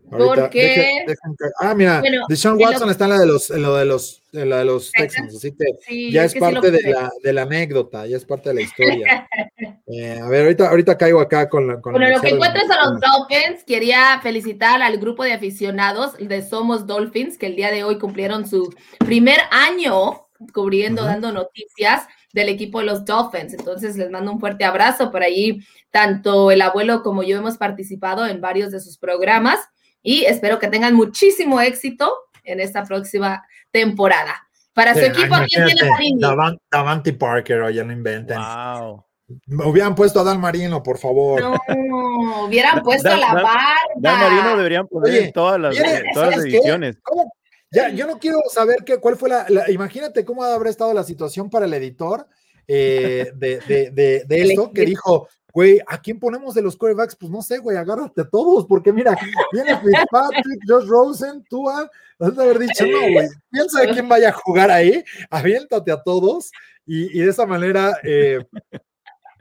¿Por 0.10 0.50
qué? 0.50 0.62
deje- 0.62 1.04
dejen 1.08 1.36
que- 1.38 1.46
ah, 1.60 1.74
mira, 1.74 2.00
Bueno, 2.00 2.26
Deshaun 2.30 2.56
en 2.60 2.66
lo- 2.66 2.72
Watson 2.72 2.90
está 2.90 3.06
en 3.06 3.10
la 3.12 3.20
de 3.20 3.26
los, 3.26 3.50
en 3.52 3.62
lo 3.62 3.76
de 3.76 3.86
los, 3.86 4.22
en 4.34 4.50
la 4.50 4.58
de 4.60 4.66
los 4.66 4.92
Texans. 4.92 5.36
Así 5.36 5.52
que 5.52 5.66
Sí, 5.86 6.12
ya 6.12 6.26
es, 6.26 6.34
que 6.34 6.40
sí 6.40 6.46
parte 6.46 6.72
de 6.72 6.78
puse. 6.80 6.90
la, 6.92 7.12
de 7.24 7.34
la 7.34 7.42
anécdota, 7.44 8.06
ya 8.06 8.18
es 8.18 8.26
parte 8.26 8.50
de 8.50 8.56
la 8.56 8.62
historia. 8.62 9.28
Eh, 9.88 10.20
a 10.20 10.28
ver, 10.28 10.42
ahorita, 10.46 10.70
ahorita 10.70 10.98
caigo 10.98 11.22
acá 11.22 11.48
con 11.48 11.68
la. 11.68 11.80
Con 11.80 11.94
Bueno, 11.94 12.10
lo 12.10 12.20
que 12.20 12.30
de 12.30 12.34
encuentras 12.34 12.66
a 12.72 12.90
los 12.90 13.00
Dolphins, 13.00 13.64
quería 13.66 14.20
felicitar 14.22 14.82
al 14.82 14.98
grupo 14.98 15.24
de 15.24 15.32
aficionados 15.34 16.18
de 16.18 16.42
Somos 16.42 16.88
Dolphins, 16.88 17.38
que 17.38 17.46
el 17.46 17.56
día 17.56 17.70
de 17.72 17.84
hoy 17.84 18.00
cumplieron 18.00 18.48
su 18.48 18.74
primer 19.06 19.38
año 19.52 20.26
cubriendo, 20.54 21.04
Ujú. 21.04 21.12
dando 21.12 21.32
noticias 21.32 22.08
del 22.34 22.50
equipo 22.50 22.80
de 22.80 22.86
los 22.86 23.06
Dolphins. 23.06 23.54
Entonces 23.54 23.96
les 23.96 24.10
mando 24.10 24.32
un 24.32 24.40
fuerte 24.40 24.66
abrazo 24.66 25.12
por 25.12 25.22
ahí. 25.22 25.60
Tanto 25.92 26.50
el 26.50 26.62
abuelo 26.62 27.04
como 27.04 27.22
yo 27.22 27.38
hemos 27.38 27.58
participado 27.58 28.26
en 28.26 28.42
varios 28.42 28.72
de 28.72 28.80
sus 28.80 28.98
programas 28.98 29.60
y 30.06 30.24
espero 30.26 30.60
que 30.60 30.68
tengan 30.70 30.94
muchísimo 30.94 31.60
éxito 31.60 32.14
en 32.44 32.60
esta 32.62 32.84
próxima 32.84 33.44
temporada. 33.72 34.48
Para 34.74 34.94
su 34.94 35.00
Sí, 35.00 35.06
equipo, 35.08 35.34
¿a 35.36 35.40
quién 35.46 35.66
tiene 35.66 35.72
imagínate, 35.72 35.90
cariño? 35.90 36.28
Davan- 36.30 36.58
Davante 36.72 37.14
Parker, 37.14 37.62
oye, 37.64 37.84
no 37.84 37.92
inventen. 37.92 38.38
Wow. 38.38 39.04
Me 39.48 39.66
hubieran 39.66 39.96
puesto 39.96 40.20
a 40.20 40.24
Dan 40.24 40.40
Marino, 40.40 40.84
por 40.84 40.98
favor. 41.00 41.42
No, 41.42 42.46
hubieran 42.46 42.84
puesto 42.84 43.10
Dan- 43.10 43.20
la 43.22 43.28
Dan- 43.34 43.44
barba. 43.44 43.76
Dan 43.96 44.20
Marino 44.20 44.58
deberían 44.58 44.88
poner 44.88 45.12
Oye, 45.12 45.24
en 45.26 45.32
todas 45.34 45.60
las, 45.60 45.76
en 45.78 46.04
todas 46.14 46.36
las 46.36 46.46
ediciones. 46.46 46.98
¿Cómo? 47.02 47.34
Ya, 47.72 47.90
yo 47.90 48.06
no 48.06 48.20
quiero 48.20 48.38
saber 48.54 48.78
qué, 48.86 48.98
cuál 49.00 49.16
fue 49.18 49.30
la, 49.30 49.46
la- 49.50 49.72
Imagínate 49.72 50.24
cómo 50.24 50.44
habrá 50.44 50.70
estado 50.70 50.94
la 50.94 51.04
situación 51.04 51.50
para 51.50 51.66
el 51.66 51.74
editor 51.74 52.28
eh, 52.68 53.32
de, 53.36 53.60
de, 53.62 53.90
de, 53.92 54.24
de 54.26 54.42
esto, 54.52 54.72
que 54.72 54.82
dijo, 54.86 55.28
güey, 55.56 55.80
¿a 55.88 56.02
quién 56.02 56.20
ponemos 56.20 56.54
de 56.54 56.62
los 56.62 56.76
quarterbacks? 56.76 57.16
Pues 57.16 57.32
no 57.32 57.42
sé, 57.42 57.60
güey, 57.60 57.78
agárrate 57.78 58.22
a 58.22 58.30
todos, 58.30 58.66
porque 58.68 58.92
mira, 58.92 59.18
viene 59.54 59.78
Fitzpatrick, 59.80 60.60
Josh 60.68 60.86
Rosen, 60.86 61.44
Tua, 61.50 61.90
has 62.20 62.36
de 62.36 62.44
haber 62.44 62.60
dicho, 62.60 62.86
no, 62.86 63.00
güey, 63.14 63.28
piensa 63.50 63.82
de 63.82 63.88
quién 63.94 64.10
vaya 64.10 64.30
a 64.30 64.34
jugar 64.34 64.70
ahí, 64.70 65.02
aviéntate 65.30 65.94
a 65.94 66.04
todos, 66.04 66.52
y, 66.86 67.18
y 67.18 67.24
de 67.24 67.30
esa 67.32 67.46
manera, 67.46 67.98
eh, 68.04 68.40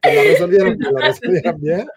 la 0.05 0.23
resolvieron, 0.23 0.77
la 0.79 1.09
resolvieron 1.09 1.61
bien, 1.61 1.89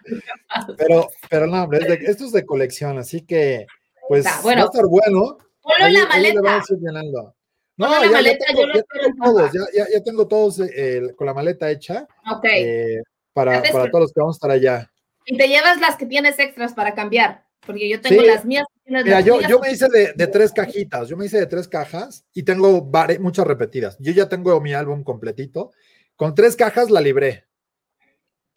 pero, 0.76 1.08
pero 1.30 1.46
no, 1.46 1.62
hombre, 1.62 1.78
es 1.78 1.86
de- 1.88 2.10
esto 2.10 2.24
es 2.24 2.32
de 2.32 2.44
colección, 2.44 2.98
así 2.98 3.20
que, 3.22 3.66
pues, 4.08 4.26
Está, 4.26 4.40
bueno. 4.42 4.62
va 4.62 4.64
a 4.64 4.70
estar 4.70 4.86
bueno. 4.86 5.38
Ponlo 5.62 5.86
en 5.86 5.92
la 5.94 6.06
maleta. 6.06 6.40
a. 6.56 7.34
No, 7.76 7.88
ya, 7.88 8.02
ya 8.06 8.10
maleta, 8.10 8.44
tengo, 8.48 8.62
yo 8.62 8.72
ya 8.74 8.82
tengo 8.82 9.06
en 9.06 9.16
todos, 9.18 9.52
ya, 9.52 9.60
ya, 9.72 9.86
ya 9.92 10.02
tengo 10.02 10.26
todos 10.26 10.58
eh, 10.60 11.02
con 11.14 11.26
la 11.28 11.34
maleta 11.34 11.70
hecha 11.70 12.08
Ok. 12.28 12.44
eh, 12.46 13.00
para, 13.44 13.62
para 13.72 13.84
que- 13.84 13.90
todos 13.90 14.02
los 14.02 14.12
que 14.12 14.20
vamos 14.20 14.36
a 14.36 14.38
estar 14.38 14.50
allá. 14.50 14.90
Y 15.24 15.36
te 15.36 15.46
llevas 15.48 15.80
las 15.80 15.96
que 15.96 16.06
tienes 16.06 16.38
extras 16.38 16.72
para 16.74 16.94
cambiar, 16.94 17.44
porque 17.66 17.88
yo 17.88 18.00
tengo 18.00 18.22
Sí. 18.22 18.26
las 18.26 18.44
mías. 18.44 18.64
Mira, 18.86 19.02
las 19.02 19.24
yo, 19.24 19.34
tuyas. 19.36 19.50
yo 19.50 19.60
me 19.60 19.70
hice 19.70 19.88
de, 19.88 20.12
de 20.14 20.26
tres 20.26 20.52
cajitas, 20.52 21.08
yo 21.08 21.16
me 21.18 21.26
hice 21.26 21.38
de 21.38 21.46
tres 21.46 21.68
cajas 21.68 22.24
y 22.32 22.42
tengo 22.42 22.82
vari- 22.90 23.18
muchas 23.18 23.46
repetidas. 23.46 23.96
Yo 24.00 24.12
ya 24.12 24.28
tengo 24.28 24.58
mi 24.60 24.72
álbum 24.72 25.04
completito. 25.04 25.70
Con 26.16 26.34
tres 26.34 26.56
cajas 26.56 26.90
la 26.90 27.00
libré. 27.02 27.44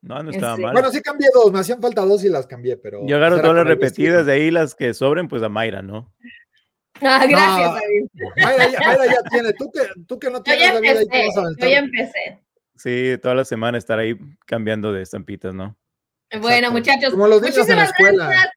No, 0.02 0.24
no 0.24 0.32
estaba 0.32 0.54
serio. 0.56 0.68
mal. 0.68 0.74
Bueno, 0.74 0.90
sí 0.92 1.02
cambié 1.02 1.28
dos, 1.34 1.52
me 1.52 1.60
hacían 1.60 1.80
falta 1.82 2.02
dos 2.02 2.24
y 2.24 2.30
las 2.30 2.48
cambié, 2.48 2.76
pero. 2.78 3.06
Yo 3.06 3.18
agarro 3.18 3.36
era 3.36 3.44
todas 3.44 3.58
las 3.58 3.68
repetidas, 3.68 4.26
de 4.26 4.32
ahí 4.34 4.50
las 4.50 4.74
que 4.74 4.94
sobren, 4.96 5.28
pues 5.28 5.44
a 5.44 5.50
Mayra, 5.50 5.82
¿no? 5.82 6.12
Ah, 7.04 7.26
gracias, 7.28 7.68
No. 7.68 7.74
David. 7.76 8.06
Mayra, 8.38 8.70
ya, 8.72 8.80
Mayra 8.80 9.06
ya 9.08 9.24
tiene. 9.30 9.54
Tú 9.54 9.72
que, 9.72 9.80
tú 10.08 10.20
que 10.20 10.30
no 10.30 10.38
Yo 10.38 10.44
tienes 10.44 10.64
ya 10.68 10.74
la 10.76 10.80
vida 10.80 10.92
ahí 11.00 11.08
te 11.08 11.18
empecé, 11.20 11.40
vas 11.40 11.48
a 11.48 11.60
yo 11.60 11.68
ya 11.70 11.78
empecé. 11.80 12.40
Sí, 12.82 13.16
toda 13.22 13.36
la 13.36 13.46
semana 13.46 13.78
estar 13.78 14.00
ahí 14.00 14.18
cambiando 14.48 14.92
de 14.92 15.04
estampitas, 15.04 15.54
¿no? 15.54 15.78
Bueno, 16.40 16.70
Exacto. 16.70 16.72
muchachos, 16.72 17.12
Como 17.12 17.28
los 17.28 17.44
en 17.44 17.76
la 17.76 17.84
escuela. 17.84 18.28
gracias. 18.28 18.54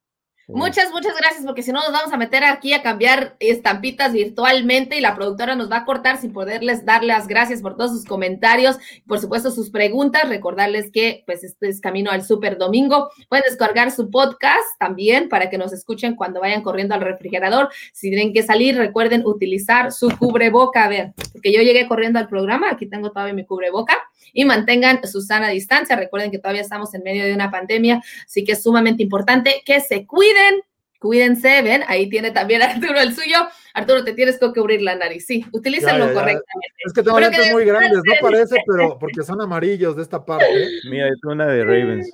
Muchas, 0.47 0.91
muchas 0.91 1.17
gracias, 1.17 1.47
porque 1.47 1.63
si 1.63 1.73
no 1.73 1.81
nos 1.81 1.91
vamos 1.93 2.13
a 2.13 2.19
meter 2.19 2.45
aquí 2.45 2.75
a 2.75 2.83
cambiar 2.83 3.35
estampitas 3.41 4.13
virtualmente 4.13 4.99
y 4.99 5.01
la 5.01 5.15
productora 5.15 5.57
nos 5.57 5.71
va 5.73 5.79
a 5.79 5.85
cortar 5.87 6.19
sin 6.21 6.35
poderles 6.35 6.85
dar 6.85 7.03
las 7.03 7.29
gracias 7.29 7.63
por 7.63 7.79
todos 7.79 7.93
sus 7.93 8.05
comentarios, 8.05 8.77
por 9.07 9.19
supuesto 9.21 9.51
sus 9.51 9.71
preguntas. 9.71 10.29
Recordarles 10.29 10.91
que 10.93 11.23
pues 11.27 11.45
este 11.45 11.69
es 11.71 11.81
camino 11.81 12.11
al 12.11 12.25
Super 12.25 12.59
Domingo. 12.59 13.11
Pueden 13.31 13.45
descargar 13.49 13.91
su 13.91 14.11
podcast 14.11 14.65
también 14.79 15.31
para 15.31 15.49
que 15.49 15.57
nos 15.57 15.73
escuchen 15.73 16.15
cuando 16.15 16.41
vayan 16.41 16.63
corriendo 16.63 16.95
al 16.95 17.01
refrigerador. 17.01 17.71
Si 17.95 18.11
tienen 18.11 18.35
que 18.35 18.43
salir, 18.43 18.77
recuerden 18.77 19.23
utilizar 19.25 19.93
su 19.93 20.11
cubreboca. 20.19 20.85
A 20.85 20.89
ver, 20.89 21.15
porque 21.33 21.55
yo 21.55 21.63
llegué 21.63 21.89
corriendo 21.89 22.19
al 22.19 22.29
programa, 22.29 22.71
aquí 22.71 22.87
tengo 22.87 23.11
todavía 23.13 23.33
mi 23.33 23.47
cubreboca 23.47 23.99
y 24.35 24.45
mantengan 24.45 25.07
su 25.07 25.23
sana 25.23 25.49
distancia. 25.49 25.97
Recuerden 25.97 26.31
que 26.31 26.39
todavía 26.39 26.61
estamos 26.61 26.93
en 26.93 27.03
medio 27.03 27.25
de 27.25 27.33
una 27.33 27.51
pandemia, 27.51 28.03
así 28.27 28.45
que 28.45 28.53
es 28.53 28.63
sumamente 28.63 29.03
importante 29.03 29.63
que 29.65 29.81
se 29.81 30.07
cuiden. 30.07 30.61
Cuídense, 30.99 31.61
ven, 31.63 31.83
ahí 31.87 32.09
tiene 32.09 32.31
también 32.31 32.63
Arturo 32.63 33.01
el 33.01 33.15
suyo. 33.15 33.37
Arturo, 33.73 34.05
te 34.05 34.13
tienes 34.13 34.39
que 34.39 34.53
cubrir 34.53 34.83
la 34.83 34.97
nariz. 34.97 35.25
Sí, 35.27 35.45
utilízalo 35.53 36.07
Ya, 36.07 36.07
ya, 36.07 36.13
correctamente. 36.13 36.75
Es 36.85 36.93
que 36.93 37.03
tengo 37.03 37.21
lentes 37.21 37.53
muy 37.53 37.65
grandes, 37.65 38.01
no 38.05 38.15
parece, 38.21 38.57
pero 38.67 38.99
porque 38.99 39.23
son 39.23 39.41
amarillos 39.41 39.97
de 39.97 40.03
esta 40.03 40.25
parte. 40.25 40.69
Mira, 40.91 41.09
es 41.09 41.23
una 41.25 41.47
de 41.47 41.65
Ravens. 41.65 42.11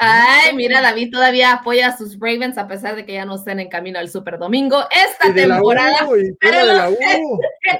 Ay, 0.00 0.54
mira, 0.54 0.80
David 0.80 1.10
todavía 1.12 1.54
apoya 1.54 1.88
a 1.88 1.96
sus 1.96 2.18
Ravens 2.20 2.56
a 2.56 2.68
pesar 2.68 2.94
de 2.94 3.04
que 3.04 3.14
ya 3.14 3.24
no 3.24 3.34
estén 3.34 3.58
en 3.58 3.68
camino 3.68 3.98
al 3.98 4.08
Super 4.08 4.38
Domingo. 4.38 4.84
Esta 4.90 5.28
Y 5.28 5.32
de 5.32 5.48
la 5.48 5.56
temporada 5.56 6.08
U, 6.08 6.16
y 6.16 6.32
pero 6.38 6.66
de 6.66 6.72
la 6.72 6.90
U. 6.90 6.96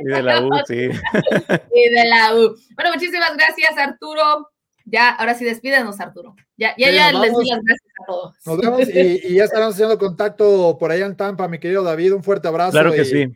Y 0.01 0.05
de 0.05 0.23
la 0.23 0.41
U, 0.43 0.51
sí. 0.67 0.75
y 1.75 1.91
de 1.91 2.05
la 2.07 2.35
U. 2.35 2.57
Bueno, 2.75 2.93
muchísimas 2.93 3.37
gracias, 3.37 3.79
Arturo. 3.79 4.51
Ya, 4.85 5.11
ahora 5.11 5.35
sí, 5.35 5.45
despídenos, 5.45 6.01
Arturo. 6.01 6.35
Ya, 6.57 6.75
ya, 6.77 6.89
Sí, 6.89 6.95
ya 6.95 7.13
nos 7.13 7.23
les 7.23 7.39
di 7.39 7.51
las 7.51 7.61
gracias 7.63 7.93
a 8.03 8.07
todos. 8.07 8.37
Nos 8.45 8.59
vemos 8.59 8.89
y, 8.89 9.21
y 9.29 9.35
ya 9.37 9.45
estaremos 9.45 9.75
haciendo 9.75 9.97
contacto 9.97 10.77
por 10.77 10.91
allá 10.91 11.07
en 11.07 11.17
Tampa, 11.17 11.47
mi 11.47 11.61
querido 11.61 11.85
David. 11.85 12.15
Un 12.15 12.25
fuerte 12.25 12.49
abrazo. 12.49 12.73
Claro 12.73 12.91
que 12.91 13.03
y, 13.03 13.05
sí. 13.05 13.27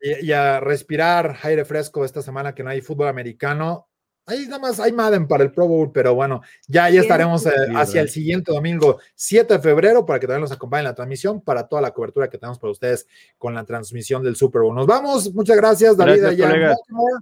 Y, 0.00 0.26
y 0.26 0.32
a 0.32 0.58
respirar 0.58 1.36
aire 1.42 1.64
fresco 1.64 2.04
esta 2.04 2.20
semana 2.20 2.52
que 2.52 2.64
no 2.64 2.70
hay 2.70 2.80
fútbol 2.80 3.06
americano. 3.06 3.88
Ahí 4.26 4.46
nada 4.46 4.58
más 4.58 4.80
hay 4.80 4.92
Madden 4.92 5.28
para 5.28 5.44
el 5.44 5.52
Pro 5.52 5.68
Bowl, 5.68 5.92
pero 5.92 6.14
bueno, 6.14 6.40
ya, 6.66 6.88
ya 6.88 7.02
estaremos 7.02 7.44
eh, 7.44 7.50
hacia 7.74 8.00
el 8.00 8.08
siguiente 8.08 8.52
domingo 8.52 8.98
7 9.14 9.54
de 9.54 9.60
febrero 9.60 10.06
para 10.06 10.18
que 10.18 10.26
también 10.26 10.40
nos 10.40 10.52
acompañen 10.52 10.86
en 10.86 10.90
la 10.90 10.94
transmisión 10.94 11.42
para 11.42 11.68
toda 11.68 11.82
la 11.82 11.90
cobertura 11.92 12.30
que 12.30 12.38
tenemos 12.38 12.58
para 12.58 12.70
ustedes 12.70 13.06
con 13.36 13.54
la 13.54 13.64
transmisión 13.64 14.22
del 14.22 14.34
Super 14.34 14.62
Bowl. 14.62 14.74
Nos 14.74 14.86
vamos, 14.86 15.34
muchas 15.34 15.56
gracias, 15.56 15.96
David, 15.96 16.22
Gracias, 16.22 16.32
allá 16.32 16.44
en 16.44 16.50
colegas. 16.50 16.76
Baltimore, 16.78 17.20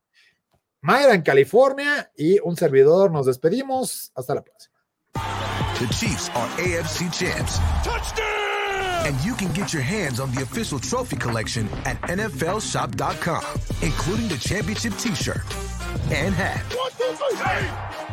Mayra 0.83 1.15
en 1.15 1.23
California 1.23 2.13
y 2.17 2.39
un 2.41 2.57
servidor. 2.57 3.11
Nos 3.11 3.27
despedimos. 3.27 4.13
Hasta 4.15 4.35
la 4.35 4.43
próxima. 4.43 4.73
The 5.79 5.87
Chiefs 5.95 6.29
are 6.35 6.49
AFC 6.59 7.11
champs. 7.13 7.59
And 9.05 9.19
you 9.25 9.35
can 9.35 9.53
get 9.53 9.73
your 9.73 9.83
hands 9.83 10.21
on 10.21 10.31
the 10.33 10.43
official 10.43 10.79
trophy 10.79 11.17
collection 11.17 11.69
at 11.85 12.01
NFLShop.com, 12.03 13.43
including 13.83 14.29
the 14.29 14.39
championship 14.39 14.97
t-shirt 14.99 15.43
and 16.11 16.35
hat. 16.35 16.63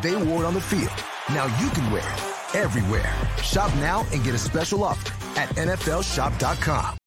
They 0.02 0.16
wore 0.16 0.44
it 0.44 0.48
on 0.48 0.54
the 0.54 0.62
field. 0.62 0.92
Now 1.30 1.46
you 1.62 1.70
can 1.72 1.92
wear 1.92 2.02
it 2.02 2.56
everywhere. 2.56 3.14
Shop 3.42 3.72
now 3.80 4.06
and 4.12 4.24
get 4.24 4.34
a 4.34 4.40
special 4.40 4.84
offer 4.84 5.14
at 5.40 5.50
NFLShop.com. 5.56 6.98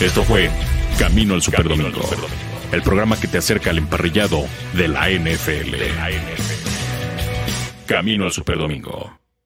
Esto 0.00 0.24
fue 0.24 0.50
Camino 0.98 1.34
al 1.34 1.42
Superdomingo, 1.42 2.00
el 2.72 2.82
programa 2.82 3.20
que 3.20 3.28
te 3.28 3.36
acerca 3.36 3.68
al 3.68 3.78
emparrillado 3.78 4.46
de 4.72 4.88
la 4.88 5.10
NFL. 5.10 5.74
Camino 7.86 8.24
al 8.24 8.32
Superdomingo. 8.32 9.19